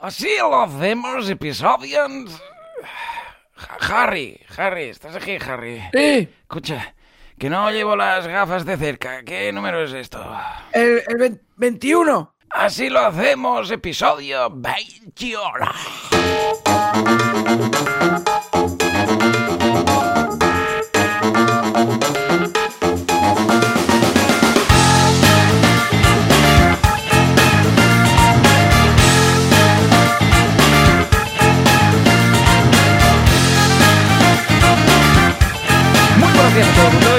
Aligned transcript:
Así 0.00 0.28
lo 0.38 0.62
hacemos, 0.62 1.28
episodios. 1.28 2.10
Harry, 3.80 4.40
Harry, 4.56 4.84
¿estás 4.84 5.14
aquí, 5.16 5.36
Harry? 5.46 5.82
Sí, 5.92 6.28
Escucha, 6.42 6.94
que 7.38 7.50
no 7.50 7.70
llevo 7.70 7.94
las 7.96 8.26
gafas 8.26 8.64
de 8.64 8.76
cerca. 8.78 9.22
¿Qué 9.22 9.52
número 9.52 9.84
es 9.84 9.92
esto? 9.92 10.24
el, 10.72 11.02
el 11.06 11.16
vein- 11.18 11.40
21. 11.56 12.34
Así 12.50 12.88
lo 12.88 13.00
hacemos, 13.00 13.70
episodio 13.70 14.48
21. 14.50 15.50
Muy 16.66 16.79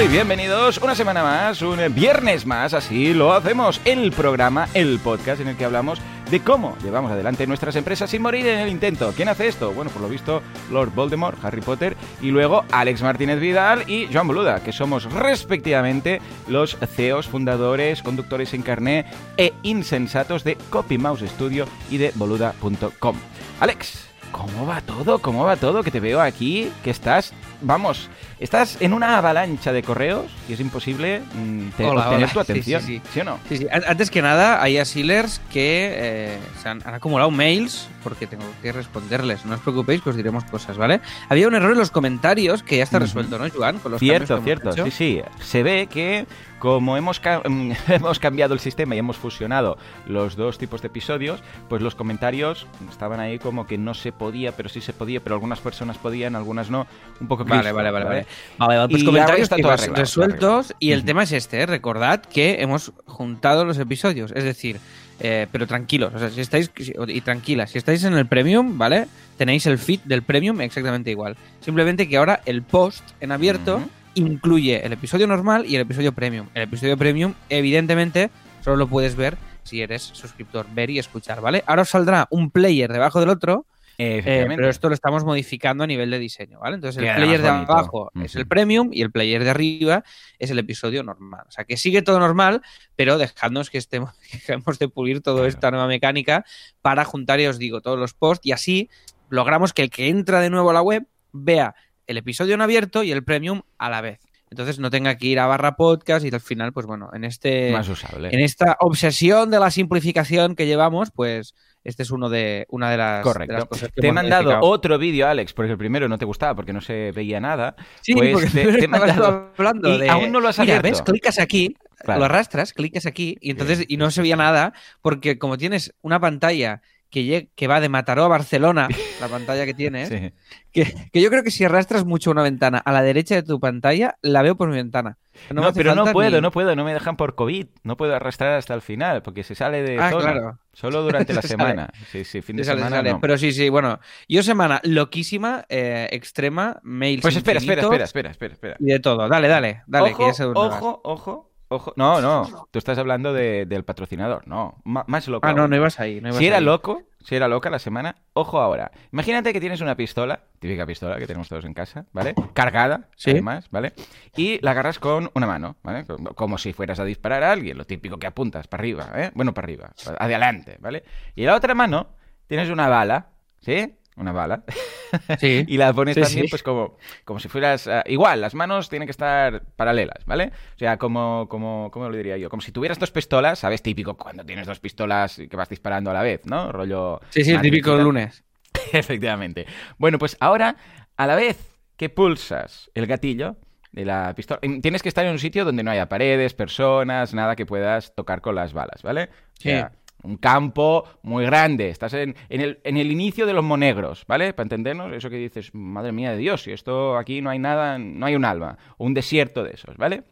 y 0.02 0.08
bienvenidos 0.08 0.78
una 0.78 0.94
semana 0.94 1.22
más, 1.22 1.62
un 1.62 1.78
viernes 1.94 2.46
más, 2.46 2.74
así 2.74 3.12
lo 3.12 3.32
hacemos, 3.32 3.80
el 3.84 4.12
programa, 4.12 4.68
el 4.74 5.00
podcast 5.00 5.40
en 5.40 5.48
el 5.48 5.56
que 5.56 5.64
hablamos 5.64 6.00
de 6.30 6.40
cómo 6.40 6.76
llevamos 6.82 7.10
adelante 7.10 7.46
nuestras 7.46 7.74
empresas 7.74 8.10
sin 8.10 8.22
morir 8.22 8.46
en 8.46 8.60
el 8.60 8.68
intento. 8.68 9.12
¿Quién 9.16 9.28
hace 9.28 9.48
esto? 9.48 9.72
Bueno, 9.72 9.90
por 9.90 10.02
lo 10.02 10.08
visto, 10.08 10.42
Lord 10.70 10.92
Voldemort, 10.94 11.44
Harry 11.44 11.60
Potter 11.60 11.96
y 12.20 12.30
luego 12.30 12.64
Alex 12.70 13.02
Martínez 13.02 13.40
Vidal 13.40 13.88
y 13.90 14.08
Joan 14.12 14.28
Boluda, 14.28 14.62
que 14.62 14.72
somos 14.72 15.12
respectivamente 15.12 16.20
los 16.46 16.76
CEOs, 16.76 17.26
fundadores, 17.26 18.02
conductores 18.02 18.54
en 18.54 18.62
carné 18.62 19.06
e 19.36 19.52
insensatos 19.62 20.44
de 20.44 20.56
CopyMouse 20.70 21.28
Studio 21.28 21.66
y 21.90 21.98
de 21.98 22.12
boluda.com. 22.14 23.16
Alex, 23.60 24.12
¿Cómo 24.32 24.66
va 24.66 24.80
todo? 24.80 25.18
¿Cómo 25.18 25.44
va 25.44 25.56
todo? 25.56 25.82
Que 25.82 25.90
te 25.90 26.00
veo 26.00 26.20
aquí, 26.20 26.72
que 26.82 26.90
estás, 26.90 27.34
vamos, 27.62 28.08
estás 28.40 28.76
en 28.80 28.92
una 28.92 29.18
avalancha 29.18 29.72
de 29.72 29.82
correos 29.82 30.26
y 30.48 30.52
es 30.52 30.60
imposible 30.60 31.20
mm, 31.34 31.68
te- 31.76 31.84
Hola, 31.84 32.08
obtener 32.10 32.28
hola. 32.34 32.44
tu 32.44 32.52
Sí, 32.52 32.62
sí, 32.62 32.74
atención. 32.74 33.02
sí. 33.14 33.20
o 33.20 33.24
no? 33.24 33.38
Sí, 33.48 33.56
sí. 33.58 33.66
An- 33.70 33.84
Antes 33.86 34.10
que 34.10 34.22
nada, 34.22 34.62
hay 34.62 34.78
asilers 34.78 35.40
que 35.52 35.92
eh, 35.94 36.38
se 36.62 36.68
han, 36.68 36.82
han 36.86 36.94
acumulado 36.94 37.30
mails 37.30 37.88
porque 38.02 38.26
tengo 38.26 38.44
que 38.62 38.72
responderles. 38.72 39.44
No 39.46 39.54
os 39.54 39.60
preocupéis 39.60 40.02
que 40.02 40.10
os 40.10 40.16
diremos 40.16 40.44
cosas, 40.44 40.76
¿vale? 40.76 41.00
Había 41.28 41.48
un 41.48 41.54
error 41.54 41.72
en 41.72 41.78
los 41.78 41.90
comentarios 41.90 42.62
que 42.62 42.78
ya 42.78 42.84
está 42.84 42.98
resuelto, 42.98 43.38
¿no, 43.38 43.48
Joan? 43.48 43.78
Con 43.78 43.92
los 43.92 44.00
Cierto, 44.00 44.34
hemos 44.34 44.44
cierto, 44.44 44.70
hecho. 44.70 44.84
sí, 44.86 44.90
sí. 44.90 45.22
Se 45.40 45.62
ve 45.62 45.86
que 45.86 46.26
como 46.62 46.96
hemos, 46.96 47.18
ca- 47.18 47.42
hemos 47.88 48.20
cambiado 48.20 48.54
el 48.54 48.60
sistema 48.60 48.94
y 48.94 48.98
hemos 48.98 49.16
fusionado 49.16 49.76
los 50.06 50.36
dos 50.36 50.58
tipos 50.58 50.80
de 50.80 50.86
episodios, 50.86 51.42
pues 51.68 51.82
los 51.82 51.96
comentarios 51.96 52.68
estaban 52.88 53.18
ahí 53.18 53.40
como 53.40 53.66
que 53.66 53.78
no 53.78 53.94
se 53.94 54.12
podía, 54.12 54.52
pero 54.52 54.68
sí 54.68 54.80
se 54.80 54.92
podía, 54.92 55.18
pero 55.18 55.34
algunas 55.34 55.58
personas 55.58 55.98
podían, 55.98 56.36
algunas 56.36 56.70
no. 56.70 56.86
Un 57.20 57.26
poco 57.26 57.44
Vale, 57.44 57.72
vale, 57.72 57.90
vale, 57.90 58.04
vale. 58.04 58.26
Vale, 58.58 58.76
vale, 58.78 58.84
Y 58.84 58.94
pues 58.94 59.02
ahora 59.02 59.06
comentarios 59.06 59.42
está 59.42 59.56
que 59.56 59.62
todo 59.62 59.70
vas 59.72 59.80
arreglado, 59.82 60.04
está 60.04 60.20
resueltos 60.22 60.74
y 60.78 60.92
el 60.92 61.04
tema 61.04 61.24
es 61.24 61.32
este, 61.32 61.62
¿eh? 61.62 61.66
recordad 61.66 62.20
que 62.22 62.62
hemos 62.62 62.92
juntado 63.06 63.64
los 63.64 63.76
episodios, 63.78 64.30
es 64.30 64.44
decir, 64.44 64.78
eh, 65.18 65.48
pero 65.50 65.66
tranquilos, 65.66 66.14
o 66.14 66.18
sea, 66.20 66.30
si 66.30 66.40
estáis 66.42 66.70
y 67.08 67.20
tranquilas, 67.22 67.72
si 67.72 67.78
estáis 67.78 68.04
en 68.04 68.14
el 68.14 68.26
premium, 68.26 68.78
¿vale? 68.78 69.08
Tenéis 69.36 69.66
el 69.66 69.78
feed 69.78 69.98
del 70.04 70.22
premium 70.22 70.60
exactamente 70.60 71.10
igual. 71.10 71.36
Simplemente 71.60 72.08
que 72.08 72.18
ahora 72.18 72.40
el 72.46 72.62
post 72.62 73.02
en 73.20 73.32
abierto. 73.32 73.82
Incluye 74.14 74.84
el 74.84 74.92
episodio 74.92 75.26
normal 75.26 75.64
y 75.66 75.76
el 75.76 75.82
episodio 75.82 76.12
premium. 76.12 76.48
El 76.54 76.62
episodio 76.62 76.96
premium, 76.96 77.34
evidentemente, 77.48 78.30
solo 78.62 78.76
lo 78.76 78.86
puedes 78.88 79.16
ver 79.16 79.36
si 79.62 79.80
eres 79.80 80.02
suscriptor, 80.02 80.66
ver 80.74 80.90
y 80.90 80.98
escuchar, 80.98 81.40
¿vale? 81.40 81.62
Ahora 81.66 81.82
os 81.82 81.90
saldrá 81.90 82.26
un 82.30 82.50
player 82.50 82.92
debajo 82.92 83.20
del 83.20 83.28
otro 83.28 83.66
eh, 83.98 84.46
pero 84.56 84.68
esto 84.68 84.88
lo 84.88 84.94
estamos 84.94 85.24
modificando 85.24 85.84
a 85.84 85.86
nivel 85.86 86.10
de 86.10 86.18
diseño, 86.18 86.58
¿vale? 86.60 86.76
Entonces 86.76 86.98
el 86.98 87.04
Queda 87.04 87.16
player 87.16 87.42
de 87.42 87.48
abajo 87.48 88.10
es 88.22 88.32
Ujú. 88.32 88.40
el 88.40 88.48
premium 88.48 88.90
y 88.92 89.02
el 89.02 89.12
player 89.12 89.44
de 89.44 89.50
arriba 89.50 90.02
es 90.38 90.50
el 90.50 90.58
episodio 90.58 91.02
normal. 91.02 91.44
O 91.46 91.50
sea, 91.50 91.64
que 91.64 91.76
sigue 91.76 92.02
todo 92.02 92.18
normal, 92.18 92.62
pero 92.96 93.18
dejadnos 93.18 93.70
que 93.70 93.78
estemos, 93.78 94.12
que 94.46 94.54
hemos 94.54 94.78
de 94.78 94.88
pulir 94.88 95.20
toda 95.20 95.36
Claro. 95.36 95.48
esta 95.48 95.70
nueva 95.70 95.86
mecánica 95.86 96.44
para 96.80 97.04
juntar, 97.04 97.40
y 97.40 97.46
os 97.46 97.58
digo, 97.58 97.80
todos 97.80 97.98
los 97.98 98.14
posts 98.14 98.46
y 98.46 98.52
así 98.52 98.90
logramos 99.28 99.72
que 99.72 99.82
el 99.82 99.90
que 99.90 100.08
entra 100.08 100.40
de 100.40 100.50
nuevo 100.50 100.70
a 100.70 100.74
la 100.74 100.82
web 100.82 101.06
vea 101.32 101.74
el 102.06 102.16
episodio 102.16 102.54
en 102.54 102.60
abierto 102.62 103.02
y 103.02 103.12
el 103.12 103.24
premium 103.24 103.62
a 103.78 103.90
la 103.90 104.00
vez. 104.00 104.20
Entonces 104.50 104.78
no 104.78 104.90
tenga 104.90 105.16
que 105.16 105.28
ir 105.28 105.38
a 105.40 105.46
barra 105.46 105.76
podcast 105.76 106.26
y 106.26 106.28
al 106.28 106.40
final, 106.42 106.74
pues 106.74 106.84
bueno, 106.84 107.08
en 107.14 107.24
este 107.24 107.72
más 107.72 107.88
usable. 107.88 108.28
en 108.30 108.40
esta 108.40 108.76
obsesión 108.80 109.50
de 109.50 109.58
la 109.58 109.70
simplificación 109.70 110.54
que 110.56 110.66
llevamos, 110.66 111.10
pues 111.10 111.54
este 111.84 112.02
es 112.02 112.10
uno 112.10 112.28
de 112.28 112.66
una 112.68 112.90
de 112.90 112.98
las, 112.98 113.22
Correcto. 113.22 113.54
de 113.54 113.58
las 113.60 113.68
cosas 113.68 113.88
que 113.94 114.00
Te 114.02 114.08
he 114.08 114.12
mandado 114.12 114.42
modificado. 114.44 114.70
otro 114.70 114.98
vídeo, 114.98 115.26
Alex, 115.26 115.54
porque 115.54 115.72
el 115.72 115.78
primero 115.78 116.06
no 116.06 116.18
te 116.18 116.26
gustaba 116.26 116.54
porque 116.54 116.74
no 116.74 116.82
se 116.82 117.12
veía 117.12 117.40
nada. 117.40 117.76
Sí, 118.02 118.12
Pues 118.14 118.30
porque 118.32 118.48
te- 118.50 118.62
he 118.84 118.88
mandado- 118.88 119.52
hablando 119.56 119.94
y 119.94 120.00
de- 120.00 120.10
aún 120.10 120.30
no 120.30 120.38
lo 120.40 120.48
has 120.48 120.58
Mira, 120.58 120.76
abierto. 120.78 120.98
ves, 120.98 121.02
clicas 121.02 121.38
aquí, 121.38 121.74
Claro. 122.00 122.18
lo 122.20 122.26
arrastras, 122.26 122.74
clicas 122.74 123.06
aquí 123.06 123.38
y 123.40 123.52
entonces 123.52 123.84
y 123.88 123.96
no 123.96 124.10
se 124.10 124.20
veía 124.20 124.36
nada 124.36 124.74
porque 125.00 125.38
como 125.38 125.56
tienes 125.56 125.94
una 126.02 126.20
pantalla 126.20 126.82
que, 127.12 127.50
que 127.54 127.68
va 127.68 127.80
de 127.80 127.88
Mataró 127.88 128.24
a 128.24 128.28
Barcelona, 128.28 128.88
la 129.20 129.28
pantalla 129.28 129.64
que 129.66 129.74
tienes, 129.74 130.08
Sí. 130.08 130.32
que, 130.72 130.92
que 131.12 131.20
yo 131.20 131.28
creo 131.30 131.44
que 131.44 131.50
si 131.52 131.62
arrastras 131.64 132.04
mucho 132.04 132.30
una 132.32 132.42
ventana 132.42 132.78
a 132.78 132.90
la 132.90 133.02
derecha 133.02 133.34
de 133.36 133.42
tu 133.44 133.60
pantalla, 133.60 134.16
la 134.22 134.42
veo 134.42 134.56
por 134.56 134.68
mi 134.70 134.76
ventana. 134.76 135.18
No, 135.50 135.72
pero 135.72 135.94
no 135.94 136.06
puedo, 136.12 136.36
ni- 136.36 136.40
no 136.42 136.50
puedo, 136.50 136.74
no 136.74 136.84
me 136.84 136.92
dejan 136.92 137.16
por 137.16 137.34
COVID. 137.34 137.66
No 137.84 137.96
puedo 137.96 138.14
arrastrar 138.14 138.52
hasta 138.54 138.74
el 138.74 138.80
final 138.82 139.22
porque 139.22 139.44
se 139.44 139.54
sale 139.54 139.82
de 139.82 139.98
Ah, 139.98 140.10
zona. 140.10 140.22
claro. 140.32 140.58
Solo 140.72 141.02
durante 141.02 141.32
la 141.34 141.42
Se 141.42 141.48
sale. 141.48 141.62
semana. 141.62 141.90
Sí, 142.10 142.24
sí, 142.24 142.40
fin 142.42 142.56
de 142.56 142.64
sale, 142.64 142.78
semana 142.80 142.96
sale. 142.96 143.12
no. 143.12 143.20
Pero 143.20 143.36
sí, 143.38 143.52
sí, 143.52 143.68
bueno. 143.68 143.98
Yo 144.28 144.42
semana 144.42 144.80
loquísima, 144.84 145.64
eh, 145.68 146.08
extrema, 146.12 146.80
mails 146.82 147.22
Pues 147.22 147.36
espera, 147.36 147.58
espera, 147.58 147.82
espera, 147.82 148.04
espera, 148.04 148.30
espera, 148.30 148.52
espera. 148.54 148.76
Y 148.80 148.84
de 148.86 149.00
todo. 149.00 149.28
Dale, 149.28 149.48
dale, 149.48 149.82
dale, 149.86 150.08
que 150.08 150.14
ojo, 150.14 150.26
ya 150.28 150.32
sé 150.34 150.44
dónde 150.44 150.60
vas. 150.60 150.74
ojo, 150.82 151.00
ojo, 151.04 151.51
ojo. 151.74 151.92
No, 151.96 152.20
no. 152.20 152.66
Tú 152.70 152.78
estás 152.78 152.98
hablando 152.98 153.32
de- 153.32 153.66
del 153.66 153.84
patrocinador. 153.84 154.46
No, 154.46 154.80
más 154.84 155.28
loco. 155.28 155.46
Ah, 155.46 155.52
no, 155.52 155.62
aún. 155.62 155.70
no 155.70 155.76
ibas 155.76 155.98
ahí. 156.00 156.20
No 156.20 156.28
ibas 156.28 156.38
Si 156.38 156.46
era 156.46 156.58
ahí. 156.58 156.64
loco, 156.64 157.02
si 157.20 157.34
era 157.36 157.48
loca 157.48 157.70
la 157.70 157.78
semana, 157.78 158.16
ojo 158.32 158.60
ahora. 158.60 158.90
Imagínate 159.12 159.52
que 159.52 159.60
tienes 159.60 159.80
una 159.80 159.96
pistola, 159.96 160.40
típica 160.58 160.84
pistola 160.86 161.16
que 161.18 161.26
tenemos 161.26 161.48
todos 161.48 161.64
en 161.64 161.74
casa, 161.74 162.06
¿vale? 162.12 162.34
Cargada, 162.54 163.08
Sí. 163.16 163.30
además, 163.30 163.68
¿vale? 163.70 163.92
Y 164.36 164.58
la 164.64 164.72
agarras 164.72 164.98
con 164.98 165.30
una 165.34 165.46
mano, 165.46 165.76
¿vale? 165.82 166.04
Como- 166.06 166.34
Como 166.34 166.58
si 166.58 166.72
fueras 166.72 166.98
a 167.00 167.04
disparar 167.04 167.42
a 167.44 167.52
alguien, 167.52 167.78
lo 167.78 167.84
típico 167.84 168.18
que 168.18 168.26
apuntas 168.26 168.66
para 168.68 168.80
arriba, 168.80 169.08
¿eh? 169.16 169.30
Bueno, 169.34 169.54
para 169.54 169.66
arriba, 169.66 169.90
adelante, 170.18 170.76
¿vale? 170.80 171.04
Y 171.34 171.42
en 171.42 171.46
la 171.48 171.54
otra 171.56 171.74
mano 171.74 172.08
tienes 172.46 172.68
una 172.70 172.88
bala, 172.88 173.28
¿sí? 173.60 173.94
Una 174.16 174.32
bala. 174.32 174.64
Sí. 175.38 175.64
y 175.68 175.76
la 175.76 175.92
pones 175.92 176.14
Sí, 176.14 176.22
también, 176.22 176.44
sí. 176.46 176.48
pues 176.50 176.62
como, 176.62 176.96
como 177.26 177.38
si 177.38 177.48
fueras. 177.48 177.86
ah, 177.86 178.02
igual, 178.06 178.40
las 178.40 178.54
manos 178.54 178.88
tienen 178.88 179.06
que 179.06 179.10
estar 179.10 179.62
paralelas, 179.76 180.24
¿vale? 180.24 180.52
O 180.74 180.78
sea, 180.78 180.96
como, 180.96 181.48
como, 181.50 181.90
¿cómo 181.92 182.08
lo 182.08 182.16
diría 182.16 182.38
yo? 182.38 182.48
Como 182.48 182.62
si 182.62 182.72
tuvieras 182.72 182.98
dos 182.98 183.10
pistolas, 183.10 183.58
¿sabes? 183.58 183.82
Típico 183.82 184.16
cuando 184.16 184.42
tienes 184.44 184.66
dos 184.66 184.80
pistolas 184.80 185.38
y 185.38 185.48
que 185.48 185.56
vas 185.56 185.68
disparando 185.68 186.10
a 186.10 186.14
la 186.14 186.22
vez, 186.22 186.46
¿no? 186.46 186.72
Rollo. 186.72 187.20
Sí, 187.28 187.44
sí, 187.44 187.52
el 187.52 187.60
típico 187.60 187.94
lunes. 187.96 188.42
Efectivamente. 188.92 189.66
Bueno, 189.98 190.18
pues 190.18 190.36
ahora, 190.40 190.76
a 191.18 191.26
la 191.26 191.34
vez 191.34 191.58
que 191.98 192.08
pulsas 192.08 192.90
el 192.94 193.06
gatillo 193.06 193.56
de 193.92 194.06
la 194.06 194.34
pistola, 194.34 194.60
tienes 194.80 195.02
que 195.02 195.10
estar 195.10 195.26
en 195.26 195.32
un 195.32 195.38
sitio 195.38 195.66
donde 195.66 195.82
no 195.82 195.90
haya 195.90 196.08
paredes, 196.08 196.54
personas, 196.54 197.34
nada 197.34 197.54
que 197.54 197.66
puedas 197.66 198.14
tocar 198.14 198.40
con 198.40 198.54
las 198.54 198.72
balas, 198.72 199.02
¿vale? 199.02 199.24
O 199.58 199.60
sea, 199.60 199.90
Sí. 199.90 199.96
Un 200.22 200.36
campo 200.36 201.04
muy 201.22 201.44
grande. 201.44 201.88
Estás 201.88 202.14
en, 202.14 202.34
en 202.48 202.60
el, 202.60 202.80
en 202.84 202.96
el 202.96 203.10
inicio 203.10 203.46
de 203.46 203.52
los 203.52 203.64
monegros, 203.64 204.24
¿vale? 204.26 204.52
Para 204.54 204.64
entendernos, 204.64 205.12
eso 205.12 205.28
que 205.30 205.36
dices, 205.36 205.74
madre 205.74 206.12
mía 206.12 206.30
de 206.32 206.36
Dios, 206.38 206.62
si 206.62 206.72
esto 206.72 207.16
aquí 207.16 207.40
no 207.40 207.50
hay 207.50 207.58
nada, 207.58 207.98
no 207.98 208.26
hay 208.26 208.34
un 208.36 208.44
alma, 208.44 208.78
o 208.98 209.04
un 209.04 209.14
desierto 209.14 209.62
de 209.64 209.72
esos, 209.72 209.96
¿vale? 209.96 210.24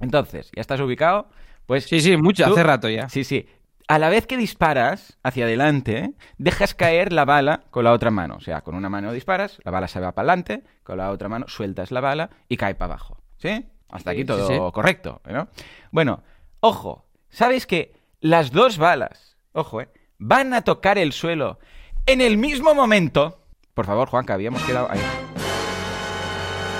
Entonces, 0.00 0.50
ya 0.54 0.60
estás 0.60 0.80
ubicado, 0.80 1.28
pues 1.66 1.84
Sí, 1.84 2.00
sí, 2.00 2.16
mucho, 2.16 2.44
Tú- 2.44 2.52
hace 2.52 2.62
rato 2.62 2.88
ya. 2.88 3.08
Sí, 3.08 3.24
sí. 3.24 3.46
A 3.88 3.98
la 3.98 4.08
vez 4.08 4.26
que 4.26 4.36
disparas 4.36 5.18
hacia 5.24 5.44
adelante, 5.46 6.12
dejas 6.38 6.74
caer 6.74 7.12
la 7.12 7.24
bala 7.24 7.64
con 7.70 7.82
la 7.84 7.92
otra 7.92 8.10
mano. 8.12 8.36
O 8.36 8.40
sea, 8.40 8.60
con 8.60 8.76
una 8.76 8.88
mano 8.88 9.12
disparas, 9.12 9.60
la 9.64 9.72
bala 9.72 9.88
se 9.88 9.98
va 9.98 10.12
para 10.12 10.28
adelante, 10.30 10.62
con 10.84 10.96
la 10.98 11.10
otra 11.10 11.28
mano 11.28 11.46
sueltas 11.48 11.90
la 11.90 12.00
bala 12.00 12.30
y 12.48 12.56
cae 12.56 12.76
para 12.76 12.92
abajo. 12.94 13.18
¿Sí? 13.38 13.66
Hasta 13.88 14.10
Sí, 14.12 14.16
aquí 14.16 14.20
sí, 14.20 14.26
todo 14.26 14.46
sí. 14.46 14.72
correcto, 14.72 15.20
¿no? 15.28 15.48
Bueno, 15.90 16.22
ojo, 16.60 17.04
¿sabes 17.30 17.66
que 17.66 17.92
las 18.20 18.52
dos 18.52 18.78
balas, 18.78 19.36
ojo, 19.52 19.80
¿eh? 19.80 19.88
van 20.18 20.52
a 20.54 20.62
tocar 20.62 20.98
el 20.98 21.12
suelo 21.12 21.58
en 22.06 22.20
el 22.20 22.36
mismo 22.36 22.74
momento? 22.74 23.40
Por 23.74 23.86
favor, 23.86 24.08
Juanca, 24.08 24.34
habíamos 24.34 24.62
quedado 24.62 24.90
ahí. 24.90 25.00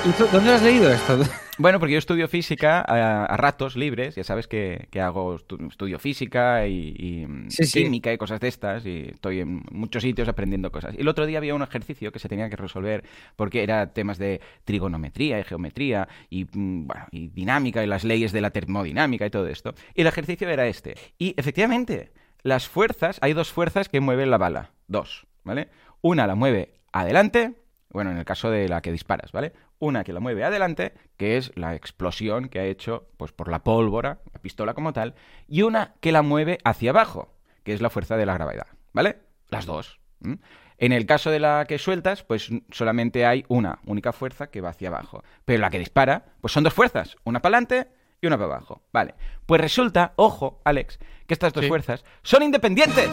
¿Y 0.04 0.10
tú, 0.12 0.26
¿Dónde 0.32 0.52
has 0.52 0.62
leído 0.62 0.90
esto? 0.90 1.18
Bueno, 1.62 1.78
porque 1.78 1.92
yo 1.92 1.98
estudio 1.98 2.26
física 2.26 2.80
a, 2.80 3.26
a 3.26 3.36
ratos 3.36 3.76
libres, 3.76 4.14
ya 4.14 4.24
sabes 4.24 4.48
que, 4.48 4.88
que 4.90 4.98
hago 5.02 5.36
estu- 5.36 5.68
estudio 5.68 5.98
física 5.98 6.66
y, 6.66 6.94
y, 6.96 7.26
mm, 7.26 7.50
sí. 7.50 7.82
química 7.84 8.10
y 8.10 8.16
cosas 8.16 8.40
de 8.40 8.48
estas, 8.48 8.86
y 8.86 9.08
estoy 9.12 9.40
en 9.40 9.62
muchos 9.70 10.02
sitios 10.02 10.26
aprendiendo 10.26 10.72
cosas. 10.72 10.94
Y 10.96 11.02
el 11.02 11.08
otro 11.08 11.26
día 11.26 11.36
había 11.36 11.54
un 11.54 11.60
ejercicio 11.60 12.12
que 12.12 12.18
se 12.18 12.30
tenía 12.30 12.48
que 12.48 12.56
resolver 12.56 13.04
porque 13.36 13.62
era 13.62 13.92
temas 13.92 14.16
de 14.16 14.40
trigonometría 14.64 15.38
y 15.38 15.44
geometría 15.44 16.08
y, 16.30 16.44
mm, 16.50 16.86
bueno, 16.86 17.04
y 17.10 17.28
dinámica 17.28 17.84
y 17.84 17.86
las 17.86 18.04
leyes 18.04 18.32
de 18.32 18.40
la 18.40 18.50
termodinámica 18.52 19.26
y 19.26 19.30
todo 19.30 19.46
esto. 19.46 19.74
Y 19.94 20.00
el 20.00 20.06
ejercicio 20.06 20.48
era 20.48 20.66
este. 20.66 20.94
Y 21.18 21.34
efectivamente, 21.36 22.10
las 22.42 22.68
fuerzas, 22.68 23.18
hay 23.20 23.34
dos 23.34 23.52
fuerzas 23.52 23.90
que 23.90 24.00
mueven 24.00 24.30
la 24.30 24.38
bala. 24.38 24.70
Dos, 24.88 25.26
¿vale? 25.44 25.68
Una 26.00 26.26
la 26.26 26.36
mueve 26.36 26.80
adelante, 26.90 27.52
bueno, 27.90 28.12
en 28.12 28.16
el 28.16 28.24
caso 28.24 28.50
de 28.50 28.66
la 28.68 28.80
que 28.80 28.92
disparas, 28.92 29.30
¿vale? 29.32 29.52
Una 29.80 30.04
que 30.04 30.12
la 30.12 30.20
mueve 30.20 30.44
adelante, 30.44 30.92
que 31.16 31.36
es 31.36 31.50
la 31.56 31.74
explosión 31.74 32.48
que 32.48 32.60
ha 32.60 32.64
hecho 32.66 33.08
pues 33.16 33.32
por 33.32 33.48
la 33.48 33.64
pólvora, 33.64 34.20
la 34.32 34.40
pistola 34.40 34.74
como 34.74 34.92
tal, 34.92 35.14
y 35.48 35.62
una 35.62 35.94
que 36.00 36.12
la 36.12 36.22
mueve 36.22 36.58
hacia 36.64 36.90
abajo, 36.90 37.34
que 37.64 37.72
es 37.72 37.80
la 37.80 37.90
fuerza 37.90 38.16
de 38.16 38.26
la 38.26 38.34
gravedad, 38.34 38.66
¿vale? 38.92 39.16
Las 39.48 39.66
dos. 39.66 39.98
En 40.22 40.92
el 40.92 41.06
caso 41.06 41.30
de 41.30 41.40
la 41.40 41.64
que 41.66 41.78
sueltas, 41.78 42.22
pues 42.22 42.50
solamente 42.70 43.24
hay 43.26 43.44
una 43.48 43.78
única 43.86 44.12
fuerza 44.12 44.48
que 44.50 44.60
va 44.60 44.68
hacia 44.68 44.88
abajo. 44.88 45.24
Pero 45.44 45.60
la 45.60 45.70
que 45.70 45.78
dispara, 45.78 46.26
pues 46.40 46.52
son 46.52 46.62
dos 46.64 46.74
fuerzas, 46.74 47.16
una 47.24 47.40
para 47.40 47.56
adelante 47.58 47.90
y 48.20 48.26
una 48.26 48.36
para 48.36 48.54
abajo. 48.54 48.82
Vale. 48.92 49.14
Pues 49.46 49.60
resulta, 49.62 50.12
ojo, 50.16 50.60
Alex, 50.64 50.98
que 51.26 51.34
estas 51.34 51.52
dos 51.54 51.64
Sí. 51.64 51.68
fuerzas 51.68 52.04
son 52.22 52.42
independientes. 52.42 53.08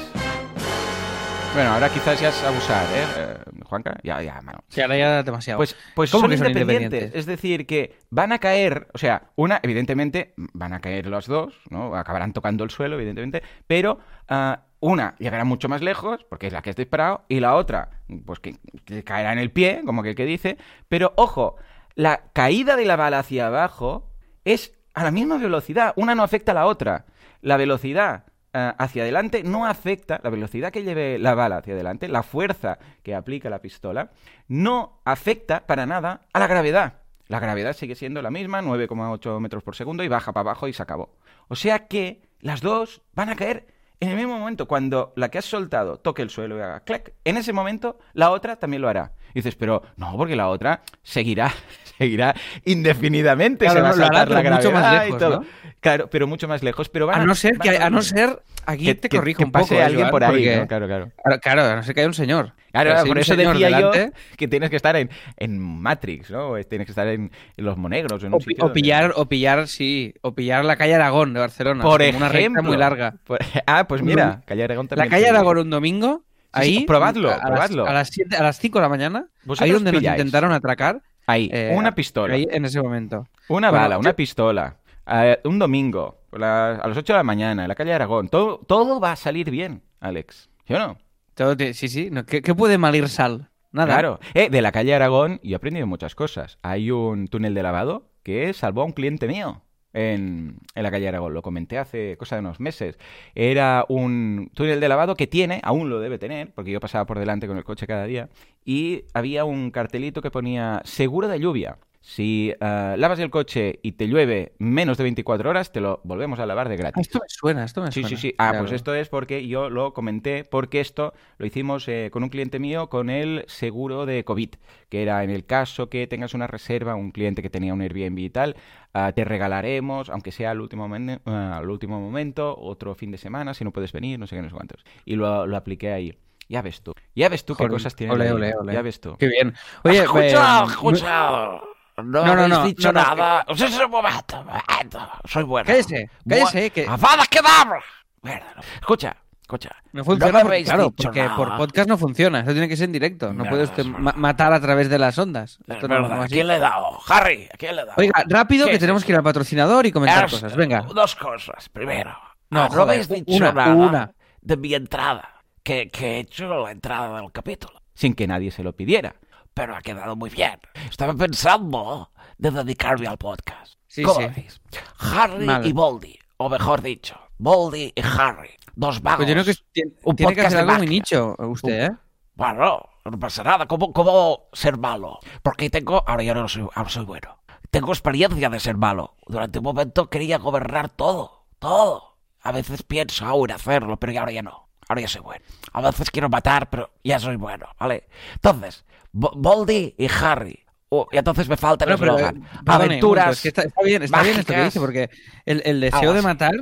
Bueno, 1.57 1.71
ahora 1.71 1.89
quizás 1.89 2.21
ya 2.21 2.29
es 2.29 2.43
abusar, 2.43 2.85
¿eh? 2.93 3.03
Eh, 3.17 3.63
Juanca, 3.65 3.97
ya, 4.03 4.21
ya, 4.21 4.39
mano. 4.41 4.59
Sí, 4.67 4.79
ahora 4.79 4.95
ya 4.95 5.23
demasiado. 5.23 5.57
Pues, 5.57 5.75
pues 5.95 6.11
¿Cómo 6.11 6.25
son, 6.25 6.29
que 6.29 6.37
son 6.37 6.47
independientes. 6.49 6.83
independientes? 6.83 7.19
Es 7.19 7.25
decir, 7.25 7.65
que 7.65 7.97
van 8.11 8.31
a 8.31 8.37
caer, 8.37 8.89
o 8.93 8.99
sea, 8.99 9.31
una, 9.35 9.59
evidentemente, 9.63 10.35
van 10.37 10.73
a 10.73 10.81
caer 10.81 11.07
las 11.07 11.25
dos, 11.25 11.59
¿no? 11.71 11.95
Acabarán 11.95 12.31
tocando 12.31 12.63
el 12.63 12.69
suelo, 12.69 12.95
evidentemente, 12.97 13.41
pero 13.65 13.97
ah, 14.29 14.65
una 14.81 15.15
llegará 15.17 15.45
mucho 15.45 15.67
más 15.67 15.81
lejos, 15.81 16.23
porque 16.29 16.45
es 16.45 16.53
la 16.53 16.61
que 16.61 16.69
has 16.69 16.75
disparado, 16.75 17.25
y 17.27 17.39
la 17.39 17.55
otra, 17.55 17.89
pues 18.23 18.39
que, 18.39 18.57
que 18.85 19.03
caerá 19.03 19.33
en 19.33 19.39
el 19.39 19.49
pie, 19.49 19.81
como 19.83 20.03
que 20.03 20.09
el 20.09 20.15
que 20.15 20.25
dice, 20.25 20.59
pero 20.87 21.13
ojo, 21.15 21.55
la 21.95 22.21
caída 22.33 22.75
de 22.75 22.85
la 22.85 22.97
bala 22.97 23.17
hacia 23.17 23.47
abajo 23.47 24.11
es 24.45 24.77
a 24.93 25.03
la 25.03 25.09
misma 25.09 25.39
velocidad, 25.39 25.93
una 25.95 26.13
no 26.13 26.21
afecta 26.21 26.51
a 26.51 26.55
la 26.55 26.67
otra. 26.67 27.07
La 27.41 27.57
velocidad 27.57 28.25
eh, 28.53 28.73
hacia 28.77 29.03
adelante 29.03 29.43
no 29.43 29.65
afecta, 29.65 30.19
la 30.23 30.29
velocidad 30.29 30.71
que 30.71 30.83
lleve 30.83 31.19
la 31.19 31.35
bala 31.35 31.57
hacia 31.57 31.73
adelante, 31.73 32.07
la 32.07 32.23
fuerza 32.23 32.79
que 33.03 33.15
aplica 33.15 33.49
la 33.49 33.61
pistola, 33.61 34.11
no 34.47 35.01
afecta 35.05 35.65
para 35.65 35.85
nada 35.85 36.21
a 36.33 36.39
la 36.39 36.47
gravedad. 36.47 37.01
La 37.27 37.39
gravedad 37.39 37.73
sigue 37.73 37.95
siendo 37.95 38.21
la 38.21 38.31
misma, 38.31 38.61
9,8 38.61 39.39
metros 39.39 39.63
por 39.63 39.75
segundo, 39.75 40.03
y 40.03 40.07
baja 40.07 40.31
para 40.31 40.49
abajo 40.49 40.67
y 40.67 40.73
se 40.73 40.81
acabó. 40.81 41.17
O 41.49 41.55
sea 41.55 41.87
que 41.87 42.21
las 42.39 42.61
dos 42.61 43.01
van 43.13 43.29
a 43.29 43.35
caer 43.35 43.67
en 43.99 44.09
el 44.09 44.15
mismo 44.15 44.37
momento. 44.37 44.67
Cuando 44.67 45.13
la 45.15 45.29
que 45.29 45.39
has 45.39 45.45
soltado 45.45 45.97
toque 45.99 46.21
el 46.21 46.29
suelo 46.29 46.57
y 46.57 46.61
haga 46.61 46.81
clac, 46.81 47.13
en 47.25 47.37
ese 47.37 47.53
momento 47.53 47.99
la 48.13 48.31
otra 48.31 48.57
también 48.57 48.81
lo 48.81 48.89
hará. 48.89 49.13
Y 49.31 49.39
dices, 49.39 49.55
pero 49.55 49.83
no, 49.97 50.15
porque 50.17 50.35
la 50.35 50.49
otra 50.49 50.83
seguirá, 51.03 51.53
seguirá 51.97 52.35
indefinidamente. 52.65 53.65
Claro, 53.65 53.79
se 53.79 53.81
va 53.83 53.89
a 53.89 53.93
saltar 53.93 54.29
la 54.29 54.41
pero 54.41 54.55
mucho 54.55 54.71
más 54.71 54.81
gravedad 54.81 55.01
y 55.03 55.05
lejos, 55.05 55.19
todo. 55.19 55.39
¿no? 55.41 55.45
Claro, 55.79 56.09
pero 56.09 56.27
mucho 56.27 56.47
más 56.47 56.63
lejos. 56.63 56.89
Pero 56.89 57.07
van 57.07 57.21
a 57.21 57.25
no 57.25 57.35
ser 57.35 57.57
que, 57.59 57.77
a 57.77 57.89
no 57.89 58.01
ser, 58.01 58.41
aquí 58.65 58.85
que, 58.85 58.95
te 58.95 59.09
que- 59.09 59.17
corrijo 59.17 59.39
que 59.39 59.45
un 59.45 59.51
poco. 59.51 59.63
pase 59.65 59.75
eh, 59.77 59.83
alguien 59.83 60.01
Joan, 60.01 60.11
por 60.11 60.23
ahí, 60.23 60.31
porque- 60.31 60.57
¿no? 60.57 60.67
Claro, 60.67 60.87
claro. 60.87 61.11
Claro, 61.23 61.39
claro, 61.41 61.61
a 61.63 61.75
no 61.75 61.83
ser 61.83 61.93
que 61.95 62.01
haya 62.01 62.07
un 62.07 62.13
señor. 62.13 62.53
Claro, 62.71 62.91
O 62.91 62.93
sea, 62.93 63.01
si 63.03 63.07
por 63.07 63.17
eso 63.17 63.35
decía 63.35 63.53
delante, 63.67 64.11
yo 64.13 64.37
que 64.37 64.47
tienes 64.47 64.69
que 64.69 64.75
estar 64.75 64.95
en, 64.95 65.09
en 65.37 65.57
Matrix, 65.59 66.29
¿no? 66.29 66.53
Tienes 66.65 66.85
que 66.85 66.91
estar 66.91 67.07
en, 67.07 67.31
en 67.55 67.65
los 67.65 67.77
monegros. 67.77 68.21
En 68.23 68.29
un 68.29 68.35
O, 68.35 68.39
sitio 68.39 68.57
o 68.59 68.67
donde- 68.67 68.73
pillar, 68.81 69.13
o 69.15 69.25
pillar, 69.27 69.67
sí, 69.67 70.13
o 70.21 70.33
pillar 70.35 70.63
la 70.65 70.75
calle 70.75 70.93
Aragón 70.95 71.33
de 71.33 71.39
Barcelona. 71.39 71.83
Por 71.83 72.03
como 72.05 72.17
una 72.17 72.27
recta 72.27 72.39
ejemplo. 72.39 72.63
muy 72.63 72.77
larga. 72.77 73.15
Por- 73.23 73.39
ah, 73.65 73.87
pues 73.87 74.01
mira, 74.03 74.41
Calle 74.45 74.63
Aragón 74.63 74.87
también. 74.87 75.09
La 75.09 75.15
calle 75.15 75.29
Aragón 75.29 75.57
un 75.59 75.69
domingo, 75.69 76.23
Sí, 76.53 76.63
sí, 76.63 76.77
ahí, 76.79 76.85
probadlo, 76.85 77.29
a, 77.29 77.37
las- 77.37 77.41
probadlo. 77.45 77.87
a 77.87 77.93
las, 77.93 78.11
a 78.37 78.43
las 78.43 78.57
5 78.59 78.79
de 78.79 78.83
la 78.83 78.89
mañana, 78.89 79.25
ahí 79.59 79.71
donde 79.71 79.91
pilláis. 79.91 80.17
nos 80.17 80.25
intentaron 80.25 80.51
atracar. 80.51 81.01
Ahí, 81.27 81.49
eh, 81.53 81.73
una 81.75 81.93
pistola. 81.93 82.33
Ahí 82.35 82.47
en 82.49 82.65
ese 82.65 82.81
momento. 82.81 83.27
Una 83.49 83.69
Bueno, 83.69 83.83
bala, 83.83 83.95
yo- 83.95 83.99
una 83.99 84.13
pistola. 84.13 84.77
eh, 85.05 85.39
un 85.43 85.59
domingo, 85.59 86.17
la- 86.31 86.75
a 86.75 86.87
las 86.87 86.97
8 86.97 87.13
de 87.13 87.17
la 87.17 87.23
mañana, 87.23 87.63
en 87.63 87.67
la 87.67 87.75
calle 87.75 87.93
Aragón. 87.93 88.29
Todo, 88.29 88.59
todo 88.65 88.99
va 88.99 89.11
a 89.11 89.15
salir 89.15 89.49
bien, 89.51 89.81
Alex. 89.99 90.49
¿Sí 90.67 90.73
o 90.73 90.79
no? 90.79 90.97
Todo 91.35 91.55
te- 91.55 91.73
sí, 91.73 91.87
sí. 91.87 92.09
no, 92.11 92.25
¿qué, 92.25 92.41
qué 92.41 92.55
puede 92.55 92.77
mal 92.77 92.95
ir 92.95 93.07
sal? 93.09 93.49
Nada. 93.71 93.93
Claro. 93.93 94.19
Eh, 94.33 94.49
de 94.49 94.61
la 94.61 94.71
calle 94.71 94.95
Aragón 94.95 95.39
yo 95.43 95.51
he 95.51 95.55
aprendido 95.55 95.85
muchas 95.85 96.15
cosas. 96.15 96.57
Hay 96.63 96.89
un 96.91 97.27
túnel 97.27 97.53
de 97.53 97.61
lavado 97.63 98.09
que 98.23 98.53
salvó 98.53 98.81
a 98.81 98.85
un 98.85 98.93
cliente 98.93 99.27
mío 99.27 99.61
en, 99.97 100.59
la 100.75 100.91
calle 100.91 101.07
Aragón. 101.07 101.33
Lo 101.33 101.41
comenté 101.41 101.77
hace 101.77 102.17
cosa 102.17 102.35
de 102.35 102.41
unos 102.41 102.59
meses. 102.59 102.97
Era 103.33 103.83
un 103.89 104.51
túnel 104.53 104.79
de 104.79 104.89
lavado 104.89 105.15
que 105.15 105.27
tiene, 105.27 105.59
aún 105.63 105.89
lo 105.89 105.99
debe 105.99 106.19
tener, 106.19 106.53
porque 106.53 106.71
yo 106.71 106.79
pasaba 106.79 107.05
por 107.05 107.17
delante 107.19 107.47
con 107.47 107.57
el 107.57 107.63
coche 107.63 107.87
cada 107.87 108.05
día, 108.05 108.29
y 108.63 109.05
había 109.13 109.43
un 109.43 109.71
cartelito 109.71 110.21
que 110.21 110.31
ponía 110.31 110.81
seguro 110.85 111.27
de 111.27 111.39
lluvia. 111.39 111.79
Si 112.09 112.53
eh, 112.57 112.95
lavas 112.97 113.19
el 113.19 113.29
coche 113.29 113.79
y 113.83 113.91
te 113.91 114.07
llueve 114.07 114.53
menos 114.59 114.97
de 114.97 115.03
24 115.03 115.49
horas, 115.49 115.73
te 115.73 115.81
lo 115.81 115.99
volvemos 116.05 116.39
a 116.39 116.45
lavar 116.45 116.69
de 116.69 116.75
Ah, 116.75 116.77
gratis. 116.77 117.01
esto 117.07 117.19
me 117.19 117.27
suena, 117.27 117.65
esto 117.65 117.81
me 117.81 117.91
Sí, 117.91 117.99
suena. 118.01 118.07
sí, 118.07 118.15
sí. 118.15 118.35
Ah, 118.37 118.51
Claro. 118.51 118.63
pues 118.63 118.71
esto 118.71 118.95
es 118.95 119.09
porque 119.09 119.45
yo 119.45 119.69
lo 119.69 119.93
comenté, 119.93 120.45
porque 120.45 120.79
esto 120.79 121.11
lo 121.37 121.45
hicimos 121.45 121.85
eh, 121.89 122.07
con 122.09 122.23
un 122.23 122.29
cliente 122.29 122.59
mío 122.59 122.87
con 122.87 123.09
el 123.09 123.43
seguro 123.49 124.05
de 124.05 124.23
COVID, 124.23 124.51
que 124.87 125.01
era 125.03 125.21
en 125.25 125.29
el 125.31 125.45
caso 125.45 125.89
que 125.89 126.07
tengas 126.07 126.33
una 126.33 126.47
reserva, 126.47 126.95
un 126.95 127.11
cliente 127.11 127.41
que 127.41 127.49
tenía 127.49 127.73
un 127.73 127.81
Airbnb 127.81 128.19
y 128.19 128.29
tal, 128.29 128.55
ah, 128.93 129.11
te 129.13 129.25
regalaremos, 129.25 130.09
aunque 130.09 130.31
sea 130.31 130.51
al 130.51 130.61
último, 130.61 130.87
momen- 130.87 131.19
ah, 131.25 131.57
al 131.57 131.69
último 131.69 131.99
momento, 131.99 132.55
otro 132.57 132.95
fin 132.95 133.11
de 133.11 133.17
semana, 133.17 133.53
si 133.53 133.65
no 133.65 133.73
puedes 133.73 133.91
venir, 133.91 134.17
no 134.17 134.27
sé 134.27 134.37
qué, 134.37 134.41
no 134.41 134.47
sé 134.49 134.55
cuántos. 134.55 134.85
Y 135.03 135.17
lo, 135.17 135.45
lo 135.45 135.57
apliqué 135.57 135.91
ahí. 135.91 136.17
Ya 136.47 136.61
ves 136.61 136.81
tú. 136.81 136.93
Ya 137.15 137.27
ves 137.27 137.43
tú 137.43 137.53
qué 137.53 137.67
cosas 137.67 137.97
tiene. 137.97 138.13
ole, 138.13 138.31
ole, 138.31 138.55
ole. 138.55 138.71
Ya 138.71 138.81
ves 138.81 139.01
tú. 139.01 139.17
Qué 139.17 139.27
bien. 139.27 139.53
Oye, 139.83 139.97
escucha, 140.03 140.61
eh, 140.61 140.65
escucha. 140.69 141.59
No, 141.97 142.23
no, 142.25 142.35
no, 142.35 142.47
no, 142.47 142.63
dicho 142.65 142.91
no, 142.93 143.01
no, 143.01 143.15
nada. 143.15 143.45
No 143.47 143.55
sé 143.55 143.69
si 143.69 143.81
un 143.81 143.89
momento, 143.89 144.43
momento. 144.43 144.99
Soy 145.25 145.43
bueno. 145.43 145.65
Cállese, 145.65 146.09
cállese, 146.29 146.69
que- 146.69 146.85
¡Avada 146.87 147.25
Kedavra! 147.25 147.79
Mierda, 148.21 148.45
no. 148.55 148.61
Escucha, 148.79 149.17
escucha. 149.41 149.71
No 149.93 150.03
funciona, 150.03 150.31
me 150.43 150.47
habéis 150.47 150.67
claro, 150.69 150.91
porque 150.91 151.23
nada. 151.23 151.35
por 151.35 151.57
podcast 151.57 151.89
no 151.89 151.97
funciona. 151.97 152.41
Eso 152.41 152.51
tiene 152.51 152.67
que 152.69 152.77
ser 152.77 152.85
en 152.85 152.91
directo. 152.91 153.33
No 153.33 153.43
No, 153.45 153.49
puede 153.49 153.63
es 153.63 153.69
usted 153.71 153.83
verdad. 153.85 153.99
ma- 153.99 154.13
matar 154.15 154.53
a 154.53 154.59
través 154.61 154.89
de 154.89 154.99
las 154.99 155.17
ondas. 155.17 155.57
Es 155.67 155.75
Esto 155.75 155.87
no- 155.87 156.07
no 156.07 156.21
¿a 156.21 156.27
quién 156.27 156.47
le 156.47 156.57
he 156.57 156.59
dado? 156.59 156.99
Harry, 157.07 157.49
¿a 157.51 157.57
quién 157.57 157.75
le 157.75 157.81
he 157.81 157.85
dado? 157.85 157.95
Oiga, 157.97 158.23
rápido 158.27 158.65
¿Qué 158.65 158.71
que 158.71 158.75
es 158.75 158.79
tenemos 158.79 159.01
eso? 159.01 159.07
que 159.07 159.11
ir 159.13 159.17
al 159.17 159.23
patrocinador 159.23 159.85
y 159.87 159.91
comentar 159.91 160.25
Es- 160.25 160.31
cosas. 160.31 160.55
Venga. 160.55 160.81
Dos 160.81 161.15
cosas. 161.15 161.67
Primero, 161.69 162.15
No, 162.51 162.63
no, 162.63 162.69
joder, 162.69 162.81
habéis 162.81 163.09
dicho 163.09 163.23
una, 163.35 163.51
nada 163.51 163.73
una. 163.73 164.11
de 164.41 164.57
mi 164.57 164.73
entrada. 164.75 165.33
Que, 165.63 165.89
que 165.89 166.17
he 166.17 166.19
hecho 166.19 166.63
la 166.63 166.71
entrada 166.71 167.19
del 167.19 167.31
capítulo. 167.31 167.73
Sin 167.95 168.13
que 168.13 168.27
nadie 168.27 168.51
se 168.51 168.63
lo 168.63 168.71
pidiera. 168.73 169.15
Pero 169.57 169.75
ha 169.75 169.81
quedado 169.81 170.15
muy 170.15 170.29
bien. 170.29 170.59
Estaba 170.87 171.15
pensando 171.15 172.11
de 172.37 172.51
dedicarme 172.51 173.07
al 173.07 173.17
podcast. 173.17 173.73
Sí, 173.87 174.03
¿Cómo 174.03 174.19
sí. 174.19 174.27
lo 174.27 174.33
veis? 174.35 174.61
Harry 174.99 175.45
Mal. 175.47 175.65
y 175.65 175.73
Boldy. 175.73 176.19
O 176.37 176.47
mejor 176.47 176.83
dicho, 176.83 177.19
Boldy 177.39 177.91
y 177.95 178.01
Harry. 178.01 178.51
Dos 178.75 179.01
vagos. 179.01 179.25
Pues 179.25 179.29
yo 179.29 179.33
creo 179.33 179.45
que 179.45 179.55
tiene, 179.71 179.91
un 180.03 180.15
tiene 180.15 180.35
que 180.35 180.41
podcast 180.41 180.53
hacer 180.53 180.65
de 180.67 180.71
algo 180.71 180.83
muy 180.83 180.87
nicho 180.87 181.35
usted, 181.39 181.85
¿eh? 181.85 181.91
Bueno, 182.35 182.87
no 183.03 183.19
pasa 183.19 183.43
nada. 183.43 183.65
¿Cómo, 183.65 183.91
cómo 183.93 184.43
ser 184.53 184.77
malo? 184.77 185.17
Porque 185.41 185.71
tengo... 185.71 186.03
Ahora 186.05 186.21
ya 186.21 186.35
no 186.35 186.47
soy, 186.47 186.67
ahora 186.75 186.89
soy 186.91 187.05
bueno. 187.05 187.39
Tengo 187.71 187.91
experiencia 187.91 188.51
de 188.51 188.59
ser 188.59 188.77
malo. 188.77 189.15
Durante 189.25 189.57
un 189.57 189.63
momento 189.63 190.07
quería 190.07 190.37
gobernar 190.37 190.89
todo. 190.89 191.47
Todo. 191.57 192.19
A 192.43 192.51
veces 192.51 192.83
pienso 192.83 193.25
aún 193.25 193.49
hacerlo, 193.49 193.97
pero 193.97 194.13
ya 194.13 194.19
ahora 194.19 194.33
ya 194.33 194.43
no. 194.43 194.67
Ahora 194.87 195.01
ya 195.01 195.07
soy 195.07 195.21
bueno. 195.21 195.43
A 195.73 195.81
veces 195.81 196.11
quiero 196.11 196.29
matar, 196.29 196.69
pero 196.69 196.91
ya 197.03 197.19
soy 197.19 197.37
bueno, 197.37 197.67
¿vale? 197.79 198.07
Entonces, 198.35 198.85
Boldy 199.17 199.95
y 199.97 200.07
Harry. 200.21 200.63
Oh, 200.89 201.07
y 201.11 201.17
entonces 201.17 201.49
me 201.49 201.57
falta 201.57 201.83
el 201.85 201.91
No, 201.91 201.97
pero, 201.97 202.13
eh, 202.13 202.15
eslogan. 202.15 202.35
momento, 202.39 202.71
Aventuras. 202.71 203.31
es 203.35 203.41
que 203.41 203.47
está, 203.49 203.63
está 203.63 203.81
bien, 203.83 204.03
está 204.03 204.21
bien 204.23 204.39
esto 204.39 204.53
que 204.53 204.63
dice, 204.63 204.79
porque 204.79 205.09
el, 205.45 205.61
el 205.65 205.81
deseo 205.81 206.13
de 206.13 206.21
matar 206.21 206.53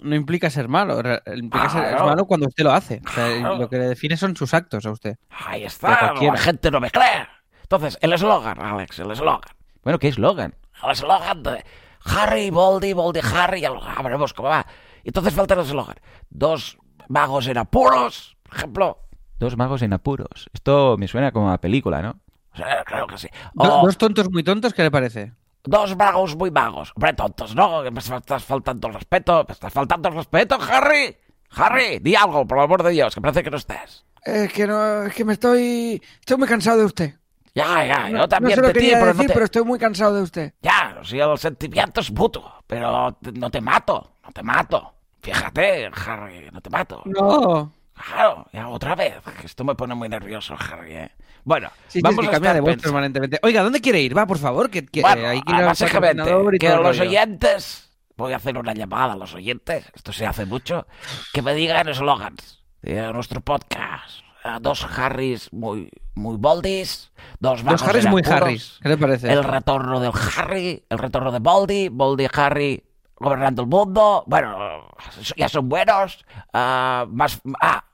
no 0.00 0.14
implica 0.16 0.50
ser 0.50 0.66
malo. 0.68 1.00
Implica 1.34 1.68
ser 1.68 1.96
malo 2.00 2.24
cuando 2.24 2.48
usted 2.48 2.64
lo 2.64 2.72
hace. 2.72 3.00
O 3.06 3.10
sea, 3.10 3.38
Claro. 3.38 3.58
Lo 3.58 3.68
que 3.68 3.78
le 3.78 3.86
define 3.88 4.16
son 4.16 4.34
sus 4.34 4.54
actos 4.54 4.84
a 4.86 4.90
usted. 4.90 5.16
Ahí 5.46 5.64
está. 5.64 6.14
La 6.20 6.36
gente 6.38 6.70
no 6.70 6.80
me 6.80 6.90
cree. 6.90 7.28
Entonces, 7.62 7.96
el 8.00 8.12
eslogan, 8.12 8.60
Alex, 8.60 8.98
el 8.98 9.10
eslogan. 9.12 9.52
Bueno, 9.84 9.98
¿qué 9.98 10.08
eslogan? 10.08 10.56
el 10.82 10.90
eslogan 10.90 11.42
de 11.42 11.64
Harry, 12.06 12.50
Boldy, 12.50 12.94
Boldy, 12.94 13.20
Harry, 13.34 13.60
ya 13.60 13.70
lo 13.70 13.80
veremos 14.02 14.32
cómo 14.32 14.48
va. 14.48 14.66
Entonces 15.04 15.32
falta 15.34 15.54
el 15.54 15.60
eslogan. 15.60 15.96
Dos 16.28 16.78
magos 17.08 17.46
en 17.46 17.58
apuros, 17.58 18.36
por 18.42 18.56
ejemplo. 18.56 18.98
Dos 19.40 19.56
magos 19.56 19.82
en 19.82 19.92
apuros. 19.92 20.48
Esto 20.52 20.94
me 20.98 21.08
suena 21.08 21.32
como 21.32 21.50
a 21.50 21.58
película, 21.58 22.00
¿no? 22.02 22.20
O 22.52 22.56
sea, 22.56 22.84
creo 22.84 23.06
que 23.08 23.18
sí. 23.18 23.28
Do- 23.54 23.80
O 23.80 23.86
Dos 23.86 23.98
tontos 23.98 24.30
muy 24.30 24.44
tontos, 24.44 24.72
¿qué 24.74 24.82
le 24.82 24.90
parece? 24.92 25.32
dos 25.64 25.94
magos 25.96 26.36
muy 26.36 26.50
magos. 26.50 26.92
Hombre, 26.94 27.12
tontos, 27.12 27.54
¿no? 27.54 27.82
Que 27.82 27.90
me 27.90 27.98
estás 27.98 28.44
faltando 28.44 28.88
el 28.88 28.94
respeto. 28.94 29.44
Me 29.48 29.52
estás 29.52 29.72
faltando 29.72 30.08
el 30.08 30.14
respeto, 30.14 30.56
Harry. 30.60 31.16
Harry, 31.50 31.98
di 31.98 32.14
algo, 32.14 32.46
por 32.46 32.58
el 32.58 32.64
amor 32.64 32.82
de 32.82 32.90
Dios, 32.90 33.14
que 33.14 33.20
parece 33.20 33.42
que 33.42 33.50
no 33.50 33.56
estés. 33.56 34.04
Es 34.24 34.52
que 34.52 34.66
no, 34.66 35.02
es 35.04 35.14
que 35.14 35.24
me 35.24 35.32
estoy, 35.32 36.00
estoy 36.20 36.36
muy 36.36 36.46
cansado 36.46 36.78
de 36.78 36.84
usted. 36.84 37.14
Ya, 37.54 37.84
ya, 37.84 38.08
yo 38.08 38.18
no 38.18 38.28
también 38.28 38.54
se 38.54 38.60
lo 38.62 38.68
de 38.68 38.74
ti, 38.74 38.78
quería 38.80 38.98
pero 39.00 39.06
decir, 39.06 39.22
no 39.22 39.26
te... 39.28 39.32
pero 39.34 39.44
estoy 39.46 39.64
muy 39.64 39.78
cansado 39.78 40.14
de 40.14 40.22
usted. 40.22 40.54
Ya, 40.62 40.96
o 41.00 41.04
sea, 41.04 41.32
el 41.32 41.38
sentimiento 41.38 42.00
es 42.00 42.12
mutuo, 42.12 42.62
pero 42.66 43.16
no 43.34 43.50
te 43.50 43.60
mato, 43.60 44.12
no 44.22 44.30
te 44.32 44.42
mato. 44.42 44.94
Fíjate, 45.20 45.90
Harry, 46.06 46.48
no 46.52 46.60
te 46.60 46.70
mato. 46.70 47.02
No. 47.06 47.72
Claro, 48.06 48.46
ya 48.52 48.68
otra 48.68 48.94
vez. 48.94 49.14
Esto 49.44 49.64
me 49.64 49.74
pone 49.74 49.94
muy 49.94 50.08
nervioso, 50.08 50.54
Harry, 50.58 50.92
¿eh? 50.92 51.10
Bueno, 51.44 51.70
Sí, 51.88 51.98
sí, 51.98 52.00
vamos 52.02 52.18
es 52.18 52.22
que 52.22 52.28
a 52.28 52.32
cambia 52.32 52.50
estar 52.50 52.64
de 52.64 52.70
voz 52.72 52.82
permanentemente. 52.82 53.38
Oiga, 53.42 53.62
¿dónde 53.62 53.80
quiere 53.80 54.00
ir? 54.00 54.16
Va, 54.16 54.26
por 54.26 54.38
favor, 54.38 54.70
que, 54.70 54.84
que, 54.86 55.00
Bueno, 55.02 55.28
hay 55.28 55.40
que 55.42 55.52
ir 55.52 55.58
y 55.60 56.68
los 56.68 56.82
rollo. 56.82 57.02
oyentes 57.02 57.90
voy 58.16 58.32
a 58.34 58.36
hacer 58.36 58.58
una 58.58 58.74
llamada 58.74 59.14
a 59.14 59.16
los 59.16 59.34
oyentes, 59.34 59.90
esto 59.94 60.12
se 60.12 60.26
hace 60.26 60.44
mucho, 60.44 60.86
que 61.32 61.40
me 61.40 61.54
digan 61.54 61.88
eslogans 61.88 62.62
de 62.82 63.12
nuestro 63.12 63.40
podcast. 63.40 64.20
Dos 64.60 64.84
Harrys 64.84 65.52
muy, 65.52 65.90
muy 66.14 66.36
boldis, 66.36 67.12
dos 67.40 67.62
vagos 67.62 67.82
Harrys 67.82 68.06
muy 68.06 68.22
Harrys. 68.24 68.78
¿Qué 68.82 68.88
te 68.90 68.96
parece? 68.96 69.30
El 69.32 69.44
retorno 69.44 70.00
del 70.00 70.12
Harry, 70.36 70.84
el 70.88 70.98
retorno 70.98 71.30
de 71.30 71.38
Baldy, 71.40 71.88
Baldy 71.90 72.24
y 72.24 72.28
Harry 72.32 72.84
gobernando 73.16 73.62
el 73.62 73.68
mundo. 73.68 74.24
Bueno, 74.26 74.88
ya 75.36 75.48
son 75.48 75.68
buenos. 75.68 76.24
ah, 76.54 77.06
más, 77.10 77.40
ah, 77.60 77.84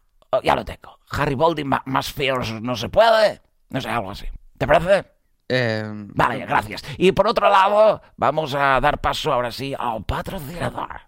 ya 0.43 0.55
lo 0.55 0.65
tengo. 0.65 0.99
Harry 1.11 1.37
ma- 1.65 1.83
más 1.87 2.13
feos 2.13 2.53
no 2.61 2.77
se 2.77 2.89
puede. 2.89 3.41
No 3.71 3.81
sé, 3.81 3.89
algo 3.89 4.11
así. 4.11 4.27
¿Te 4.59 4.67
parece? 4.67 5.11
Eh, 5.49 5.85
Vale, 5.89 6.45
gracias. 6.47 6.83
Y 6.99 7.13
por 7.13 7.27
otro 7.29 7.49
lado, 7.49 8.03
vamos 8.17 8.55
a 8.55 8.81
dar 8.81 9.01
paso 9.01 9.33
ahora 9.33 9.53
sí 9.53 9.75
a 9.79 9.95
un 9.95 10.05
patrocinador. 10.05 11.01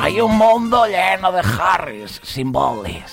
Hay 0.00 0.20
un 0.20 0.36
mundo 0.36 0.84
lleno 0.86 1.30
de 1.30 1.40
Harrys 1.40 2.20
sin 2.24 2.50
Boldis. 2.50 3.04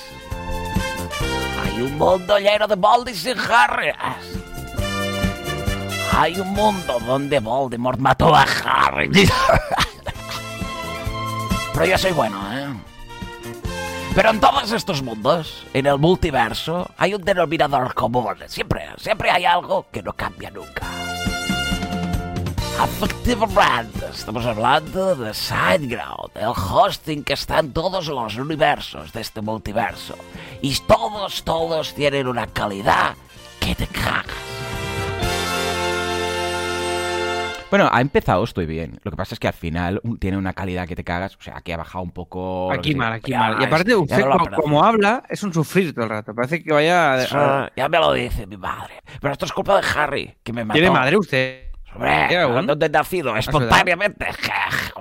Hay 1.63 1.81
un 1.83 1.97
mundo 1.99 2.39
lleno 2.39 2.67
de 2.67 2.75
Boldis 2.75 3.19
sin 3.21 3.37
Harrys. 3.37 3.95
Hay 6.17 6.39
un 6.39 6.51
mundo 6.53 6.99
donde 7.05 7.39
Voldemort 7.39 7.99
mató 7.99 8.35
a 8.35 8.41
Harry. 8.65 9.09
Pero 11.79 11.91
yo 11.91 11.97
soy 11.97 12.11
bueno, 12.11 12.37
¿eh? 12.51 12.73
Pero 14.13 14.31
en 14.31 14.41
todos 14.41 14.69
estos 14.73 15.01
mundos, 15.01 15.65
en 15.73 15.85
el 15.85 15.97
multiverso, 15.97 16.91
hay 16.97 17.13
un 17.13 17.23
denominador 17.23 17.93
común. 17.93 18.35
Siempre, 18.47 18.85
siempre 18.97 19.31
hay 19.31 19.45
algo 19.45 19.85
que 19.89 20.03
no 20.03 20.11
cambia 20.11 20.51
nunca. 20.51 20.85
Affective 22.81 23.45
Brand. 23.45 23.95
Estamos 24.11 24.45
hablando 24.45 25.15
de 25.15 25.33
SiteGround, 25.33 26.35
el 26.35 26.49
hosting 26.49 27.23
que 27.23 27.31
está 27.31 27.59
en 27.59 27.71
todos 27.71 28.07
los 28.07 28.35
universos 28.35 29.13
de 29.13 29.21
este 29.21 29.39
multiverso. 29.39 30.15
Y 30.61 30.77
todos, 30.79 31.45
todos 31.45 31.93
tienen 31.93 32.27
una 32.27 32.47
calidad 32.47 33.15
que 33.61 33.73
te 33.73 33.87
cagas. 33.87 34.25
Bueno, 37.69 37.87
ha 37.91 38.01
empezado, 38.01 38.43
estoy 38.43 38.65
bien. 38.65 38.99
Lo 39.03 39.11
que 39.11 39.17
pasa 39.17 39.35
es 39.35 39.39
que 39.39 39.47
al 39.47 39.53
final 39.53 39.99
un- 40.03 40.17
tiene 40.17 40.37
una 40.37 40.53
calidad 40.53 40.87
que 40.87 40.95
te 40.95 41.03
cagas. 41.03 41.35
O 41.35 41.41
sea, 41.41 41.57
aquí 41.57 41.71
ha 41.71 41.77
bajado 41.77 42.03
un 42.03 42.11
poco. 42.11 42.71
Aquí 42.71 42.95
mal, 42.95 43.13
aquí 43.13 43.29
Ya, 43.31 43.39
mal. 43.39 43.61
Y 43.61 43.65
aparte, 43.65 43.95
usted, 43.95 44.25
no 44.25 44.37
como, 44.39 44.55
como 44.57 44.83
habla, 44.83 45.21
es 45.29 45.43
un 45.43 45.53
sufrir 45.53 45.93
todo 45.93 46.05
el 46.05 46.09
rato. 46.09 46.33
Parece 46.33 46.63
que 46.63 46.73
vaya. 46.73 47.13
a- 47.31 47.71
ya 47.75 47.87
me 47.87 47.99
lo 47.99 48.13
dice 48.13 48.47
mi 48.47 48.57
madre. 48.57 48.95
Pero 49.21 49.31
esto 49.33 49.45
es 49.45 49.53
culpa 49.53 49.79
de 49.79 49.87
Harry, 49.95 50.35
que 50.43 50.51
me 50.51 50.65
mató. 50.65 50.79
¿Tiene 50.79 50.89
madre 50.91 51.17
usted? 51.17 51.68
Hombre. 51.95 52.27
¿dónde 52.65 52.89
nacido? 52.89 53.29
su 53.29 53.31
edad? 53.31 53.39
Espontáneamente. 53.39 54.27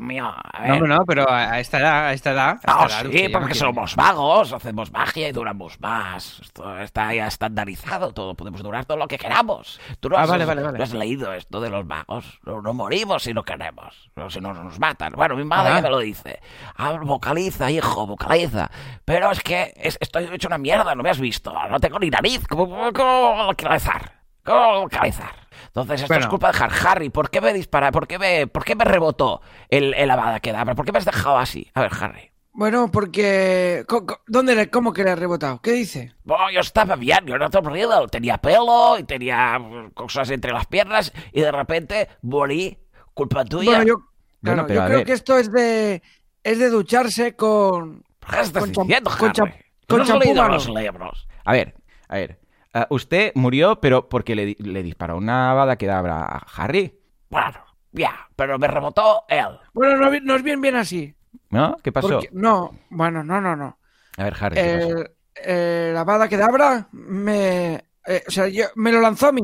Mío. 0.01 0.33
A 0.53 0.63
ver. 0.63 0.81
No, 0.81 0.87
no, 0.87 1.05
pero 1.05 1.29
a 1.29 1.59
esta 1.59 1.79
edad, 1.81 2.07
a 2.07 2.13
esta 2.13 2.31
edad. 2.31 2.49
a 2.51 2.55
esta 2.55 2.73
Ah, 2.73 2.87
edad 3.03 3.11
sí, 3.11 3.29
porque 3.31 3.55
somos 3.55 3.97
vagos, 3.97 4.53
hacemos 4.53 4.93
magia 4.93 5.29
y 5.29 5.33
duramos 5.33 5.81
más. 5.81 6.39
Esto 6.41 6.79
está 6.79 7.13
ya 7.13 7.27
estandarizado, 7.27 8.13
todo 8.13 8.35
podemos 8.35 8.63
durar 8.63 8.85
todo 8.85 8.97
lo 8.97 9.09
que 9.09 9.19
queramos. 9.19 9.81
Tú 10.01 10.09
no 10.09 10.17
Ah, 10.17 10.23
has, 10.23 10.29
vale, 10.31 10.45
vale, 10.45 10.63
vale. 10.63 10.79
no 10.79 10.85
has 10.85 10.93
leído 10.95 11.33
esto 11.35 11.61
de 11.61 11.69
los 11.71 11.87
vagos. 11.87 12.39
No, 12.45 12.63
no 12.63 12.73
morimos 12.75 13.25
si 13.25 13.35
no 13.35 13.43
queremos, 13.43 14.11
si 14.29 14.41
no 14.41 14.55
nos 14.55 14.79
matan. 14.79 15.13
Bueno, 15.17 15.35
mi 15.35 15.45
madre 15.45 15.83
me 15.83 15.91
lo 15.91 15.99
dice. 15.99 16.41
Ah, 16.77 16.93
vocaliza, 17.03 17.71
hijo, 17.71 18.07
vocaliza. 18.07 18.71
Pero 19.05 19.31
es 19.33 19.41
que 19.43 19.73
es- 19.77 19.99
estoy 20.01 20.29
hecho 20.33 20.47
una 20.47 20.59
mierda, 20.59 20.95
no 20.95 21.03
me 21.03 21.11
has 21.11 21.19
visto. 21.21 21.53
No 21.69 21.81
tengo 21.81 21.99
ni 21.99 22.09
nariz. 22.09 22.47
¿Cómo, 22.49 22.93
cómo 22.93 23.47
vocalizar? 23.47 24.03
¿Cómo 24.03 24.18
vocalizar? 24.55 25.31
Entonces, 25.67 26.01
esto 26.03 26.09
Bueno. 26.15 26.25
es 26.25 26.29
culpa 26.29 26.53
de 26.53 26.59
Har- 26.59 26.87
Harry. 26.87 27.11
¿Por 27.11 27.31
qué 27.31 27.41
me 27.41 27.53
dispara? 27.53 27.93
¿Por 27.93 28.07
qué 28.07 28.19
me, 28.19 28.47
por 28.47 28.65
qué 28.65 28.75
me 28.75 28.85
rebotó 28.85 29.41
el, 29.69 29.95
el 29.95 30.11
Avada 30.11 30.41
Kedavra? 30.41 30.75
¿Por 30.75 30.85
qué 30.85 30.93
me 30.93 30.99
has 30.99 31.05
dejado 31.05 31.39
así? 31.39 31.71
A 31.75 31.83
ver, 31.83 31.91
Harry. 32.01 32.31
Bueno, 32.53 32.91
porque... 32.91 33.85
¿Dónde 34.27 34.55
le, 34.57 34.69
¿Cómo 34.71 34.93
que 34.93 35.05
le 35.05 35.11
ha 35.11 35.15
rebotado? 35.17 35.61
¿Qué 35.63 35.73
dice? 35.73 36.15
Bueno, 36.25 36.51
yo 36.51 36.61
estaba 36.61 36.97
bien, 36.97 37.25
yo 37.27 37.39
no 37.39 37.49
te 37.51 37.61
Riddle. 37.61 38.09
Tenía 38.11 38.39
pelo 38.39 38.99
y 38.99 39.05
tenía 39.05 39.61
cosas 39.95 40.31
entre 40.31 40.53
las 40.53 40.67
piernas 40.67 41.13
y 41.33 41.41
de 41.41 41.53
repente 41.53 42.09
morí. 42.23 42.79
Culpa 43.15 43.45
tuya. 43.45 43.71
Bueno, 43.71 43.85
yo, 43.85 43.95
Bueno, 44.41 44.67
claro, 44.67 44.67
pero 44.67 44.81
yo 44.81 44.87
creo 44.87 44.97
ver. 44.99 45.07
que 45.07 45.13
esto 45.13 45.39
es 45.39 45.53
de... 45.53 46.03
Es 46.43 46.59
de 46.59 46.71
ducharse 46.71 47.37
con... 47.37 48.03
¿Qué 48.29 48.41
estás 48.41 48.65
con 48.65 48.73
diciendo, 48.87 49.11
con 49.11 49.29
Harry? 49.29 49.33
cham- 49.39 49.55
¿Tú 49.87 49.95
con 49.95 49.97
no 49.99 50.03
has 50.03 50.09
champú 50.09 50.25
leído 50.25 50.41
humano. 50.41 50.55
los 50.55 50.69
libros? 50.69 51.29
A 51.45 51.53
ver, 51.53 51.75
a 52.09 52.15
ver. 52.17 52.41
Ah, 52.83 52.87
usted 52.91 53.33
murió, 53.35 53.81
pero 53.81 54.09
porque 54.09 54.35
le, 54.35 54.57
le 54.59 54.83
disparó 54.83 55.17
una 55.17 55.53
bada 55.55 55.77
que 55.77 55.87
dabra 55.87 56.23
a 56.25 56.47
Harry. 56.57 56.99
Bueno, 57.31 57.59
ya, 57.93 58.29
pero 58.37 58.59
me 58.59 58.69
rebotó 58.69 59.25
él. 59.29 59.59
Bueno, 59.75 59.97
no, 60.21 60.35
es 60.37 60.43
bien 60.43 60.61
bien 60.61 60.77
así. 60.77 61.15
¿No? 61.51 61.77
¿Qué 61.83 61.93
pasó? 61.93 62.09
Porque- 62.09 62.31
no, 62.33 62.73
bueno, 62.91 63.25
no, 63.25 63.41
no, 63.41 63.57
no. 63.57 63.79
A 64.17 64.25
ver, 64.25 64.35
Harry, 64.41 64.55
¿qué 64.57 64.79
pasó? 64.81 64.89
El, 65.01 65.11
eh, 65.45 65.91
la 65.95 66.05
bada 66.05 66.29
que 66.29 66.37
dabra 66.37 66.89
me... 66.93 67.75
eh, 68.07 68.23
o 68.27 68.31
sea, 68.31 68.49
yo, 68.49 68.65
me 68.77 68.93
lo 68.93 69.01
lanzó 69.01 69.29
a 69.29 69.33
mí. 69.33 69.43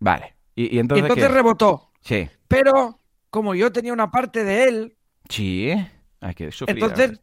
Vale. 0.00 0.34
¿Y, 0.54 0.64
y 0.64 0.76
Y 0.76 0.78
entonces 0.78 1.02
entonces 1.04 1.28
qué? 1.28 1.34
rebotó. 1.34 1.90
Sí. 2.00 2.28
Pero, 2.48 2.98
como 3.30 3.54
yo 3.54 3.72
tenía 3.72 3.92
una 3.92 4.10
parte 4.10 4.44
de 4.44 4.64
él, 4.64 4.96
Sí. 5.28 5.72
Hay 6.20 6.34
que 6.34 6.50
sufrir. 6.52 6.76
entonces 6.82 7.20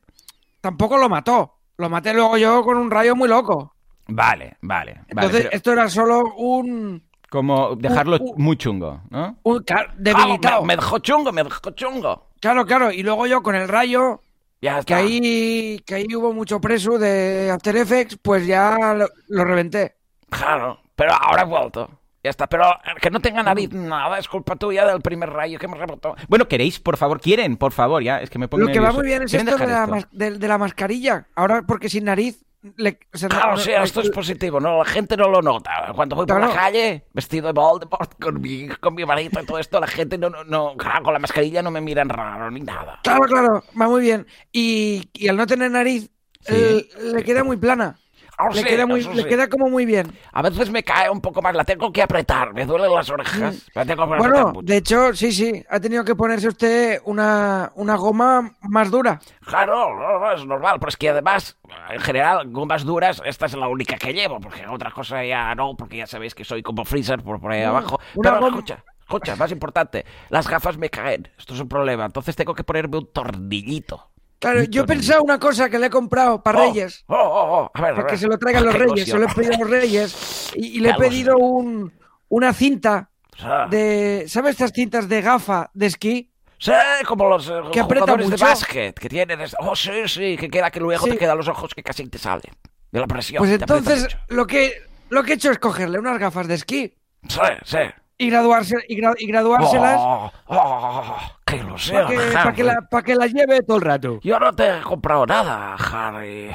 tampoco 0.59 0.97
lo 0.97 1.07
mató. 1.09 1.59
Lo 1.77 1.89
maté 1.89 2.13
luego 2.13 2.37
yo 2.37 2.63
con 2.63 2.77
un 2.77 2.91
rayo 2.91 3.15
muy 3.15 3.27
loco. 3.29 3.75
Vale, 4.13 4.57
vale. 4.61 4.93
vale, 4.93 5.05
Entonces, 5.09 5.41
pero 5.43 5.55
esto 5.55 5.71
era 5.73 5.89
solo 5.89 6.33
un... 6.35 7.01
como 7.29 7.75
dejarlo 7.75 8.19
muy 8.35 8.57
chungo, 8.57 9.01
¿no? 9.09 9.37
un 9.43 9.63
debilitado. 9.97 10.61
me, 10.61 10.67
me 10.67 10.75
dejó 10.75 10.99
chungo, 10.99 11.31
me 11.31 11.43
dejó 11.43 11.71
chungo. 11.71 12.27
Claro, 12.39 12.65
claro. 12.65 12.91
Y 12.91 13.03
luego 13.03 13.27
yo 13.27 13.41
con 13.41 13.55
el 13.55 13.67
rayo, 13.67 14.21
Ya 14.61 14.83
que 14.83 14.93
ahí, 14.93 15.79
que 15.85 15.95
ahí 15.95 16.15
hubo 16.15 16.33
mucho 16.33 16.59
preso 16.59 16.97
de 16.97 17.51
After 17.51 17.75
Effects, 17.77 18.17
pues 18.21 18.45
ya 18.45 18.93
lo, 18.95 19.07
lo 19.29 19.45
reventé. 19.45 19.95
Claro, 20.29 20.79
pero 20.95 21.13
ahora 21.13 21.43
he 21.43 21.45
vuelto. 21.45 21.89
Ya 22.23 22.29
está, 22.29 22.45
pero 22.47 22.65
que 23.01 23.09
no 23.09 23.19
tenga 23.19 23.41
nariz 23.41 23.71
nada, 23.71 24.19
es 24.19 24.27
culpa 24.27 24.55
tuya 24.55 24.85
del 24.85 25.01
primer 25.01 25.29
rayo 25.31 25.57
que 25.57 25.67
me 25.67 25.75
rebotó. 25.75 26.15
Bueno, 26.27 26.47
queréis, 26.47 26.79
por 26.79 26.95
favor, 26.95 27.19
quieren, 27.19 27.57
por 27.57 27.71
favor, 27.71 28.03
ya, 28.03 28.21
es 28.21 28.29
que 28.29 28.37
me 28.37 28.47
pongo 28.47 28.65
Lo 28.65 28.71
que 28.71 28.79
va 28.79 28.91
muy 28.91 29.05
bien 29.07 29.23
es 29.23 29.31
¿Quieren 29.31 29.47
esto 29.47 29.59
de 29.59 29.71
la, 29.71 29.79
esto? 29.85 29.91
mas- 29.95 30.07
de, 30.11 30.37
de 30.37 30.47
la 30.47 30.57
mascarilla. 30.59 31.25
Ahora, 31.35 31.63
porque 31.63 31.89
sin 31.89 32.03
nariz... 32.05 32.43
le- 32.77 32.99
o 33.13 33.17
sea, 33.17 33.29
no- 33.29 33.35
Claro, 33.35 33.51
no- 33.53 33.57
sí, 33.57 33.71
no- 33.75 33.83
esto 33.83 34.01
es 34.01 34.09
positivo, 34.11 34.59
no, 34.59 34.79
la 34.79 34.85
gente 34.85 35.17
no 35.17 35.27
lo 35.29 35.41
nota. 35.41 35.91
Cuando 35.95 36.15
voy 36.15 36.25
por 36.25 36.39
la 36.39 36.53
calle, 36.53 37.05
vestido 37.13 37.47
de 37.47 37.53
Voldemort, 37.53 38.19
con 38.21 38.39
mi, 38.41 38.67
con 38.67 38.93
mi 38.95 39.03
varita 39.03 39.41
y 39.41 39.45
todo 39.45 39.57
esto, 39.59 39.79
la 39.79 39.87
gente 39.87 40.17
no, 40.17 40.29
no, 40.29 40.43
no, 40.43 40.75
claro, 40.77 41.03
con 41.03 41.13
la 41.13 41.19
mascarilla 41.19 41.61
no 41.61 41.71
me 41.71 41.81
miran 41.81 42.09
raro 42.09 42.51
ni 42.51 42.61
nada. 42.61 42.99
Claro, 43.03 43.21
claro, 43.23 43.63
va 43.79 43.87
muy 43.87 44.01
bien. 44.01 44.27
Y, 44.51 45.09
y 45.13 45.27
al 45.27 45.37
no 45.37 45.47
tener 45.47 45.71
nariz, 45.71 46.09
Sí. 46.41 46.89
le 47.13 47.23
queda 47.23 47.43
muy 47.43 47.57
plana. 47.57 47.97
Ahora 48.41 48.55
Le 48.55 48.61
sí, 48.61 48.67
queda, 48.67 48.85
muy, 48.87 49.03
le 49.03 49.25
queda 49.27 49.47
como 49.47 49.69
muy 49.69 49.85
bien. 49.85 50.11
A 50.33 50.41
veces 50.41 50.71
me 50.71 50.81
cae 50.81 51.11
un 51.11 51.21
poco 51.21 51.43
más, 51.43 51.53
la 51.53 51.63
tengo 51.63 51.91
que 51.91 52.01
apretar, 52.01 52.53
me 52.55 52.65
duelen 52.65 52.91
las 52.91 53.07
orejas. 53.11 53.69
La 53.75 53.85
tengo 53.85 54.09
que 54.09 54.15
Mm. 54.15 54.17
Bueno, 54.17 54.47
mucho. 54.47 54.61
de 54.63 54.77
hecho, 54.77 55.13
sí, 55.13 55.31
sí, 55.31 55.63
ha 55.69 55.79
tenido 55.79 56.03
que 56.03 56.15
ponerse 56.15 56.47
usted 56.47 57.01
una, 57.05 57.71
una 57.75 57.95
goma 57.97 58.51
más 58.63 58.89
dura. 58.89 59.19
Claro, 59.45 59.95
no, 59.95 60.19
no, 60.19 60.31
es 60.31 60.43
normal, 60.43 60.77
pero 60.79 60.89
es 60.89 60.97
que 60.97 61.09
además, 61.09 61.55
en 61.91 61.99
general, 61.99 62.49
gomas 62.51 62.83
duras, 62.83 63.21
esta 63.25 63.45
es 63.45 63.53
la 63.53 63.67
única 63.67 63.95
que 63.97 64.11
llevo, 64.11 64.39
porque 64.39 64.65
otra 64.67 64.89
cosa 64.89 65.23
ya 65.23 65.53
no, 65.53 65.75
porque 65.77 65.97
ya 65.97 66.07
sabéis 66.07 66.33
que 66.33 66.43
soy 66.43 66.63
como 66.63 66.83
Freezer 66.83 67.21
por, 67.21 67.39
por 67.39 67.51
ahí 67.51 67.61
abajo. 67.61 67.99
una 68.15 68.33
Pero 68.33 68.47
escucha, 68.47 68.83
escucha, 69.01 69.35
más 69.35 69.51
importante, 69.51 70.03
las 70.29 70.47
gafas 70.47 70.77
me 70.77 70.89
caen, 70.89 71.29
esto 71.37 71.53
es 71.53 71.59
un 71.59 71.67
problema, 71.69 72.05
entonces 72.05 72.35
tengo 72.35 72.55
que 72.55 72.63
ponerme 72.63 72.97
un 72.97 73.11
tornillito. 73.13 74.10
Claro, 74.41 74.63
yo 74.63 74.81
he 74.81 74.85
pensado 74.85 75.21
una 75.23 75.39
cosa 75.39 75.69
que 75.69 75.77
le 75.79 75.85
he 75.85 75.89
comprado 75.89 76.41
para 76.43 76.59
Oh, 76.59 76.61
Reyes, 76.73 77.03
Oh, 77.07 77.15
oh, 77.15 77.61
oh, 77.61 77.71
a 77.73 77.81
ver, 77.81 77.91
a 77.91 77.95
para 77.95 78.07
que 78.07 78.11
ver. 78.13 78.19
se 78.19 78.27
lo 78.27 78.37
traigan 78.39 78.65
los 78.65 78.73
Qué 78.75 78.79
Reyes. 78.79 79.07
Se 79.09 79.17
lo 79.17 79.25
he 79.25 79.33
pedido 79.33 79.53
a 79.53 79.57
los 79.59 79.69
Reyes 79.69 80.51
y, 80.55 80.65
y 80.77 80.79
le 80.79 80.89
he 80.89 80.93
pedido 80.95 81.37
un, 81.37 81.93
una 82.29 82.51
cinta 82.53 83.07
Ah. 83.43 83.67
de... 83.71 84.25
¿Sabes 84.27 84.51
estas 84.51 84.71
cintas 84.73 85.07
de 85.07 85.21
gafa 85.21 85.69
de 85.73 85.85
esquí? 85.85 86.31
Sí, 86.59 86.71
como 87.07 87.27
los 87.29 87.47
eh, 87.49 87.53
Que 87.71 87.81
jugadores 87.81 88.29
de 88.29 88.35
básquet, 88.35 88.99
que 88.99 89.09
tienen... 89.09 89.39
Oh, 89.59 89.75
sí, 89.75 89.91
sí, 90.07 90.37
que 90.37 90.47
queda 90.49 90.69
que 90.69 90.79
luego 90.79 91.05
Sí. 91.05 91.11
te 91.11 91.17
quedan 91.17 91.37
los 91.37 91.47
ojos 91.47 91.73
que 91.73 91.81
casi 91.81 92.05
te 92.07 92.17
salen. 92.19 92.53
De 92.91 92.99
la 92.99 93.07
presión. 93.07 93.39
Pues 93.39 93.51
entonces 93.51 94.07
lo 94.27 94.45
que, 94.45 94.73
lo 95.09 95.23
que 95.23 95.31
he 95.31 95.35
hecho 95.35 95.49
es 95.51 95.57
cogerle 95.59 95.97
unas 95.97 96.19
gafas 96.19 96.47
de 96.47 96.55
esquí 96.55 96.93
Sí, 97.27 97.39
sí. 97.63 97.77
Y, 98.25 98.29
graduarse, 98.29 98.75
y, 98.87 98.97
gra- 99.01 99.15
y 99.17 99.27
graduárselas 99.27 99.95
Oh, 99.99 100.31
oh, 100.47 101.17
qué 101.45 101.57
ilusión, 101.57 102.05
para 102.05 102.15
que, 102.17 102.33
pa' 102.33 102.53
que 102.53 102.63
la- 102.63 102.81
pa' 102.89 103.03
que 103.03 103.15
las 103.15 103.33
lleve 103.33 103.61
todo 103.63 103.77
el 103.77 103.83
rato. 103.83 104.19
Yo 104.23 104.39
no 104.39 104.53
te 104.53 104.77
he 104.77 104.81
comprado 104.81 105.25
nada, 105.25 105.75
Harry. 105.75 106.51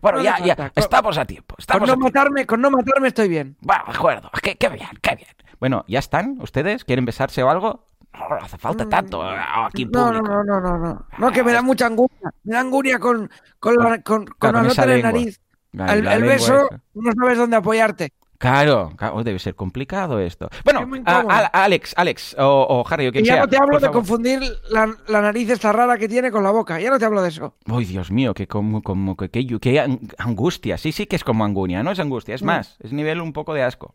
Bueno, 0.00 0.18
No 0.18 0.24
ya, 0.24 0.38
ya. 0.38 0.56
Con- 0.56 0.70
estamos 0.76 1.18
a 1.18 1.24
tiempo. 1.24 1.54
Con 1.54 1.60
Estamos 1.62 1.86
no, 1.88 1.92
a 1.92 1.96
tiempo. 1.96 2.06
matarme, 2.08 2.46
con 2.46 2.60
no 2.60 2.70
matarme 2.70 3.08
estoy 3.08 3.28
bien. 3.28 3.56
Bueno, 3.60 3.84
de 3.86 3.94
acuerdo. 3.96 4.30
Qué, 4.42 4.56
qué 4.56 4.68
bien, 4.68 4.88
qué 5.02 5.16
bien. 5.16 5.28
Bueno, 5.60 5.84
¿ya 5.88 5.98
están 5.98 6.38
ustedes? 6.40 6.84
¿Quieren 6.84 7.04
besarse 7.04 7.42
o 7.42 7.50
algo? 7.50 7.86
No, 8.12 8.28
no 8.28 8.36
hace 8.36 8.58
falta 8.58 8.88
tanto 8.88 9.28
eh, 9.28 9.36
aquí 9.66 9.82
en 9.82 9.88
Mm, 9.88 9.92
No, 9.92 10.12
no, 10.12 10.18
público. 10.20 10.34
no, 10.44 10.44
no, 10.44 10.60
no, 10.60 10.78
no. 10.78 11.06
No, 11.18 11.32
que 11.32 11.42
me 11.42 11.52
da 11.52 11.62
mucha 11.62 11.86
angustia. 11.86 12.30
Me 12.44 12.54
da 12.54 12.60
angustia 12.60 12.98
con, 12.98 13.28
con, 13.58 13.74
la- 13.76 14.00
con, 14.02 14.24
con 14.24 14.34
Claro, 14.38 14.58
con 14.58 14.66
no 14.66 14.72
esa 14.72 14.82
tener 14.82 14.96
lengua. 15.02 15.12
nariz. 15.12 15.40
Vale, 15.72 15.92
El, 15.94 16.04
la 16.04 16.14
el 16.14 16.22
beso 16.22 16.68
no 16.94 17.12
sabes 17.20 17.38
dónde 17.38 17.56
apoyarte. 17.56 18.12
Claro, 18.38 18.92
claro, 18.96 19.22
debe 19.24 19.38
ser 19.38 19.54
complicado 19.54 20.18
esto. 20.20 20.48
Bueno, 20.64 20.80
Es 20.96 21.02
a- 21.06 21.20
a- 21.20 21.64
Alex, 21.64 21.94
Alex 21.96 22.36
o, 22.38 22.44
o 22.68 22.84
Harry 22.92 23.06
o 23.06 23.12
quien 23.12 23.24
Y 23.24 23.28
ya 23.28 23.34
sea. 23.34 23.42
no 23.42 23.48
te 23.48 23.56
hablo 23.56 23.76
de 23.78 23.86
favor. 23.86 23.94
confundir 23.94 24.40
la, 24.70 24.94
la 25.08 25.20
nariz 25.22 25.48
esta 25.50 25.72
rara 25.72 25.96
que 25.96 26.08
tiene 26.08 26.30
con 26.30 26.42
la 26.42 26.50
boca. 26.50 26.78
Ya 26.80 26.90
no 26.90 26.98
te 26.98 27.04
hablo 27.06 27.22
de 27.22 27.28
eso. 27.30 27.54
Uy, 27.68 27.84
Dios 27.84 28.10
mío, 28.10 28.34
que 28.34 28.46
como, 28.46 28.82
como 28.82 29.16
que, 29.16 29.30
que, 29.30 29.46
que 29.58 29.80
ang- 29.82 30.12
angustia. 30.18 30.76
Sí, 30.76 30.92
sí 30.92 31.06
que 31.06 31.16
es 31.16 31.24
como 31.24 31.44
angunia, 31.44 31.82
no 31.82 31.90
es 31.92 32.00
angustia, 32.00 32.34
es 32.34 32.42
Mm. 32.42 32.46
más, 32.46 32.76
es 32.82 32.92
nivel 32.92 33.20
un 33.20 33.32
poco 33.32 33.54
de 33.54 33.62
asco. 33.62 33.94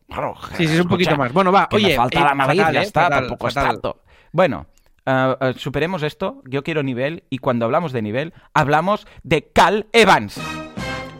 Sí, 0.56 0.66
sí, 0.66 0.74
es 0.74 0.80
un 0.80 0.88
poquito 0.88 1.16
más. 1.16 1.32
Bueno, 1.32 1.52
va, 1.52 1.68
que 1.68 1.76
oye. 1.76 1.88
me 1.90 1.96
falta 1.96 2.18
eh, 2.20 2.24
la 2.24 2.34
nariz, 2.34 2.58
fatal, 2.60 2.74
ya 2.74 2.80
eh, 2.80 2.84
está, 2.84 3.02
fatal, 3.02 3.20
tampoco 3.20 3.48
es 3.48 3.54
fatal. 3.54 3.70
tanto. 3.72 4.02
Bueno, 4.32 4.66
ah, 5.06 5.52
superemos 5.56 6.02
esto. 6.02 6.42
Yo 6.46 6.62
quiero 6.64 6.82
nivel 6.82 7.24
y 7.30 7.38
cuando 7.38 7.66
hablamos 7.66 7.92
de 7.92 8.02
nivel, 8.02 8.32
hablamos 8.54 9.06
de 9.22 9.48
Cal 9.52 9.86
Evans. 9.92 10.40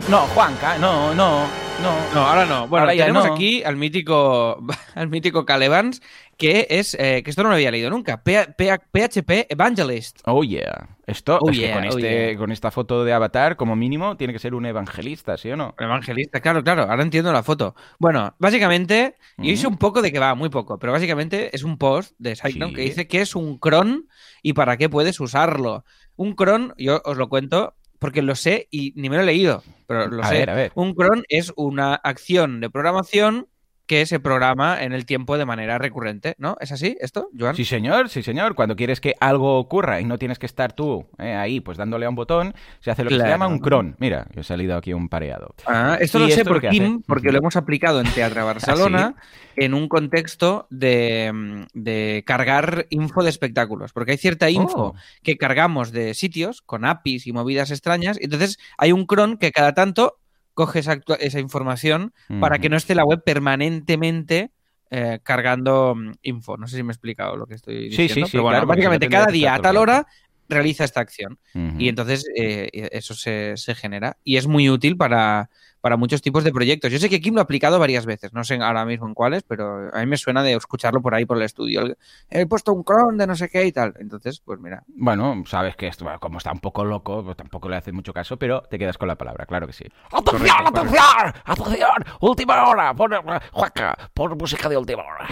No, 0.09 0.19
Juanca, 0.35 0.79
no, 0.79 1.15
no, 1.15 1.45
no. 1.81 2.15
No, 2.15 2.21
ahora 2.27 2.47
no. 2.47 2.69
Bueno, 2.69 2.85
Ahora 2.87 2.97
tenemos 2.97 3.27
no. 3.27 3.35
aquí 3.35 3.63
al 3.63 3.77
mítico, 3.77 4.63
al 4.95 5.09
mítico 5.09 5.45
Cal 5.45 5.63
Evans, 5.63 6.03
que 6.37 6.67
es, 6.71 6.95
eh, 6.99 7.23
que 7.23 7.31
esto 7.31 7.43
no 7.43 7.49
lo 7.51 7.55
había 7.57 7.71
leído 7.71 7.91
nunca, 7.91 8.23
P- 8.23 8.49
P- 8.57 8.79
PHP 8.93 9.47
Evangelist. 9.51 10.21
Oh 10.25 10.43
yeah. 10.43 10.97
Esto 11.07 11.39
Oh, 11.41 11.51
es 11.51 11.57
que 11.59 11.63
yeah, 11.67 11.75
con, 11.75 11.85
oh, 11.85 11.89
este, 11.89 12.29
yeah. 12.31 12.39
con 12.39 12.53
esta 12.53 12.71
foto 12.71 13.05
de 13.05 13.13
avatar, 13.13 13.57
como 13.57 13.75
mínimo, 13.77 14.17
tiene 14.17 14.33
que 14.33 14.39
ser 14.39 14.55
un 14.55 14.65
evangelista, 14.65 15.37
¿sí 15.37 15.51
o 15.51 15.57
no? 15.57 15.75
Evangelista, 15.79 16.41
claro, 16.41 16.63
claro, 16.63 16.83
ahora 16.83 17.03
entiendo 17.03 17.33
la 17.33 17.43
foto. 17.43 17.75
Bueno, 17.99 18.35
básicamente, 18.39 19.17
yo 19.39 19.51
hice 19.51 19.67
Ujú. 19.67 19.75
un 19.75 19.79
poco 19.79 20.03
de 20.03 20.13
que 20.13 20.19
va, 20.19 20.35
muy 20.35 20.49
poco, 20.49 20.79
pero 20.79 20.93
básicamente 20.93 21.55
es 21.55 21.63
un 21.65 21.79
post 21.79 22.15
de 22.19 22.37
SiteGround 22.37 22.71
Sí. 22.73 22.77
que 22.77 22.83
dice 22.83 23.09
que 23.09 23.21
es 23.23 23.35
un 23.35 23.59
cron 23.59 24.07
y 24.43 24.53
para 24.53 24.77
qué 24.77 24.89
puedes 24.89 25.19
usarlo. 25.21 25.85
Un 26.17 26.35
cron, 26.35 26.75
yo 26.79 27.03
os 27.05 27.17
lo 27.17 27.29
cuento 27.29 27.75
porque 28.01 28.23
lo 28.23 28.35
sé 28.35 28.67
y 28.73 28.93
ni 28.97 29.09
me 29.09 29.17
lo 29.17 29.23
he 29.23 29.27
leído, 29.27 29.63
pero 29.87 30.09
lo 30.09 30.25
A 30.25 30.29
sé. 30.29 30.35
ver, 30.35 30.51
a 30.51 30.55
ver. 30.57 30.73
Un 30.75 30.95
cron 30.95 31.23
es 31.29 31.53
una 31.57 31.95
acción 31.95 32.61
de 32.61 32.71
programación 32.71 33.49
que 33.91 34.07
se 34.07 34.21
programa 34.21 34.85
en 34.85 34.93
el 34.93 35.05
tiempo 35.05 35.37
de 35.37 35.45
manera 35.45 35.77
recurrente, 35.77 36.37
¿no? 36.39 36.57
¿Es 36.61 36.71
así 36.71 36.97
esto, 37.01 37.29
Joan? 37.37 37.57
Sí, 37.57 37.65
señor, 37.65 38.09
sí, 38.09 38.23
señor. 38.23 38.55
Cuando 38.55 38.77
quieres 38.77 39.01
que 39.01 39.17
algo 39.19 39.59
ocurra 39.59 40.01
y 40.01 40.05
no 40.05 40.17
tienes 40.17 40.39
que 40.39 40.47
estar 40.47 40.73
tú 40.73 41.09
eh, 41.19 41.35
ahí, 41.35 41.59
pues 41.59 41.77
dándole 41.77 42.07
a 42.07 42.09
un 42.09 42.15
botón, 42.15 42.55
se 42.79 42.93
hace 42.93 43.03
lo 43.03 43.11
que 43.11 43.19
se 43.19 43.27
llama 43.27 43.49
un 43.49 43.59
cron. 43.59 43.97
Mira, 43.99 44.29
yo 44.33 44.43
he 44.43 44.45
salido 44.45 44.77
aquí 44.77 44.93
un 44.93 45.09
pareado. 45.09 45.57
Ah, 45.67 45.99
esto 46.01 46.21
lo 46.21 46.29
sé 46.29 46.35
esto 46.35 46.45
por 46.45 46.61
Kim, 46.61 47.03
porque 47.03 47.33
lo 47.33 47.39
hemos 47.39 47.57
aplicado 47.57 48.01
en 48.01 48.07
Teatro 48.13 48.45
Barcelona 48.47 49.17
en 49.57 49.75
un 49.75 49.89
contexto 49.89 50.69
de, 50.71 51.67
de 51.75 52.23
cargar 52.25 52.87
info 52.91 53.25
de 53.25 53.31
espectáculos. 53.31 53.93
Porque 53.93 54.13
hay 54.13 54.19
cierta 54.19 54.51
info 54.51 54.71
Oh. 54.71 54.95
que 55.25 55.37
cargamos 55.37 55.91
de 55.91 56.15
sitios 56.15 56.63
con 56.63 56.85
APIs 56.85 57.27
y 57.27 57.33
movidas 57.33 57.73
extrañas. 57.73 58.19
y 58.21 58.27
Entonces 58.27 58.57
hay 58.79 58.93
un 58.93 59.05
cron 59.05 59.37
que 59.37 59.51
cada 59.51 59.75
tanto 59.75 60.20
coge 60.61 60.81
esa, 60.81 61.01
esa 61.21 61.41
información 61.41 62.13
para 62.39 62.59
que 62.59 62.69
no 62.69 62.77
esté 62.77 62.95
la 62.95 63.05
web 63.05 63.23
permanentemente 63.25 64.51
eh, 64.91 65.21
cargando 65.23 65.95
mm, 65.95 66.13
info. 66.23 66.59
No 66.59 66.67
sé 66.69 66.77
si 66.77 66.83
me 66.83 66.91
he 66.91 66.95
explicado 66.95 67.35
lo 67.35 67.47
que 67.47 67.55
estoy 67.55 67.91
Sí, 67.91 68.03
diciendo. 68.03 68.15
sí, 68.15 68.23
sí, 68.25 68.29
pero 68.33 68.43
bueno, 68.43 68.57
claro, 68.59 68.67
básicamente 68.67 69.09
cada 69.09 69.27
día 69.29 69.55
a 69.55 69.63
tal 69.63 69.79
hora 69.79 70.07
realiza 70.51 70.85
esta 70.85 71.01
acción. 71.01 71.39
Y 71.79 71.89
entonces 71.89 72.27
eh, 72.37 72.69
eso 72.93 73.15
se, 73.15 73.57
se 73.57 73.75
genera. 73.75 74.19
Y 74.23 74.37
es 74.37 74.47
muy 74.47 74.69
útil 74.69 74.97
para, 74.97 75.49
para 75.81 75.97
muchos 75.97 76.23
tipos 76.23 76.45
de 76.45 76.53
proyectos. 76.53 76.93
Yo 76.93 76.99
sé 76.99 77.09
que 77.09 77.21
Kim 77.21 77.35
lo 77.35 77.41
ha 77.41 77.45
aplicado 77.45 77.79
varias 77.79 78.07
veces, 78.07 78.33
no 78.33 78.45
sé 78.45 78.57
ahora 78.57 78.85
mismo 78.85 79.07
en 79.07 79.15
cuáles, 79.15 79.43
pero 79.43 79.91
a 79.93 79.99
mí 80.01 80.07
me 80.07 80.17
suena 80.17 80.43
de 80.43 80.55
escucharlo 80.55 81.01
por 81.01 81.15
ahí 81.15 81.25
por 81.25 81.37
el 81.37 81.43
estudio. 81.43 81.97
He 82.29 82.47
puesto 82.47 82.73
un 82.73 82.83
cron 82.83 83.17
de 83.17 83.27
no 83.27 83.35
sé 83.35 83.49
qué 83.49 83.65
y 83.65 83.73
tal. 83.73 83.95
Entonces, 83.99 84.41
pues 84.41 84.61
mira. 84.61 84.83
Bueno, 84.89 85.43
sabes 85.47 85.77
que 85.77 85.87
esto, 85.87 86.07
como 86.21 86.39
está 86.39 86.53
un 86.53 86.61
poco 86.61 86.85
loco, 86.85 87.25
pues 87.25 87.37
tampoco 87.37 87.69
le 87.69 87.77
hace 87.77 87.93
mucho 87.93 88.13
caso, 88.13 88.39
pero 88.39 88.63
te 88.63 88.79
quedas 88.79 88.99
con 88.99 89.09
la 89.09 89.17
palabra, 89.17 89.47
claro 89.47 89.67
que 89.67 89.73
sí. 89.73 89.85
¡Atención, 90.13 90.67
atención! 90.67 91.35
¡Atención! 91.45 92.05
¡Última 92.21 92.69
hora! 92.69 92.95
Pon, 92.95 93.13
Juanca, 93.53 93.97
pon 94.15 94.37
música 94.37 94.69
de 94.69 94.77
última 94.77 95.03
hora. 95.03 95.27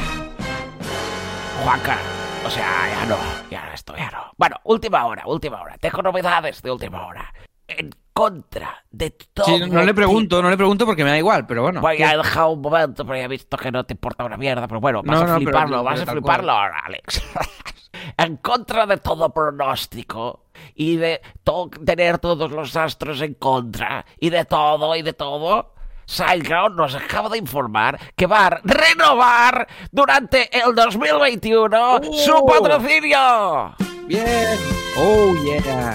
Juanca, 1.63 1.99
o 2.47 2.51
sea, 2.51 2.89
ya 2.89 3.07
no, 3.07 3.17
ya 3.51 3.73
esto 3.75 3.97
ya 3.97 4.11
no. 4.11 4.33
Bueno, 4.37 4.57
última 4.65 5.05
hora, 5.07 5.25
última 5.27 5.61
hora. 5.61 5.77
Tengo 5.79 6.03
novedades 6.03 6.63
de 6.63 6.71
última 6.71 7.07
hora. 7.07 7.33
En 7.67 7.91
contra 8.19 8.85
de 8.91 9.11
todo. 9.33 9.47
Sí, 9.47 9.61
no 9.71 9.85
le 9.85 9.95
pregunto, 9.95 10.43
no 10.43 10.51
le 10.51 10.57
pregunto 10.57 10.85
porque 10.85 11.05
me 11.05 11.11
da 11.11 11.19
igual, 11.19 11.47
pero 11.47 11.63
bueno. 11.63 11.81
Voy 11.81 12.03
a 12.03 12.17
dejar 12.17 12.47
un 12.49 12.61
momento, 12.61 13.05
pero 13.07 13.17
ya 13.17 13.27
he 13.27 13.29
visto 13.29 13.57
que 13.57 13.71
no 13.71 13.85
te 13.85 13.93
importa 13.95 14.25
una 14.25 14.37
mierda. 14.37 14.67
Pero 14.67 14.81
bueno, 14.81 15.03
vas 15.05 15.07
No, 15.07 15.19
a 15.19 15.21
no, 15.21 15.27
pero- 15.27 15.37
fliparlo, 15.39 15.69
pero 15.77 15.85
vas 15.85 16.01
a 16.01 16.05
tal 16.05 16.15
fliparlo 16.17 16.51
ahora, 16.53 16.79
Alex. 16.85 17.23
en 18.19 18.37
contra 18.39 18.87
de 18.87 18.97
todo 18.97 19.31
pronóstico 19.33 20.47
y 20.75 20.97
de 20.97 21.21
to- 21.45 21.71
tener 21.87 22.19
todos 22.19 22.51
los 22.51 22.75
astros 22.75 23.21
en 23.21 23.35
contra 23.35 24.05
y 24.19 24.31
de 24.31 24.45
todo 24.45 24.97
y 24.97 25.03
de 25.03 25.13
todo. 25.13 25.75
SiteGround 26.07 26.75
nos 26.77 26.95
acaba 26.97 27.29
de 27.29 27.39
informar 27.39 28.01
que 28.17 28.27
va 28.27 28.47
a 28.47 28.61
renovar 28.65 29.69
durante 29.93 30.49
el 30.59 30.75
2021 30.75 32.01
su 32.13 32.33
¡Oh! 32.35 32.47
patrocinio. 32.47 33.75
Bien. 34.07 34.59
Oh, 34.97 35.35
yeah. 35.45 35.95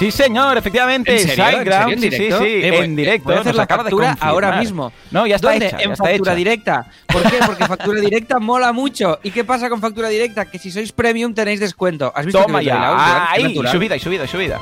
Sí, 0.00 0.10
señor, 0.10 0.56
efectivamente. 0.56 1.12
¿En 1.12 1.28
serio? 1.28 1.44
¿En 1.44 1.52
serio? 1.64 1.88
¿En 1.88 2.00
sí, 2.00 2.08
directo? 2.08 2.38
sí, 2.38 2.44
sí, 2.44 2.66
Eh, 2.66 2.70
voy- 2.70 2.84
en 2.86 2.96
directo. 2.96 3.32
Hacer 3.38 3.54
la 3.54 4.16
ahora 4.20 4.52
mismo. 4.58 4.92
No, 5.10 5.26
ya 5.26 5.36
está 5.36 5.50
¿Dónde? 5.50 5.66
hecha, 5.66 5.76
ya 5.76 5.84
en 5.84 5.92
está 5.92 6.04
factura 6.04 6.32
hecha. 6.32 6.36
directa. 6.36 6.86
¿Por 7.06 7.22
qué? 7.30 7.36
Porque 7.44 7.66
factura 7.66 8.00
directa 8.00 8.38
mola 8.38 8.72
mucho. 8.72 9.18
¿Y 9.22 9.30
qué 9.30 9.44
pasa 9.44 9.68
con 9.68 9.78
factura 9.82 10.08
directa? 10.08 10.46
Que 10.46 10.58
si 10.58 10.70
sois 10.70 10.90
premium 10.92 11.34
tenéis 11.34 11.60
descuento. 11.60 12.10
¿Has 12.16 12.24
visto 12.24 12.40
Toma 12.42 12.60
que 12.60 12.64
ya. 12.64 13.30
Ahí, 13.30 13.54
subida 13.70 13.94
y 13.96 14.00
subida 14.00 14.24
y 14.24 14.28
subida. 14.28 14.58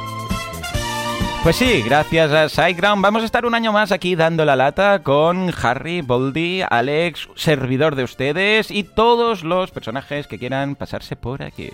Pues 1.44 1.54
sí, 1.54 1.82
gracias 1.82 2.32
a 2.32 2.48
SiteGround 2.48 3.00
vamos 3.00 3.22
a 3.22 3.24
estar 3.24 3.46
un 3.46 3.54
año 3.54 3.72
más 3.72 3.92
aquí 3.92 4.16
dando 4.16 4.44
la 4.44 4.56
lata 4.56 5.04
con 5.04 5.54
Harry, 5.62 6.00
Boldy, 6.00 6.62
Alex, 6.68 7.28
servidor 7.36 7.94
de 7.94 8.02
ustedes 8.02 8.72
y 8.72 8.82
todos 8.82 9.44
los 9.44 9.70
personajes 9.70 10.26
que 10.26 10.36
quieran 10.36 10.74
pasarse 10.74 11.14
por 11.14 11.44
aquí. 11.44 11.70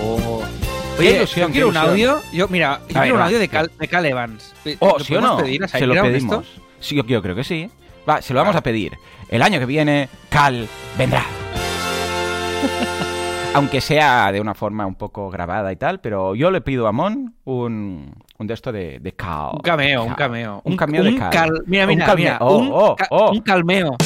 Oh. 0.00 0.40
Qué 1.00 1.08
Oye, 1.08 1.16
ilusión, 1.16 1.48
yo 1.48 1.52
quiero 1.52 1.68
un 1.68 1.76
audio. 1.76 2.20
Yo, 2.32 2.48
mira, 2.48 2.80
yo 2.88 2.98
A 2.98 3.00
ver, 3.00 3.02
quiero 3.02 3.14
un 3.14 3.20
va. 3.20 3.24
audio 3.26 3.38
de 3.38 3.48
Cal, 3.48 3.70
de 3.78 3.88
Cal 3.88 4.06
Evans. 4.06 4.54
Oh, 4.80 4.96
¿Lo 4.98 5.04
¿sí 5.04 5.14
o 5.14 5.20
no? 5.20 5.36
pedir 5.38 5.64
a 5.64 5.68
Se 5.68 5.86
lo 5.86 6.02
pedimos. 6.02 6.46
esto? 6.46 6.62
Sí, 6.80 6.96
yo, 6.96 7.04
yo 7.06 7.22
creo 7.22 7.34
que 7.34 7.44
sí. 7.44 7.70
Va, 8.08 8.20
se 8.22 8.34
lo 8.34 8.40
vamos 8.40 8.56
a 8.56 8.62
pedir. 8.62 8.92
El 9.28 9.42
año 9.42 9.58
que 9.60 9.66
viene, 9.66 10.08
Cal 10.28 10.68
vendrá. 10.98 11.24
Aunque 13.54 13.80
sea 13.80 14.30
de 14.30 14.40
una 14.40 14.54
forma 14.54 14.86
un 14.86 14.94
poco 14.94 15.28
grabada 15.30 15.72
y 15.72 15.76
tal, 15.76 16.00
pero 16.00 16.34
yo 16.36 16.50
le 16.52 16.60
pido 16.60 16.86
a 16.86 16.92
Mon 16.92 17.34
un, 17.44 18.14
un 18.38 18.46
de 18.46 18.54
esto 18.54 18.70
de, 18.70 19.00
de 19.00 19.12
Cal. 19.12 19.50
Un 19.54 19.60
cameo, 19.60 20.04
un 20.04 20.14
cameo. 20.14 20.60
Un 20.64 20.76
cameo 20.76 21.02
de 21.02 21.16
Cal. 21.16 21.30
cal- 21.30 21.62
Mira, 21.66 21.84
Un 21.84 21.88
mira, 21.88 22.06
calme- 22.06 22.16
mira. 22.16 22.38
oh, 22.40 22.58
un, 22.58 22.70
oh, 22.72 22.96
oh. 23.10 23.30
un 23.32 23.40
calmeo. 23.40 23.96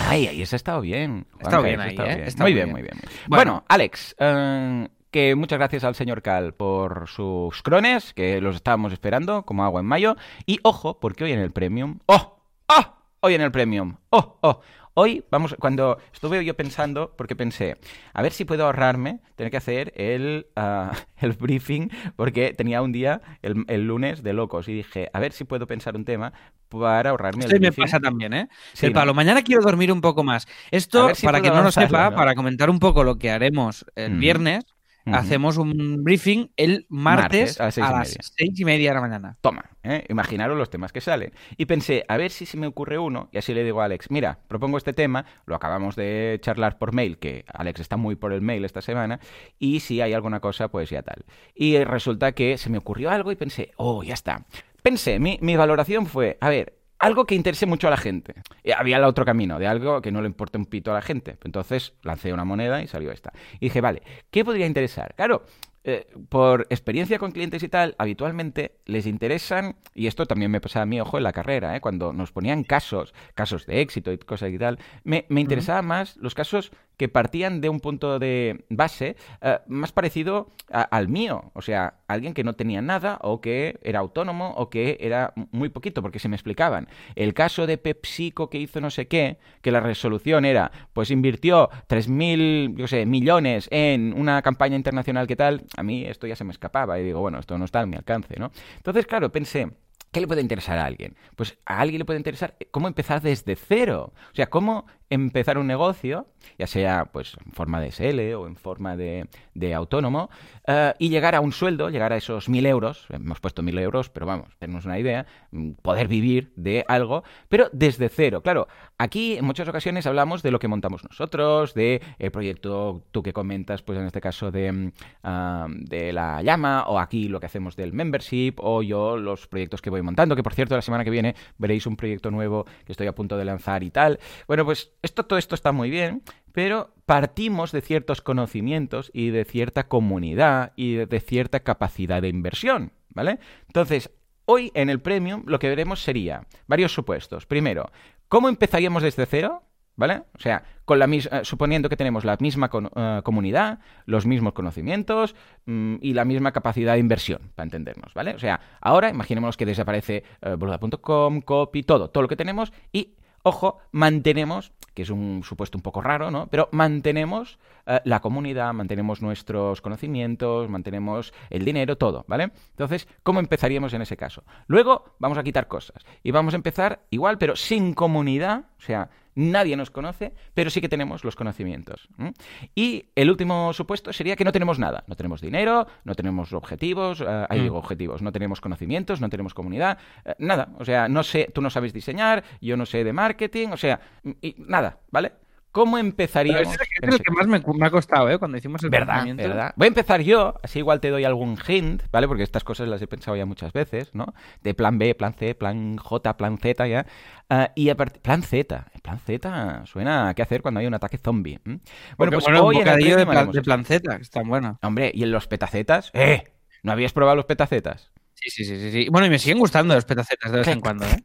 Ay, 0.00 0.26
ahí 0.26 0.42
ese 0.42 0.54
ha 0.54 0.58
estado 0.58 0.80
bien. 0.82 1.26
Ha 1.34 1.42
estado 1.44 1.62
Juanca, 1.62 1.68
bien 1.68 1.80
ahí, 1.80 1.90
estado 1.90 2.08
¿eh? 2.10 2.14
bien. 2.16 2.28
Está 2.28 2.44
muy 2.44 2.52
muy 2.52 2.54
bien, 2.54 2.66
bien. 2.66 2.72
muy 2.74 2.82
bien. 2.82 3.00
Bueno. 3.28 3.52
Bueno, 3.52 3.64
Alex, 3.68 4.16
eh, 4.18 4.88
que 5.12 5.36
muchas 5.36 5.58
gracias 5.58 5.84
al 5.84 5.94
señor 5.94 6.22
Cal 6.22 6.54
por 6.54 7.06
sus 7.06 7.62
crones, 7.62 8.14
que 8.14 8.40
los 8.40 8.56
estábamos 8.56 8.92
esperando 8.92 9.44
como 9.44 9.62
agua 9.62 9.80
en 9.80 9.86
mayo. 9.86 10.16
Y 10.46 10.58
ojo, 10.64 10.98
porque 10.98 11.24
hoy 11.24 11.32
en 11.32 11.38
el 11.38 11.52
Premium... 11.52 11.98
¡Oh! 12.06 12.40
¡Oh! 12.66 12.96
Hoy 13.20 13.34
en 13.34 13.42
el 13.42 13.52
Premium. 13.52 13.96
¡Oh! 14.10 14.38
¡Oh! 14.40 14.60
Hoy 14.94 15.24
vamos, 15.30 15.54
cuando 15.58 15.96
estuve 16.12 16.44
yo 16.44 16.54
pensando, 16.54 17.14
porque 17.16 17.34
pensé, 17.34 17.78
a 18.12 18.20
ver 18.20 18.32
si 18.32 18.44
puedo 18.44 18.66
ahorrarme 18.66 19.20
tener 19.36 19.50
que 19.50 19.56
hacer 19.56 19.92
el, 19.96 20.48
ah, 20.56 20.92
el 21.18 21.32
briefing, 21.32 21.88
porque 22.16 22.52
tenía 22.52 22.82
un 22.82 22.92
día, 22.92 23.20
el, 23.42 23.64
el 23.68 23.86
lunes, 23.86 24.22
de 24.22 24.32
locos, 24.34 24.68
y 24.68 24.74
dije, 24.74 25.08
a 25.14 25.20
ver 25.20 25.32
si 25.32 25.44
puedo 25.44 25.66
pensar 25.66 25.96
un 25.96 26.04
tema 26.04 26.32
para 26.68 27.10
ahorrarme 27.10 27.40
Esto 27.40 27.54
el 27.54 27.60
me 27.60 27.68
briefing. 27.68 27.84
pasa 27.84 28.00
también, 28.00 28.32
¿eh? 28.34 28.48
Sí, 28.74 28.86
el 28.86 28.92
¿no? 28.92 29.00
palo, 29.00 29.14
mañana 29.14 29.42
quiero 29.42 29.62
dormir 29.62 29.90
un 29.92 30.00
poco 30.02 30.24
más. 30.24 30.46
Esto, 30.70 31.14
si 31.14 31.24
para 31.26 31.40
quien 31.40 31.54
no 31.54 31.62
lo 31.62 31.70
sepa, 31.70 32.10
¿no? 32.10 32.16
para 32.16 32.34
comentar 32.34 32.68
un 32.68 32.78
poco 32.78 33.02
lo 33.04 33.16
que 33.16 33.30
haremos 33.30 33.86
el 33.94 34.12
Ujú. 34.12 34.20
viernes, 34.20 34.64
Hacemos 35.06 35.56
un 35.56 36.04
briefing 36.04 36.50
el 36.56 36.86
martes, 36.88 37.58
Martes, 37.58 37.60
a 37.60 37.64
las 37.64 37.74
seis 37.74 37.86
a 37.86 37.90
y 37.90 37.92
las 37.92 38.08
media. 38.08 38.22
seis 38.22 38.60
y 38.60 38.64
media 38.64 38.90
de 38.90 38.94
la 38.94 39.00
mañana. 39.00 39.36
Toma, 39.40 39.64
¿eh? 39.82 40.04
imaginaros 40.08 40.56
los 40.56 40.70
temas 40.70 40.92
que 40.92 41.00
salen. 41.00 41.32
Y 41.56 41.66
pensé, 41.66 42.04
a 42.08 42.16
ver 42.16 42.30
si 42.30 42.46
se 42.46 42.56
me 42.56 42.66
ocurre 42.66 42.98
uno, 42.98 43.28
y 43.32 43.38
así 43.38 43.52
le 43.52 43.64
digo 43.64 43.80
a 43.80 43.86
Alex, 43.86 44.10
mira, 44.10 44.38
propongo 44.48 44.78
este 44.78 44.92
tema, 44.92 45.26
lo 45.46 45.54
acabamos 45.56 45.96
de 45.96 46.38
charlar 46.42 46.78
por 46.78 46.92
mail, 46.94 47.18
que 47.18 47.44
Alex 47.52 47.80
está 47.80 47.96
muy 47.96 48.14
por 48.14 48.32
el 48.32 48.42
mail 48.42 48.64
esta 48.64 48.80
semana, 48.80 49.18
y 49.58 49.80
si 49.80 50.00
hay 50.00 50.12
alguna 50.12 50.40
cosa, 50.40 50.68
pues 50.68 50.90
ya 50.90 51.02
tal. 51.02 51.24
Y 51.54 51.82
resulta 51.84 52.32
que 52.32 52.56
se 52.58 52.70
me 52.70 52.78
ocurrió 52.78 53.10
algo 53.10 53.32
y 53.32 53.36
pensé, 53.36 53.72
oh, 53.76 54.02
ya 54.02 54.14
está. 54.14 54.46
Pensé, 54.82 55.18
mi, 55.18 55.38
mi 55.40 55.56
valoración 55.56 56.06
fue, 56.06 56.38
a 56.40 56.48
ver, 56.48 56.81
algo 57.02 57.26
que 57.26 57.34
interese 57.34 57.66
mucho 57.66 57.88
a 57.88 57.90
la 57.90 57.96
gente. 57.96 58.34
Y 58.62 58.70
había 58.70 58.96
el 58.96 59.04
otro 59.04 59.24
camino, 59.24 59.58
de 59.58 59.66
algo 59.66 60.00
que 60.00 60.12
no 60.12 60.22
le 60.22 60.28
importe 60.28 60.56
un 60.56 60.66
pito 60.66 60.92
a 60.92 60.94
la 60.94 61.02
gente. 61.02 61.36
Entonces 61.44 61.94
lancé 62.02 62.32
una 62.32 62.44
moneda 62.44 62.80
y 62.80 62.86
salió 62.86 63.10
esta. 63.10 63.32
Y 63.56 63.66
dije, 63.66 63.80
vale, 63.80 64.02
¿qué 64.30 64.44
podría 64.44 64.66
interesar? 64.66 65.12
Claro, 65.16 65.44
eh, 65.82 66.06
por 66.28 66.68
experiencia 66.70 67.18
con 67.18 67.32
clientes 67.32 67.60
y 67.64 67.68
tal, 67.68 67.96
habitualmente 67.98 68.76
les 68.86 69.06
interesan, 69.06 69.74
y 69.96 70.06
esto 70.06 70.26
también 70.26 70.52
me 70.52 70.60
pasa 70.60 70.80
a 70.80 70.86
mí, 70.86 71.00
ojo, 71.00 71.18
en 71.18 71.24
la 71.24 71.32
carrera, 71.32 71.74
¿eh? 71.74 71.80
cuando 71.80 72.12
nos 72.12 72.30
ponían 72.30 72.62
casos, 72.62 73.12
casos 73.34 73.66
de 73.66 73.80
éxito 73.80 74.12
y 74.12 74.18
cosas 74.18 74.52
y 74.52 74.58
tal, 74.58 74.78
me, 75.02 75.26
me 75.28 75.40
interesaban 75.40 75.84
más 75.84 76.16
los 76.18 76.36
casos 76.36 76.70
que 76.96 77.08
partían 77.08 77.60
de 77.60 77.68
un 77.68 77.80
punto 77.80 78.18
de 78.18 78.64
base 78.68 79.16
eh, 79.40 79.58
más 79.66 79.92
parecido 79.92 80.50
a- 80.70 80.82
al 80.82 81.08
mío, 81.08 81.50
o 81.54 81.62
sea, 81.62 81.94
alguien 82.08 82.34
que 82.34 82.44
no 82.44 82.54
tenía 82.54 82.80
nada 82.82 83.18
o 83.22 83.40
que 83.40 83.78
era 83.82 84.00
autónomo 84.00 84.54
o 84.56 84.70
que 84.70 84.98
era 85.00 85.32
muy 85.50 85.68
poquito, 85.68 86.02
porque 86.02 86.18
se 86.18 86.28
me 86.28 86.36
explicaban. 86.36 86.88
El 87.14 87.34
caso 87.34 87.66
de 87.66 87.78
PepsiCo 87.78 88.50
que 88.50 88.58
hizo 88.58 88.80
no 88.80 88.90
sé 88.90 89.08
qué, 89.08 89.38
que 89.62 89.70
la 89.72 89.80
resolución 89.80 90.44
era, 90.44 90.70
pues 90.92 91.10
invirtió 91.10 91.68
3.000, 91.86 92.74
yo 92.76 92.86
sé, 92.86 93.06
millones 93.06 93.68
en 93.70 94.14
una 94.16 94.42
campaña 94.42 94.76
internacional 94.76 95.26
que 95.26 95.36
tal, 95.36 95.64
a 95.76 95.82
mí 95.82 96.04
esto 96.04 96.26
ya 96.26 96.36
se 96.36 96.44
me 96.44 96.52
escapaba 96.52 96.98
y 96.98 97.04
digo, 97.04 97.20
bueno, 97.20 97.38
esto 97.38 97.56
no 97.58 97.64
está 97.64 97.80
a 97.80 97.86
mi 97.86 97.96
alcance, 97.96 98.34
¿no? 98.38 98.50
Entonces, 98.76 99.06
claro, 99.06 99.30
pensé, 99.32 99.70
¿Qué 100.10 100.20
le 100.20 100.26
puede 100.26 100.42
interesar 100.42 100.76
a 100.78 100.84
alguien? 100.84 101.16
Pues 101.36 101.56
a 101.64 101.80
alguien 101.80 102.00
le 102.00 102.04
puede 102.04 102.18
interesar 102.20 102.54
cómo 102.70 102.86
empezar 102.86 103.22
desde 103.22 103.56
cero. 103.56 104.12
O 104.30 104.34
sea, 104.34 104.50
cómo 104.50 104.84
empezar 105.12 105.58
un 105.58 105.66
negocio, 105.66 106.26
ya 106.58 106.66
sea 106.66 107.04
pues 107.04 107.36
en 107.44 107.52
forma 107.52 107.80
de 107.80 107.92
SL 107.92 108.34
o 108.34 108.46
en 108.46 108.56
forma 108.56 108.96
de, 108.96 109.28
de 109.54 109.74
autónomo, 109.74 110.30
eh, 110.66 110.94
y 110.98 111.10
llegar 111.10 111.34
a 111.34 111.40
un 111.40 111.52
sueldo, 111.52 111.90
llegar 111.90 112.12
a 112.12 112.16
esos 112.16 112.48
mil 112.48 112.64
euros, 112.64 113.06
hemos 113.10 113.40
puesto 113.40 113.62
mil 113.62 113.78
euros, 113.78 114.08
pero 114.08 114.24
vamos, 114.26 114.48
tenemos 114.58 114.86
una 114.86 114.98
idea, 114.98 115.26
mm, 115.50 115.72
poder 115.82 116.08
vivir 116.08 116.52
de 116.56 116.84
algo, 116.88 117.24
pero 117.48 117.68
desde 117.72 118.08
cero. 118.08 118.42
Claro, 118.42 118.68
aquí 118.96 119.36
en 119.36 119.44
muchas 119.44 119.68
ocasiones 119.68 120.06
hablamos 120.06 120.42
de 120.42 120.50
lo 120.50 120.58
que 120.58 120.68
montamos 120.68 121.04
nosotros, 121.04 121.74
de 121.74 122.00
el 122.18 122.30
proyecto 122.30 123.04
tú 123.10 123.22
que 123.22 123.34
comentas, 123.34 123.82
pues 123.82 123.98
en 123.98 124.06
este 124.06 124.20
caso 124.20 124.50
de, 124.50 124.72
mm, 124.72 124.92
ah, 125.24 125.66
de 125.68 126.12
la 126.12 126.42
llama, 126.42 126.84
o 126.86 126.98
aquí 126.98 127.28
lo 127.28 127.38
que 127.38 127.46
hacemos 127.46 127.76
del 127.76 127.92
membership, 127.92 128.54
o 128.58 128.82
yo 128.82 129.18
los 129.18 129.46
proyectos 129.46 129.82
que 129.82 129.90
voy 129.90 130.00
montando, 130.00 130.34
que 130.36 130.42
por 130.42 130.54
cierto 130.54 130.74
la 130.74 130.82
semana 130.82 131.04
que 131.04 131.10
viene 131.10 131.34
veréis 131.58 131.86
un 131.86 131.96
proyecto 131.96 132.30
nuevo 132.30 132.64
que 132.86 132.92
estoy 132.92 133.06
a 133.06 133.14
punto 133.14 133.36
de 133.36 133.44
lanzar 133.44 133.82
y 133.82 133.90
tal. 133.90 134.18
Bueno, 134.46 134.64
pues 134.64 134.92
esto, 135.02 135.24
todo 135.24 135.38
esto 135.38 135.54
está 135.54 135.72
muy 135.72 135.90
bien, 135.90 136.22
pero 136.52 136.94
partimos 137.06 137.72
de 137.72 137.80
ciertos 137.80 138.22
conocimientos 138.22 139.10
y 139.12 139.30
de 139.30 139.44
cierta 139.44 139.88
comunidad 139.88 140.72
y 140.76 140.94
de, 140.94 141.20
cierta 141.20 141.60
capacidad 141.60 142.22
de 142.22 142.28
inversión, 142.28 142.92
¿vale? 143.10 143.38
Entonces, 143.66 144.10
hoy 144.44 144.70
en 144.74 144.88
el 144.90 145.00
Premium 145.00 145.42
lo 145.46 145.58
que 145.58 145.68
veremos 145.68 146.02
sería 146.02 146.46
varios 146.66 146.94
supuestos. 146.94 147.46
Primero, 147.46 147.90
¿cómo 148.28 148.48
empezaríamos 148.48 149.02
desde 149.02 149.26
cero? 149.26 149.62
¿Vale? 149.94 150.22
O 150.34 150.38
sea, 150.38 150.64
con 150.86 150.98
la 150.98 151.04
eh, 151.04 151.40
suponiendo 151.42 151.90
que 151.90 151.98
tenemos 151.98 152.24
la 152.24 152.38
misma 152.40 152.70
eh, 152.96 153.20
comunidad, 153.24 153.80
los 154.06 154.24
mismos 154.24 154.54
conocimientos 154.54 155.34
mm, 155.66 155.96
y 156.00 156.14
la 156.14 156.24
misma 156.24 156.52
capacidad 156.52 156.94
de 156.94 157.00
inversión, 157.00 157.52
para 157.54 157.64
entendernos, 157.64 158.14
¿vale? 158.14 158.34
O 158.34 158.38
sea, 158.38 158.58
ahora 158.80 159.10
imaginémonos 159.10 159.58
que 159.58 159.66
desaparece 159.66 160.24
boluda.com, 160.58 161.42
copy, 161.42 161.82
todo, 161.82 162.08
todo 162.08 162.22
lo 162.22 162.28
que 162.28 162.36
tenemos 162.36 162.72
y, 162.90 163.16
ojo, 163.42 163.78
mantenemos, 163.90 164.72
que 164.94 165.02
es 165.02 165.10
un 165.10 165.42
supuesto 165.44 165.78
un 165.78 165.82
poco 165.82 166.00
raro, 166.00 166.30
¿no? 166.30 166.46
Pero 166.48 166.68
mantenemos 166.72 167.58
eh, 167.86 168.00
la 168.04 168.20
comunidad, 168.20 168.72
mantenemos 168.72 169.22
nuestros 169.22 169.80
conocimientos, 169.80 170.68
mantenemos 170.68 171.32
el 171.50 171.64
dinero, 171.64 171.96
todo, 171.96 172.24
¿vale? 172.28 172.52
Entonces, 172.70 173.08
¿cómo 173.22 173.40
empezaríamos 173.40 173.92
en 173.94 174.02
ese 174.02 174.16
caso? 174.16 174.44
Luego 174.66 175.04
vamos 175.18 175.38
a 175.38 175.42
quitar 175.42 175.68
cosas 175.68 176.04
y 176.22 176.30
vamos 176.30 176.54
a 176.54 176.56
empezar 176.56 177.00
igual, 177.10 177.38
pero 177.38 177.56
sin 177.56 177.94
comunidad, 177.94 178.66
o 178.78 178.82
sea, 178.82 179.10
nadie 179.34 179.76
nos 179.76 179.90
conoce, 179.90 180.32
pero 180.54 180.70
sí 180.70 180.80
que 180.80 180.88
tenemos 180.88 181.24
los 181.24 181.36
conocimientos. 181.36 182.08
¿m? 182.18 182.32
Y 182.74 183.06
el 183.14 183.30
último 183.30 183.72
supuesto 183.72 184.12
sería 184.12 184.36
que 184.36 184.44
no 184.44 184.52
tenemos 184.52 184.78
nada. 184.78 185.04
No 185.06 185.16
tenemos 185.16 185.40
dinero, 185.40 185.86
no 186.04 186.14
tenemos 186.14 186.52
objetivos, 186.52 187.20
eh, 187.20 187.46
ahí 187.48 187.60
Mm. 187.60 187.62
digo 187.62 187.78
objetivos, 187.78 188.22
no 188.22 188.32
tenemos 188.32 188.60
conocimientos, 188.60 189.20
no 189.20 189.28
tenemos 189.28 189.54
comunidad, 189.54 189.98
eh, 190.24 190.34
nada. 190.38 190.68
O 190.78 190.84
sea, 190.84 191.08
no 191.08 191.22
sé, 191.22 191.50
tú 191.54 191.60
no 191.60 191.70
sabes 191.70 191.92
diseñar, 191.92 192.44
yo 192.60 192.76
no 192.76 192.86
sé 192.86 193.04
de 193.04 193.12
marketing, 193.12 193.68
o 193.68 193.76
sea, 193.76 194.00
y 194.40 194.54
nada, 194.58 194.98
¿vale? 195.10 195.32
¿Cómo 195.72 195.96
Pero 195.96 196.06
empezaríamos? 196.06 196.62
ese 196.62 196.74
es 196.74 196.88
en 197.02 197.12
el 197.14 197.18
que 197.18 197.32
más 197.32 197.46
me, 197.46 197.86
ha 197.86 197.90
costado, 197.90 198.30
¿eh? 198.30 198.38
Cuando 198.38 198.58
hicimos 198.58 198.82
el 198.84 198.90
¿Verdad? 198.90 199.24
¿Verdad? 199.34 199.72
Voy 199.74 199.86
a 199.86 199.88
empezar 199.88 200.20
yo, 200.20 200.54
así 200.62 200.80
igual 200.80 201.00
te 201.00 201.08
doy 201.08 201.24
algún 201.24 201.56
hint, 201.66 202.02
¿vale? 202.12 202.28
Porque 202.28 202.42
estas 202.42 202.62
cosas 202.62 202.88
las 202.88 203.00
he 203.00 203.06
pensado 203.06 203.36
ya 203.36 203.46
muchas 203.46 203.72
veces, 203.72 204.14
¿no? 204.14 204.34
De 204.62 204.74
plan 204.74 204.98
B, 204.98 205.14
plan 205.14 205.32
C, 205.32 205.54
plan 205.54 205.96
J, 205.96 206.36
plan 206.36 206.58
Z, 206.58 206.86
ya. 206.86 207.06
Ah, 207.48 207.72
y 207.74 207.88
a. 207.88 207.96
Plan 207.96 208.42
Z. 208.42 208.86
Plan 209.02 209.18
Z 209.18 209.82
suena 209.86 210.28
a 210.28 210.34
qué 210.34 210.42
hacer 210.42 210.62
cuando 210.62 210.80
hay 210.80 210.86
un 210.86 210.94
ataque 210.94 211.18
zombie. 211.18 211.58
¿m? 211.64 211.80
Bueno, 212.18 212.30
Porque, 212.30 212.30
pues 212.32 212.44
bueno, 212.44 212.64
hoy 212.64 212.76
un 212.76 212.82
en 212.82 212.86
bocadillo 212.86 213.16
de, 213.16 213.26
Premium 213.26 213.32
plan, 213.32 213.46
de 213.46 213.58
esto. 213.58 213.62
planceta, 213.62 214.16
que 214.16 214.22
están 214.22 214.48
buenos. 214.48 214.76
Hombre, 214.82 215.10
¿y 215.14 215.22
en 215.22 215.32
los 215.32 215.46
petacetas? 215.46 216.10
¡Eh! 216.12 216.44
¿No 216.82 216.92
habías 216.92 217.12
probado 217.12 217.36
los 217.36 217.46
petacetas? 217.46 218.10
Sí, 218.34 218.50
sí, 218.50 218.64
sí, 218.64 218.78
sí, 218.78 218.90
sí. 218.90 219.08
Bueno, 219.10 219.26
y 219.26 219.30
me 219.30 219.38
siguen 219.38 219.58
gustando 219.58 219.94
los 219.94 220.04
petacetas 220.04 220.52
de 220.52 220.58
vez 220.58 220.68
en 220.68 220.80
cuando, 220.80 221.06
¿eh? 221.06 221.16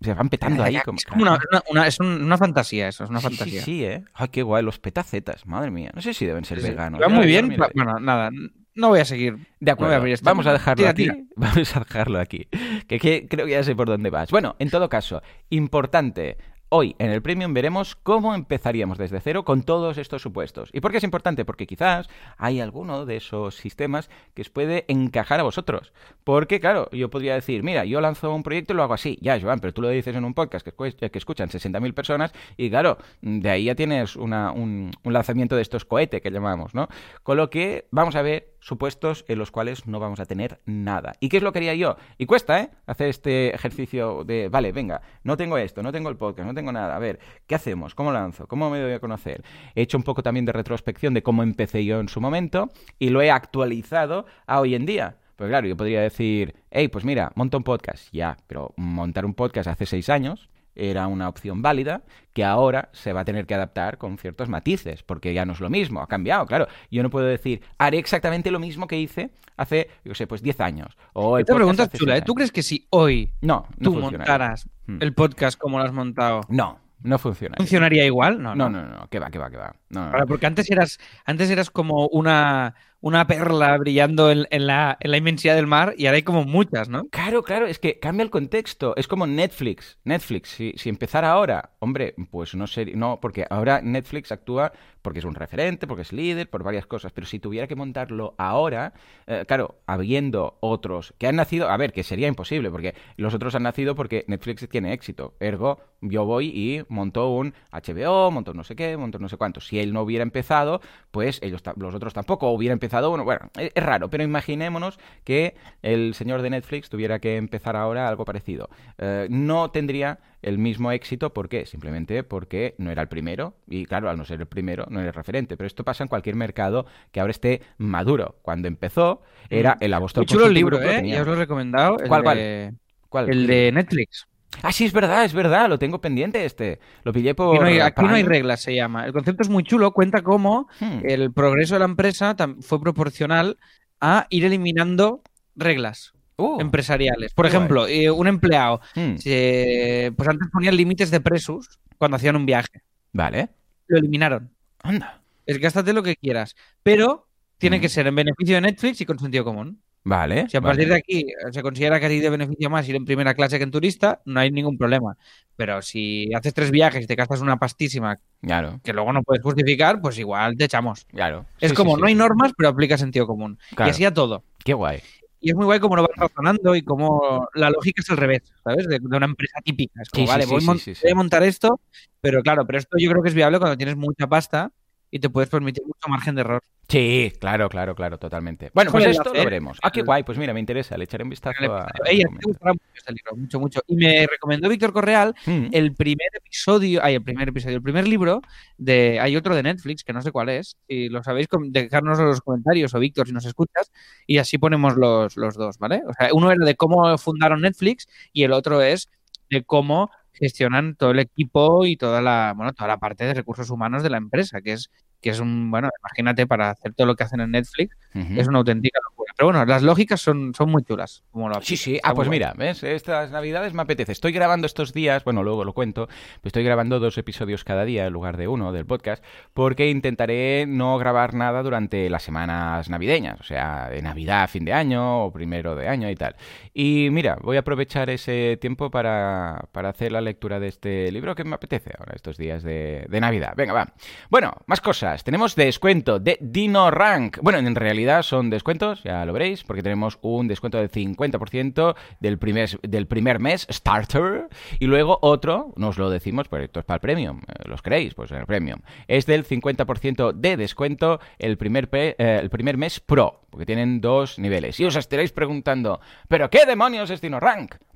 Se 0.00 0.14
van 0.14 0.28
petando 0.28 0.62
ahí 0.62 0.78
como... 0.84 0.98
Es 0.98 1.04
como 1.04 1.22
una, 1.22 1.38
una- 1.50 1.62
una- 1.70 1.86
es 1.86 1.98
un- 2.00 2.22
una 2.22 2.38
fantasía 2.38 2.88
eso, 2.88 3.04
es 3.04 3.10
una 3.10 3.20
Sí, 3.20 3.26
sí, 3.28 3.36
fantasía. 3.36 3.62
sí, 3.62 3.84
¿eh? 3.84 4.04
Ay, 4.14 4.28
qué 4.28 4.42
guay, 4.42 4.62
los 4.64 4.78
petacetas, 4.78 5.44
madre 5.46 5.70
mía. 5.70 5.90
No 5.94 6.00
sé 6.02 6.14
si 6.14 6.24
deben 6.26 6.44
ser 6.44 6.60
Sí, 6.60 6.68
veganos. 6.70 7.00
Va 7.02 7.08
muy 7.08 7.26
bien. 7.26 7.48
miraré. 7.48 7.72
Bueno, 7.74 7.98
nada, 7.98 8.30
no 8.74 8.88
voy 8.88 9.00
a 9.00 9.04
seguir. 9.04 9.32
De 9.34 9.38
No 9.38 9.46
voy 9.48 9.68
a 9.70 9.72
acuerdo, 9.72 9.94
abrir 9.96 10.14
este 10.14 10.24
vamos 10.24 10.46
a 10.46 10.52
dejarlo 10.52 10.76
Tira, 10.82 10.90
aquí. 10.90 11.02
tira. 11.02 11.16
Vamos 11.36 11.76
a 11.76 11.80
dejarlo 11.80 12.20
aquí. 12.20 12.48
Que, 12.86 12.98
que 13.00 13.26
creo 13.28 13.46
que 13.46 13.52
ya 13.52 13.62
sé 13.64 13.74
por 13.74 13.88
dónde 13.88 14.10
vas. 14.10 14.30
Bueno, 14.30 14.54
en 14.60 14.70
todo 14.70 14.88
caso, 14.88 15.20
importante. 15.50 16.36
Hoy 16.70 16.94
en 16.98 17.10
el 17.10 17.22
Premium 17.22 17.54
veremos 17.54 17.96
cómo 17.96 18.34
empezaríamos 18.34 18.98
desde 18.98 19.20
cero 19.20 19.42
con 19.42 19.62
todos 19.62 19.96
estos 19.96 20.20
supuestos. 20.20 20.68
¿Y 20.74 20.82
por 20.82 20.90
qué 20.90 20.98
es 20.98 21.04
importante? 21.04 21.46
Porque 21.46 21.66
quizás 21.66 22.10
hay 22.36 22.60
alguno 22.60 23.06
de 23.06 23.16
esos 23.16 23.54
sistemas 23.54 24.10
que 24.34 24.42
os 24.42 24.50
puede 24.50 24.84
encajar 24.88 25.40
a 25.40 25.44
vosotros. 25.44 25.94
Porque, 26.24 26.60
claro, 26.60 26.90
yo 26.92 27.08
podría 27.08 27.32
decir, 27.32 27.62
mira, 27.62 27.86
yo 27.86 28.02
lanzo 28.02 28.34
un 28.34 28.42
proyecto 28.42 28.74
y 28.74 28.76
lo 28.76 28.82
hago 28.82 28.92
así. 28.92 29.16
Ya, 29.22 29.40
Joan, 29.40 29.60
pero 29.60 29.72
tú 29.72 29.80
lo 29.80 29.88
dices 29.88 30.14
en 30.14 30.26
un 30.26 30.34
podcast 30.34 30.68
que, 30.68 31.10
que 31.10 31.18
escuchan 31.18 31.48
60.000 31.48 31.94
personas 31.94 32.34
y, 32.58 32.68
claro, 32.68 32.98
de 33.22 33.48
ahí 33.48 33.64
ya 33.64 33.74
tienes 33.74 34.14
un, 34.14 34.34
un 34.34 35.12
lanzamiento 35.12 35.56
de 35.56 35.62
estos 35.62 35.86
cohete 35.86 36.20
que 36.20 36.30
llamamos, 36.30 36.74
¿no? 36.74 36.88
Con 37.22 37.38
lo 37.38 37.48
que 37.48 37.86
vamos 37.92 38.14
a 38.14 38.20
ver 38.20 38.57
supuestos 38.60 39.24
en 39.28 39.38
los 39.38 39.50
cuales 39.50 39.86
no 39.86 40.00
vamos 40.00 40.20
a 40.20 40.26
tener 40.26 40.60
nada. 40.66 41.14
¿Y 41.20 41.28
qué 41.28 41.38
es 41.38 41.42
lo 41.42 41.52
que 41.52 41.58
haría 41.58 41.74
yo? 41.74 41.96
Y 42.18 42.26
cuesta, 42.26 42.60
¿eh? 42.60 42.70
Hacer 42.86 43.08
este 43.08 43.54
ejercicio 43.54 44.24
de, 44.24 44.48
vale, 44.48 44.72
venga, 44.72 45.00
no 45.24 45.36
tengo 45.36 45.58
esto, 45.58 45.82
no 45.82 45.92
tengo 45.92 46.08
el 46.08 46.16
podcast, 46.16 46.46
no 46.46 46.54
tengo 46.54 46.72
nada. 46.72 46.96
A 46.96 46.98
ver, 46.98 47.18
¿qué 47.46 47.54
hacemos? 47.54 47.94
¿Cómo 47.94 48.12
lanzo? 48.12 48.46
¿Cómo 48.46 48.70
me 48.70 48.80
doy 48.80 48.92
a 48.92 49.00
conocer? 49.00 49.42
He 49.74 49.82
hecho 49.82 49.98
un 49.98 50.04
poco 50.04 50.22
también 50.22 50.44
de 50.44 50.52
retrospección 50.52 51.14
de 51.14 51.22
cómo 51.22 51.42
empecé 51.42 51.84
yo 51.84 52.00
en 52.00 52.08
su 52.08 52.20
momento 52.20 52.70
y 52.98 53.10
lo 53.10 53.22
he 53.22 53.30
actualizado 53.30 54.26
a 54.46 54.60
hoy 54.60 54.74
en 54.74 54.86
día. 54.86 55.16
Pues 55.36 55.48
claro, 55.50 55.68
yo 55.68 55.76
podría 55.76 56.00
decir, 56.00 56.54
hey, 56.70 56.88
pues 56.88 57.04
mira, 57.04 57.30
monta 57.36 57.56
un 57.56 57.62
podcast. 57.62 58.08
Ya, 58.12 58.36
pero 58.48 58.74
montar 58.76 59.24
un 59.24 59.34
podcast 59.34 59.68
hace 59.68 59.86
seis 59.86 60.08
años 60.08 60.48
era 60.78 61.06
una 61.08 61.28
opción 61.28 61.60
válida 61.60 62.02
que 62.32 62.44
ahora 62.44 62.88
se 62.92 63.12
va 63.12 63.20
a 63.20 63.24
tener 63.24 63.46
que 63.46 63.54
adaptar 63.54 63.98
con 63.98 64.16
ciertos 64.16 64.48
matices, 64.48 65.02
porque 65.02 65.34
ya 65.34 65.44
no 65.44 65.52
es 65.52 65.60
lo 65.60 65.68
mismo, 65.70 66.00
ha 66.00 66.06
cambiado, 66.06 66.46
claro. 66.46 66.68
Yo 66.90 67.02
no 67.02 67.10
puedo 67.10 67.26
decir, 67.26 67.62
haré 67.78 67.98
exactamente 67.98 68.50
lo 68.50 68.60
mismo 68.60 68.86
que 68.86 68.98
hice 68.98 69.30
hace, 69.56 69.90
yo 70.04 70.14
sé, 70.14 70.26
pues 70.28 70.40
10 70.40 70.60
años. 70.60 70.96
O 71.14 71.36
Esta 71.38 71.54
pregunta 71.54 71.82
es 71.84 71.90
chula, 71.92 72.16
¿eh? 72.16 72.22
¿Tú 72.22 72.34
crees 72.34 72.52
que 72.52 72.62
si 72.62 72.86
hoy 72.90 73.32
No, 73.40 73.66
no 73.78 73.84
tú 73.84 73.92
funcionaría. 73.92 74.18
montaras 74.18 74.68
Hmm. 74.86 74.98
el 75.00 75.12
podcast 75.12 75.58
como 75.58 75.78
lo 75.78 75.84
has 75.84 75.92
montado, 75.92 76.40
No, 76.48 76.78
no 77.02 77.18
funciona. 77.18 77.56
funcionaría 77.56 78.06
igual? 78.06 78.40
No, 78.42 78.54
No, 78.54 78.70
no, 78.70 78.82
no, 78.86 79.00
no, 79.00 79.08
que 79.08 79.18
va, 79.18 79.30
que 79.30 79.38
va, 79.38 79.50
que 79.50 79.56
va. 79.58 79.74
No, 79.90 80.10
no, 80.10 80.26
porque 80.26 80.46
antes 80.46 80.70
eras, 80.70 80.98
antes 81.26 81.50
eras 81.50 81.70
como 81.70 82.06
una, 82.08 82.74
una 83.00 83.26
perla 83.26 83.76
brillando 83.78 84.30
en, 84.30 84.46
la, 84.66 84.96
en 85.00 85.10
la 85.10 85.16
inmensidad 85.16 85.54
del 85.54 85.66
mar 85.66 85.94
y 85.96 86.06
ahora 86.06 86.16
hay 86.16 86.22
como 86.22 86.44
muchas, 86.44 86.88
¿no? 86.88 87.04
Claro, 87.10 87.42
claro, 87.42 87.66
es 87.66 87.78
que 87.78 87.98
cambia 87.98 88.24
el 88.24 88.30
contexto. 88.30 88.94
Es 88.96 89.06
como 89.06 89.26
Netflix. 89.26 89.98
Netflix, 90.04 90.50
si, 90.50 90.72
si 90.76 90.88
empezara 90.88 91.30
ahora, 91.30 91.70
hombre, 91.78 92.14
pues 92.30 92.54
no 92.54 92.66
sé, 92.66 92.86
no, 92.96 93.20
porque 93.20 93.46
ahora 93.48 93.80
Netflix 93.82 94.32
actúa 94.32 94.72
porque 95.02 95.20
es 95.20 95.24
un 95.24 95.34
referente, 95.34 95.86
porque 95.86 96.02
es 96.02 96.12
líder, 96.12 96.50
por 96.50 96.62
varias 96.62 96.86
cosas. 96.86 97.12
Pero 97.12 97.26
si 97.26 97.38
tuviera 97.38 97.66
que 97.66 97.76
montarlo 97.76 98.34
ahora, 98.36 98.92
eh, 99.26 99.44
claro, 99.46 99.80
habiendo 99.86 100.58
otros 100.60 101.14
que 101.18 101.26
han 101.26 101.36
nacido, 101.36 101.70
a 101.70 101.76
ver, 101.76 101.92
que 101.92 102.02
sería 102.02 102.28
imposible, 102.28 102.70
porque 102.70 102.94
los 103.16 103.32
otros 103.32 103.54
han 103.54 103.62
nacido 103.62 103.94
porque 103.94 104.24
Netflix 104.26 104.68
tiene 104.68 104.92
éxito. 104.92 105.34
Ergo, 105.40 105.80
yo 106.00 106.24
voy 106.24 106.48
y 106.48 106.82
monto 106.88 107.30
un 107.30 107.54
HBO, 107.72 108.30
monto 108.30 108.52
no 108.54 108.64
sé 108.64 108.76
qué, 108.76 108.96
monto 108.96 109.18
no 109.18 109.28
sé 109.28 109.36
cuánto. 109.36 109.60
Si 109.60 109.78
él 109.78 109.92
no 109.92 110.02
hubiera 110.02 110.22
empezado, 110.22 110.80
pues 111.10 111.40
ellos, 111.42 111.62
los 111.76 111.94
otros 111.94 112.12
tampoco, 112.12 112.48
o 112.48 112.52
hubiera 112.52 112.72
empezado, 112.88 113.10
bueno, 113.10 113.24
bueno, 113.24 113.50
es, 113.56 113.82
raro, 113.82 114.08
pero 114.08 114.24
imaginémonos 114.24 114.98
que 115.24 115.54
el 115.82 116.14
señor 116.14 116.42
de 116.42 116.50
Netflix 116.50 116.88
tuviera 116.88 117.18
que 117.18 117.36
empezar 117.36 117.76
ahora 117.76 118.08
algo 118.08 118.24
parecido. 118.24 118.70
Eh, 118.96 119.26
no 119.30 119.70
tendría 119.70 120.18
el 120.40 120.58
mismo 120.58 120.90
éxito, 120.90 121.34
¿por 121.34 121.48
qué? 121.48 121.66
Simplemente 121.66 122.22
porque 122.22 122.74
no 122.78 122.90
era 122.90 123.02
el 123.02 123.08
primero, 123.08 123.54
y 123.68 123.84
claro, 123.84 124.08
al 124.08 124.16
no 124.16 124.24
ser 124.24 124.40
el 124.40 124.46
primero, 124.46 124.86
no 124.88 125.00
era 125.00 125.08
el 125.08 125.14
referente. 125.14 125.56
Pero 125.56 125.66
esto 125.66 125.84
pasa 125.84 126.02
en 126.02 126.08
cualquier 126.08 126.34
mercado 126.34 126.86
que 127.12 127.20
ahora 127.20 127.30
esté 127.30 127.62
maduro. 127.76 128.36
Cuando 128.42 128.68
empezó, 128.68 129.22
era 129.50 129.76
el 129.80 129.92
apóstol 129.92 130.22
Muy 130.22 130.26
chulo 130.26 130.46
el 130.46 130.54
libro, 130.54 130.80
¿eh? 130.80 131.06
Ya 131.06 131.20
os 131.20 131.26
lo 131.26 131.34
he 131.34 131.36
recomendado. 131.36 131.98
El 131.98 132.08
¿Cuál, 132.08 132.22
cuál? 132.22 132.38
de, 132.38 132.72
¿Cuál? 133.08 133.30
El 133.30 133.46
de 133.46 133.72
Netflix. 133.72 134.26
Ah, 134.62 134.72
sí, 134.72 134.84
es 134.86 134.92
verdad, 134.92 135.24
es 135.24 135.32
verdad, 135.34 135.68
lo 135.68 135.78
tengo 135.78 136.00
pendiente 136.00 136.44
este. 136.44 136.80
Lo 137.04 137.12
pillé 137.12 137.34
por... 137.34 137.54
Aquí 137.54 137.60
no, 137.62 137.66
hay, 137.68 137.80
aquí 137.80 138.02
no 138.02 138.08
hay 138.08 138.22
Prime. 138.24 138.28
reglas, 138.38 138.60
se 138.62 138.74
llama. 138.74 139.06
El 139.06 139.12
concepto 139.12 139.42
es 139.42 139.48
muy 139.48 139.62
chulo, 139.62 139.92
cuenta 139.92 140.22
cómo 140.22 140.68
Hmm. 140.80 141.00
el 141.04 141.32
progreso 141.32 141.74
de 141.74 141.80
la 141.80 141.84
empresa 141.84 142.34
fue 142.60 142.80
proporcional 142.80 143.58
a 144.00 144.26
ir 144.30 144.44
eliminando 144.44 145.22
reglas 145.54 146.12
Uh, 146.40 146.60
empresariales. 146.60 147.34
Por 147.34 147.46
ejemplo, 147.46 147.88
eh, 147.88 148.10
un 148.12 148.28
empleado, 148.28 148.80
hmm, 148.94 149.16
se- 149.16 150.12
pues 150.16 150.28
antes 150.28 150.48
ponían 150.52 150.76
límites 150.76 151.10
de 151.10 151.20
presos 151.20 151.80
cuando 151.98 152.16
hacían 152.16 152.36
un 152.36 152.46
viaje. 152.46 152.82
Vale. 153.12 153.48
Lo 153.88 153.98
eliminaron. 153.98 154.50
Anda. 154.82 155.20
Es 155.46 155.58
gástate 155.58 155.92
lo 155.92 156.02
que 156.04 156.14
quieras, 156.14 156.54
pero 156.84 157.26
tiene 157.58 157.78
Mm. 157.78 157.80
que 157.80 157.88
ser 157.88 158.06
en 158.06 158.14
beneficio 158.14 158.54
de 158.54 158.60
Netflix 158.60 159.00
y 159.00 159.04
con 159.06 159.18
sentido 159.18 159.44
común. 159.44 159.80
Vale. 160.04 160.46
Si 160.48 160.56
a 160.56 160.60
vale. 160.60 160.70
partir 160.74 160.88
de 160.88 160.94
aquí 160.94 161.20
eh, 161.20 161.52
se 161.52 161.62
considera 161.62 162.00
que 162.00 162.08
ti 162.08 162.20
te 162.20 162.30
beneficia 162.30 162.68
más 162.68 162.88
ir 162.88 162.96
en 162.96 163.04
primera 163.04 163.34
clase 163.34 163.58
que 163.58 163.64
en 163.64 163.70
turista, 163.70 164.20
no 164.24 164.40
hay 164.40 164.50
ningún 164.50 164.78
problema. 164.78 165.16
Pero 165.56 165.82
si 165.82 166.32
haces 166.34 166.54
tres 166.54 166.70
viajes 166.70 167.04
y 167.04 167.06
te 167.06 167.14
gastas 167.14 167.40
una 167.40 167.58
pastísima 167.58 168.18
Claro, 168.40 168.80
que 168.82 168.92
luego 168.92 169.12
no 169.12 169.22
puedes 169.22 169.42
justificar, 169.42 170.00
pues 170.00 170.18
igual 170.18 170.56
te 170.56 170.64
echamos. 170.64 171.04
claro. 171.06 171.44
Es 171.60 171.70
Sí, 171.70 171.76
como, 171.76 171.90
sí, 171.90 171.94
sí. 171.96 172.00
no 172.00 172.06
hay 172.06 172.14
normas, 172.14 172.52
pero 172.56 172.68
aplica 172.70 172.96
sentido 172.96 173.26
común. 173.26 173.58
Claro. 173.74 173.88
Y 173.88 173.90
así 173.90 174.04
a 174.04 174.14
todo. 174.14 174.44
Qué 174.64 174.72
guay. 174.74 175.00
Y 175.40 175.50
es 175.50 175.56
muy 175.56 175.66
guay 175.66 175.78
cómo 175.78 175.94
lo 175.94 176.02
vas 176.02 176.16
razonando 176.16 176.74
y 176.74 176.82
cómo 176.82 177.46
la 177.54 177.70
lógica 177.70 178.00
es 178.02 178.10
al 178.10 178.16
revés, 178.16 178.42
¿sabes? 178.64 178.88
De, 178.88 178.98
de 178.98 179.16
una 179.16 179.26
empresa 179.26 179.60
típica. 179.64 180.02
Es 180.02 180.08
como, 180.08 180.26
vale, 180.26 180.46
voy, 180.46 180.64
mon- 180.64 180.80
voy 181.02 181.10
a 181.12 181.14
montar 181.14 181.42
esto, 181.44 181.80
pero 182.20 182.42
claro, 182.42 182.66
pero 182.66 182.78
esto 182.78 182.96
yo 182.98 183.08
creo 183.10 183.22
que 183.22 183.28
es 183.28 183.34
viable 183.36 183.58
cuando 183.60 183.76
tienes 183.76 183.96
mucha 183.96 184.26
pasta 184.26 184.72
y 185.10 185.18
te 185.18 185.30
puedes 185.30 185.48
permitir 185.50 185.84
mucho 185.86 186.08
margen 186.08 186.34
de 186.34 186.40
error. 186.42 186.62
Sí, 186.88 187.32
claro, 187.38 187.68
claro, 187.68 187.94
claro, 187.94 188.18
totalmente. 188.18 188.70
Bueno, 188.72 188.90
pues 188.90 189.04
esto 189.04 189.32
lo 189.34 189.44
veremos. 189.44 189.78
Ah, 189.82 189.90
qué 189.90 190.00
guay, 190.00 190.22
pues 190.22 190.38
mira, 190.38 190.54
me 190.54 190.60
interesa, 190.60 190.96
le 190.96 191.04
echaré 191.04 191.22
un 191.22 191.28
vistazo 191.28 191.74
a... 191.74 191.86
Ey, 192.06 192.22
a 192.22 192.26
a 192.26 192.30
ti 192.30 192.36
te 192.38 192.46
gustará 192.46 192.72
mucho 192.72 192.84
este 192.94 193.12
libro, 193.12 193.36
mucho, 193.36 193.60
mucho. 193.60 193.80
Y 193.86 193.96
me 193.96 194.26
recomendó 194.26 194.70
Víctor 194.70 194.92
Correal 194.92 195.34
Mm. 195.46 195.68
el 195.72 195.94
primer 195.94 196.28
episodio, 196.34 197.00
ay, 197.02 197.14
el 197.14 197.22
primer 197.22 197.48
episodio, 197.48 197.76
el 197.76 197.82
primer 197.82 198.08
libro 198.08 198.40
de, 198.76 199.20
hay 199.20 199.36
otro 199.36 199.54
de 199.54 199.62
Netflix 199.62 200.04
que 200.04 200.12
no 200.12 200.22
sé 200.22 200.32
cuál 200.32 200.48
es, 200.48 200.76
si 200.88 201.08
lo 201.08 201.22
sabéis, 201.22 201.48
dejárnoslo 201.68 202.24
en 202.24 202.30
los 202.30 202.40
comentarios 202.40 202.94
o 202.94 202.98
Víctor 202.98 203.26
si 203.26 203.32
nos 203.32 203.44
escuchas 203.44 203.90
y 204.26 204.38
así 204.38 204.58
ponemos 204.58 204.96
los, 204.96 205.36
los 205.36 205.56
dos, 205.56 205.78
¿vale? 205.78 206.02
O 206.06 206.12
sea, 206.14 206.30
uno 206.32 206.50
era 206.50 206.64
de 206.64 206.74
cómo 206.74 207.16
fundaron 207.18 207.62
Netflix 207.62 208.08
y 208.32 208.44
el 208.44 208.52
otro 208.52 208.82
es 208.82 209.10
de 209.50 209.64
cómo 209.64 210.10
gestionan 210.32 210.96
todo 210.96 211.10
el 211.12 211.18
equipo 211.20 211.86
y 211.86 211.96
toda 211.96 212.20
la, 212.22 212.52
bueno, 212.56 212.72
toda 212.72 212.88
la 212.88 212.98
parte 212.98 213.24
de 213.24 213.34
recursos 213.34 213.70
humanos 213.70 214.02
de 214.02 214.10
la 214.10 214.18
empresa, 214.18 214.60
que 214.62 214.72
es 214.72 214.90
que 215.20 215.30
es 215.30 215.40
un, 215.40 215.70
bueno, 215.70 215.88
imagínate 216.00 216.46
para 216.46 216.70
hacer 216.70 216.94
todo 216.94 217.06
lo 217.06 217.16
que 217.16 217.24
hacen 217.24 217.40
en 217.40 217.50
Netflix, 217.50 217.96
es 218.14 218.48
una 218.48 218.58
auténtica 218.58 218.98
locura. 219.10 219.32
Pero 219.36 219.48
bueno, 219.48 219.64
las 219.64 219.82
lógicas 219.82 220.20
son, 220.20 220.52
son 220.52 220.70
muy 220.70 220.82
chulas. 220.82 221.22
Como 221.30 221.48
lo 221.48 221.60
Sí, 221.62 221.76
sí. 221.76 222.00
Ah, 222.02 222.14
pues 222.14 222.28
mira, 222.28 222.52
¿ves? 222.56 222.82
Estas 222.82 223.30
navidades 223.30 223.74
me 223.74 223.82
apetece. 223.82 224.10
Estoy 224.10 224.32
grabando 224.32 224.66
estos 224.66 224.92
días, 224.92 225.22
bueno, 225.22 225.44
luego 225.44 225.64
lo 225.64 225.72
cuento, 225.72 226.06
pero 226.06 226.40
estoy 226.44 226.64
grabando 226.64 226.98
dos 226.98 227.16
episodios 227.18 227.62
cada 227.62 227.84
día 227.84 228.06
en 228.06 228.12
lugar 228.12 228.36
de 228.36 228.48
uno 228.48 228.72
del 228.72 228.86
podcast, 228.86 229.22
porque 229.54 229.88
intentaré 229.90 230.66
no 230.66 230.98
grabar 230.98 231.34
nada 231.34 231.62
durante 231.62 232.10
las 232.10 232.24
semanas 232.24 232.90
navideñas, 232.90 233.40
o 233.40 233.44
sea, 233.44 233.88
de 233.88 234.02
Navidad, 234.02 234.48
fin 234.48 234.64
de 234.64 234.72
año 234.72 235.24
o 235.24 235.32
primero 235.32 235.76
de 235.76 235.88
año 235.88 236.10
y 236.10 236.16
tal. 236.16 236.34
Y 236.74 237.08
mira, 237.12 237.38
voy 237.42 237.56
a 237.56 237.60
aprovechar 237.60 238.10
ese 238.10 238.58
tiempo 238.60 238.90
para, 238.90 239.68
para 239.70 239.90
hacer 239.90 240.10
la 240.10 240.20
lectura 240.20 240.58
de 240.58 240.68
este 240.68 241.12
libro 241.12 241.36
que 241.36 241.44
me 241.44 241.54
apetece 241.54 241.92
ahora, 241.96 242.14
estos 242.16 242.36
días 242.36 242.64
de, 242.64 243.06
de 243.08 243.20
Navidad. 243.20 243.54
Venga, 243.56 243.72
va. 243.72 243.92
Bueno, 244.30 244.52
más 244.66 244.80
cosas. 244.80 245.07
Tenemos 245.16 245.56
descuento 245.56 246.18
de 246.18 246.36
Dino 246.40 246.90
Rank. 246.90 247.38
Bueno, 247.40 247.58
en 247.58 247.74
realidad 247.74 248.22
son 248.22 248.50
descuentos, 248.50 249.02
ya 249.02 249.24
lo 249.24 249.32
veréis, 249.32 249.64
porque 249.64 249.82
tenemos 249.82 250.18
un 250.20 250.48
descuento 250.48 250.78
del 250.78 250.90
50% 250.90 251.96
del 252.20 252.38
primer, 252.38 252.78
del 252.82 253.06
primer 253.06 253.38
mes, 253.40 253.66
Starter, 253.70 254.48
y 254.78 254.86
luego 254.86 255.18
otro, 255.22 255.72
no 255.76 255.88
os 255.88 255.98
lo 255.98 256.10
decimos, 256.10 256.48
pero 256.48 256.64
esto 256.64 256.80
es 256.80 256.86
para 256.86 256.96
el 256.96 257.00
Premium, 257.00 257.40
eh, 257.48 257.68
los 257.68 257.80
queréis, 257.80 258.14
pues 258.14 258.30
en 258.30 258.38
el 258.38 258.46
Premium. 258.46 258.80
Es 259.06 259.24
del 259.24 259.46
50% 259.46 260.32
de 260.32 260.56
descuento 260.56 261.20
el 261.38 261.56
primer, 261.56 261.88
eh, 261.92 262.14
el 262.18 262.50
primer 262.50 262.76
mes 262.76 263.00
Pro, 263.00 263.40
porque 263.48 263.66
tienen 263.66 264.02
dos 264.02 264.38
niveles. 264.38 264.78
Y 264.78 264.84
os 264.84 264.96
estaréis 264.96 265.32
preguntando, 265.32 266.00
¿pero 266.28 266.50
qué 266.50 266.66
demonios 266.66 267.08
es 267.10 267.22
Dino 267.22 267.40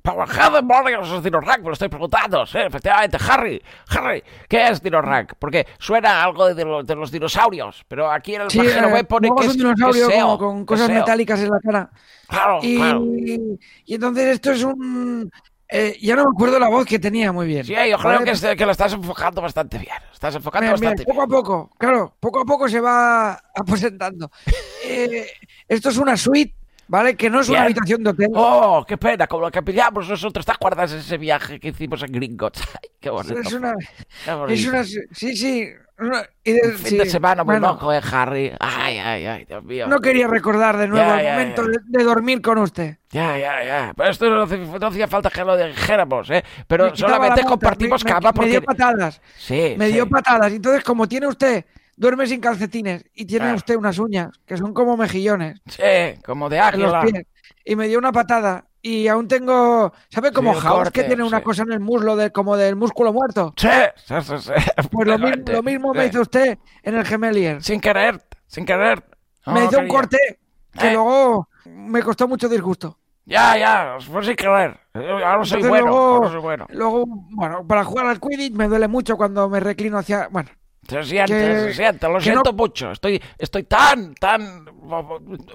Qué 0.03 0.49
demonios 0.53 1.09
es 1.11 1.23
Dino 1.23 1.39
Rank? 1.39 1.59
Me 1.59 1.67
lo 1.67 1.73
estoy 1.73 1.87
preguntando. 1.87 2.45
Sí, 2.45 2.57
efectivamente, 2.57 3.17
Harry. 3.25 3.61
Harry, 3.87 4.21
¿qué 4.49 4.67
es 4.67 4.81
Dino 4.83 5.01
Rank? 5.01 5.33
Porque 5.39 5.65
suena 5.79 6.21
a 6.21 6.23
algo 6.25 6.53
de, 6.53 6.83
de 6.83 6.95
los 6.95 7.09
dinosaurios, 7.09 7.85
pero 7.87 8.11
aquí 8.11 8.35
en 8.35 8.41
el 8.41 8.51
Sí, 8.51 8.57
página 8.57 8.89
eh, 8.89 8.93
web 8.93 9.07
pone 9.07 9.29
que 9.33 9.45
es 9.45 9.51
un 9.51 9.57
dinosaurio 9.57 10.07
que 10.09 10.13
SEO, 10.13 10.37
con 10.37 10.65
cosas 10.65 10.89
metálicas 10.89 11.39
en 11.39 11.49
la 11.49 11.59
cara. 11.61 11.89
Claro, 12.27 12.59
Y, 12.61 12.75
claro. 12.77 13.01
y 13.85 13.93
entonces 13.95 14.25
esto 14.27 14.51
es 14.51 14.63
un... 14.65 15.31
eh, 15.69 15.97
ya 16.01 16.15
no 16.17 16.25
me 16.25 16.31
acuerdo 16.35 16.59
la 16.59 16.67
voz 16.67 16.85
que 16.85 16.99
tenía 16.99 17.31
muy 17.31 17.47
bien. 17.47 17.63
Sí, 17.63 17.73
yo 17.73 17.97
creo 17.97 18.19
que, 18.25 18.57
que 18.57 18.65
lo 18.65 18.71
estás 18.73 18.91
enfocando 18.91 19.41
bastante 19.41 19.77
bien. 19.77 19.95
Estás 20.11 20.35
enfocando 20.35 20.65
Mira, 20.65 20.77
mira, 20.79 20.89
bastante 20.91 21.05
poco 21.09 21.21
a 21.21 21.25
bien. 21.27 21.39
poco, 21.39 21.71
claro, 21.77 22.13
poco 22.19 22.41
a 22.41 22.45
poco 22.45 22.67
se 22.67 22.81
va 22.81 23.33
aposentando. 23.55 24.29
Eh, 24.83 25.27
esto 25.67 25.89
es 25.89 25.97
una 25.97 26.17
suite, 26.17 26.55
¿vale? 26.93 27.15
Que 27.15 27.27
no 27.27 27.41
es 27.41 27.49
una 27.49 27.63
habitación 27.63 28.03
de 28.03 28.11
hotel. 28.11 28.29
Oh, 28.35 28.85
qué 28.87 28.97
pena, 28.97 29.25
como 29.25 29.41
lo 29.45 29.51
que 29.51 29.63
pillamos 29.63 30.07
nosotros. 30.07 30.45
¿Te 30.45 30.51
acuerdas 30.51 30.91
de 30.91 30.99
ese 30.99 31.17
viaje 31.17 31.59
que 31.59 31.69
hicimos 31.69 32.03
en 32.03 32.11
Gringotts? 32.11 32.61
Qué 33.01 33.09
bonito. 33.09 33.39
es 33.39 33.51
una, 33.51 33.73
qué 34.23 34.31
bonito. 34.33 34.53
es 34.53 34.65
una, 34.67 34.83
sí, 34.85 35.35
sí. 35.35 35.67
una- 35.99 36.23
y 36.43 36.51
de- 36.53 36.67
Un 36.67 36.73
fin 36.75 36.87
sí, 36.87 36.97
de 36.99 37.05
semana 37.09 37.43
muy 37.43 37.55
bueno, 37.55 37.73
loco, 37.73 37.91
eh, 37.91 37.99
Harry. 38.11 38.53
Ay, 38.59 38.97
ay, 38.99 39.25
ay, 39.25 39.45
Dios 39.45 39.61
mío. 39.63 39.87
No 39.87 39.99
quería 39.99 40.27
recordar 40.27 40.77
de 40.77 40.87
nuevo 40.87 41.05
Ya, 41.05 41.19
el 41.19 41.25
ya, 41.25 41.31
momento 41.33 41.63
ya. 41.69 41.79
De, 41.85 42.03
dormir 42.05 42.41
con 42.41 42.59
usted. 42.59 42.97
Ya, 43.09 43.37
ya, 43.37 43.61
ya. 43.65 43.93
Pero 43.97 44.09
esto 44.09 44.29
no, 44.29 44.87
hacía 44.87 45.07
falta 45.09 45.29
que 45.31 45.43
lo 45.43 45.57
dijéramos, 45.57 46.29
¿eh? 46.29 46.43
Pero 46.67 46.91
Me 46.91 46.95
solamente 46.95 47.43
compartimos 47.43 48.05
me- 48.05 48.09
me- 48.09 48.13
cama 48.13 48.29
Me 48.29 48.33
porque... 48.33 48.51
dio 48.51 48.61
patadas, 48.63 49.19
Sí, 49.37 49.75
me 49.77 49.87
sí. 49.87 49.93
dio 49.93 50.07
patadas. 50.07 50.53
Entonces, 50.53 50.83
como 50.83 51.05
tiene 51.09 51.27
usted, 51.27 51.65
duerme 51.95 52.27
sin 52.27 52.41
calcetines 52.41 53.05
y 53.13 53.25
tiene 53.25 53.45
Claro. 53.45 53.57
usted 53.57 53.75
unas 53.75 53.97
uñas 53.99 54.29
que 54.45 54.57
son 54.57 54.73
como 54.73 54.97
mejillones 54.97 55.61
Sí, 55.67 56.19
como 56.25 56.49
de 56.49 56.59
águila. 56.59 57.03
Y 57.65 57.75
me 57.75 57.87
dio 57.87 57.97
una 57.99 58.11
patada. 58.11 58.65
Y 58.81 59.07
aún 59.07 59.29
tengo, 59.29 59.93
¿sabe 60.09 60.33
como 60.33 60.53
Sí, 60.55 60.59
House 60.59 60.91
que 60.91 61.03
tiene 61.05 61.23
una 61.23 61.41
cosa 61.41 61.63
en 61.63 61.71
el 61.71 61.79
muslo 61.79 62.17
de, 62.17 62.31
como 62.31 62.57
del 62.57 62.75
músculo 62.75 63.13
muerto? 63.13 63.53
Sí, 63.55 63.69
sí, 64.05 64.15
sí, 64.21 64.33
sí. 64.39 64.51
Pues 64.91 65.07
lo, 65.07 65.13
mismo, 65.17 65.27
Efectivamente. 65.29 65.53
lo 65.53 65.63
mismo 65.63 65.93
me 65.93 66.05
hizo 66.07 66.21
usted 66.21 66.57
en 66.83 66.95
el 66.95 67.05
Gemelier. 67.05 67.63
Sin 67.63 67.79
querer, 67.79 68.21
sin 68.45 68.65
querer. 68.65 69.01
No, 69.45 69.53
me 69.53 69.61
no 69.61 69.65
hizo 69.67 69.79
un 69.79 69.87
corte 69.87 70.17
que 70.77 70.89
Eh. 70.89 70.93
luego 70.93 71.47
me 71.65 72.01
costó 72.03 72.27
mucho 72.27 72.49
disgusto. 72.49 72.97
Ya, 73.25 73.57
ya, 73.57 73.97
fue 74.01 74.21
sin 74.25 74.35
querer. 74.35 74.77
Ahora 74.93 75.45
soy 75.45 75.61
Entonces 75.61 75.69
bueno, 75.69 75.85
luego- 75.87 76.15
ahora 76.15 76.29
soy 76.31 76.41
bueno. 76.41 76.67
Luego, 76.71 77.05
bueno, 77.07 77.65
para 77.65 77.85
jugar 77.85 78.07
al 78.07 78.19
Quidditch 78.19 78.53
me 78.53 78.67
duele 78.67 78.89
mucho 78.89 79.15
cuando 79.15 79.47
me 79.47 79.61
reclino 79.61 79.97
hacia... 79.97 80.27
Bueno, 80.29 80.49
Se 80.87 81.03
siente, 81.03 81.33
que- 81.33 81.59
se 81.59 81.73
siente, 81.73 82.07
lo 82.09 82.19
siento 82.21 82.51
no- 82.51 82.57
mucho. 82.57 82.91
Estoy, 82.91 83.21
estoy 83.37 83.63
tan, 83.63 84.13
tan, 84.15 84.65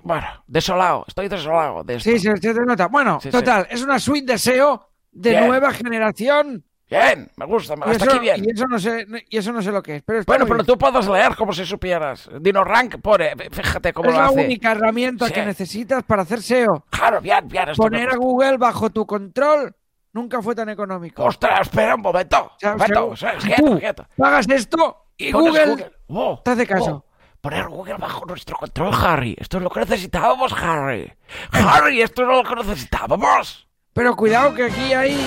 bueno, 0.02 0.26
desolado, 0.46 1.04
estoy 1.06 1.28
desolado 1.28 1.84
de 1.84 1.96
esto. 1.96 2.10
sí, 2.10 2.18
se, 2.18 2.36
se 2.36 2.54
te 2.54 2.60
nota. 2.64 2.86
Bueno, 2.88 3.20
Sí, 3.20 3.28
sí. 3.30 3.32
total, 3.32 3.66
es 3.70 3.82
una 3.82 3.98
suite 3.98 4.32
de 4.32 4.38
SEO 4.38 4.88
de 5.12 5.30
Bien. 5.30 5.46
nueva 5.46 5.72
generación. 5.72 6.64
Bien, 6.90 7.30
me 7.36 7.44
gusta, 7.44 7.74
Y 7.76 7.90
hasta 7.90 8.04
eso, 8.06 8.10
aquí 8.12 8.18
bien. 8.20 8.42
y 8.46 8.50
eso 8.50 8.64
no 8.66 8.78
sé, 8.78 9.06
y 9.28 9.36
eso 9.36 9.52
no 9.52 9.60
sé 9.60 9.70
lo 9.70 9.82
que 9.82 9.96
es. 9.96 10.02
Pero 10.02 10.22
Bueno, 10.26 10.46
pero 10.46 10.56
bien. 10.56 10.66
tú 10.66 10.78
puedes 10.78 11.06
leer 11.06 11.36
como 11.36 11.52
si 11.52 11.66
supieras. 11.66 12.30
Dino 12.40 12.64
Rank 12.64 12.96
pone, 13.02 13.32
fíjate 13.50 13.92
cómo 13.92 14.08
es 14.08 14.14
lo 14.14 14.20
la 14.22 14.28
hace. 14.28 14.44
única 14.46 14.72
herramienta 14.72 15.26
Sí. 15.26 15.34
que 15.34 15.44
necesitas 15.44 16.02
para 16.04 16.22
hacer 16.22 16.40
SEO. 16.40 16.86
Claro, 16.88 17.20
bien, 17.20 17.46
bien. 17.46 17.66
Me 17.68 17.74
Poner 17.74 18.08
a. 18.08 18.16
Google 18.16 18.56
bajo 18.56 18.88
tu 18.88 19.04
control 19.04 19.74
nunca 20.14 20.40
fue 20.40 20.54
tan 20.54 20.70
económico. 20.70 21.22
Ostras, 21.24 21.60
espera 21.68 21.94
un 21.94 22.00
momento. 22.00 22.52
sea, 22.58 22.72
Un 22.72 22.78
momento, 22.78 23.06
o 23.08 23.16
sea, 23.16 23.34
quieto, 23.36 23.78
quieto. 23.78 24.06
pagas 24.16 24.48
esto 24.48 25.07
y 25.18 25.32
Google, 25.32 25.90
Oh, 26.08 26.40
te 26.42 26.52
hace 26.52 26.66
caso. 26.66 27.04
oh, 27.04 27.04
poner 27.40 27.68
Google 27.68 27.96
bajo 27.98 28.24
nuestro 28.24 28.56
control, 28.56 28.94
Harry. 28.94 29.36
Esto 29.38 29.58
es 29.58 29.62
lo 29.62 29.70
que 29.70 29.80
necesitábamos, 29.80 30.52
Harry. 30.52 31.12
Harry, 31.52 32.00
esto 32.00 32.22
es 32.22 32.28
lo 32.28 32.42
que 32.44 32.56
necesitábamos. 32.56 33.68
Pero 33.92 34.16
cuidado 34.16 34.54
que 34.54 34.64
aquí 34.64 34.92
hay, 34.94 35.18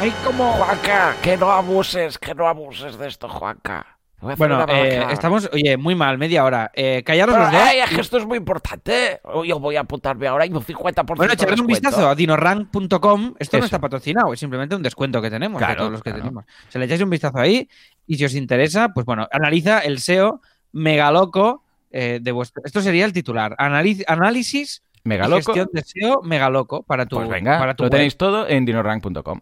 hay 0.00 0.10
como... 0.24 0.52
Juanca, 0.54 1.14
que 1.22 1.36
no 1.36 1.50
abuses, 1.50 2.18
que 2.18 2.34
no 2.34 2.46
abuses 2.48 2.98
de 2.98 3.08
esto, 3.08 3.28
Juanca. 3.28 3.97
Bueno, 4.20 4.66
eh, 4.68 5.06
estamos, 5.12 5.48
oye, 5.52 5.76
muy 5.76 5.94
mal, 5.94 6.18
media 6.18 6.44
hora. 6.44 6.70
Eh, 6.74 7.02
callaros 7.04 7.34
Pero, 7.36 7.44
los 7.44 7.52
dos. 7.52 7.62
ay, 7.64 7.78
esto 7.98 8.18
es 8.18 8.26
muy 8.26 8.36
importante. 8.38 9.20
Yo 9.46 9.60
voy 9.60 9.76
a 9.76 9.80
apuntarme 9.80 10.26
ahora 10.26 10.44
y 10.44 10.50
un 10.50 10.60
50% 10.62 11.16
Bueno, 11.16 11.32
echarle 11.32 11.60
un 11.60 11.66
vistazo 11.68 12.08
a 12.08 12.14
dinorank.com. 12.16 13.34
Esto 13.38 13.56
Eso. 13.56 13.58
no 13.58 13.64
está 13.64 13.78
patrocinado, 13.78 14.32
es 14.32 14.40
simplemente 14.40 14.74
un 14.74 14.82
descuento 14.82 15.22
que 15.22 15.30
tenemos 15.30 15.60
de 15.64 15.74
todos 15.76 15.92
los 15.92 16.02
que 16.02 16.10
claro. 16.10 16.24
tenemos. 16.24 16.44
Se 16.68 16.78
le 16.80 16.86
echáis 16.86 17.00
un 17.02 17.10
vistazo 17.10 17.38
ahí 17.38 17.68
y 18.06 18.16
si 18.16 18.24
os 18.24 18.34
interesa, 18.34 18.88
pues 18.88 19.06
bueno, 19.06 19.28
analiza 19.30 19.78
el 19.80 20.00
SEO 20.00 20.40
megaloco 20.72 21.62
eh, 21.92 22.18
de 22.20 22.32
vuestro. 22.32 22.62
Esto 22.64 22.80
sería 22.80 23.04
el 23.04 23.12
titular. 23.12 23.54
Analiz- 23.58 24.04
análisis 24.08 24.82
Mega 25.04 25.26
y 25.26 25.30
loco. 25.30 25.52
gestión 25.52 25.68
de 25.72 25.82
SEO 25.82 26.22
megaloco 26.22 26.82
para 26.82 27.06
tu. 27.06 27.16
Pues 27.16 27.28
venga, 27.28 27.58
para 27.58 27.74
tu 27.74 27.84
lo 27.84 27.86
web. 27.86 27.92
tenéis 27.92 28.16
todo 28.16 28.48
en 28.48 28.64
dinorank.com. 28.64 29.40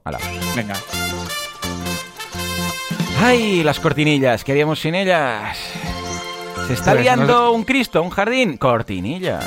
Venga. 0.55 0.75
¡Ay, 3.19 3.63
las 3.63 3.81
cortinillas! 3.81 4.45
¿Qué 4.45 4.53
haríamos 4.53 4.79
sin 4.81 4.95
ellas? 4.95 5.57
¿Se 6.67 6.73
está 6.75 6.93
Pues, 6.93 7.03
liando 7.03 7.27
no 7.27 7.53
un 7.53 7.65
Cristo, 7.65 8.03
un 8.03 8.11
jardín? 8.11 8.57
Cortinilla. 8.57 9.41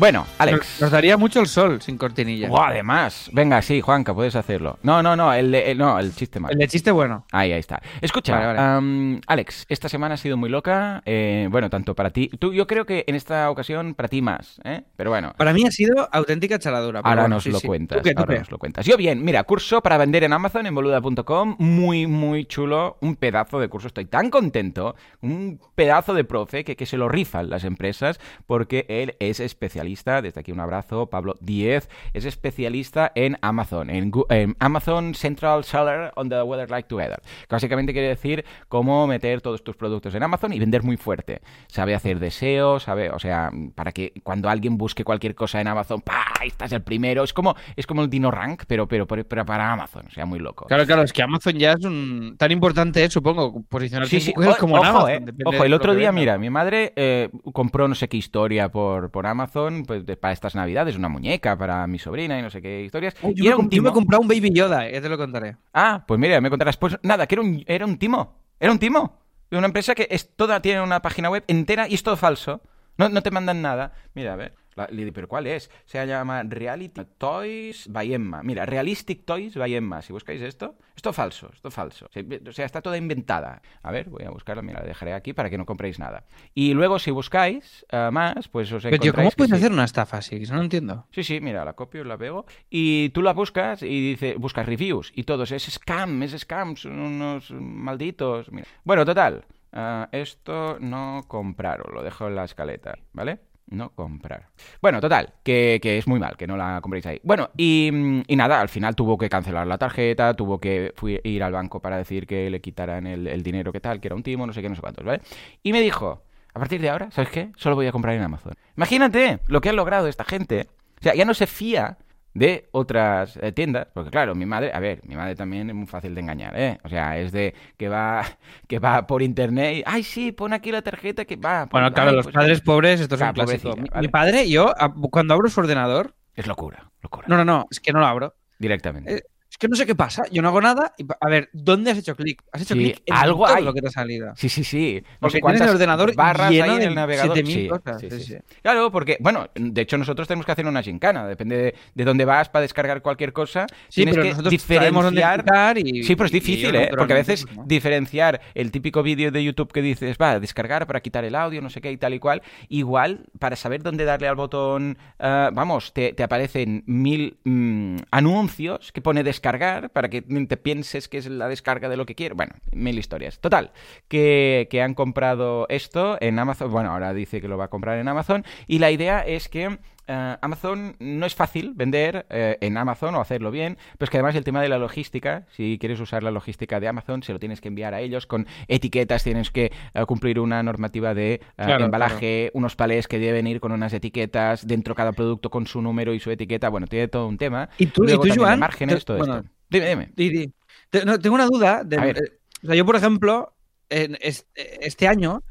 Bueno, 0.00 0.26
Alex. 0.38 0.80
Nos 0.80 0.90
daría 0.90 1.18
mucho 1.18 1.40
el 1.40 1.46
sol 1.46 1.82
sin 1.82 1.98
cortinilla. 1.98 2.48
Además. 2.56 3.28
Venga, 3.34 3.60
sí, 3.60 3.82
Juanca, 3.82 4.14
puedes 4.14 4.34
hacerlo. 4.34 4.78
No, 4.82 5.02
no, 5.02 5.14
no, 5.14 5.30
el, 5.34 5.52
de- 5.52 5.72
el- 5.72 5.76
no, 5.78 5.98
el 5.98 6.14
chiste 6.14 6.40
mal. 6.40 6.50
El 6.52 6.58
de 6.58 6.68
chiste 6.68 6.90
bueno. 6.90 7.26
Ahí, 7.32 7.52
ahí 7.52 7.60
está. 7.60 7.82
Escucha, 8.00 8.54
Vale, 8.54 9.20
Alex, 9.26 9.66
esta 9.68 9.90
semana 9.90 10.14
ha 10.14 10.16
sido 10.16 10.38
muy 10.38 10.48
loca. 10.48 11.02
eh, 11.04 11.48
bueno, 11.50 11.68
tanto 11.68 11.94
para 11.94 12.08
ti. 12.10 12.28
Tú, 12.38 12.54
yo 12.54 12.66
creo 12.66 12.86
que 12.86 13.04
en 13.06 13.14
esta 13.14 13.50
ocasión 13.50 13.92
para 13.92 14.08
ti 14.08 14.22
más, 14.22 14.58
¿eh? 14.64 14.84
Pero 14.96 15.10
bueno. 15.10 15.34
Para 15.36 15.52
mí 15.52 15.66
ha 15.66 15.70
sido 15.70 16.08
auténtica 16.10 16.58
charadura. 16.58 17.02
pero 17.02 17.10
Ahora 17.10 17.22
bueno, 17.24 17.34
nos 17.36 17.44
sí, 17.44 17.50
lo 17.50 17.58
sí. 17.60 17.66
cuentas. 17.66 17.98
¿Tú 17.98 18.02
qué, 18.02 18.14
tú 18.14 18.20
ahora 18.20 18.32
qué? 18.34 18.38
nos 18.40 18.50
lo 18.50 18.58
cuentas. 18.58 18.86
Yo 18.86 18.96
bien, 18.96 19.22
mira, 19.22 19.44
curso 19.44 19.82
para 19.82 19.98
vender 19.98 20.24
en 20.24 20.32
Amazon 20.32 20.64
en 20.64 20.74
boluda.com, 20.74 21.56
muy 21.58 22.06
muy 22.06 22.46
chulo, 22.46 22.96
un 23.02 23.16
pedazo 23.16 23.60
de 23.60 23.68
curso, 23.68 23.88
estoy 23.88 24.06
tan 24.06 24.30
contento, 24.30 24.94
un 25.20 25.60
pedazo 25.74 26.14
de 26.14 26.24
profe 26.24 26.64
que, 26.64 26.74
que 26.74 26.86
se 26.86 26.96
lo 26.96 27.06
rifan 27.10 27.50
las 27.50 27.64
empresas 27.64 28.18
porque 28.46 28.86
él 28.88 29.14
es 29.20 29.40
especialista, 29.40 29.89
desde 30.22 30.40
aquí 30.40 30.52
un 30.52 30.60
abrazo, 30.60 31.06
Pablo 31.10 31.34
Diez, 31.40 31.88
es 32.12 32.24
especialista 32.24 33.12
en 33.14 33.36
Amazon, 33.42 33.90
en, 33.90 34.12
en 34.30 34.56
Amazon 34.58 35.14
Central 35.14 35.64
Seller 35.64 36.12
on 36.16 36.28
the 36.28 36.42
Weather 36.42 36.70
Like 36.70 36.88
Together. 36.88 37.20
Que 37.48 37.54
básicamente 37.56 37.92
quiere 37.92 38.08
decir 38.08 38.44
cómo 38.68 39.06
meter 39.06 39.40
todos 39.40 39.62
tus 39.64 39.76
productos 39.76 40.14
en 40.14 40.22
Amazon 40.22 40.52
y 40.52 40.58
vender 40.58 40.82
muy 40.82 40.96
fuerte. 40.96 41.40
Sabe 41.68 41.94
hacer 41.94 42.18
deseos, 42.18 42.84
sabe, 42.84 43.10
o 43.10 43.18
sea, 43.18 43.50
para 43.74 43.92
que 43.92 44.12
cuando 44.22 44.48
alguien 44.48 44.76
busque 44.78 45.04
cualquier 45.04 45.34
cosa 45.34 45.60
en 45.60 45.68
Amazon, 45.68 46.00
¡pa! 46.00 46.24
Ahí 46.40 46.48
estás 46.48 46.72
el 46.72 46.82
primero. 46.82 47.22
Es 47.22 47.32
como, 47.32 47.54
es 47.76 47.86
como 47.86 48.02
el 48.02 48.10
Dino 48.10 48.30
Rank, 48.30 48.62
pero, 48.66 48.86
pero, 48.88 49.06
pero, 49.06 49.24
pero 49.24 49.44
para 49.44 49.72
Amazon, 49.72 50.06
o 50.06 50.10
sea, 50.10 50.24
muy 50.26 50.38
loco. 50.38 50.66
Claro, 50.66 50.86
claro, 50.86 51.02
es 51.02 51.12
que 51.12 51.22
Amazon 51.22 51.54
ya 51.58 51.72
es 51.72 51.84
un... 51.84 52.36
Tan 52.38 52.50
importante 52.52 53.04
es, 53.04 53.12
supongo, 53.12 53.62
posicionarse 53.68 54.20
Sí, 54.20 54.26
sí, 54.26 54.32
o- 54.36 54.56
como 54.58 54.76
ojo, 54.76 54.84
Amazon. 54.84 55.10
eh. 55.10 55.32
Ojo, 55.44 55.64
el 55.64 55.74
otro 55.74 55.94
día, 55.94 56.12
mira, 56.12 56.38
mi 56.38 56.48
madre 56.50 56.92
eh, 56.96 57.28
compró 57.52 57.88
no 57.88 57.94
sé 57.94 58.08
qué 58.08 58.16
historia 58.16 58.70
por, 58.70 59.10
por 59.10 59.26
Amazon 59.26 59.79
pues, 59.84 60.04
de- 60.06 60.16
para 60.16 60.32
estas 60.32 60.54
navidades, 60.54 60.96
una 60.96 61.08
muñeca 61.08 61.56
para 61.56 61.86
mi 61.86 61.98
sobrina 61.98 62.38
y 62.38 62.42
no 62.42 62.50
sé 62.50 62.60
qué 62.62 62.82
historias. 62.82 63.14
Uy, 63.22 63.32
y 63.36 63.44
yo, 63.44 63.56
me, 63.56 63.64
un 63.64 63.70
yo 63.70 63.82
me 63.82 63.88
he 63.90 63.92
comprado 63.92 64.22
un 64.22 64.28
Baby 64.28 64.50
Yoda, 64.52 64.90
ya 64.90 65.00
te 65.00 65.08
lo 65.08 65.16
contaré. 65.18 65.56
Ah, 65.74 66.04
pues 66.06 66.18
mira, 66.20 66.40
me 66.40 66.50
contarás. 66.50 66.76
Pues 66.76 66.96
nada, 67.02 67.26
que 67.26 67.34
era 67.34 67.42
un, 67.42 67.64
era 67.66 67.86
un 67.86 67.98
timo. 67.98 68.36
Era 68.58 68.72
un 68.72 68.78
timo. 68.78 69.18
De 69.50 69.58
una 69.58 69.66
empresa 69.66 69.94
que 69.94 70.06
es 70.10 70.34
toda, 70.36 70.62
tiene 70.62 70.80
una 70.80 71.02
página 71.02 71.28
web 71.30 71.42
entera 71.48 71.88
y 71.88 71.94
es 71.94 72.02
todo 72.02 72.16
falso. 72.16 72.60
No, 72.96 73.08
no 73.08 73.22
te 73.22 73.30
mandan 73.30 73.62
nada. 73.62 73.92
Mira, 74.14 74.34
a 74.34 74.36
ver. 74.36 74.54
La- 74.76 74.88
le 74.90 75.10
¿Pero 75.12 75.28
cuál 75.28 75.46
es? 75.46 75.70
Se 75.86 76.04
llama 76.06 76.42
Reality 76.44 77.02
Toys 77.18 77.86
by 77.88 78.14
Emma. 78.14 78.42
Mira, 78.42 78.64
Realistic 78.66 79.24
Toys 79.24 79.54
by 79.56 79.74
Emma. 79.74 80.02
Si 80.02 80.12
buscáis 80.12 80.40
esto, 80.42 80.76
esto 80.94 81.12
falso, 81.12 81.50
esto 81.52 81.70
falso. 81.70 82.08
O 82.46 82.52
sea, 82.52 82.64
está 82.66 82.80
toda 82.80 82.96
inventada. 82.96 83.62
A 83.82 83.90
ver, 83.90 84.08
voy 84.08 84.24
a 84.24 84.30
buscarla. 84.30 84.62
Mira, 84.62 84.80
la 84.80 84.86
dejaré 84.86 85.12
aquí 85.14 85.32
para 85.32 85.50
que 85.50 85.58
no 85.58 85.66
compréis 85.66 85.98
nada. 85.98 86.24
Y 86.54 86.74
luego, 86.74 86.98
si 86.98 87.10
buscáis 87.10 87.84
eh, 87.90 88.10
más, 88.12 88.48
pues 88.48 88.70
os 88.72 88.82
Pero, 88.82 88.98
tío, 88.98 89.12
¿cómo 89.12 89.22
encontráis 89.22 89.34
puedes 89.36 89.50
sí. 89.50 89.56
hacer 89.56 89.72
una 89.72 89.84
estafa 89.84 90.18
así? 90.18 90.38
No 90.50 90.56
lo 90.56 90.62
entiendo. 90.62 91.06
Sí, 91.10 91.24
sí, 91.24 91.40
mira, 91.40 91.64
la 91.64 91.72
copio, 91.72 92.04
la 92.04 92.16
pego. 92.18 92.46
Y 92.68 93.08
tú 93.10 93.22
la 93.22 93.32
buscas 93.32 93.82
y 93.82 94.10
dice, 94.10 94.34
buscas 94.36 94.66
reviews. 94.66 95.12
Y 95.14 95.24
todos, 95.24 95.50
es 95.52 95.64
scam, 95.70 96.22
es 96.22 96.32
scam, 96.38 96.76
son 96.76 96.98
unos 96.98 97.50
malditos. 97.50 98.50
Mira. 98.52 98.66
Bueno, 98.84 99.04
total. 99.04 99.44
ah, 99.72 100.08
esto 100.12 100.78
no 100.80 101.24
comprar, 101.28 101.80
os 101.82 101.92
lo 101.94 102.02
dejo 102.02 102.26
en 102.26 102.34
la 102.34 102.44
escaleta, 102.44 102.98
¿vale? 103.12 103.38
No 103.70 103.90
comprar. 103.90 104.48
Bueno, 104.82 105.00
total, 105.00 105.34
que, 105.44 105.78
que 105.80 105.98
es 105.98 106.06
muy 106.08 106.18
mal, 106.18 106.36
que 106.36 106.46
no 106.48 106.56
la 106.56 106.80
compréis 106.82 107.06
ahí. 107.06 107.20
Bueno, 107.22 107.50
y, 107.56 107.88
y 108.26 108.36
nada, 108.36 108.60
al 108.60 108.68
final 108.68 108.96
tuvo 108.96 109.16
que 109.16 109.28
cancelar 109.28 109.66
la 109.66 109.78
tarjeta, 109.78 110.34
tuvo 110.34 110.58
que 110.58 110.92
fui- 110.96 111.20
ir 111.22 111.42
al 111.44 111.52
banco 111.52 111.80
para 111.80 111.96
decir 111.96 112.26
que 112.26 112.50
le 112.50 112.60
quitaran 112.60 113.06
el, 113.06 113.28
el 113.28 113.42
dinero 113.44 113.72
que 113.72 113.80
tal, 113.80 114.00
que 114.00 114.08
era 114.08 114.16
un 114.16 114.24
timo, 114.24 114.44
no 114.44 114.52
sé 114.52 114.60
qué, 114.60 114.68
no 114.68 114.74
sé 114.74 114.80
cuántos, 114.80 115.04
¿vale? 115.04 115.20
Y 115.62 115.72
me 115.72 115.80
dijo, 115.80 116.22
a 116.52 116.58
partir 116.58 116.80
de 116.80 116.90
ahora, 116.90 117.12
¿sabes 117.12 117.30
qué? 117.30 117.50
Solo 117.56 117.76
voy 117.76 117.86
a 117.86 117.92
comprar 117.92 118.16
en 118.16 118.22
Amazon. 118.22 118.54
Imagínate 118.76 119.38
lo 119.46 119.60
que 119.60 119.68
han 119.68 119.76
logrado 119.76 120.08
esta 120.08 120.24
gente. 120.24 120.66
O 120.98 121.02
sea, 121.02 121.14
ya 121.14 121.24
no 121.24 121.32
se 121.34 121.46
fía 121.46 121.96
de 122.34 122.68
otras 122.72 123.38
eh, 123.42 123.52
tiendas, 123.52 123.88
porque 123.92 124.10
claro, 124.10 124.34
mi 124.34 124.46
madre, 124.46 124.70
a 124.72 124.80
ver, 124.80 125.00
mi 125.04 125.16
madre 125.16 125.34
también 125.34 125.68
es 125.68 125.74
muy 125.74 125.86
fácil 125.86 126.14
de 126.14 126.20
engañar, 126.20 126.58
¿eh? 126.58 126.78
O 126.84 126.88
sea, 126.88 127.18
es 127.18 127.32
de 127.32 127.54
que 127.76 127.88
va 127.88 128.24
que 128.68 128.78
va 128.78 129.06
por 129.06 129.22
internet 129.22 129.78
y, 129.78 129.82
ay, 129.86 130.02
sí, 130.02 130.32
pon 130.32 130.52
aquí 130.52 130.70
la 130.70 130.82
tarjeta 130.82 131.24
que 131.24 131.36
va. 131.36 131.66
Bueno, 131.66 131.92
claro, 131.92 132.10
ay, 132.10 132.16
los 132.16 132.26
pues, 132.26 132.34
padres 132.34 132.60
pobres, 132.60 133.00
esto 133.00 133.16
es 133.16 133.20
un 133.20 133.32
clásico. 133.32 133.76
Mi, 133.76 133.88
vale. 133.88 134.02
mi 134.02 134.08
padre, 134.08 134.48
yo, 134.48 134.72
cuando 135.10 135.34
abro 135.34 135.48
su 135.48 135.60
ordenador... 135.60 136.14
Es 136.34 136.46
locura, 136.46 136.90
locura. 137.02 137.26
No, 137.28 137.36
no, 137.36 137.44
no, 137.44 137.66
es 137.70 137.80
que 137.80 137.92
no 137.92 137.98
lo 137.98 138.06
abro. 138.06 138.34
Directamente. 138.58 139.16
Eh, 139.16 139.22
que 139.60 139.68
no 139.68 139.76
sé 139.76 139.84
qué 139.86 139.94
pasa. 139.94 140.22
Yo 140.32 140.40
no 140.42 140.48
hago 140.48 140.60
nada. 140.60 140.94
Y, 140.96 141.06
a 141.20 141.28
ver, 141.28 141.50
¿dónde 141.52 141.90
has 141.90 141.98
hecho 141.98 142.16
clic? 142.16 142.42
Has 142.50 142.62
hecho 142.62 142.74
Sí, 142.74 142.80
clic 142.80 143.02
en 143.04 143.14
algo 143.14 143.46
todo 143.46 143.56
hay. 143.56 143.62
lo 143.62 143.74
que 143.74 143.82
te 143.82 143.88
ha 143.88 143.90
salido. 143.90 144.32
Sí, 144.34 144.48
sí, 144.48 144.64
sí. 144.64 145.02
No 145.04 145.18
Porque 145.20 145.36
sé 145.38 145.42
tienes 145.42 145.60
el 145.60 145.68
ordenador 145.68 146.14
barras 146.16 146.50
lleno 146.50 146.64
hay 146.72 146.76
en 146.76 146.82
el 146.82 146.94
navegador. 146.94 147.36
7000 147.36 147.62
Sí, 147.62 147.68
cosas. 147.68 148.00
sí. 148.24 148.36
Claro, 148.62 148.90
porque, 148.90 149.18
bueno, 149.20 149.48
de 149.54 149.82
hecho 149.82 149.98
nosotros 149.98 150.26
tenemos 150.26 150.46
que 150.46 150.52
hacer 150.52 150.66
una 150.66 150.82
gincana. 150.82 151.26
Depende 151.26 151.56
de, 151.58 151.74
de 151.94 152.04
dónde 152.04 152.24
vas 152.24 152.48
para 152.48 152.62
descargar 152.62 153.02
cualquier 153.02 153.34
cosa. 153.34 153.66
Sí, 153.88 153.96
tienes 154.04 154.14
pero 154.14 154.22
que 154.26 154.34
dónde 154.34 154.50
diferenciar 154.50 155.42
clicar 155.44 155.78
y... 155.78 156.04
Sí, 156.04 156.16
pero 156.16 156.24
es 156.26 156.32
difícil, 156.32 156.74
¿eh? 156.74 156.90
Porque 156.96 157.12
a 157.12 157.16
veces 157.16 157.46
no. 157.54 157.64
diferenciar 157.66 158.40
el 158.54 158.70
típico 158.70 159.02
vídeo 159.02 159.30
de 159.30 159.44
YouTube 159.44 159.72
que 159.72 159.82
dices, 159.82 160.16
va, 160.20 160.40
descargar 160.40 160.86
para 160.86 161.00
quitar 161.00 161.26
el 161.26 161.34
audio, 161.34 161.60
no 161.60 161.68
sé 161.68 161.82
qué 161.82 161.92
y 161.92 161.98
tal 161.98 162.14
y 162.14 162.18
cual, 162.18 162.40
igual, 162.70 163.26
para 163.38 163.56
saber 163.56 163.82
dónde 163.82 164.06
darle 164.06 164.26
al 164.28 164.36
botón, 164.36 164.96
ah, 165.18 165.50
vamos, 165.52 165.92
te, 165.92 166.14
te 166.14 166.22
aparecen 166.22 166.82
mil 166.86 167.36
mm, 167.44 167.96
anuncios 168.10 168.90
que 168.92 169.02
pone 169.02 169.22
descargar 169.22 169.49
para 169.58 170.08
que 170.08 170.22
te 170.22 170.56
pienses 170.56 171.08
que 171.08 171.18
es 171.18 171.26
la 171.26 171.48
descarga 171.48 171.88
de 171.88 171.96
lo 171.96 172.06
que 172.06 172.14
quieres. 172.14 172.36
Bueno, 172.36 172.54
mil 172.72 172.98
historias. 172.98 173.38
Total, 173.38 173.72
que, 174.08 174.68
que 174.70 174.82
han 174.82 174.94
comprado 174.94 175.66
esto 175.68 176.16
en 176.20 176.38
Amazon. 176.38 176.70
Bueno, 176.70 176.90
ahora 176.90 177.12
dice 177.12 177.40
que 177.40 177.48
lo 177.48 177.58
va 177.58 177.64
a 177.64 177.68
comprar 177.68 177.98
en 177.98 178.08
Amazon. 178.08 178.44
Y 178.66 178.78
la 178.78 178.90
idea 178.90 179.20
es 179.20 179.48
que 179.48 179.78
eh, 180.12 180.36
Amazon 180.40 180.96
no 180.98 181.24
es 181.24 181.34
fácil 181.36 181.72
vender 181.76 182.26
eh, 182.30 182.58
en 182.60 182.76
Amazon 182.76 183.14
o 183.14 183.20
hacerlo 183.20 183.50
bien, 183.50 183.78
pero 183.96 184.06
es 184.06 184.10
que 184.10 184.16
además 184.16 184.34
el 184.34 184.42
tema 184.44 184.60
de 184.60 184.68
la 184.68 184.78
logística, 184.78 185.46
si 185.52 185.78
quieres 185.78 186.00
usar 186.00 186.22
la 186.22 186.30
logística 186.32 186.80
de 186.80 186.88
Amazon, 186.88 187.22
se 187.22 187.32
lo 187.32 187.38
tienes 187.38 187.60
que 187.60 187.68
enviar 187.68 187.94
a 187.94 188.00
ellos 188.00 188.26
con 188.26 188.46
etiquetas, 188.68 189.22
tienes 189.22 189.50
que 189.50 189.70
eh, 189.94 190.04
cumplir 190.06 190.40
una 190.40 190.62
normativa 190.62 191.14
de 191.14 191.40
Claro, 191.56 191.84
embalaje, 191.84 192.50
unos 192.54 192.74
palés 192.74 193.06
que 193.06 193.18
deben 193.18 193.46
ir 193.46 193.60
con 193.60 193.70
unas 193.72 193.92
etiquetas, 193.92 194.66
dentro 194.66 194.94
cada 194.94 195.12
producto 195.12 195.50
con 195.50 195.66
su 195.66 195.80
número 195.80 196.12
y 196.12 196.18
su 196.20 196.30
etiqueta, 196.30 196.68
bueno, 196.68 196.86
tiene 196.88 197.06
todo 197.08 197.28
un 197.28 197.38
tema. 197.38 197.68
Y 197.78 197.86
tú, 197.86 198.02
y 198.04 198.08
Luego 198.08 198.22
tú 198.22 198.28
también 198.28 198.40
de 198.40 198.46
Joan, 198.46 198.58
márgenes, 198.60 198.98
te- 198.98 199.04
todo 199.04 199.18
bueno, 199.18 199.36
esto. 199.36 199.48
Dime, 199.70 199.88
dime. 199.88 200.10
Di, 200.16 200.28
di. 200.30 200.52
Te- 200.90 201.04
no, 201.04 201.18
tengo 201.18 201.34
una 201.36 201.46
duda. 201.46 201.84
de- 201.84 201.96
A 201.98 202.04
ver. 202.04 202.16
eh, 202.18 202.38
o 202.62 202.66
sea, 202.66 202.74
yo, 202.74 202.84
por 202.84 202.96
ejemplo, 202.96 203.54
en 203.88 204.18
este, 204.20 204.84
este 204.86 205.06
año 205.06 205.42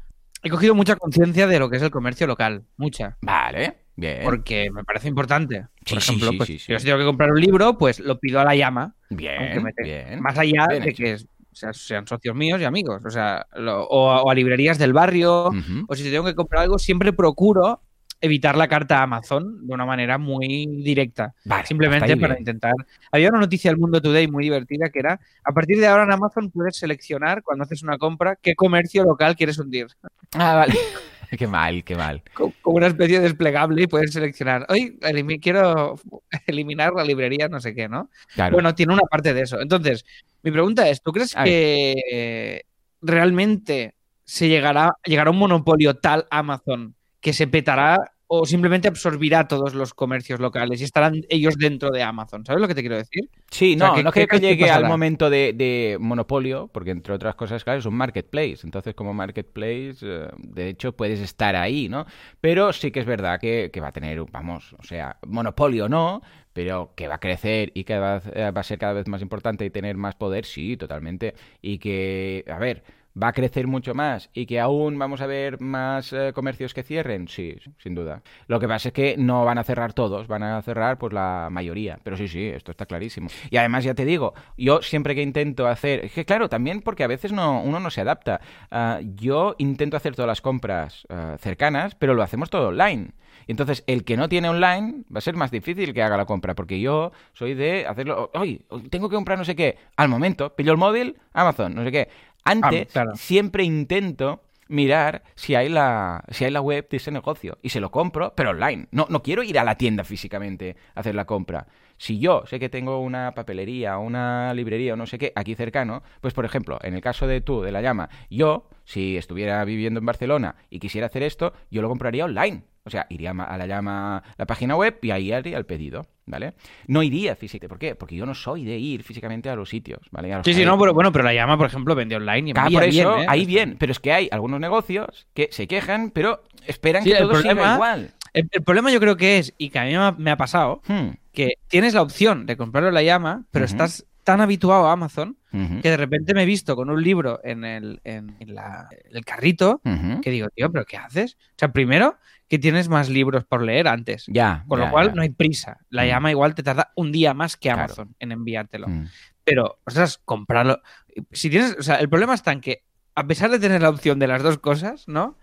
he 0.42 0.50
cogido 0.50 0.74
mucha 0.74 0.96
conciencia 0.96 1.46
de 1.46 1.58
lo 1.58 1.70
que 1.70 1.76
es 1.78 1.82
el 1.82 1.90
comercio 1.90 2.26
local. 2.26 2.64
Mucha. 2.76 3.16
Vale, 3.22 3.76
bien. 4.00 4.20
Porque 4.24 4.70
me 4.72 4.82
parece 4.84 5.08
importante. 5.08 5.66
Por 5.88 6.00
Sí, 6.00 6.10
ejemplo, 6.10 6.30
sí, 6.30 6.36
pues, 6.36 6.46
sí, 6.48 6.58
yo 6.72 6.78
si 6.78 6.84
tengo 6.86 6.98
que 6.98 7.04
comprar 7.04 7.30
un 7.32 7.40
libro, 7.40 7.78
pues 7.78 8.00
lo 8.00 8.18
pido 8.18 8.40
a 8.40 8.44
la 8.44 8.54
llama. 8.56 8.94
Bien, 9.10 9.62
me 9.62 9.72
te- 9.72 9.82
bien. 9.82 10.20
Más 10.20 10.36
allá 10.38 10.66
Bien 10.68 10.82
de 10.82 10.90
hecho. 10.90 11.02
que 11.04 11.16
sean 11.52 12.06
socios 12.06 12.34
míos 12.34 12.60
y 12.60 12.64
amigos. 12.64 13.02
O 13.04 13.10
sea, 13.10 13.46
lo- 13.56 13.84
o, 13.84 14.10
a- 14.10 14.22
o 14.22 14.30
a 14.30 14.34
librerías 14.34 14.78
del 14.78 14.92
barrio. 14.92 15.50
O 15.88 15.94
si 15.94 16.10
tengo 16.10 16.24
que 16.24 16.34
comprar 16.34 16.62
algo, 16.62 16.78
siempre 16.78 17.12
procuro 17.12 17.80
evitar 18.22 18.54
la 18.54 18.68
carta 18.68 19.02
Amazon 19.02 19.66
de 19.66 19.72
una 19.72 19.86
manera 19.86 20.18
muy 20.18 20.66
directa. 20.84 21.32
Vale, 21.46 21.66
Simplemente 21.66 22.16
para 22.18 22.34
bien. 22.34 22.42
intentar. 22.42 22.74
Había 23.10 23.30
una 23.30 23.40
noticia 23.40 23.70
del 23.70 23.80
Mundo 23.80 24.00
Today 24.02 24.28
muy 24.28 24.44
divertida 24.44 24.90
que 24.90 24.98
era: 24.98 25.18
a 25.42 25.52
partir 25.52 25.78
de 25.78 25.86
ahora 25.86 26.04
en 26.04 26.12
Amazon 26.12 26.50
puedes 26.50 26.76
seleccionar 26.76 27.42
cuando 27.42 27.64
haces 27.64 27.82
una 27.82 27.96
compra 27.98 28.36
qué 28.36 28.54
comercio 28.54 29.04
local 29.04 29.36
quieres 29.36 29.58
hundir. 29.58 29.86
Ah, 30.34 30.54
vale. 30.54 30.74
qué 31.38 31.46
mal, 31.46 31.84
qué 31.84 31.94
mal. 31.96 32.22
Co- 32.34 32.52
Como 32.62 32.76
una 32.76 32.86
especie 32.88 33.18
de 33.18 33.24
desplegable 33.24 33.82
y 33.82 33.86
puedes 33.86 34.12
seleccionar. 34.12 34.66
Hoy 34.68 34.98
quiero 35.40 35.96
eliminar 36.46 36.92
la 36.94 37.04
librería, 37.04 37.48
no 37.48 37.60
sé 37.60 37.74
qué, 37.74 37.88
¿no? 37.88 38.10
Claro. 38.34 38.54
Bueno, 38.56 38.74
tiene 38.74 38.92
una 38.92 39.02
parte 39.02 39.34
de 39.34 39.42
eso. 39.42 39.60
Entonces, 39.60 40.04
mi 40.42 40.50
pregunta 40.50 40.88
es: 40.88 41.02
¿tú 41.02 41.12
crees 41.12 41.34
que 41.44 42.64
realmente 43.00 43.94
se 44.24 44.48
llegará, 44.48 44.92
llegará 45.04 45.30
un 45.30 45.38
monopolio 45.38 45.94
tal 45.96 46.26
Amazon 46.30 46.94
que 47.20 47.32
se 47.32 47.46
petará 47.46 48.12
o 48.32 48.46
simplemente 48.46 48.86
absorbirá 48.88 49.48
todos 49.48 49.74
los 49.74 49.92
comercios 49.94 50.38
locales 50.40 50.80
y 50.80 50.84
estarán 50.84 51.14
ellos 51.28 51.56
dentro 51.58 51.90
de 51.90 52.02
Amazon? 52.02 52.44
¿Sabes 52.46 52.60
lo 52.62 52.68
que 52.68 52.74
te 52.76 52.82
quiero 52.82 52.96
decir? 52.96 53.28
Sí, 53.50 53.74
O 53.74 53.78
sea, 53.78 53.88
no, 53.88 53.94
¿qué- 53.94 54.04
no 54.04 54.12
creo 54.12 54.28
que 54.28 54.38
llegue 54.38 54.70
al 54.70 54.84
momento 54.84 55.28
de, 55.30 55.52
de 55.52 55.96
monopolio, 56.00 56.68
porque 56.72 56.92
entre 56.92 57.12
otras 57.14 57.34
cosas, 57.34 57.64
claro, 57.64 57.80
es 57.80 57.86
un 57.86 57.94
marketplace. 57.96 58.58
Entonces, 58.62 58.94
como 58.94 59.12
marketplace, 59.14 59.96
eh, 60.02 60.28
de 60.38 60.68
hecho, 60.68 60.92
puedes 60.96 61.18
estar 61.20 61.56
ahí, 61.56 61.88
¿no? 61.88 62.06
Pero 62.40 62.72
sí 62.72 62.92
que 62.92 63.00
es 63.00 63.06
verdad 63.06 63.40
que, 63.40 63.70
que 63.72 63.80
va 63.80 63.88
a 63.88 63.92
tener, 63.92 64.22
vamos, 64.30 64.74
o 64.78 64.84
sea, 64.84 65.18
monopolio 65.26 65.88
no, 65.88 66.22
pero 66.52 66.92
que 66.96 67.08
va 67.08 67.16
a 67.16 67.20
crecer 67.20 67.72
y 67.74 67.82
que 67.84 67.98
va, 67.98 68.16
a- 68.16 68.22
eh, 68.34 68.50
va 68.52 68.60
a 68.60 68.64
ser 68.64 68.78
cada 68.78 68.92
vez 68.92 69.08
más 69.08 69.22
importante 69.22 69.64
y 69.64 69.70
tener 69.70 69.96
más 69.96 70.14
poder, 70.14 70.44
sí, 70.44 70.76
totalmente. 70.76 71.34
Y 71.60 71.78
que, 71.78 72.44
a 72.48 72.58
ver, 72.58 72.84
va 73.20 73.28
a 73.28 73.32
crecer 73.32 73.66
mucho 73.66 73.94
más 73.94 74.30
y 74.34 74.46
que 74.46 74.60
aún 74.60 74.98
vamos 74.98 75.20
a 75.20 75.26
ver 75.26 75.60
más 75.60 76.12
eh, 76.12 76.32
comercios 76.34 76.74
que 76.74 76.82
cierren, 76.82 77.28
sí, 77.28 77.56
sin 77.78 77.94
duda. 77.94 78.22
Lo 78.46 78.60
que 78.60 78.68
pasa 78.68 78.88
es 78.88 78.94
que 78.94 79.16
no 79.16 79.44
van 79.44 79.58
a 79.58 79.64
cerrar 79.64 79.92
todos, 79.92 80.26
van 80.26 80.42
a 80.42 80.62
cerrar 80.62 80.98
pues 80.98 81.12
la 81.12 81.48
mayoría. 81.50 81.98
Pero 82.02 82.16
sí, 82.16 82.28
sí, 82.28 82.46
esto 82.46 82.70
está 82.70 82.86
clarísimo. 82.86 83.28
Y 83.50 83.56
además 83.56 83.84
ya 83.84 83.94
te 83.94 84.04
digo, 84.04 84.34
yo 84.56 84.82
siempre 84.82 85.14
que 85.14 85.22
intento 85.22 85.66
hacer, 85.66 86.04
es 86.04 86.12
que 86.12 86.24
claro, 86.24 86.48
también 86.48 86.80
porque 86.82 87.04
a 87.04 87.08
veces 87.08 87.32
no, 87.32 87.62
uno 87.62 87.80
no 87.80 87.90
se 87.90 88.00
adapta. 88.00 88.40
Ah, 88.70 89.00
yo 89.02 89.54
intento 89.58 89.96
hacer 89.96 90.14
todas 90.14 90.28
las 90.28 90.40
compras 90.40 91.06
ah, 91.08 91.36
cercanas, 91.38 91.94
pero 91.94 92.14
lo 92.14 92.22
hacemos 92.22 92.50
todo 92.50 92.68
online. 92.68 93.12
Y 93.46 93.52
entonces, 93.52 93.82
el 93.86 94.04
que 94.04 94.16
no 94.16 94.28
tiene 94.28 94.48
online 94.48 95.04
va 95.12 95.18
a 95.18 95.20
ser 95.20 95.34
más 95.34 95.50
difícil 95.50 95.94
que 95.94 96.02
haga 96.02 96.16
la 96.16 96.26
compra, 96.26 96.54
porque 96.54 96.80
yo 96.80 97.12
soy 97.32 97.54
de 97.54 97.86
hacerlo, 97.86 98.30
hoy 98.34 98.64
tengo 98.90 99.08
que 99.08 99.16
comprar 99.16 99.38
no 99.38 99.44
sé 99.44 99.56
qué, 99.56 99.76
al 99.96 100.08
momento, 100.08 100.54
pillo 100.54 100.72
el 100.72 100.78
móvil, 100.78 101.16
Amazon, 101.32 101.74
no 101.74 101.84
sé 101.84 101.92
qué. 101.92 102.08
Antes, 102.44 102.88
Ah, 102.88 102.92
claro. 102.92 103.16
siempre 103.16 103.64
intento 103.64 104.42
mirar 104.68 105.24
si 105.34 105.56
hay 105.56 105.68
la 105.68 106.22
si 106.30 106.44
hay 106.44 106.52
la 106.52 106.60
web 106.60 106.88
de 106.88 106.96
ese 106.98 107.10
negocio 107.10 107.58
y 107.60 107.70
se 107.70 107.80
lo 107.80 107.90
compro 107.90 108.34
pero 108.36 108.50
online. 108.50 108.86
No 108.92 109.06
no 109.10 109.22
quiero 109.22 109.42
ir 109.42 109.58
a 109.58 109.64
la 109.64 109.74
tienda 109.74 110.04
físicamente 110.04 110.76
a 110.94 111.00
hacer 111.00 111.14
la 111.16 111.24
compra. 111.24 111.66
Si 111.96 112.18
yo 112.20 112.44
sé 112.46 112.58
que 112.60 112.68
tengo 112.68 113.00
una 113.00 113.32
papelería 113.34 113.98
una 113.98 114.54
librería 114.54 114.94
o 114.94 114.96
no 114.96 115.06
sé 115.06 115.18
qué 115.18 115.32
aquí 115.34 115.54
cercano 115.56 116.02
pues 116.20 116.34
por 116.34 116.44
ejemplo 116.44 116.78
en 116.82 116.94
el 116.94 117.00
caso 117.00 117.26
de 117.26 117.40
tú 117.40 117.62
de 117.62 117.72
la 117.72 117.82
llama 117.82 118.08
yo 118.30 118.68
si 118.84 119.16
estuviera 119.16 119.64
viviendo 119.64 119.98
en 119.98 120.06
Barcelona 120.06 120.54
y 120.70 120.78
quisiera 120.78 121.08
hacer 121.08 121.24
esto 121.24 121.52
yo 121.70 121.82
lo 121.82 121.88
compraría 121.88 122.24
online. 122.24 122.62
O 122.82 122.88
sea, 122.90 123.06
iría 123.10 123.32
a 123.32 123.58
la 123.58 123.66
llama, 123.66 124.22
la 124.38 124.46
página 124.46 124.74
web 124.74 124.98
y 125.02 125.10
ahí 125.10 125.32
haría 125.32 125.58
el 125.58 125.66
pedido, 125.66 126.06
¿vale? 126.30 126.54
No 126.86 127.02
iría 127.02 127.36
físicamente. 127.36 127.68
¿Por 127.68 127.78
qué? 127.78 127.94
Porque 127.94 128.16
yo 128.16 128.24
no 128.26 128.34
soy 128.34 128.64
de 128.64 128.78
ir 128.78 129.02
físicamente 129.02 129.50
a 129.50 129.56
los 129.56 129.68
sitios, 129.68 130.00
¿vale? 130.10 130.28
Los 130.30 130.44
Sí, 130.44 130.54
sí, 130.54 130.64
no, 130.64 130.78
pero 130.78 130.94
bueno, 130.94 131.12
pero 131.12 131.24
la 131.24 131.34
llama, 131.34 131.56
por 131.58 131.66
ejemplo, 131.66 131.94
vende 131.94 132.16
online 132.16 132.50
y 132.50 132.54
por 132.54 132.82
eso, 132.84 132.88
bien, 133.16 133.22
¿eh? 133.22 133.26
ahí 133.28 133.44
bien. 133.46 133.76
Pero 133.78 133.92
es 133.92 133.98
que 134.00 134.12
hay 134.12 134.28
algunos 134.32 134.60
negocios 134.60 135.26
que 135.34 135.48
se 135.50 135.66
quejan, 135.66 136.10
pero 136.10 136.42
esperan 136.66 137.02
Sí, 137.02 137.10
que 137.10 137.16
el 137.18 137.22
todo 137.24 137.36
siga 137.42 137.54
problema- 137.54 137.74
igual. 137.74 138.10
El, 138.32 138.48
el 138.52 138.62
problema 138.62 138.92
yo 138.92 139.00
creo 139.00 139.16
que 139.16 139.38
es, 139.38 139.54
y 139.58 139.70
que 139.70 139.78
a 139.80 139.84
mí 139.84 139.90
me 139.90 139.96
ha, 139.96 140.12
me 140.12 140.30
ha 140.30 140.36
pasado, 140.36 140.82
Hmm, 140.86 141.10
que 141.32 141.54
tienes 141.68 141.94
la 141.94 142.02
opción 142.02 142.46
de 142.46 142.56
comprarlo 142.56 142.88
en 142.88 142.94
la 142.94 143.02
llama, 143.02 143.44
pero 143.50 143.64
estás 143.64 144.06
tan 144.24 144.40
habituado 144.40 144.86
a 144.86 144.92
Amazon 144.92 145.36
que 145.82 145.90
de 145.90 145.96
repente 145.96 146.32
me 146.32 146.44
he 146.44 146.46
visto 146.46 146.76
con 146.76 146.90
un 146.90 147.02
libro 147.02 147.40
en 147.42 147.64
el, 147.64 148.00
en, 148.04 148.36
en 148.38 148.54
la- 148.54 148.88
el 149.10 149.24
carrito 149.24 149.80
que 150.22 150.30
digo, 150.30 150.48
tío, 150.50 150.70
¿pero 150.70 150.84
qué 150.84 150.96
haces? 150.96 151.34
O 151.40 151.54
sea, 151.56 151.72
primero, 151.72 152.18
que 152.50 152.58
tienes 152.58 152.88
más 152.90 153.08
libros 153.08 153.44
por 153.44 153.62
leer 153.62 153.86
antes. 153.88 154.24
Ya. 154.26 154.64
Con 154.68 154.80
ya, 154.80 154.84
lo 154.86 154.90
cual 154.90 155.06
ya. 155.08 155.14
no 155.14 155.22
hay 155.22 155.30
prisa. 155.30 155.78
La 155.88 156.02
Mm. 156.02 156.06
llama 156.08 156.30
igual 156.32 156.54
te 156.54 156.62
tarda 156.64 156.90
un 156.96 157.12
día 157.12 157.32
más 157.32 157.56
que 157.56 157.68
Claro. 157.70 157.84
Amazon 157.84 158.14
en 158.18 158.32
enviártelo. 158.32 158.88
Hmm. 158.88 159.06
Pero, 159.44 159.78
ostras, 159.86 160.18
comprarlo. 160.24 160.82
Si 161.30 161.48
tienes, 161.48 161.76
o 161.78 161.82
sea, 161.82 161.94
el 161.96 162.08
problema 162.10 162.34
está 162.34 162.52
en 162.52 162.60
que, 162.60 162.84
a 163.20 163.26
pesar 163.26 163.50
de 163.50 163.58
tener 163.58 163.80
la 163.82 163.90
opción 163.90 164.18
de 164.18 164.26
las 164.26 164.42
dos 164.42 164.58
cosas, 164.58 165.06
¿no? 165.08 165.36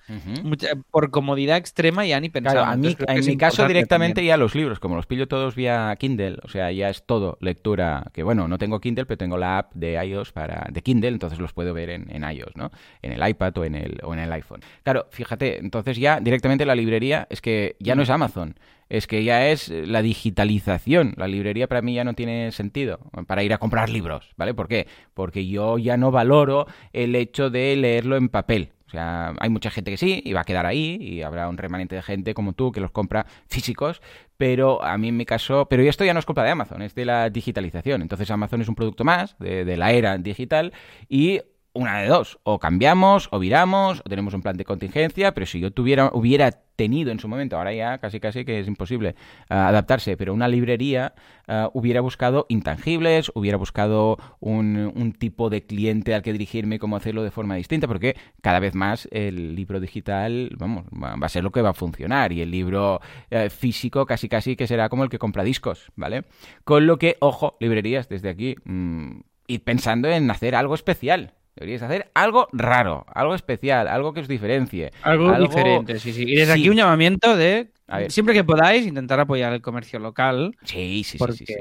Mucha- 0.43 0.69
por 0.91 1.11
comodidad 1.11 1.57
extrema 1.57 2.05
ya 2.05 2.19
ni 2.19 2.29
pensar. 2.29 2.53
Claro, 2.53 2.67
a 2.67 2.75
mí, 2.75 2.87
en 3.07 3.15
mi 3.25 3.37
caso 3.37 3.55
directamente 3.67 4.25
ya 4.25 4.37
los 4.37 4.55
libros, 4.55 4.79
como 4.79 4.95
los 4.95 5.05
pillo 5.05 5.27
todos 5.27 5.55
vía 5.55 5.95
Kindle, 5.99 6.37
o 6.43 6.47
sea, 6.47 6.71
ya 6.71 6.89
es 6.89 7.05
todo 7.05 7.37
lectura, 7.41 8.05
que 8.13 8.23
bueno, 8.23 8.47
no 8.47 8.57
tengo 8.57 8.79
Kindle, 8.79 9.05
pero 9.05 9.17
tengo 9.17 9.37
la 9.37 9.59
app 9.59 9.73
de 9.73 9.93
iOS 10.05 10.31
para 10.33 10.67
de 10.71 10.81
Kindle, 10.81 11.09
entonces 11.09 11.39
los 11.39 11.53
puedo 11.53 11.73
ver 11.73 11.89
en, 11.89 12.09
en 12.13 12.23
iOS, 12.29 12.55
¿no? 12.55 12.71
En 13.01 13.11
el 13.11 13.27
iPad 13.29 13.57
o 13.57 13.65
en 13.65 13.75
el, 13.75 13.99
o 14.03 14.13
en 14.13 14.19
el 14.19 14.31
iPhone. 14.33 14.61
Claro, 14.83 15.07
fíjate, 15.11 15.59
entonces 15.59 15.97
ya 15.97 16.19
directamente 16.19 16.65
la 16.65 16.75
librería 16.75 17.27
es 17.29 17.41
que 17.41 17.75
ya 17.79 17.95
no 17.95 18.01
es 18.03 18.09
Amazon, 18.09 18.55
es 18.89 19.07
que 19.07 19.23
ya 19.23 19.47
es 19.49 19.69
la 19.69 20.01
digitalización. 20.01 21.13
La 21.17 21.27
librería 21.27 21.67
para 21.67 21.81
mí 21.81 21.93
ya 21.93 22.03
no 22.03 22.13
tiene 22.13 22.51
sentido 22.51 22.99
para 23.27 23.43
ir 23.43 23.53
a 23.53 23.57
comprar 23.57 23.89
libros, 23.89 24.33
¿vale? 24.37 24.53
¿Por 24.53 24.67
qué? 24.67 24.87
Porque 25.13 25.47
yo 25.47 25.77
ya 25.77 25.97
no 25.97 26.11
valoro 26.11 26.67
el 26.93 27.15
hecho 27.15 27.49
de 27.49 27.75
leerlo 27.75 28.17
en 28.17 28.29
papel. 28.29 28.71
O 28.87 28.89
sea, 28.89 29.33
hay 29.39 29.49
mucha 29.49 29.69
gente 29.69 29.91
que 29.91 29.97
sí 29.97 30.21
y 30.23 30.31
va 30.31 30.41
a 30.41 30.45
quedar 30.45 30.65
ahí 30.65 30.97
y 31.01 31.21
habrá 31.21 31.49
un 31.49 31.57
remanente 31.57 31.95
de 31.95 32.01
gente 32.01 32.33
como 32.33 32.53
tú 32.53 32.71
que 32.71 32.79
los 32.79 32.91
compra 32.91 33.25
físicos, 33.47 34.01
pero 34.37 34.81
a 34.81 34.97
mí 34.97 35.09
en 35.09 35.17
mi 35.17 35.25
caso, 35.25 35.67
pero 35.69 35.83
esto 35.83 36.05
ya 36.05 36.13
no 36.13 36.19
es 36.19 36.25
culpa 36.25 36.43
de 36.43 36.51
Amazon, 36.51 36.81
es 36.81 36.95
de 36.95 37.03
la 37.03 37.29
digitalización. 37.29 38.01
Entonces 38.01 38.31
Amazon 38.31 38.61
es 38.61 38.69
un 38.69 38.75
producto 38.75 39.03
más 39.03 39.37
de, 39.39 39.65
de 39.65 39.75
la 39.75 39.91
era 39.91 40.17
digital 40.17 40.71
y 41.09 41.41
una 41.77 41.99
de 41.99 42.07
dos, 42.07 42.39
o 42.43 42.59
cambiamos, 42.59 43.29
o 43.31 43.39
viramos, 43.39 44.01
o 44.03 44.09
tenemos 44.09 44.33
un 44.33 44.41
plan 44.41 44.57
de 44.57 44.65
contingencia, 44.65 45.33
pero 45.33 45.45
si 45.45 45.59
yo 45.59 45.71
tuviera, 45.71 46.09
hubiera 46.13 46.51
tenido 46.51 47.11
en 47.11 47.19
su 47.19 47.27
momento, 47.27 47.57
ahora 47.57 47.73
ya 47.73 47.97
casi 47.99 48.19
casi 48.19 48.45
que 48.45 48.59
es 48.59 48.67
imposible 48.67 49.15
ah, 49.49 49.67
adaptarse, 49.67 50.17
pero 50.17 50.33
una 50.33 50.47
librería 50.47 51.13
ah, 51.47 51.69
hubiera 51.73 52.01
buscado 52.01 52.45
intangibles, 52.49 53.31
hubiera 53.35 53.57
buscado 53.57 54.17
un, 54.39 54.91
un 54.95 55.13
tipo 55.13 55.49
de 55.49 55.65
cliente 55.65 56.15
al 56.15 56.23
que 56.23 56.33
dirigirme, 56.33 56.79
cómo 56.79 56.95
hacerlo 56.95 57.23
de 57.23 57.31
forma 57.31 57.55
distinta, 57.55 57.87
porque 57.87 58.15
cada 58.41 58.59
vez 58.59 58.73
más 58.73 59.07
el 59.11 59.55
libro 59.55 59.79
digital, 59.79 60.51
vamos, 60.57 60.85
va, 60.91 61.13
a 61.13 61.29
ser 61.29 61.43
lo 61.43 61.51
que 61.51 61.61
va 61.61 61.69
a 61.69 61.73
funcionar, 61.73 62.31
y 62.33 62.41
el 62.41 62.49
libro 62.49 63.01
eh, 63.29 63.49
físico 63.49 64.05
casi 64.05 64.27
casi 64.29 64.55
que 64.55 64.65
será 64.65 64.89
como 64.89 65.03
el 65.03 65.09
que 65.09 65.19
compra 65.19 65.43
discos, 65.43 65.91
¿vale? 65.95 66.23
Con 66.63 66.87
lo 66.87 66.97
que, 66.97 67.17
ojo, 67.19 67.55
librerías, 67.59 68.09
desde 68.09 68.29
aquí, 68.29 68.55
mm, 68.65 69.19
id 69.47 69.61
pensando 69.61 70.09
en 70.09 70.29
hacer 70.29 70.55
algo 70.55 70.75
especial. 70.75 71.33
Deberíais 71.57 71.81
hacer 71.81 72.09
algo 72.13 72.47
raro, 72.53 73.05
algo 73.13 73.33
especial, 73.33 73.87
algo 73.87 74.13
que 74.13 74.19
os 74.21 74.27
diferencie. 74.27 74.91
Algo, 75.01 75.33
diferente, 75.39 75.99
sí, 75.99 76.13
sí. 76.13 76.23
Y 76.23 76.35
desde 76.35 76.53
Sí. 76.53 76.59
aquí 76.59 76.69
un 76.69 76.75
llamamiento 76.75 77.35
de, 77.35 77.71
siempre 78.09 78.35
que 78.35 78.43
podáis, 78.43 78.85
intentar 78.85 79.19
apoyar 79.19 79.51
el 79.53 79.61
comercio 79.61 79.97
local. 79.99 80.55
Sí, 80.63 81.03
sí, 81.03 81.11
sí, 81.11 81.17
Porque... 81.17 81.33
sí, 81.37 81.45
sí. 81.47 81.55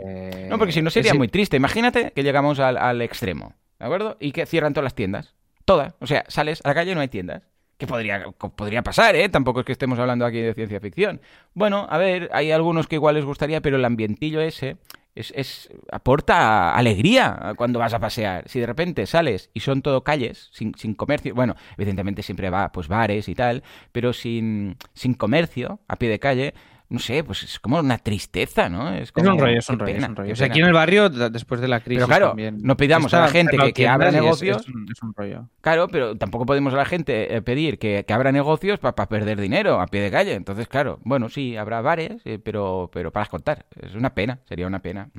No, 0.48 0.58
porque 0.58 0.72
si 0.72 0.82
no 0.82 0.90
sería 0.90 1.12
Sí. 1.12 1.18
muy 1.18 1.28
triste. 1.28 1.56
Imagínate 1.56 2.12
que 2.14 2.22
llegamos 2.22 2.60
al, 2.60 2.76
al 2.76 3.00
extremo, 3.00 3.54
¿de 3.78 3.84
acuerdo? 3.86 4.16
Y 4.20 4.32
que 4.32 4.44
cierran 4.44 4.74
todas 4.74 4.84
las 4.84 4.94
tiendas. 4.94 5.34
Todas. 5.64 5.94
O 6.00 6.06
sea, 6.06 6.24
sales 6.28 6.60
a 6.64 6.68
la 6.68 6.74
calle 6.74 6.92
y 6.92 6.94
no 6.94 7.00
hay 7.00 7.08
tiendas. 7.08 7.42
Que 7.78 7.86
podría 7.86 8.82
pasar, 8.82 9.16
¿eh? 9.16 9.28
Tampoco 9.28 9.60
es 9.60 9.66
que 9.66 9.72
estemos 9.72 9.98
hablando 9.98 10.24
aquí 10.24 10.40
de 10.40 10.54
ciencia 10.54 10.80
ficción. 10.80 11.20
Bueno, 11.54 11.86
a 11.90 11.98
ver, 11.98 12.30
hay 12.32 12.50
algunos 12.50 12.86
que 12.86 12.94
igual 12.96 13.16
les 13.16 13.24
gustaría, 13.24 13.60
pero 13.60 13.76
el 13.76 13.84
ambientillo 13.84 14.40
ese 14.40 14.76
es, 15.16 15.32
es- 15.36 15.68
aporta 15.90 16.74
alegría 16.76 17.54
cuando 17.56 17.78
vas 17.80 17.94
a 17.94 17.98
pasear. 17.98 18.48
Si 18.48 18.60
de 18.60 18.66
repente 18.66 19.06
sales 19.06 19.50
y 19.54 19.60
son 19.60 19.82
todo 19.82 20.04
calles, 20.04 20.48
sin, 20.52 20.74
sin 20.76 20.94
comercio, 20.94 21.34
bueno, 21.34 21.56
evidentemente 21.76 22.22
siempre 22.22 22.50
va, 22.50 22.70
pues 22.72 22.88
bares 22.88 23.28
y 23.28 23.34
tal, 23.34 23.62
pero 23.92 24.12
sin, 24.12 24.76
sin 24.94 25.14
comercio, 25.14 25.80
a 25.88 25.96
pie 25.96 26.08
de 26.08 26.18
calle, 26.20 26.54
no 26.88 26.98
sé, 26.98 27.24
pues 27.24 27.42
es 27.42 27.58
como 27.58 27.78
una 27.80 27.98
tristeza, 27.98 28.68
¿no? 28.68 28.92
Es, 28.94 29.02
Es 29.02 29.12
como, 29.12 29.30
un 29.30 29.38
rollo, 29.38 29.58
es 29.58 29.68
un 29.68 29.78
rollo, 29.78 29.96
es 29.96 30.08
un 30.08 30.16
rollo. 30.16 30.32
O 30.32 30.36
sea, 30.36 30.46
aquí 30.46 30.60
en 30.60 30.66
el 30.66 30.72
barrio, 30.72 31.08
después 31.08 31.60
de 31.60 31.68
la 31.68 31.80
crisis 31.80 31.98
Pero 31.98 32.06
claro, 32.06 32.28
también, 32.28 32.58
no 32.62 32.76
pidamos 32.76 33.12
a 33.14 33.20
la 33.20 33.28
gente 33.28 33.56
que- 33.56 33.72
que 33.72 33.88
abra 33.88 34.10
negocios. 34.10 34.62
Es, 34.62 34.68
un, 34.68 34.86
es 34.90 35.02
un 35.02 35.12
rollo. 35.14 35.48
Claro, 35.60 35.88
pero 35.88 36.16
tampoco 36.16 36.46
podemos 36.46 36.72
a 36.74 36.76
la 36.76 36.84
gente 36.84 37.34
eh, 37.34 37.42
pedir 37.42 37.78
que, 37.78 38.04
que 38.06 38.12
abra 38.12 38.30
negocios 38.30 38.78
para 38.78 38.94
perder 39.08 39.40
dinero 39.40 39.80
a 39.80 39.86
pie 39.88 40.00
de 40.00 40.10
calle. 40.10 40.34
Entonces, 40.34 40.68
claro, 40.68 41.00
bueno, 41.02 41.28
sí, 41.28 41.56
habrá 41.56 41.80
bares, 41.80 42.22
eh, 42.24 42.38
pero, 42.38 42.90
pero 42.92 43.10
para 43.12 43.26
contar. 43.26 43.66
Es 43.80 43.94
una 43.94 44.14
pena, 44.14 44.38
sería 44.44 44.66
una 44.66 44.80
pena. 44.80 45.10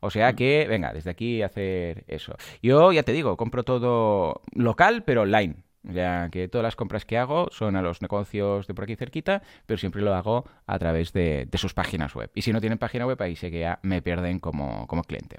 O 0.00 0.10
sea 0.10 0.34
que, 0.34 0.66
venga, 0.68 0.92
desde 0.92 1.10
aquí 1.10 1.42
hacer 1.42 2.04
eso. 2.06 2.36
Yo, 2.62 2.92
ya 2.92 3.02
te 3.02 3.12
digo, 3.12 3.36
compro 3.36 3.64
todo 3.64 4.42
local, 4.52 5.02
pero 5.04 5.22
online. 5.22 5.56
Sea, 5.92 6.28
que 6.30 6.48
todas 6.48 6.62
las 6.62 6.76
compras 6.76 7.04
que 7.04 7.16
hago 7.16 7.48
son 7.50 7.74
a 7.76 7.82
los 7.82 8.02
negocios 8.02 8.66
de 8.66 8.74
por 8.74 8.84
aquí 8.84 8.96
cerquita, 8.96 9.42
pero 9.66 9.78
siempre 9.78 10.02
lo 10.02 10.14
hago 10.14 10.44
a 10.66 10.78
través 10.78 11.12
de, 11.12 11.46
de 11.50 11.58
sus 11.58 11.72
páginas 11.74 12.14
web. 12.14 12.30
Y 12.34 12.42
si 12.42 12.52
no 12.52 12.60
tienen 12.60 12.78
página 12.78 13.06
web, 13.06 13.20
ahí 13.22 13.36
sé 13.36 13.50
que 13.50 13.60
ya 13.60 13.78
me 13.82 14.02
pierden 14.02 14.38
como, 14.38 14.86
como 14.86 15.02
cliente. 15.04 15.38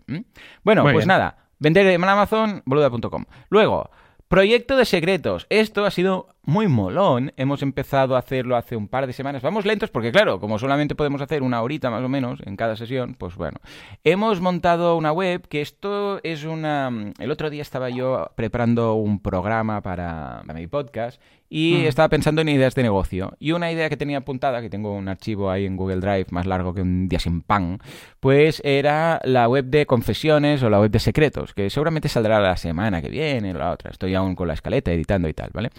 Bueno, 0.64 0.84
Muy 0.84 0.93
pues 0.93 1.04
bien. 1.06 1.10
nada, 1.10 1.38
vender 1.60 1.86
en 1.88 2.04
Amazon, 2.04 2.64
boluda.com. 2.66 3.26
Luego, 3.50 3.91
proyecto 4.28 4.76
de 4.78 4.86
secretos. 4.86 5.45
Esto 5.50 5.86
ha 5.86 5.91
sido 5.91 6.30
muy 6.50 6.68
molón. 6.68 7.32
Hemos 7.38 7.62
empezado 7.62 8.16
a 8.16 8.20
hacerlo 8.20 8.58
hace 8.58 8.76
un 8.76 8.88
par 8.88 9.08
de 9.08 9.14
semanas. 9.14 9.41
Vamos 9.41 9.66
lentos 9.66 9.89
porque, 9.91 10.12
claro, 10.12 10.39
como 10.39 10.60
solamente 10.60 10.95
podemos 10.95 11.22
hacer 11.22 11.43
una 11.43 11.62
horita 11.62 11.89
más 11.89 12.04
o 12.04 12.10
menos 12.10 12.39
en 12.45 12.58
cada 12.58 12.76
sesión, 12.76 13.14
pues 13.14 13.36
bueno. 13.36 13.60
Hemos 14.04 14.41
montado 14.41 14.97
una 14.97 15.12
web 15.12 15.47
que 15.47 15.62
esto 15.62 16.20
es 16.24 16.43
una... 16.43 16.91
El 17.20 17.32
otro 17.32 17.50
día 17.50 17.62
estaba 17.62 17.89
yo 17.89 18.32
preparando 18.36 18.95
un 18.95 19.22
programa 19.22 19.82
para, 19.82 20.41
para 20.45 20.60
mi 20.60 20.68
podcast 20.68 21.22
y 21.50 21.86
estaba 21.86 22.10
pensando 22.10 22.41
en 22.41 22.50
ideas 22.50 22.76
de 22.76 22.84
negocio. 22.84 23.36
Y 23.39 23.54
una 23.54 23.72
idea 23.72 23.89
que 23.89 23.97
tenía 23.97 24.20
apuntada, 24.20 24.62
que 24.62 24.70
tengo 24.70 24.93
un 24.93 25.08
archivo 25.08 25.50
ahí 25.50 25.66
en 25.66 25.78
Google 25.78 26.00
Drive 26.00 26.28
más 26.30 26.45
largo 26.45 26.74
que 26.74 26.82
un 26.82 27.10
día 27.10 27.20
sin 27.20 27.41
pan, 27.41 27.80
pues 28.20 28.62
era 28.64 29.20
la 29.24 29.47
web 29.47 29.66
de 29.66 29.88
confesiones 29.88 30.62
o 30.62 30.70
la 30.70 30.80
web 30.80 30.91
de 30.91 31.00
secretos, 31.00 31.54
que 31.54 31.70
seguramente 31.70 32.08
saldrá 32.08 32.39
la 32.39 32.56
semana 32.56 33.02
que 33.02 33.10
viene 33.10 33.52
o 33.52 33.58
la 33.58 33.72
otra. 33.72 33.89
Estoy 33.89 34.14
aún 34.14 34.36
con 34.36 34.47
la 34.47 34.54
escaleta 34.54 34.91
editando 34.91 35.28
y 35.28 35.34
tal, 35.34 35.50
¿vale? 35.52 35.72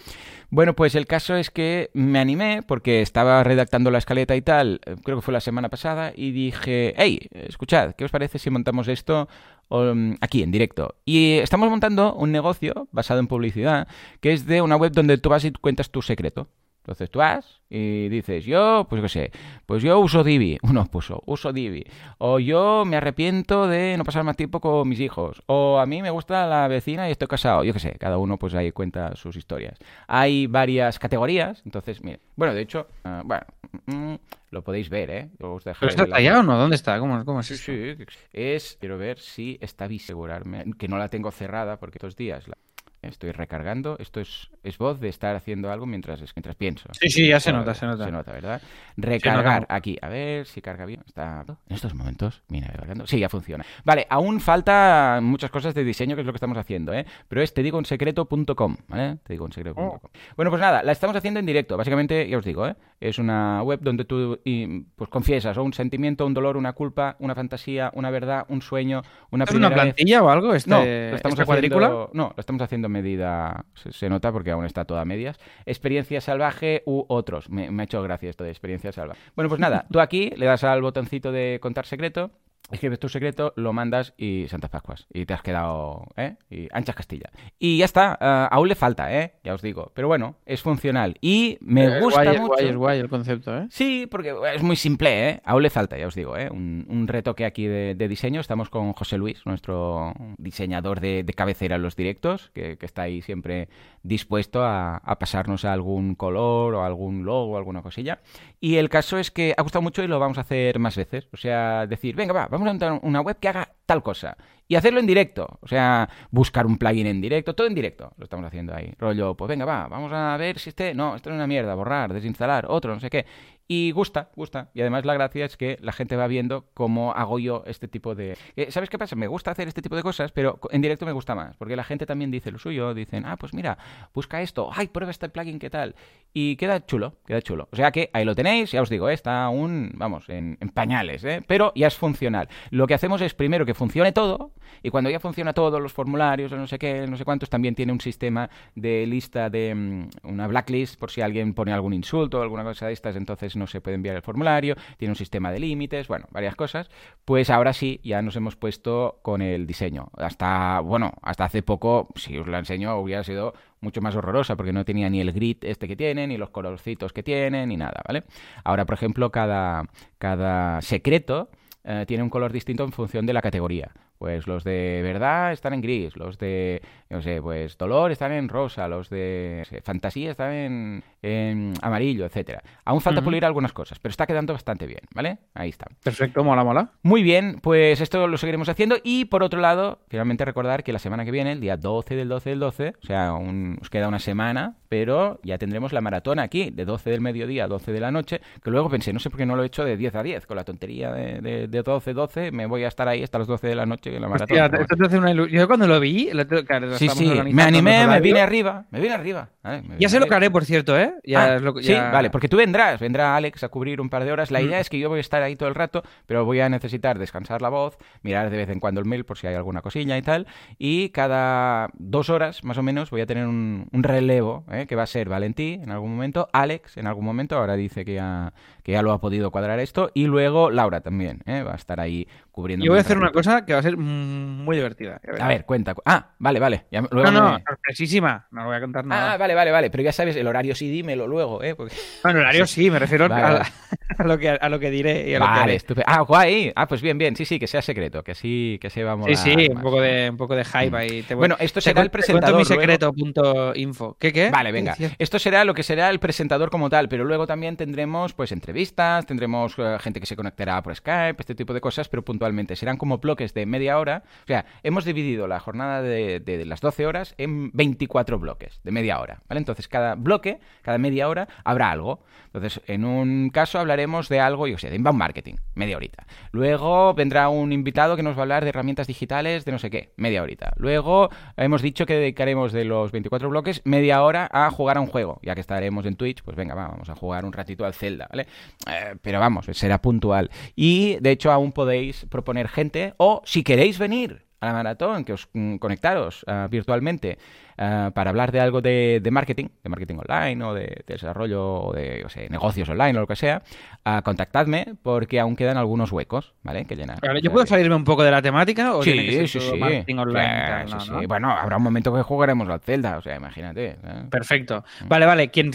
Bueno, 0.52 0.74
pues 0.74 0.96
el 0.96 1.06
caso 1.06 1.36
es 1.36 1.48
que 1.48 1.90
me 1.94 2.18
animé 2.18 2.62
porque 2.66 3.02
estaba 3.02 3.44
redactando 3.44 3.92
la 3.92 3.98
escaleta 3.98 4.34
y 4.34 4.42
tal, 4.42 4.80
eh, 4.84 4.96
creo 5.04 5.18
que 5.18 5.22
fue 5.22 5.32
la 5.32 5.40
semana 5.40 5.68
pasada, 5.68 6.12
y 6.14 6.32
dije, 6.32 6.92
hey, 6.96 7.20
escuchad, 7.32 7.94
¿qué 7.94 8.04
os 8.04 8.10
parece 8.10 8.40
si 8.40 8.50
montamos 8.50 8.88
esto 8.88 9.28
um, 9.68 10.16
aquí 10.20 10.42
en 10.42 10.50
directo? 10.50 10.96
Y 11.04 11.34
estamos 11.34 11.70
montando 11.70 12.14
un 12.14 12.32
negocio 12.32 12.88
basado 12.90 13.20
en 13.20 13.28
publicidad, 13.28 13.86
que 14.20 14.32
es 14.32 14.44
de 14.46 14.60
una 14.60 14.74
web 14.74 14.90
donde 14.90 15.18
tú 15.18 15.28
vas 15.28 15.44
y 15.44 15.52
cuentas 15.52 15.90
tu 15.90 16.02
secreto. 16.02 16.48
Entonces 16.82 17.10
tú 17.10 17.18
vas 17.18 17.60
y 17.68 18.08
dices, 18.08 18.44
yo, 18.46 18.86
pues 18.88 19.02
qué 19.02 19.08
sé, 19.08 19.32
pues 19.66 19.82
yo 19.82 19.98
uso 20.00 20.24
Divi. 20.24 20.58
Uno 20.62 20.86
puso, 20.86 21.22
uso 21.26 21.52
Divi. 21.52 21.84
O 22.18 22.38
yo 22.38 22.84
me 22.86 22.96
arrepiento 22.96 23.68
de 23.68 23.96
no 23.98 24.04
pasar 24.04 24.24
más 24.24 24.36
tiempo 24.36 24.60
con 24.60 24.88
mis 24.88 24.98
hijos. 25.00 25.42
O 25.46 25.78
a 25.78 25.86
mí 25.86 26.00
me 26.02 26.10
gusta 26.10 26.46
la 26.46 26.66
vecina 26.68 27.08
y 27.08 27.12
estoy 27.12 27.28
casado. 27.28 27.62
Yo 27.64 27.72
qué 27.74 27.78
sé, 27.80 27.92
cada 27.98 28.16
uno 28.18 28.38
pues 28.38 28.54
ahí 28.54 28.72
cuenta 28.72 29.14
sus 29.14 29.36
historias. 29.36 29.78
Hay 30.08 30.46
varias 30.46 30.98
categorías, 30.98 31.62
entonces, 31.64 32.02
mire. 32.02 32.20
Bueno, 32.34 32.54
de 32.54 32.62
hecho, 32.62 32.86
ah, 33.04 33.22
bueno, 33.24 33.44
mm, 33.86 34.14
lo 34.50 34.64
podéis 34.64 34.88
ver, 34.88 35.10
¿eh? 35.10 35.28
Os 35.40 35.62
¿Pero 35.62 35.86
está 35.86 36.06
la- 36.06 36.16
tallado 36.16 36.40
o 36.40 36.42
no? 36.42 36.58
¿Dónde 36.58 36.76
está? 36.76 36.98
¿Cómo, 36.98 37.24
cómo 37.24 37.40
es 37.40 37.46
Sí, 37.46 37.54
esto? 37.54 37.72
sí, 37.72 38.04
es, 38.32 38.78
quiero 38.80 38.96
ver 38.98 39.18
si 39.18 39.58
está 39.60 39.86
visible, 39.86 40.00
asegurarme 40.32 40.64
que 40.78 40.88
no 40.88 40.96
la 40.98 41.08
tengo 41.08 41.30
cerrada 41.30 41.78
porque 41.78 41.98
estos 41.98 42.16
días 42.16 42.48
la 42.48 42.56
estoy 43.02 43.32
recargando. 43.32 43.96
Esto 43.98 44.20
es, 44.20 44.50
es 44.62 44.78
voz 44.78 45.00
de 45.00 45.08
estar 45.08 45.34
haciendo 45.36 45.70
algo 45.70 45.86
mientras, 45.86 46.20
mientras 46.34 46.56
pienso. 46.56 46.88
Sí, 46.92 47.08
sí, 47.08 47.28
ya 47.28 47.40
se 47.40 47.52
nota, 47.52 47.74
se 47.74 47.86
nota. 47.86 48.04
Se 48.04 48.12
nota, 48.12 48.32
¿verdad? 48.32 48.60
Recargar 48.96 49.66
aquí, 49.68 49.98
a 50.00 50.08
ver 50.08 50.46
si 50.46 50.60
carga 50.60 50.84
bien. 50.86 51.02
Está 51.06 51.44
en 51.68 51.74
estos 51.74 51.94
momentos, 51.94 52.42
mira, 52.48 52.68
cargando. 52.68 53.06
Sí, 53.06 53.18
ya 53.18 53.28
funciona. 53.28 53.64
Vale, 53.84 54.06
aún 54.10 54.40
falta 54.40 55.20
muchas 55.22 55.50
cosas 55.50 55.74
de 55.74 55.84
diseño, 55.84 56.14
que 56.14 56.22
es 56.22 56.26
lo 56.26 56.32
que 56.32 56.36
estamos 56.38 56.58
haciendo, 56.58 56.92
¿eh? 56.92 57.06
Pero 57.28 57.42
es 57.42 57.54
te 57.54 57.62
digo 57.62 57.82
secreto.com, 57.84 58.76
¿vale? 58.88 59.16
Te 59.24 59.32
digo 59.32 59.50
secreto.com. 59.50 60.10
Bueno, 60.36 60.50
pues 60.50 60.60
nada, 60.60 60.82
la 60.82 60.92
estamos 60.92 61.16
haciendo 61.16 61.40
en 61.40 61.46
directo. 61.46 61.76
Básicamente, 61.76 62.28
ya 62.28 62.38
os 62.38 62.44
digo, 62.44 62.66
¿eh? 62.66 62.74
Es 63.00 63.18
una 63.18 63.62
web 63.62 63.80
donde 63.80 64.04
tú 64.04 64.38
y, 64.44 64.80
pues 64.96 65.08
confiesas 65.08 65.56
o 65.56 65.62
un 65.62 65.72
sentimiento, 65.72 66.26
un 66.26 66.34
dolor, 66.34 66.56
una 66.58 66.74
culpa, 66.74 67.16
una 67.18 67.34
fantasía, 67.34 67.90
una 67.94 68.10
verdad, 68.10 68.44
un 68.48 68.60
sueño, 68.60 69.02
una 69.30 69.44
¿Es 69.44 69.50
una 69.52 69.68
vez. 69.70 69.74
plantilla 69.74 70.22
o 70.22 70.28
algo? 70.28 70.54
Este, 70.54 70.68
No, 70.68 70.78
lo 70.84 71.16
estamos 71.16 71.34
esta 71.38 71.46
cuadrícula? 71.46 71.86
haciendo, 71.86 72.10
no, 72.12 72.32
lo 72.36 72.40
estamos 72.40 72.60
haciendo 72.62 72.86
en 72.86 72.89
medida, 72.90 73.64
se, 73.74 74.08
nota 74.08 74.32
porque 74.32 74.50
aún 74.50 74.66
está 74.66 74.84
toda 74.84 75.02
a 75.02 75.04
medias. 75.04 75.38
Experiencia 75.64 76.20
salvaje 76.20 76.82
u 76.86 77.04
otros. 77.08 77.48
Me, 77.48 77.70
me 77.70 77.82
ha 77.82 77.84
hecho 77.84 78.02
gracia 78.02 78.28
esto 78.28 78.44
de 78.44 78.50
experiencia 78.50 78.92
salvaje. 78.92 79.20
Bueno, 79.34 79.48
pues 79.48 79.60
nada, 79.60 79.86
tú 79.90 80.00
aquí 80.00 80.30
le 80.36 80.46
das 80.46 80.64
al 80.64 80.82
botoncito 80.82 81.32
de 81.32 81.58
contar 81.62 81.86
secreto, 81.86 82.30
escribes 82.70 82.98
tu 83.00 83.08
secreto, 83.08 83.52
lo 83.56 83.72
mandas 83.72 84.14
y 84.16 84.46
Santas 84.48 84.70
Pascuas. 84.70 85.06
Y 85.12 85.26
te 85.26 85.34
has 85.34 85.42
quedado, 85.42 86.06
¿eh? 86.16 86.36
Y 86.50 86.68
anchas 86.72 86.94
Castilla. 86.94 87.30
Y 87.58 87.78
ya 87.78 87.84
está, 87.84 88.16
ah, 88.20 88.48
aún 88.50 88.68
le 88.68 88.74
falta, 88.74 89.12
¿eh? 89.12 89.34
Ya 89.42 89.54
os 89.54 89.62
digo. 89.62 89.90
Pero 89.94 90.06
bueno, 90.08 90.36
es 90.46 90.62
funcional. 90.62 91.16
Y 91.20 91.58
me 91.60 91.84
Es 91.96 92.02
gusta 92.02 92.22
guay, 92.22 92.34
es 92.36 92.40
mucho. 92.40 92.54
guay, 92.54 92.68
es 92.68 92.76
guay 92.76 92.98
el 93.00 93.08
concepto, 93.08 93.56
¿eh? 93.58 93.66
Sí, 93.70 94.06
porque 94.10 94.34
es 94.54 94.62
muy 94.62 94.76
simple, 94.76 95.28
¿eh? 95.30 95.40
Aún 95.44 95.62
le 95.62 95.70
falta, 95.70 95.98
ya 95.98 96.06
os 96.06 96.14
digo, 96.14 96.36
¿eh? 96.36 96.48
Un, 96.50 96.86
un 96.88 97.08
retoque 97.08 97.44
aquí 97.44 97.66
de, 97.66 97.94
de 97.96 98.08
diseño. 98.08 98.40
Estamos 98.40 98.70
con 98.70 98.92
José 98.92 99.18
Luis, 99.18 99.44
nuestro 99.46 100.14
diseñador 100.38 101.00
de, 101.00 101.24
de 101.24 101.32
cabecera 101.34 101.76
en 101.76 101.82
los 101.82 101.96
directos, 101.96 102.50
que, 102.54 102.78
que 102.78 102.86
está 102.86 103.02
ahí 103.02 103.20
siempre 103.22 103.68
dispuesto 104.02 104.62
a, 104.64 104.96
a 104.96 105.18
pasarnos 105.18 105.64
algún 105.64 106.14
color 106.14 106.74
o 106.74 106.84
algún 106.84 107.24
logo 107.24 107.52
o 107.52 107.56
alguna 107.56 107.82
cosilla. 107.82 108.20
Y 108.60 108.76
el 108.76 108.88
caso 108.88 109.18
es 109.18 109.30
que 109.30 109.54
ha 109.56 109.62
gustado 109.62 109.82
mucho 109.82 110.02
y 110.02 110.06
lo 110.06 110.18
vamos 110.20 110.38
a 110.38 110.42
hacer 110.42 110.78
más 110.78 110.96
veces. 110.96 111.28
O 111.32 111.36
sea, 111.36 111.86
decir, 111.86 112.14
venga, 112.14 112.32
va, 112.32 112.46
vamos 112.50 112.66
a 112.66 112.70
montar 112.72 113.00
una 113.02 113.20
web 113.20 113.38
que 113.38 113.48
haga 113.48 113.72
tal 113.86 114.02
cosa. 114.02 114.36
Y 114.68 114.76
hacerlo 114.76 115.00
en 115.00 115.06
directo. 115.06 115.58
O 115.62 115.66
sea, 115.66 116.08
buscar 116.30 116.66
un 116.66 116.78
plugin 116.78 117.06
en 117.06 117.20
directo, 117.20 117.54
todo 117.54 117.66
en 117.66 117.74
directo. 117.74 118.12
Lo 118.16 118.24
estamos 118.24 118.46
haciendo 118.46 118.74
ahí. 118.74 118.92
Rollo, 118.98 119.34
pues 119.34 119.48
venga, 119.48 119.64
va, 119.64 119.88
vamos 119.88 120.12
a 120.12 120.36
ver 120.36 120.58
si 120.58 120.70
este. 120.70 120.94
No, 120.94 121.16
esto 121.16 121.30
es 121.30 121.34
una 121.34 121.46
mierda, 121.46 121.74
borrar, 121.74 122.12
desinstalar, 122.12 122.66
otro, 122.68 122.94
no 122.94 123.00
sé 123.00 123.10
qué. 123.10 123.26
Y 123.72 123.92
gusta, 123.92 124.30
gusta. 124.34 124.68
Y 124.74 124.80
además 124.80 125.04
la 125.04 125.14
gracia 125.14 125.44
es 125.44 125.56
que 125.56 125.78
la 125.80 125.92
gente 125.92 126.16
va 126.16 126.26
viendo 126.26 126.66
cómo 126.74 127.12
hago 127.12 127.38
yo 127.38 127.62
este 127.68 127.86
tipo 127.86 128.16
de... 128.16 128.36
Eh, 128.56 128.72
¿Sabes 128.72 128.90
qué 128.90 128.98
pasa? 128.98 129.14
Me 129.14 129.28
gusta 129.28 129.52
hacer 129.52 129.68
este 129.68 129.80
tipo 129.80 129.94
de 129.94 130.02
cosas, 130.02 130.32
pero 130.32 130.58
en 130.72 130.82
directo 130.82 131.06
me 131.06 131.12
gusta 131.12 131.36
más. 131.36 131.56
Porque 131.56 131.76
la 131.76 131.84
gente 131.84 132.04
también 132.04 132.32
dice 132.32 132.50
lo 132.50 132.58
suyo. 132.58 132.94
Dicen, 132.94 133.24
ah, 133.24 133.36
pues 133.36 133.54
mira, 133.54 133.78
busca 134.12 134.42
esto. 134.42 134.70
Ay, 134.74 134.88
prueba 134.88 135.12
este 135.12 135.28
plugin, 135.28 135.60
¿qué 135.60 135.70
tal? 135.70 135.94
Y 136.34 136.56
queda 136.56 136.84
chulo, 136.84 137.18
queda 137.24 137.42
chulo. 137.42 137.68
O 137.70 137.76
sea 137.76 137.92
que 137.92 138.10
ahí 138.12 138.24
lo 138.24 138.34
tenéis, 138.34 138.72
ya 138.72 138.82
os 138.82 138.88
digo, 138.88 139.08
está 139.08 139.44
aún, 139.44 139.92
vamos, 139.94 140.28
en, 140.28 140.58
en 140.60 140.70
pañales, 140.70 141.22
¿eh? 141.22 141.44
Pero 141.46 141.72
ya 141.76 141.86
es 141.86 141.94
funcional. 141.94 142.48
Lo 142.70 142.88
que 142.88 142.94
hacemos 142.94 143.20
es 143.20 143.34
primero 143.34 143.64
que 143.64 143.74
funcione 143.74 144.10
todo. 144.10 144.52
Y 144.82 144.90
cuando 144.90 145.10
ya 145.10 145.20
funciona 145.20 145.52
todo, 145.52 145.78
los 145.78 145.92
formularios, 145.92 146.50
no 146.50 146.66
sé 146.66 146.78
qué, 146.78 147.06
no 147.06 147.16
sé 147.16 147.24
cuántos, 147.24 147.48
también 147.50 147.76
tiene 147.76 147.92
un 147.92 148.00
sistema 148.00 148.50
de 148.74 149.06
lista 149.06 149.48
de 149.48 149.74
mm, 149.74 150.08
una 150.24 150.48
blacklist 150.48 150.98
por 150.98 151.12
si 151.12 151.20
alguien 151.20 151.54
pone 151.54 151.72
algún 151.72 151.92
insulto 151.92 152.40
o 152.40 152.42
alguna 152.42 152.64
cosa 152.64 152.88
de 152.88 152.94
estas, 152.94 153.14
entonces 153.14 153.56
no 153.60 153.68
se 153.68 153.80
puede 153.80 153.94
enviar 153.94 154.16
el 154.16 154.22
formulario. 154.22 154.74
Tiene 154.96 155.12
un 155.12 155.16
sistema 155.16 155.52
de 155.52 155.60
límites, 155.60 156.08
bueno, 156.08 156.26
varias 156.32 156.56
cosas. 156.56 156.90
Pues 157.24 157.48
ahora 157.50 157.72
sí, 157.72 158.00
ya 158.02 158.22
nos 158.22 158.34
hemos 158.34 158.56
puesto 158.56 159.20
con 159.22 159.42
el 159.42 159.68
diseño. 159.68 160.10
Hasta, 160.16 160.80
bueno, 160.80 161.12
hasta 161.22 161.44
hace 161.44 161.62
poco, 161.62 162.08
si 162.16 162.36
os 162.36 162.48
la 162.48 162.58
enseño, 162.58 162.96
hubiera 162.96 163.22
sido 163.22 163.54
mucho 163.80 164.00
más 164.00 164.16
horrorosa 164.16 164.56
porque 164.56 164.72
no 164.72 164.84
tenía 164.84 165.08
ni 165.08 165.20
el 165.20 165.32
grid 165.32 165.58
este 165.62 165.86
que 165.86 165.96
tiene, 165.96 166.26
ni 166.26 166.36
los 166.36 166.50
colorcitos 166.50 167.12
que 167.12 167.22
tiene, 167.22 167.66
ni 167.66 167.76
nada, 167.76 168.02
¿vale? 168.06 168.24
Ahora, 168.64 168.84
por 168.84 168.94
ejemplo, 168.94 169.30
cada, 169.30 169.84
cada 170.18 170.80
secreto 170.82 171.50
eh, 171.84 172.04
tiene 172.06 172.22
un 172.22 172.30
color 172.30 172.52
distinto 172.52 172.84
en 172.84 172.92
función 172.92 173.26
de 173.26 173.32
la 173.32 173.42
categoría. 173.42 173.92
Pues 174.20 174.46
los 174.46 174.64
de 174.64 175.00
verdad 175.02 175.50
están 175.50 175.72
en 175.72 175.80
gris, 175.80 176.14
los 176.14 176.36
de, 176.36 176.82
no 177.08 177.22
sé, 177.22 177.40
pues 177.40 177.78
dolor 177.78 178.10
están 178.12 178.32
en 178.32 178.50
rosa, 178.50 178.86
los 178.86 179.08
de 179.08 179.56
no 179.60 179.64
sé, 179.64 179.80
fantasía 179.80 180.30
están 180.32 180.52
en, 180.52 181.04
en 181.22 181.72
amarillo, 181.80 182.26
etcétera. 182.26 182.62
Aún 182.84 183.00
falta 183.00 183.22
pulir 183.24 183.46
algunas 183.46 183.72
cosas, 183.72 183.98
pero 183.98 184.10
está 184.10 184.26
quedando 184.26 184.52
bastante 184.52 184.84
bien, 184.86 185.00
¿vale? 185.14 185.38
Ahí 185.54 185.70
está. 185.70 185.86
Perfecto, 186.04 186.44
mola, 186.44 186.62
mola. 186.64 186.90
Muy 187.02 187.22
bien, 187.22 187.60
pues 187.62 188.02
esto 188.02 188.28
lo 188.28 188.36
seguiremos 188.36 188.68
haciendo. 188.68 188.96
Y 189.02 189.24
por 189.24 189.42
otro 189.42 189.58
lado, 189.58 190.00
finalmente 190.08 190.44
recordar 190.44 190.84
que 190.84 190.92
la 190.92 190.98
semana 190.98 191.24
que 191.24 191.30
viene, 191.30 191.52
el 191.52 191.60
día 191.60 191.78
12 191.78 192.14
del 192.14 192.28
12 192.28 192.50
del 192.50 192.60
12, 192.60 192.92
o 193.02 193.06
sea, 193.06 193.32
un- 193.32 193.78
os 193.80 193.88
queda 193.88 194.06
una 194.06 194.18
semana, 194.18 194.76
pero 194.90 195.40
ya 195.44 195.56
tendremos 195.56 195.94
la 195.94 196.02
maratón 196.02 196.40
aquí, 196.40 196.68
de 196.68 196.84
12 196.84 197.08
del 197.08 197.22
mediodía 197.22 197.64
a 197.64 197.68
12 197.68 197.90
de 197.90 198.00
la 198.00 198.10
noche, 198.10 198.42
que 198.62 198.70
luego 198.70 198.90
pensé, 198.90 199.14
no 199.14 199.18
sé 199.18 199.30
por 199.30 199.38
qué 199.38 199.46
no 199.46 199.56
lo 199.56 199.62
he 199.62 199.66
hecho 199.66 199.82
de 199.82 199.96
10 199.96 200.14
a 200.14 200.22
10, 200.22 200.44
con 200.46 200.56
la 200.58 200.64
tontería 200.64 201.10
de, 201.10 201.40
de, 201.40 201.68
de 201.68 201.82
12, 201.82 202.12
12, 202.12 202.52
me 202.52 202.66
voy 202.66 202.84
a 202.84 202.88
estar 202.88 203.08
ahí 203.08 203.22
hasta 203.22 203.38
las 203.38 203.46
12 203.46 203.66
de 203.66 203.74
la 203.76 203.86
noche 203.86 204.09
en 204.16 204.22
la 204.22 204.28
maratón. 204.28 204.56
Hostia, 204.56 204.70
pero 204.70 204.82
esto 204.82 204.96
te 204.96 205.06
hace 205.06 205.18
una 205.18 205.32
ilu- 205.32 205.48
Yo 205.48 205.66
cuando 205.66 205.86
lo 205.86 205.98
vi, 206.00 206.28
claro, 206.66 206.86
lo 206.88 206.98
Sí, 206.98 207.06
estábamos 207.06 207.34
sí, 207.46 207.52
me 207.54 207.62
animé, 207.62 208.06
me 208.06 208.20
vine 208.20 208.40
arriba, 208.40 208.84
me 208.90 209.00
vine 209.00 209.14
arriba. 209.14 209.48
¿vale? 209.62 209.82
Me 209.82 209.96
Ya 209.98 210.08
sé 210.08 210.16
lo 210.18 210.22
arriba. 210.24 210.36
haré, 210.36 210.50
por 210.50 210.64
cierto, 210.64 210.98
¿eh? 210.98 211.12
Ya 211.24 211.42
Ah, 211.44 211.56
es 211.56 211.62
lo 211.62 211.74
que- 211.74 211.82
Sí, 211.82 211.92
ya- 211.92 212.10
vale, 212.10 212.30
porque 212.30 212.48
tú 212.48 212.56
vendrás, 212.56 212.98
vendrá 213.00 213.36
Alex 213.36 213.62
a 213.64 213.68
cubrir 213.68 214.00
un 214.00 214.08
par 214.08 214.24
de 214.24 214.32
horas. 214.32 214.50
La 214.50 214.60
Mm. 214.60 214.64
idea 214.64 214.80
es 214.80 214.88
que 214.88 214.98
yo 214.98 215.08
voy 215.08 215.18
a 215.18 215.20
estar 215.20 215.42
ahí 215.42 215.54
todo 215.56 215.68
el 215.68 215.74
rato, 215.74 216.02
pero 216.26 216.44
voy 216.44 216.60
a 216.60 216.68
necesitar 216.68 217.18
descansar 217.18 217.60
la 217.62 217.68
voz, 217.68 217.98
mirar 218.22 218.50
de 218.50 218.56
vez 218.56 218.68
en 218.70 218.80
cuando 218.80 219.00
el 219.00 219.06
mail 219.06 219.24
por 219.24 219.36
si 219.38 219.46
hay 219.46 219.54
alguna 219.54 219.82
cosilla 219.82 220.16
y 220.16 220.22
tal. 220.22 220.46
Y 220.78 221.10
cada 221.10 221.88
dos 221.94 222.30
horas, 222.30 222.64
más 222.64 222.78
o 222.78 222.82
menos, 222.82 223.10
voy 223.10 223.20
a 223.20 223.26
tener 223.26 223.46
un, 223.46 223.86
un 223.92 224.02
relevo, 224.02 224.64
¿eh? 224.72 224.86
que 224.88 224.96
va 224.96 225.02
a 225.02 225.06
ser 225.06 225.28
Valentí 225.28 225.74
en 225.82 225.90
algún 225.90 226.10
momento, 226.12 226.48
Alex 226.52 226.96
en 226.96 227.06
algún 227.06 227.24
momento, 227.24 227.56
ahora 227.58 227.76
dice 227.76 228.04
que 228.04 228.14
ya, 228.14 228.52
que 228.82 228.92
ya 228.92 229.02
lo 229.02 229.12
ha 229.12 229.20
podido 229.20 229.50
cuadrar 229.50 229.78
esto, 229.80 230.10
y 230.14 230.26
luego 230.26 230.70
Laura 230.70 231.00
también, 231.02 231.42
¿eh? 231.46 231.62
va 231.62 231.72
a 231.72 231.76
estar 231.76 232.00
ahí 232.00 232.26
cubriendo. 232.50 232.84
Yo 232.84 232.92
voy 232.92 232.98
a 232.98 233.02
hacer 233.02 233.18
una 233.18 233.30
cosa 233.30 233.64
que 233.66 233.72
va 233.74 233.78
a 233.78 233.82
ser 233.82 233.96
muy 234.00 234.76
divertida. 234.76 235.20
A 235.38 235.48
ver, 235.48 235.64
cuenta. 235.64 235.94
cu- 235.94 236.02
Ah, 236.04 236.30
vale, 236.38 236.58
vale. 236.60 236.84
ya- 236.90 237.02
luego 237.10 237.30
No, 237.30 237.40
no, 237.40 237.52
me- 237.58 237.64
sorpresísima. 237.68 238.46
No 238.50 238.64
voy 238.66 238.76
a 238.76 238.80
contar 238.80 239.04
nada. 239.04 239.32
Ah, 239.32 239.36
vale, 239.36 239.54
vale, 239.54 239.70
vale. 239.70 239.90
Pero 239.90 240.02
ya 240.02 240.12
sabes, 240.12 240.36
el 240.36 240.46
horario 240.46 240.74
sí 240.74 240.88
dímelo 240.90 241.26
luego, 241.26 241.62
¿eh? 241.62 241.74
Porque... 241.74 241.94
Bueno, 242.22 242.40
horario 242.40 242.66
sí, 242.66 242.90
me 242.90 242.98
refiero 242.98 243.28
Vale, 243.28 243.42
a, 243.44 243.52
vale. 243.52 243.64
a 244.18 244.24
lo 244.24 244.38
que, 244.38 244.48
a 244.50 244.68
lo 244.68 244.78
que 244.78 244.90
diré 244.90 245.28
y 245.30 245.34
a 245.34 245.38
lo 245.38 245.44
que 245.44 245.50
Vale, 245.50 245.62
haré. 245.62 245.74
estupendo. 245.76 246.06
Ah, 246.08 246.20
guay. 246.22 246.72
Ah, 246.76 246.86
pues 246.86 247.02
bien, 247.02 247.18
bien. 247.18 247.36
Sí, 247.36 247.44
sí, 247.44 247.58
que 247.58 247.66
sea 247.66 247.82
secreto, 247.82 248.22
que 248.22 248.32
así, 248.32 248.78
que 248.80 248.90
se 248.90 249.04
va 249.04 249.12
a 249.12 249.22
Sí, 249.26 249.36
sí, 249.36 249.68
un 249.70 249.80
poco 249.80 250.00
de, 250.00 250.30
un 250.30 250.36
poco 250.36 250.54
de 250.56 250.64
hype 250.64 250.90
Mm. 250.90 250.94
ahí. 250.94 251.22
Te 251.22 251.34
voy- 251.34 251.40
Bueno, 251.40 251.56
esto 251.60 251.80
será 251.80 252.02
el 252.02 252.10
presentador. 252.10 252.54
cuento 252.54 252.58
mi 252.58 252.76
luego. 252.76 252.80
secreto 252.82 253.12
punto 253.12 253.72
info. 253.74 254.16
¿Qué, 254.18 254.32
qué? 254.32 254.50
Vale, 254.50 254.72
venga. 254.72 254.96
Esto 255.18 255.38
será 255.38 255.64
lo 255.64 255.74
que 255.74 255.82
será 255.82 256.10
el 256.10 256.18
presentador 256.20 256.70
como 256.70 256.88
tal, 256.90 257.08
pero 257.08 257.24
luego 257.24 257.46
también 257.46 257.76
tendremos 257.76 258.32
pues 258.34 258.52
entrevistas, 258.52 259.26
tendremos 259.26 259.74
eh, 259.78 259.96
gente 260.00 260.20
que 260.20 260.26
se 260.26 260.36
conectará 260.36 260.82
por 260.82 260.94
Skype, 260.94 261.36
este 261.38 261.54
tipo 261.54 261.72
de 261.74 261.80
cosas, 261.80 262.08
pero 262.08 262.22
puntualmente. 262.24 262.76
Serán 262.76 262.96
como 262.96 263.18
bloques 263.18 263.54
de 263.54 263.66
media 263.66 263.89
hora. 263.98 264.22
O 264.44 264.46
sea, 264.46 264.66
hemos 264.82 265.04
dividido 265.04 265.46
la 265.48 265.60
jornada 265.60 266.02
de, 266.02 266.64
las 266.66 266.80
12 266.80 267.06
horas 267.06 267.34
en 267.38 267.70
24 267.72 268.38
bloques 268.38 268.80
de 268.82 268.90
media 268.90 269.20
hora, 269.20 269.42
¿vale? 269.48 269.58
Entonces, 269.58 269.88
cada 269.88 270.14
bloque, 270.14 270.60
cada 270.82 270.98
media 270.98 271.28
hora, 271.28 271.48
habrá 271.64 271.90
algo. 271.90 272.22
Entonces, 272.46 272.80
en 272.86 273.04
un 273.04 273.50
caso 273.50 273.78
hablaremos 273.78 274.28
de 274.28 274.40
algo, 274.40 274.66
yo 274.66 274.76
sé, 274.76 274.90
de 274.90 274.96
inbound 274.96 275.18
marketing, 275.18 275.54
media 275.74 275.96
horita. 275.96 276.26
Luego 276.50 277.14
vendrá 277.14 277.48
un 277.48 277.72
invitado 277.72 278.16
que 278.16 278.22
nos 278.22 278.34
va 278.34 278.40
a 278.40 278.42
hablar 278.42 278.64
de 278.64 278.70
herramientas 278.70 279.06
digitales 279.06 279.64
de 279.64 279.72
no 279.72 279.78
sé 279.78 279.90
qué, 279.90 280.12
media 280.16 280.42
horita. 280.42 280.72
Luego 280.76 281.30
hemos 281.56 281.80
dicho 281.82 282.06
que 282.06 282.14
dedicaremos 282.14 282.72
de 282.72 282.84
los 282.84 283.12
24 283.12 283.48
bloques 283.48 283.82
media 283.84 284.22
hora 284.22 284.48
a 284.52 284.70
jugar 284.70 284.96
a 284.96 285.00
un 285.00 285.06
juego. 285.06 285.38
Ya 285.42 285.54
que 285.54 285.60
estaremos 285.60 286.04
en 286.06 286.16
Twitch, 286.16 286.42
pues 286.42 286.56
venga, 286.56 286.74
va, 286.74 286.88
vamos 286.88 287.08
a 287.08 287.14
jugar 287.14 287.44
un 287.44 287.52
ratito 287.52 287.84
al 287.84 287.94
Zelda, 287.94 288.26
¿vale? 288.30 288.46
Eh, 288.88 289.16
pero 289.22 289.38
vamos, 289.38 289.66
será 289.72 290.00
puntual. 290.00 290.50
Y 290.74 291.16
de 291.20 291.30
hecho 291.30 291.52
aún 291.52 291.72
podéis 291.72 292.26
proponer 292.28 292.68
gente 292.68 293.14
o 293.16 293.42
si 293.44 293.62
queréis 293.62 293.79
venir 293.98 294.44
a 294.60 294.66
la 294.66 294.72
maratón, 294.74 295.24
que 295.24 295.32
os 295.32 295.48
mm, 295.54 295.76
conectaros 295.76 296.44
ah, 296.46 296.68
virtualmente 296.70 297.38
ah, 297.80 298.12
para 298.14 298.30
hablar 298.30 298.52
de 298.52 298.60
algo 298.60 298.80
de, 298.80 299.18
de 299.20 299.30
marketing, 299.32 299.66
de 299.82 299.88
marketing 299.90 300.18
online 300.28 300.64
o 300.64 300.74
de, 300.74 300.82
de 300.82 301.04
desarrollo 301.14 301.64
o 301.86 301.92
de 301.92 302.22
o 302.24 302.28
sea, 302.28 302.48
negocios 302.48 302.88
online 302.88 303.18
o 303.18 303.22
lo 303.22 303.26
que 303.26 303.34
sea, 303.34 303.62
ah, 304.04 304.22
contactadme 304.22 304.94
porque 305.02 305.40
aún 305.40 305.56
quedan 305.56 305.76
algunos 305.76 306.12
huecos, 306.12 306.54
¿vale? 306.62 306.84
Que 306.84 306.94
llenar. 306.94 307.18
Claro, 307.20 307.40
¿Yo 307.40 307.50
puedo 307.50 307.64
que- 307.64 307.70
salirme 307.70 307.96
un 307.96 308.04
poco 308.04 308.22
de 308.22 308.30
la 308.30 308.40
temática 308.42 308.94
o 308.94 309.02
Sí, 309.02 309.10
tiene 309.12 309.26
que 309.26 309.32
ser 309.32 309.48
sí, 309.48 309.58
sí. 309.72 309.76
marketing 309.78 310.16
online? 310.18 311.26
Bueno, 311.26 311.50
habrá 311.50 311.78
un 311.78 311.82
momento 311.82 312.14
que 312.14 312.22
jugaremos 312.22 312.68
al 312.68 312.78
Zelda, 312.80 313.16
o 313.18 313.22
sea, 313.22 313.34
imagínate. 313.36 313.96
¿eh? 314.02 314.24
Perfecto. 314.30 314.84
Vale, 315.08 315.24
vale. 315.26 315.50
Quien, 315.50 315.72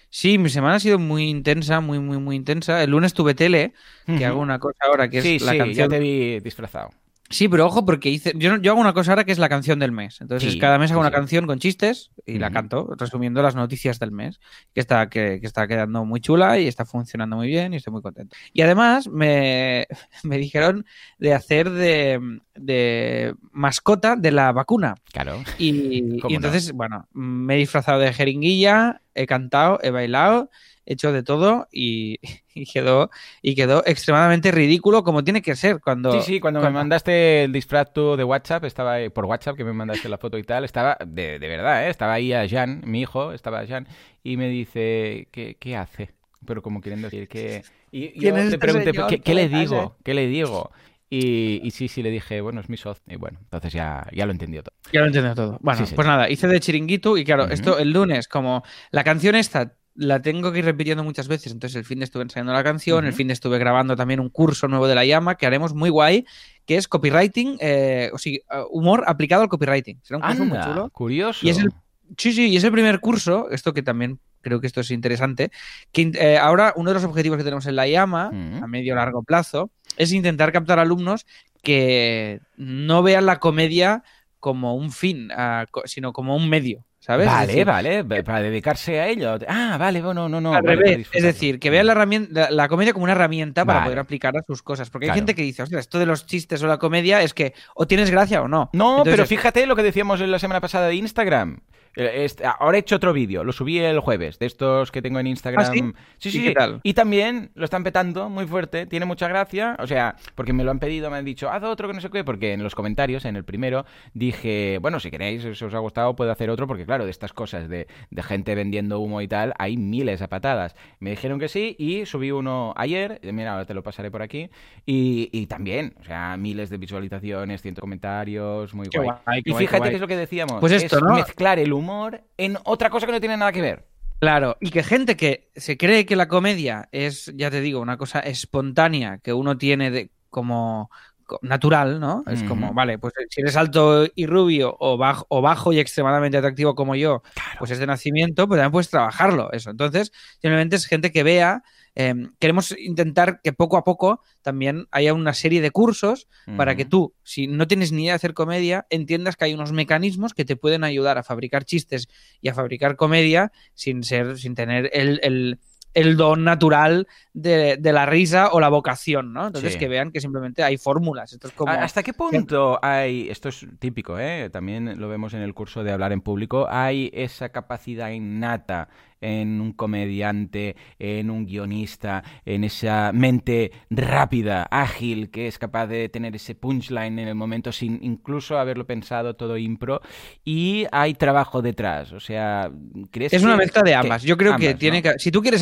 Sí, 0.09 0.37
mi 0.37 0.49
semana 0.49 0.75
ha 0.75 0.79
sido 0.79 0.97
muy 0.99 1.29
intensa, 1.29 1.81
muy, 1.81 1.99
muy, 1.99 2.17
muy 2.17 2.35
intensa. 2.35 2.83
El 2.83 2.91
lunes 2.91 3.13
tuve 3.13 3.35
tele, 3.35 3.73
que 4.15 4.25
hago 4.25 4.39
una 4.39 4.59
cosa 4.59 4.85
ahora 4.87 5.09
que 5.09 5.19
es 5.19 5.23
sí, 5.23 5.39
la 5.39 5.51
sí, 5.51 5.57
ya 5.57 5.63
canción. 5.65 5.89
te 5.89 5.99
vi 5.99 6.39
disfrazado. 6.39 6.89
Sí, 7.29 7.47
pero 7.47 7.67
ojo, 7.67 7.85
porque 7.85 8.09
hice. 8.09 8.33
Yo, 8.35 8.57
yo 8.57 8.71
hago 8.71 8.81
una 8.81 8.93
cosa 8.93 9.11
ahora 9.11 9.23
que 9.23 9.31
es 9.31 9.37
la 9.37 9.49
canción 9.49 9.77
del 9.77 9.91
mes. 9.91 10.19
Entonces, 10.19 10.53
Sí, 10.53 10.59
cada 10.59 10.79
mes 10.79 10.91
hago 10.91 11.01
sí, 11.01 11.07
una 11.07 11.11
canción 11.15 11.45
con 11.45 11.59
chistes 11.59 12.09
y 12.25 12.39
la 12.39 12.49
canto, 12.49 12.95
resumiendo 12.97 13.43
las 13.43 13.55
noticias 13.55 13.99
del 13.99 14.11
mes. 14.11 14.39
Que 14.73 14.79
está, 14.79 15.09
que, 15.09 15.39
que 15.39 15.45
está 15.45 15.67
quedando 15.67 16.05
muy 16.05 16.21
chula 16.21 16.57
y 16.59 16.67
está 16.67 16.85
funcionando 16.85 17.35
muy 17.35 17.47
bien 17.47 17.73
y 17.73 17.77
estoy 17.77 17.93
muy 17.93 18.01
contento. 18.01 18.35
Y 18.51 18.61
además, 18.61 19.07
me, 19.07 19.87
me 20.23 20.37
dijeron 20.37 20.85
de 21.19 21.33
hacer 21.35 21.69
de, 21.69 22.39
de 22.55 23.35
mascota 23.51 24.15
de 24.15 24.31
la 24.31 24.51
vacuna. 24.51 24.95
Claro. 25.11 25.43
Y, 25.59 26.17
¿Cómo 26.21 26.31
y 26.31 26.35
entonces, 26.35 26.71
bueno, 26.71 27.07
me 27.13 27.55
he 27.55 27.57
disfrazado 27.57 27.99
de 27.99 28.11
jeringuilla, 28.11 29.01
he 29.13 29.27
cantado, 29.27 29.79
he 29.83 29.91
bailado, 29.91 30.49
hecho 30.89 31.13
de 31.13 31.23
todo 31.23 31.67
y, 31.71 32.19
y 32.53 32.65
quedó 32.65 33.09
y 33.41 33.55
quedó 33.55 33.83
extremadamente 33.85 34.51
ridículo 34.51 35.03
como 35.03 35.23
tiene 35.23 35.41
que 35.41 35.55
ser 35.55 35.79
cuando 35.79 36.11
Sí, 36.11 36.21
sí, 36.21 36.39
cuando 36.39 36.61
me 36.61 36.69
mandaste 36.71 37.43
el 37.45 37.51
disfraz 37.53 37.93
tú 37.93 38.15
de 38.17 38.23
WhatsApp, 38.23 38.65
estaba 38.65 38.93
ahí- 38.93 39.09
por 39.09 39.25
WhatsApp 39.25 39.55
que 39.55 39.63
me 39.63 39.73
mandaste 39.73 40.09
la 40.09 40.17
foto 40.17 40.37
y 40.37 40.43
tal, 40.43 40.65
estaba 40.65 40.97
de, 41.05 41.39
de 41.39 41.47
verdad, 41.47 41.85
¿eh? 41.87 41.89
estaba 41.89 42.13
ahí 42.13 42.33
a 42.33 42.47
Jan, 42.49 42.81
mi 42.85 43.01
hijo, 43.01 43.31
estaba 43.31 43.65
Jan, 43.65 43.87
y 44.23 44.35
me 44.37 44.49
dice, 44.49 45.27
¿qué, 45.31 45.55
qué 45.59 45.75
hace? 45.77 46.11
Pero 46.45 46.61
como 46.61 46.81
quieren 46.81 47.01
decir 47.01 47.27
que... 47.27 47.63
Y 47.91 48.07
yo 48.13 48.19
¿Quién 48.21 48.35
es 48.37 48.41
te 48.49 48.55
este 48.55 48.57
pregunté, 48.59 48.91
señor? 48.91 49.09
¿qué, 49.09 49.19
qué 49.21 49.33
le 49.33 49.49
¿Qué 49.49 49.55
le 49.55 49.59
digo? 49.59 49.95
¿Qué 50.03 50.13
le 50.13 50.27
digo? 50.27 50.71
Y, 51.11 51.59
y 51.63 51.71
sí, 51.71 51.87
sí, 51.87 52.03
le 52.03 52.11
dije, 52.11 52.39
bueno, 52.39 52.61
es 52.61 52.69
mi 52.69 52.77
socio. 52.77 53.03
Y 53.07 53.15
bueno, 53.15 53.39
entonces 53.41 53.73
ya, 53.73 54.07
ya 54.13 54.25
lo 54.27 54.31
entendió 54.31 54.61
todo. 54.61 54.75
Ya 54.93 54.99
lo 55.01 55.07
entiendo 55.07 55.33
todo. 55.33 55.57
Bueno, 55.61 55.79
Sí, 55.79 55.87
sí. 55.87 55.95
pues 55.95 56.07
nada, 56.07 56.29
hice 56.29 56.47
de 56.47 56.59
chiringuito 56.59 57.17
y 57.17 57.25
claro, 57.25 57.47
esto 57.49 57.79
el 57.79 57.91
lunes, 57.91 58.27
como 58.27 58.63
la 58.91 59.03
canción 59.03 59.35
esta 59.35 59.73
la 60.01 60.21
tengo 60.21 60.51
que 60.53 60.59
ir 60.59 60.65
repitiendo 60.65 61.03
muchas 61.03 61.27
veces, 61.27 61.51
entonces 61.51 61.75
el 61.75 61.83
fin 61.83 61.99
de 61.99 62.05
estuve 62.05 62.23
ensayando 62.23 62.53
la 62.53 62.63
canción, 62.63 63.05
el 63.05 63.11
fin 63.13 63.27
de 63.27 63.33
estuve 63.33 63.57
grabando 63.59 63.95
también 63.97 64.21
un 64.21 64.29
curso 64.29 64.67
nuevo 64.69 64.87
de 64.87 64.95
la 64.95 65.03
llama 65.05 65.35
que 65.35 65.45
haremos 65.45 65.73
muy 65.73 65.89
guay, 65.89 66.25
que 66.65 66.77
es 66.77 66.87
copywriting, 66.87 67.57
eh, 67.59 68.09
o 68.13 68.17
sea, 68.17 68.31
humor 68.71 69.03
aplicado 69.07 69.41
al 69.41 69.49
copywriting. 69.49 69.99
Será 70.01 70.17
un 70.19 70.23
curso 70.23 70.45
muy 70.45 70.57
chulo. 70.63 70.89
curioso. 70.91 71.45
Y 71.45 71.49
es 71.49 71.59
el- 71.59 71.71
Sí, 72.17 72.31
sí, 72.33 72.47
y 72.47 72.57
es 72.57 72.63
el 72.63 72.71
primer 72.71 73.01
curso, 73.01 73.49
esto 73.51 73.71
que 73.73 73.83
también 73.83 74.19
creo 74.41 74.59
que 74.61 74.67
esto 74.67 74.81
es 74.81 74.89
interesante, 74.89 75.51
que 75.91 76.11
eh, 76.15 76.37
ahora 76.37 76.73
uno 76.75 76.89
de 76.89 76.93
los 76.95 77.03
objetivos 77.03 77.37
que 77.37 77.43
tenemos 77.43 77.65
en 77.67 77.75
la 77.75 77.87
llama, 77.87 78.29
a 78.63 78.67
medio 78.67 78.95
largo 78.95 79.21
plazo, 79.21 79.69
es 79.97 80.11
intentar 80.13 80.51
captar 80.53 80.79
alumnos 80.79 81.25
que 81.61 82.39
no 82.57 83.03
vean 83.03 83.25
la 83.25 83.37
comedia 83.39 84.03
como 84.39 84.75
un 84.75 84.91
fin, 84.91 85.29
co- 85.71 85.83
sino 85.85 86.13
como 86.13 86.35
un 86.35 86.49
medio, 86.49 86.85
¿sabes? 86.99 87.27
Es 87.27 87.33
Vale, 87.33 87.47
decir, 87.47 87.65
vale, 87.65 88.03
para 88.23 88.41
dedicarse 88.41 88.99
a 88.99 89.07
ello. 89.07 89.37
Ah, 89.47 89.77
vale, 89.79 90.01
bueno, 90.01 90.27
no, 90.29 90.39
no. 90.41 90.53
al 90.53 90.61
vale, 90.63 90.77
para 90.77 90.89
revés, 90.89 91.07
es 91.13 91.23
decir, 91.23 91.59
que 91.59 91.69
vean 91.69 91.85
la, 91.85 91.93
herramienta, 91.93 92.41
la, 92.41 92.51
la 92.51 92.67
comedia 92.67 92.93
como 92.93 93.03
una 93.03 93.13
herramienta 93.13 93.65
para 93.65 93.79
Vale. 93.79 93.87
poder 93.87 93.99
aplicar 93.99 94.37
a 94.37 94.41
sus 94.45 94.61
cosas. 94.61 94.89
Porque 94.89 95.05
Claro. 95.07 95.15
hay 95.15 95.19
gente 95.19 95.35
que 95.35 95.41
dice, 95.43 95.63
ostras, 95.63 95.81
esto 95.81 95.99
de 95.99 96.05
los 96.05 96.25
chistes 96.25 96.61
o 96.63 96.67
la 96.67 96.77
comedia 96.77 97.21
es 97.21 97.33
que 97.33 97.53
o 97.75 97.87
tienes 97.87 98.09
gracia 98.11 98.41
o 98.41 98.47
no. 98.47 98.69
No, 98.73 98.91
Entonces, 98.99 99.13
pero 99.13 99.25
fíjate 99.27 99.65
lo 99.65 99.75
que 99.75 99.83
decíamos 99.83 100.21
en 100.21 100.31
la 100.31 100.39
semana 100.39 100.61
pasada 100.61 100.87
de 100.87 100.95
Instagram. 100.95 101.59
Este- 101.95 102.43
ahora 102.45 102.77
he 102.77 102.81
hecho 102.81 102.95
otro 102.95 103.13
vídeo, 103.13 103.43
lo 103.43 103.51
subí 103.51 103.79
el 103.79 103.99
jueves, 103.99 104.39
de 104.39 104.45
estos 104.45 104.91
que 104.91 105.01
tengo 105.01 105.19
en 105.19 105.27
Instagram. 105.27 105.65
¿Ah, 105.65 105.71
sí? 105.73 105.79
sí, 106.17 106.29
¿Y 106.29 106.31
sí. 106.31 106.53
Y 106.83 106.93
también 106.93 107.51
lo 107.55 107.65
están 107.65 107.83
petando 107.83 108.29
muy 108.29 108.45
fuerte, 108.45 108.85
tiene 108.85 109.05
mucha 109.05 109.27
gracia. 109.27 109.75
O 109.79 109.87
sea, 109.87 110.15
porque 110.35 110.53
me 110.53 110.63
lo 110.63 110.71
han 110.71 110.79
pedido, 110.79 111.09
me 111.09 111.17
han 111.17 111.25
dicho, 111.25 111.49
haz 111.49 111.63
otro 111.63 111.87
que 111.87 111.93
no 111.93 112.01
sé 112.01 112.09
qué, 112.09 112.23
porque 112.23 112.53
en 112.53 112.63
los 112.63 112.75
comentarios, 112.75 113.25
en 113.25 113.35
el 113.35 113.43
primero, 113.43 113.85
dije, 114.13 114.77
bueno, 114.81 114.99
si 114.99 115.09
queréis, 115.11 115.41
si 115.57 115.65
os 115.65 115.73
ha 115.73 115.79
gustado, 115.79 116.15
puedo 116.15 116.31
hacer 116.31 116.49
otro, 116.49 116.67
porque 116.67 116.85
claro, 116.85 117.05
de 117.05 117.11
estas 117.11 117.33
cosas 117.33 117.69
de, 117.69 117.87
de 118.09 118.23
gente 118.23 118.55
vendiendo 118.55 118.99
humo 118.99 119.21
y 119.21 119.27
tal, 119.27 119.53
hay 119.57 119.77
miles 119.77 120.21
a 120.21 120.27
patadas. 120.27 120.75
Me 120.99 121.11
dijeron 121.11 121.39
que 121.39 121.47
sí 121.47 121.75
y 121.79 122.05
subí 122.05 122.31
uno 122.31 122.73
ayer, 122.77 123.19
mira, 123.23 123.53
ahora 123.53 123.65
te 123.65 123.73
lo 123.73 123.83
pasaré 123.83 124.11
por 124.11 124.21
aquí, 124.21 124.49
y, 124.85 125.29
y 125.31 125.45
también, 125.47 125.93
o 125.99 126.03
sea, 126.03 126.35
miles 126.37 126.69
de 126.69 126.77
visualizaciones, 126.77 127.61
cientos 127.61 127.79
de 127.79 127.81
comentarios, 127.81 128.73
muy 128.73 128.87
guay. 128.93 129.41
y 129.45 129.53
fíjate 129.53 129.67
qué 129.67 129.77
guay. 129.77 129.89
que 129.89 129.95
es 129.95 130.01
lo 130.01 130.07
que 130.07 130.17
decíamos, 130.17 130.59
Pues 130.59 130.73
esto, 130.73 130.97
es 130.97 131.03
¿no? 131.03 131.15
mezclar 131.15 131.59
el 131.59 131.73
humor 131.79 132.23
en 132.37 132.57
otra 132.65 132.89
cosa 132.89 133.05
que 133.05 133.11
no 133.13 133.19
tiene 133.19 133.37
nada 133.37 133.51
que 133.51 133.61
ver. 133.61 133.87
Claro, 134.19 134.57
y 134.59 134.69
que 134.71 134.83
gente 134.83 135.15
que 135.15 135.49
se 135.55 135.77
cree 135.77 136.05
que 136.05 136.17
la 136.17 136.27
comedia 136.27 136.89
es, 136.91 137.31
ya 137.35 137.49
te 137.49 137.61
digo, 137.61 137.79
una 137.79 137.97
cosa 137.97 138.19
espontánea 138.19 139.19
que 139.19 139.31
uno 139.31 139.57
tiene 139.57 139.91
de, 139.91 140.11
como, 140.29 140.91
co- 141.25 141.39
natural, 141.41 142.01
¿no? 142.01 142.25
Es 142.27 142.43
como, 142.43 142.73
vale, 142.73 142.99
pues 142.99 143.13
si 143.29 143.39
eres 143.39 143.55
alto 143.55 144.07
y 144.13 144.25
rubio 144.25 144.75
o 144.79 144.97
bajo, 144.97 145.25
o 145.29 145.41
bajo 145.41 145.71
y 145.71 145.79
extremadamente 145.79 146.37
atractivo 146.37 146.75
como 146.75 146.95
yo, 146.95 147.23
pues 147.57 147.71
es 147.71 147.79
de 147.79 147.87
nacimiento, 147.87 148.45
pues 148.47 148.57
también 148.59 148.73
puedes 148.73 148.89
trabajarlo, 148.89 149.51
eso. 149.53 149.69
Entonces, 149.69 150.11
simplemente 150.41 150.75
es 150.75 150.85
gente 150.85 151.13
que 151.13 151.23
vea, 151.23 151.63
eh, 152.01 152.15
queremos 152.39 152.73
intentar 152.79 153.41
que 153.43 153.51
poco 153.51 153.75
a 153.75 153.83
poco 153.83 154.21
también 154.41 154.87
haya 154.89 155.13
una 155.13 155.33
serie 155.33 155.59
de 155.59 155.69
cursos 155.71 156.27
para 156.55 156.75
que 156.77 156.85
tú, 156.85 157.13
si 157.23 157.47
no 157.47 157.67
tienes 157.67 157.91
ni 157.91 158.03
idea 158.03 158.13
de 158.13 158.15
hacer 158.15 158.33
comedia, 158.33 158.87
entiendas 158.89 159.35
que 159.35 159.43
hay 159.45 159.53
unos 159.53 159.73
mecanismos 159.73 160.33
que 160.33 160.45
te 160.45 160.55
pueden 160.55 160.85
ayudar 160.85 161.17
a 161.17 161.23
fabricar 161.23 161.65
chistes 161.65 162.07
y 162.41 162.47
a 162.47 162.53
fabricar 162.53 162.95
comedia 162.95 163.51
sin 163.73 164.03
ser, 164.03 164.37
sin 164.37 164.55
tener 164.55 164.89
el, 164.93 165.19
el- 165.23 165.59
el 165.95 166.15
don 166.17 166.43
natural 166.43 167.07
de, 167.41 167.77
de 167.77 167.93
la 167.93 168.05
risa 168.05 168.49
o 168.51 168.59
la 168.59 168.69
vocación, 168.69 169.33
¿no? 169.33 169.47
Entonces 169.47 169.73
Sí. 169.73 169.79
que 169.79 169.87
vean 169.87 170.11
que 170.11 170.21
simplemente 170.21 170.63
hay 170.63 170.77
fórmulas. 170.77 171.33
Esto 171.33 171.47
es 171.47 171.53
como. 171.53 171.71
¿A- 171.71 171.83
¿Hasta 171.83 172.03
qué 172.03 172.13
punto 172.13 172.79
hay, 172.81 173.29
esto 173.29 173.49
es 173.49 173.65
típico, 173.79 174.17
¿eh? 174.19 174.49
también 174.51 174.99
lo 174.99 175.09
vemos 175.09 175.33
en 175.33 175.41
el 175.41 175.53
curso 175.53 175.83
de 175.83 175.91
hablar 175.91 176.11
en 176.11 176.21
público, 176.21 176.67
hay 176.69 177.09
esa 177.13 177.49
capacidad 177.49 178.09
innata 178.09 178.89
en 179.21 179.59
un 179.59 179.73
comediante, 179.73 180.77
en 180.97 181.29
un 181.29 181.45
guionista, 181.45 182.23
en 182.45 182.63
esa 182.63 183.11
mente 183.13 183.71
rápida, 183.89 184.63
ágil, 184.71 185.29
que 185.29 185.47
es 185.47 185.59
capaz 185.59 185.87
de 185.87 186.07
tener 186.07 186.35
ese 186.37 186.55
punchline 186.55 187.19
en 187.19 187.27
el 187.27 187.35
momento 187.35 187.73
sin 187.73 187.99
incluso 188.01 188.57
haberlo 188.57 188.85
pensado 188.87 189.35
todo 189.35 189.57
impro, 189.57 189.99
y 190.45 190.85
hay 190.93 191.15
trabajo 191.15 191.61
detrás, 191.61 192.13
o 192.13 192.21
sea, 192.21 192.71
¿crees 193.11 193.33
Es 193.33 193.41
que- 193.41 193.45
una 193.45 193.57
mezcla 193.57 193.81
de 193.83 193.91
que- 193.91 193.95
ambas. 193.95 194.23
Yo 194.23 194.37
creo 194.37 194.55
que 194.55 194.67
ambas, 194.69 194.79
tiene 194.79 195.01
¿no? 195.01 195.11
que. 195.11 195.19
Si 195.19 195.31
tú 195.31 195.41
quieres 195.41 195.61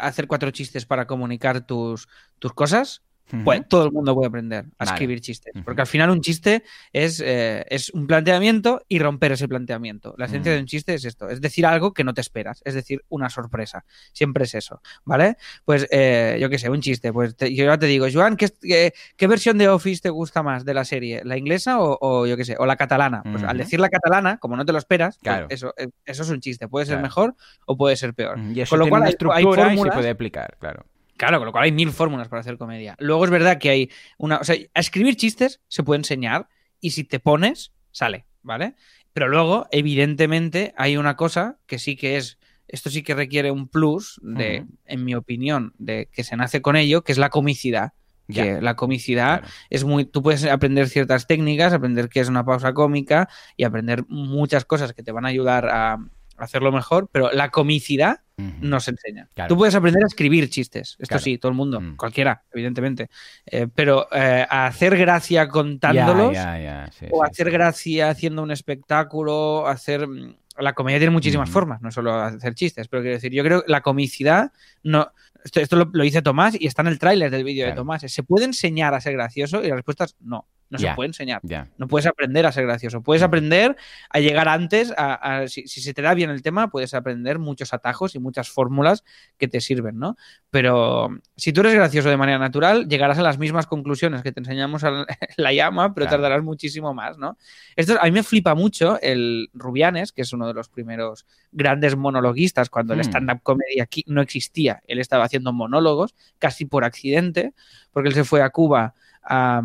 hacer 0.00 0.26
cuatro 0.26 0.50
chistes 0.50 0.84
para 0.84 1.06
comunicar 1.16 1.66
tus, 1.66 2.08
tus 2.38 2.52
cosas, 2.52 3.02
pues 3.42 3.66
todo 3.68 3.86
el 3.86 3.90
mundo 3.90 4.14
puede 4.14 4.28
aprender 4.28 4.66
a 4.78 4.84
Vale. 4.84 4.92
escribir 4.92 5.20
chistes. 5.20 5.52
Porque 5.64 5.80
al 5.80 5.88
final 5.88 6.10
un 6.10 6.20
chiste 6.20 6.62
es, 6.92 7.20
eh, 7.24 7.64
es 7.68 7.90
un 7.90 8.06
planteamiento 8.06 8.82
y 8.86 9.00
romper 9.00 9.32
ese 9.32 9.48
planteamiento. 9.48 10.14
La 10.16 10.26
esencia 10.26 10.52
Mm. 10.52 10.54
de 10.54 10.60
un 10.60 10.66
chiste 10.66 10.94
es 10.94 11.04
esto: 11.04 11.28
es 11.28 11.40
decir 11.40 11.66
algo 11.66 11.92
que 11.92 12.04
no 12.04 12.14
te 12.14 12.20
esperas, 12.20 12.62
es 12.64 12.74
decir, 12.74 13.02
una 13.08 13.28
sorpresa. 13.28 13.84
Siempre 14.12 14.44
es 14.44 14.54
eso, 14.54 14.80
¿vale? 15.04 15.38
Pues 15.64 15.88
eh, 15.90 16.38
yo 16.40 16.48
qué 16.48 16.56
sé, 16.58 16.70
un 16.70 16.80
chiste. 16.80 17.12
Pues 17.12 17.34
te- 17.34 17.52
yo 17.52 17.64
ya 17.64 17.76
te 17.76 17.86
digo, 17.86 18.06
Joan, 18.12 18.36
¿qué, 18.36 18.48
qué, 18.62 18.92
qué 19.16 19.26
versión 19.26 19.58
de 19.58 19.68
Office 19.70 20.02
te 20.02 20.10
gusta 20.10 20.44
más 20.44 20.64
de 20.64 20.74
la 20.74 20.84
serie? 20.84 21.22
¿La 21.24 21.36
inglesa 21.36 21.80
o, 21.80 21.98
o 22.00 22.26
yo 22.28 22.36
qué 22.36 22.44
sé, 22.44 22.54
o 22.60 22.64
la 22.64 22.76
catalana? 22.76 23.24
Pues 23.24 23.42
al 23.42 23.58
decir 23.58 23.80
la 23.80 23.88
catalana, 23.88 24.38
como 24.38 24.54
no 24.56 24.64
te 24.64 24.70
lo 24.70 24.78
esperas, 24.78 25.18
pues 25.20 25.46
eso, 25.48 25.74
eh, 25.78 25.88
eso 26.04 26.22
es 26.22 26.30
un 26.30 26.38
chiste. 26.38 26.68
Puede 26.68 26.86
ser 26.86 26.92
Claro. 26.94 27.02
mejor 27.08 27.34
o 27.66 27.76
puede 27.76 27.96
ser 27.96 28.14
peor. 28.14 28.38
Y 28.54 28.60
eso 28.60 28.70
Con 28.70 28.78
lo 28.78 28.84
tiene 28.84 28.90
cual 28.90 29.00
una 29.00 29.06
hay- 29.06 29.08
hay 29.08 29.14
estructura 29.14 29.74
y 29.74 29.78
se 29.78 29.90
puede 29.90 30.10
aplicar, 30.10 30.56
claro. 30.60 30.86
Claro, 31.16 31.38
con 31.38 31.46
lo 31.46 31.52
cual 31.52 31.64
hay 31.64 31.72
mil 31.72 31.90
fórmulas 31.92 32.28
para 32.28 32.40
hacer 32.40 32.58
comedia. 32.58 32.94
Luego 32.98 33.24
es 33.24 33.30
verdad 33.30 33.58
que 33.58 33.70
hay 33.70 33.90
una. 34.18 34.36
O 34.38 34.44
sea, 34.44 34.56
a 34.74 34.80
escribir 34.80 35.16
chistes 35.16 35.60
se 35.68 35.82
puede 35.82 35.98
enseñar 35.98 36.48
y 36.80 36.90
si 36.90 37.04
te 37.04 37.20
pones, 37.20 37.72
sale, 37.90 38.26
¿vale? 38.42 38.74
Pero 39.12 39.28
luego, 39.28 39.66
evidentemente, 39.70 40.74
hay 40.76 40.96
una 40.96 41.16
cosa 41.16 41.58
que 41.66 41.78
sí 41.78 41.96
que 41.96 42.16
es. 42.16 42.38
Esto 42.68 42.90
sí 42.90 43.02
que 43.02 43.14
requiere 43.14 43.50
un 43.52 43.68
plus 43.68 44.20
de, 44.22 44.66
en 44.86 45.04
mi 45.04 45.14
opinión, 45.14 45.72
de 45.78 46.08
que 46.12 46.24
se 46.24 46.36
nace 46.36 46.60
con 46.62 46.74
ello, 46.76 47.02
que 47.04 47.12
es 47.12 47.18
la 47.18 47.30
comicidad. 47.30 47.92
Ya. 48.28 48.42
Que 48.42 48.60
la 48.60 48.74
comicidad 48.74 49.38
Claro. 49.40 49.54
es 49.70 49.84
muy. 49.84 50.04
Tú 50.04 50.20
puedes 50.20 50.44
aprender 50.44 50.88
ciertas 50.88 51.28
técnicas, 51.28 51.72
aprender 51.72 52.08
qué 52.08 52.18
es 52.20 52.28
una 52.28 52.44
pausa 52.44 52.74
cómica 52.74 53.28
y 53.56 53.62
aprender 53.62 54.04
muchas 54.08 54.64
cosas 54.64 54.92
que 54.92 55.04
te 55.04 55.12
van 55.12 55.24
a 55.24 55.28
ayudar 55.28 55.68
a 55.70 55.98
hacerlo 56.38 56.72
mejor, 56.72 57.08
pero 57.12 57.30
la 57.32 57.50
comicidad 57.50 58.20
Ujú. 58.38 58.50
no 58.60 58.80
se 58.80 58.90
enseña. 58.92 59.28
Claro. 59.34 59.48
Tú 59.48 59.56
puedes 59.56 59.74
aprender 59.74 60.02
a 60.02 60.06
escribir 60.06 60.48
chistes, 60.50 60.90
esto 60.98 61.06
Claro. 61.08 61.22
sí, 61.22 61.38
todo 61.38 61.50
el 61.50 61.56
mundo, 61.56 61.80
Mm. 61.80 61.96
cualquiera, 61.96 62.42
evidentemente. 62.52 63.08
Eh, 63.46 63.66
pero 63.74 64.08
eh, 64.12 64.46
a 64.48 64.66
hacer 64.66 64.96
gracia 64.96 65.48
contándolos 65.48 66.32
sí, 66.36 67.06
o 67.10 67.24
sí, 67.24 67.30
hacer 67.30 67.46
sí. 67.46 67.52
gracia 67.52 68.10
haciendo 68.10 68.42
un 68.42 68.50
espectáculo, 68.50 69.66
hacer... 69.66 70.06
mm, 70.06 70.36
La 70.58 70.72
comedia 70.72 70.98
tiene 70.98 71.10
muchísimas 71.12 71.50
formas, 71.50 71.82
no 71.82 71.90
solo 71.90 72.14
hacer 72.14 72.54
chistes, 72.54 72.88
pero 72.88 73.02
quiero 73.02 73.16
decir, 73.16 73.30
yo 73.30 73.44
creo 73.44 73.62
que 73.62 73.70
la 73.70 73.82
comicidad 73.82 74.52
no... 74.82 75.12
Esto, 75.44 75.60
esto 75.60 75.76
lo, 75.76 75.90
lo 75.92 76.02
dice 76.02 76.22
Tomás 76.22 76.56
y 76.58 76.66
está 76.66 76.80
en 76.82 76.88
el 76.88 76.98
tráiler 76.98 77.30
del 77.30 77.44
vídeo 77.44 77.66
de. 77.66 77.72
Tomás. 77.74 78.02
¿Se 78.02 78.22
puede 78.24 78.46
enseñar 78.46 78.94
a 78.94 79.00
ser 79.02 79.12
gracioso? 79.12 79.62
Y 79.62 79.68
la 79.68 79.76
respuesta 79.76 80.04
es 80.04 80.16
no, 80.18 80.48
no 80.68 80.78
se 80.78 80.86
puede 80.94 81.08
enseñar. 81.08 81.40
No 81.78 81.86
puedes 81.88 82.06
aprender 82.06 82.44
a 82.46 82.52
ser 82.52 82.64
gracioso. 82.66 83.00
Puedes 83.02 83.22
aprender 83.22 83.76
a 84.10 84.18
llegar 84.20 84.48
antes. 84.48 84.92
A, 84.96 85.14
a- 85.14 85.48
si, 85.48 85.66
si 85.68 85.80
se 85.80 85.94
te 85.94 86.02
da 86.02 86.12
bien 86.14 86.30
el 86.30 86.42
tema, 86.42 86.70
puedes 86.70 86.92
aprender 86.94 87.38
muchos 87.38 87.72
atajos 87.72 88.14
y 88.14 88.18
muchas 88.18 88.48
fórmulas 88.50 89.04
que 89.38 89.46
te 89.48 89.60
sirven, 89.60 89.98
¿no? 89.98 90.16
Pero 90.50 91.08
si 91.36 91.52
tú 91.52 91.60
eres 91.60 91.74
gracioso 91.74 92.08
de 92.08 92.16
manera 92.16 92.38
natural, 92.38 92.88
llegarás 92.88 93.18
a 93.18 93.22
las 93.22 93.38
mismas 93.38 93.66
conclusiones 93.66 94.22
que 94.22 94.32
te 94.32 94.40
enseñamos 94.40 94.82
a 94.84 94.90
la, 94.90 95.06
la 95.36 95.52
llama, 95.52 95.94
pero 95.94 96.06
Claro. 96.06 96.22
tardarás 96.22 96.42
muchísimo 96.44 96.92
más, 96.94 97.16
¿no? 97.18 97.36
Esto, 97.76 97.96
a 98.00 98.04
mí 98.04 98.10
me 98.10 98.22
flipa 98.22 98.54
mucho 98.54 98.98
el 99.02 99.50
Rubianes, 99.54 100.12
que 100.12 100.22
es 100.22 100.32
uno 100.32 100.46
de 100.48 100.54
los 100.54 100.68
primeros 100.68 101.26
grandes 101.52 101.94
monologuistas 101.96 102.70
cuando 102.70 102.92
el 102.94 103.00
Mm. 103.00 103.02
stand-up 103.02 103.40
comedy 103.42 103.80
aquí 103.80 104.02
no 104.08 104.20
existía. 104.20 104.82
Él 104.88 104.98
estaba 104.98 105.24
haciendo 105.24 105.52
monólogos 105.52 106.14
casi 106.38 106.64
por 106.64 106.84
accidente, 106.84 107.52
porque 107.92 108.08
él 108.08 108.14
se 108.14 108.24
fue 108.24 108.42
a 108.42 108.50
Cuba 108.50 108.94
a, 109.22 109.62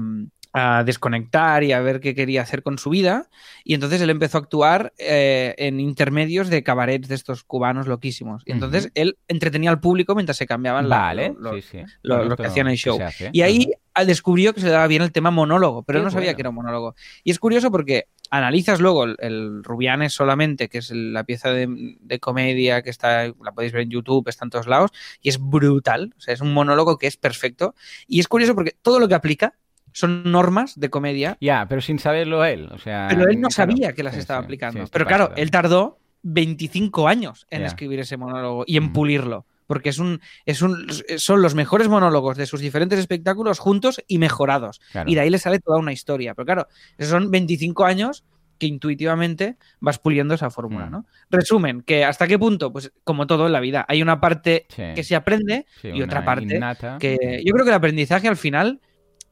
a 0.53 0.83
desconectar 0.83 1.63
y 1.63 1.71
a 1.71 1.79
ver 1.79 1.99
qué 2.01 2.13
quería 2.13 2.41
hacer 2.41 2.61
con 2.63 2.77
su 2.77 2.89
vida. 2.89 3.29
Y 3.63 3.73
entonces 3.73 4.01
él 4.01 4.09
empezó 4.09 4.37
a 4.37 4.41
actuar 4.41 4.93
eh, 4.97 5.55
en 5.57 5.79
intermedios 5.79 6.49
de 6.49 6.61
cabarets 6.63 7.07
de 7.07 7.15
estos 7.15 7.43
cubanos 7.43 7.87
loquísimos. 7.87 8.43
Y 8.45 8.51
entonces 8.51 8.91
él 8.95 9.17
entretenía 9.27 9.69
al 9.69 9.79
público 9.79 10.13
mientras 10.15 10.37
se 10.37 10.47
cambiaban 10.47 10.89
Vale, 10.89 11.29
lo- 11.37 11.51
lo- 11.51 11.53
sí, 11.55 11.61
sí. 11.61 11.77
lo- 12.01 12.15
Bueno, 12.17 12.29
lo 12.31 12.37
que 12.37 12.47
hacían 12.47 12.67
el 12.67 12.75
show. 12.77 12.99
y 13.31 13.41
ahí 13.41 13.71
ah, 13.93 14.03
descubrió 14.05 14.53
que 14.53 14.61
se 14.61 14.69
daba 14.69 14.87
bien 14.87 15.01
el 15.01 15.11
tema 15.11 15.31
monólogo, 15.31 15.83
pero 15.83 15.97
Qué 15.97 15.99
él 16.01 16.05
no 16.05 16.11
sabía 16.11 16.27
bueno. 16.27 16.35
que 16.37 16.41
era 16.41 16.49
un 16.49 16.55
monólogo. 16.55 16.95
Y 17.23 17.31
es 17.31 17.39
curioso 17.39 17.71
porque 17.71 18.07
analizas 18.29 18.79
luego 18.79 19.03
el, 19.05 19.15
el 19.19 19.63
Rubianes 19.63 20.13
solamente, 20.13 20.67
que 20.69 20.79
es 20.79 20.91
el- 20.91 21.13
la 21.13 21.23
pieza 21.23 21.51
de, 21.51 21.95
de 21.99 22.19
comedia 22.19 22.81
que 22.81 22.89
está, 22.89 23.27
la 23.27 23.51
podéis 23.53 23.71
ver 23.73 23.83
en 23.83 23.89
YouTube, 23.89 24.27
está 24.27 24.45
en 24.45 24.51
todos 24.51 24.67
lados, 24.67 24.91
y 25.21 25.29
es 25.29 25.37
brutal. 25.39 26.13
O 26.17 26.21
sea, 26.21 26.33
es 26.33 26.41
un 26.41 26.53
monólogo 26.53 26.97
que 26.97 27.07
es 27.07 27.15
perfecto. 27.17 27.73
Y 28.07 28.19
es 28.19 28.27
curioso 28.27 28.53
porque 28.55 28.75
todo 28.81 28.99
lo 28.99 29.07
que 29.07 29.15
aplica 29.15 29.53
son 29.93 30.31
normas 30.31 30.79
de 30.79 30.89
comedia, 30.89 31.37
Ya, 31.41 31.65
pero 31.67 31.81
sin 31.81 31.99
saberlo 31.99 32.43
él. 32.45 32.69
O 32.71 32.77
sea, 32.77 33.07
pero 33.09 33.23
él 33.29 33.39
no 33.41 33.49
claro, 33.49 33.71
sabía 33.71 33.93
que 33.93 34.03
las 34.03 34.15
estaba 34.15 34.39
sí, 34.41 34.45
aplicando. 34.45 34.85
sí, 34.85 34.89
pero 34.91 35.05
claro, 35.05 35.31
él 35.35 35.51
tardó 35.51 35.99
25 36.23 37.07
años 37.07 37.47
en 37.49 37.63
escribir 37.63 37.99
ese 37.99 38.17
monólogo 38.17 38.63
y 38.67 38.77
en 38.77 38.93
pulirlo. 38.93 39.45
Porque 39.67 39.87
es 39.89 39.99
un, 39.99 40.19
es 40.45 40.61
un, 40.61 40.85
son 41.17 41.41
los 41.41 41.55
mejores 41.55 41.87
monólogos 41.87 42.35
de 42.35 42.45
sus 42.45 42.59
diferentes 42.59 42.99
espectáculos 42.99 43.57
juntos 43.59 44.03
y 44.05 44.17
mejorados. 44.17 44.81
Claro. 44.91 45.09
Y 45.09 45.15
de 45.15 45.21
ahí 45.21 45.29
le 45.29 45.37
sale 45.39 45.59
toda 45.59 45.77
una 45.79 45.93
historia. 45.93 46.33
Pero 46.35 46.45
claro, 46.45 46.67
esos 46.97 47.11
son 47.11 47.31
25 47.31 47.85
años 47.85 48.25
que 48.57 48.67
intuitivamente 48.67 49.55
vas 49.79 49.97
puliendo 49.97 50.33
esa 50.35 50.49
fórmula, 50.51 50.87
Mm. 50.87 50.91
¿no? 50.91 51.05
Resumen, 51.29 51.81
que 51.81 52.03
hasta 52.03 52.27
qué 52.27 52.37
punto, 52.37 52.71
pues 52.73 52.91
como 53.05 53.25
todo 53.27 53.47
en 53.47 53.53
la 53.53 53.59
vida, 53.61 53.85
hay 53.87 54.01
una 54.01 54.19
parte 54.19 54.65
Sí. 54.69 54.83
que 54.93 55.03
se 55.03 55.15
aprende 55.15 55.65
Sí, 55.81 55.87
y 55.87 56.01
otra 56.03 56.23
parte 56.25 56.57
innata. 56.57 56.97
que 56.99 57.41
yo 57.45 57.53
creo 57.53 57.63
que 57.65 57.71
el 57.71 57.75
aprendizaje 57.75 58.27
al 58.27 58.37
final 58.37 58.81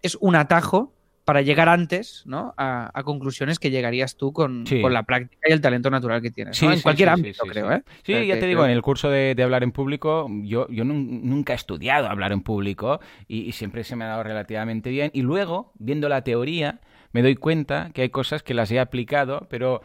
es 0.01 0.15
un 0.21 0.35
atajo 0.35 0.93
para 1.25 1.43
llegar 1.43 1.69
antes, 1.69 2.23
¿no? 2.25 2.55
A, 2.57 2.89
a 2.91 3.03
conclusiones 3.03 3.59
que 3.59 3.69
llegarías 3.69 4.17
tú 4.17 4.33
con, 4.33 4.65
Sí. 4.65 4.81
con 4.81 4.93
la 4.93 5.03
práctica 5.03 5.47
y 5.47 5.51
el 5.53 5.61
talento 5.61 5.91
natural 5.91 6.23
que 6.23 6.31
tienes. 6.31 6.57
Sí, 6.57 6.65
¿no? 6.65 6.71
En 6.71 6.77
sí, 6.79 6.83
cualquier 6.83 7.09
ámbito, 7.09 7.43
sí, 7.43 7.49
creo, 7.51 7.67
sí. 7.69 7.75
¿eh? 7.75 7.83
Sí, 8.03 8.13
ya 8.27 8.33
que 8.33 8.39
te 8.39 8.47
digo, 8.47 8.61
creo- 8.61 8.65
en 8.65 8.71
el 8.71 8.81
curso 8.81 9.11
de, 9.11 9.35
de 9.35 9.43
hablar 9.43 9.61
en 9.61 9.71
público, 9.71 10.27
yo, 10.41 10.67
yo 10.69 10.83
nun- 10.85 11.21
nunca 11.21 11.53
he 11.53 11.55
estudiado 11.55 12.07
hablar 12.07 12.31
en 12.31 12.41
público 12.41 12.99
y, 13.27 13.41
y 13.41 13.51
siempre 13.51 13.83
se 13.83 13.95
me 13.95 14.05
ha 14.05 14.07
dado 14.07 14.23
relativamente 14.23 14.89
bien. 14.89 15.11
Y 15.13 15.21
luego, 15.21 15.71
viendo 15.77 16.09
la 16.09 16.23
teoría, 16.23 16.79
me 17.11 17.21
doy 17.21 17.35
cuenta 17.35 17.91
que 17.93 18.01
hay 18.01 18.09
cosas 18.09 18.41
que 18.41 18.55
las 18.55 18.71
he 18.71 18.79
aplicado, 18.79 19.45
pero 19.51 19.81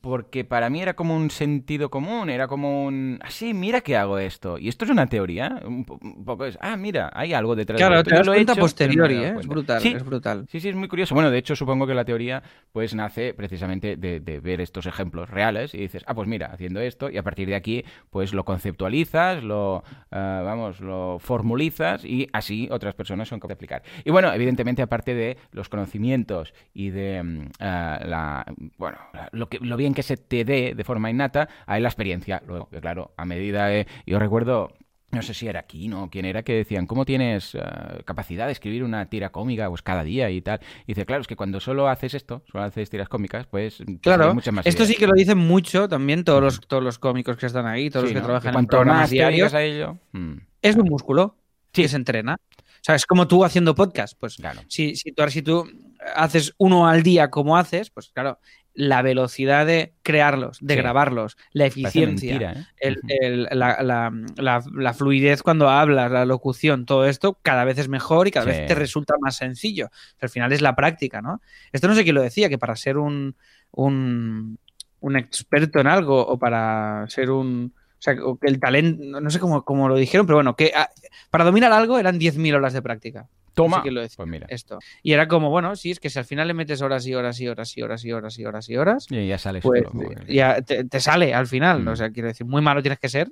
porque 0.00 0.44
para 0.44 0.70
mí 0.70 0.80
era 0.80 0.94
como 0.94 1.16
un 1.16 1.30
sentido 1.30 1.90
común, 1.90 2.30
era 2.30 2.46
como 2.48 2.84
un, 2.86 3.18
así, 3.22 3.52
mira 3.52 3.80
que 3.80 3.96
hago 3.96 4.18
esto. 4.18 4.58
Y 4.58 4.68
esto 4.68 4.84
es 4.84 4.90
una 4.90 5.06
teoría, 5.06 5.60
un, 5.64 5.84
po- 5.84 5.98
un 6.02 6.24
poco 6.24 6.44
es, 6.46 6.56
ah, 6.60 6.76
mira, 6.76 7.10
hay 7.14 7.34
algo 7.34 7.54
detrás 7.56 7.76
de 7.78 7.78
Claro, 7.86 7.96
esto. 7.96 8.10
te 8.10 8.14
Yo 8.14 8.18
das 8.18 8.26
lo 8.26 8.32
he 8.32 8.36
cuenta 8.36 8.52
hecho, 8.52 8.60
no 8.60 8.64
he 8.66 8.68
posteriori, 8.68 9.14
dado 9.14 9.26
¿eh? 9.26 9.40
Es 9.40 9.46
brutal, 9.46 9.82
Sí, 9.82 9.88
es 9.96 10.04
brutal. 10.04 10.46
Sí, 10.48 10.60
sí, 10.60 10.68
es 10.68 10.76
muy 10.76 10.88
curioso. 10.88 11.14
Bueno, 11.14 11.30
de 11.30 11.38
hecho, 11.38 11.56
supongo 11.56 11.86
que 11.86 11.94
la 11.94 12.04
teoría 12.04 12.42
pues 12.72 12.94
nace 12.94 13.34
precisamente 13.34 13.96
de, 13.96 14.20
de 14.20 14.40
ver 14.40 14.60
estos 14.60 14.86
ejemplos 14.86 15.28
reales 15.30 15.74
y 15.74 15.78
dices, 15.78 16.04
ah, 16.06 16.14
pues 16.14 16.28
mira, 16.28 16.46
haciendo 16.52 16.80
esto, 16.80 17.10
y 17.10 17.18
a 17.18 17.22
partir 17.22 17.48
de 17.48 17.54
aquí, 17.56 17.84
pues 18.10 18.32
lo 18.32 18.44
conceptualizas, 18.44 19.42
lo, 19.42 19.82
ah, 20.10 20.42
vamos, 20.44 20.80
lo 20.80 21.18
formulizas 21.18 22.04
y 22.04 22.28
así 22.32 22.68
otras 22.70 22.94
personas 22.94 23.28
son 23.28 23.40
capaces 23.40 23.46
de 23.46 23.54
aplicar. 23.66 23.82
Y 24.04 24.10
bueno, 24.10 24.32
evidentemente, 24.32 24.82
aparte 24.82 25.14
de 25.14 25.36
los 25.52 25.68
conocimientos 25.68 26.52
y 26.74 26.90
de 26.90 27.22
mm, 27.22 27.40
ah, 27.60 28.00
la, 28.04 28.54
bueno, 28.78 28.98
lo, 29.32 29.48
que, 29.48 29.55
lo 29.60 29.76
bien 29.76 29.94
que 29.94 30.02
se 30.02 30.16
te 30.16 30.44
dé 30.44 30.74
de 30.74 30.84
forma 30.84 31.10
innata, 31.10 31.48
hay 31.66 31.80
la 31.82 31.88
experiencia. 31.88 32.42
Luego, 32.46 32.68
que 32.68 32.80
claro, 32.80 33.12
a 33.16 33.24
medida 33.24 33.66
de... 33.66 33.86
Yo 34.06 34.18
recuerdo 34.18 34.72
no 35.12 35.22
sé 35.22 35.34
si 35.34 35.46
era 35.46 35.60
aquí, 35.60 35.86
¿no? 35.88 36.10
¿Quién 36.10 36.24
era? 36.26 36.42
Que 36.42 36.52
decían, 36.52 36.86
¿cómo 36.86 37.04
tienes 37.06 37.54
eh, 37.54 37.60
capacidad 38.04 38.46
de 38.46 38.52
escribir 38.52 38.82
una 38.84 39.06
tira 39.08 39.30
cómica 39.30 39.68
pues 39.70 39.80
cada 39.80 40.02
día 40.02 40.28
y 40.30 40.42
tal? 40.42 40.60
Y 40.82 40.88
dice, 40.88 41.06
claro, 41.06 41.22
es 41.22 41.28
que 41.28 41.36
cuando 41.36 41.60
solo 41.60 41.88
haces 41.88 42.12
esto, 42.12 42.42
solo 42.50 42.64
haces 42.64 42.90
tiras 42.90 43.08
cómicas, 43.08 43.46
pues... 43.46 43.82
Claro, 44.02 44.34
muchas 44.34 44.52
más 44.52 44.66
esto 44.66 44.82
ideas. 44.82 44.94
sí 44.94 44.98
que 44.98 45.06
lo 45.06 45.14
dicen 45.14 45.38
mucho 45.38 45.88
también 45.88 46.24
todos 46.24 46.42
los, 46.42 46.60
todos 46.60 46.82
los 46.82 46.98
cómicos 46.98 47.36
que 47.36 47.46
están 47.46 47.66
ahí, 47.66 47.88
todos 47.88 48.08
Sí, 48.08 48.14
los 48.14 48.20
que 48.20 48.20
¿no? 48.20 48.26
trabajan 48.26 48.48
en 48.48 48.52
cuanto 48.54 48.76
programas 48.76 49.08
diarios. 49.10 49.54
a 49.54 49.62
ello... 49.62 49.96
mm. 50.12 50.32
Es 50.60 50.76
un 50.76 50.86
músculo 50.88 51.36
Sí. 51.72 51.82
que 51.82 51.88
se 51.88 51.96
entrena. 51.96 52.36
O 52.58 52.82
sea, 52.86 52.94
es 52.96 53.06
como 53.06 53.26
tú 53.28 53.44
haciendo 53.44 53.74
podcast. 53.74 54.18
Pues 54.18 54.36
Claro. 54.36 54.60
si, 54.68 54.96
si, 54.96 55.12
tú, 55.12 55.22
si 55.30 55.40
tú 55.42 55.66
haces 56.14 56.52
uno 56.58 56.86
al 56.88 57.02
día 57.02 57.30
como 57.30 57.56
haces, 57.56 57.90
pues 57.90 58.10
claro, 58.10 58.38
la 58.78 59.00
velocidad 59.02 59.64
de 59.66 59.94
crearlos, 60.02 60.58
de 60.60 60.74
Sí. 60.74 60.80
grabarlos, 60.80 61.36
la 61.52 61.64
eficiencia, 61.66 62.38
mentira, 62.38 62.52
¿eh? 62.52 62.64
el- 62.78 62.96
Ujú. 62.98 63.06
el- 63.08 63.42
la, 63.52 63.82
la- 63.82 64.12
la- 64.36 64.62
la 64.74 64.92
fluidez 64.94 65.42
cuando 65.42 65.70
hablas, 65.70 66.12
la 66.12 66.26
locución, 66.26 66.84
todo 66.84 67.06
esto 67.06 67.38
cada 67.42 67.64
vez 67.64 67.78
es 67.78 67.88
mejor 67.88 68.28
y 68.28 68.30
cada 68.30 68.44
Sí. 68.52 68.58
vez 68.58 68.66
te 68.68 68.74
resulta 68.74 69.14
más 69.20 69.36
sencillo. 69.36 69.88
Al 70.20 70.28
final 70.28 70.52
es 70.52 70.60
la 70.60 70.76
práctica, 70.76 71.22
¿no? 71.22 71.40
Esto 71.72 71.88
no 71.88 71.94
sé 71.94 72.04
quién 72.04 72.14
lo 72.16 72.22
decía, 72.22 72.48
que 72.50 72.58
para 72.58 72.76
ser 72.76 72.98
un, 72.98 73.34
un, 73.72 74.58
un 75.00 75.16
experto 75.16 75.80
en 75.80 75.86
algo 75.86 76.26
o 76.26 76.38
para 76.38 77.06
ser 77.08 77.30
un... 77.30 77.72
O 77.98 78.02
sea, 78.06 78.14
que 78.14 78.20
el 78.48 78.60
talento, 78.60 79.20
no 79.22 79.30
sé 79.30 79.38
cómo, 79.40 79.64
cómo 79.64 79.88
lo 79.88 79.96
dijeron, 79.96 80.26
pero 80.26 80.36
bueno, 80.36 80.54
que 80.54 80.70
ah, 80.76 80.90
para 81.30 81.44
dominar 81.44 81.72
algo 81.72 81.98
eran 81.98 82.18
10.000 82.18 82.54
horas 82.54 82.74
de 82.74 82.82
práctica. 82.82 83.26
Toma. 83.56 83.82
lo 83.90 84.00
decía. 84.02 84.16
Pues 84.16 84.28
mira. 84.28 84.46
Esto. 84.50 84.78
Y 85.02 85.12
era 85.12 85.26
como, 85.26 85.50
bueno, 85.50 85.74
sí, 85.76 85.90
es 85.90 85.98
que 85.98 86.10
si 86.10 86.18
al 86.18 86.24
final 86.24 86.46
le 86.46 86.54
metes 86.54 86.82
horas 86.82 87.06
y 87.06 87.14
horas 87.14 87.40
y 87.40 87.48
horas 87.48 87.76
y 87.76 87.82
horas 87.82 88.04
y 88.04 88.12
horas 88.12 88.38
y 88.38 88.44
horas 88.44 88.68
y 88.68 88.76
horas, 88.76 89.06
Y 89.10 89.26
ya 89.26 89.38
sale 89.38 89.60
pues 89.60 89.82
solo, 89.90 90.10
ya 90.28 90.60
te, 90.62 90.84
te 90.84 91.00
sale 91.00 91.34
al 91.34 91.46
final. 91.46 91.82
Mm. 91.82 91.88
O 91.88 91.96
sea, 91.96 92.10
quiero 92.10 92.28
decir, 92.28 92.46
muy 92.46 92.62
malo 92.62 92.82
tienes 92.82 92.98
que 92.98 93.08
ser 93.08 93.28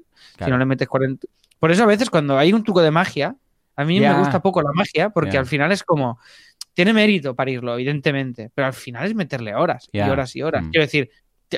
si 0.46 0.50
no 0.50 0.58
le 0.58 0.64
metes 0.64 0.88
40. 0.88 1.26
Por 1.60 1.70
eso 1.70 1.84
a 1.84 1.86
veces 1.86 2.10
cuando 2.10 2.36
hay 2.38 2.52
un 2.52 2.64
truco 2.64 2.82
de 2.82 2.90
magia, 2.90 3.36
a 3.76 3.84
mí 3.84 4.00
me 4.00 4.18
gusta 4.18 4.40
poco 4.40 4.62
la 4.62 4.70
magia, 4.74 5.10
porque 5.10 5.30
al 5.38 5.46
final 5.46 5.70
es 5.72 5.82
como. 5.82 6.18
Tiene 6.72 6.92
mérito 6.92 7.36
parirlo, 7.36 7.74
evidentemente, 7.74 8.50
pero 8.52 8.66
al 8.66 8.72
final 8.72 9.06
es 9.06 9.14
meterle 9.14 9.54
horas 9.54 9.88
y 9.92 9.98
horas 10.10 10.34
y 10.34 10.42
horas. 10.42 10.64
Mm. 10.64 10.70
Quiero 10.70 10.84
decir, 10.86 11.10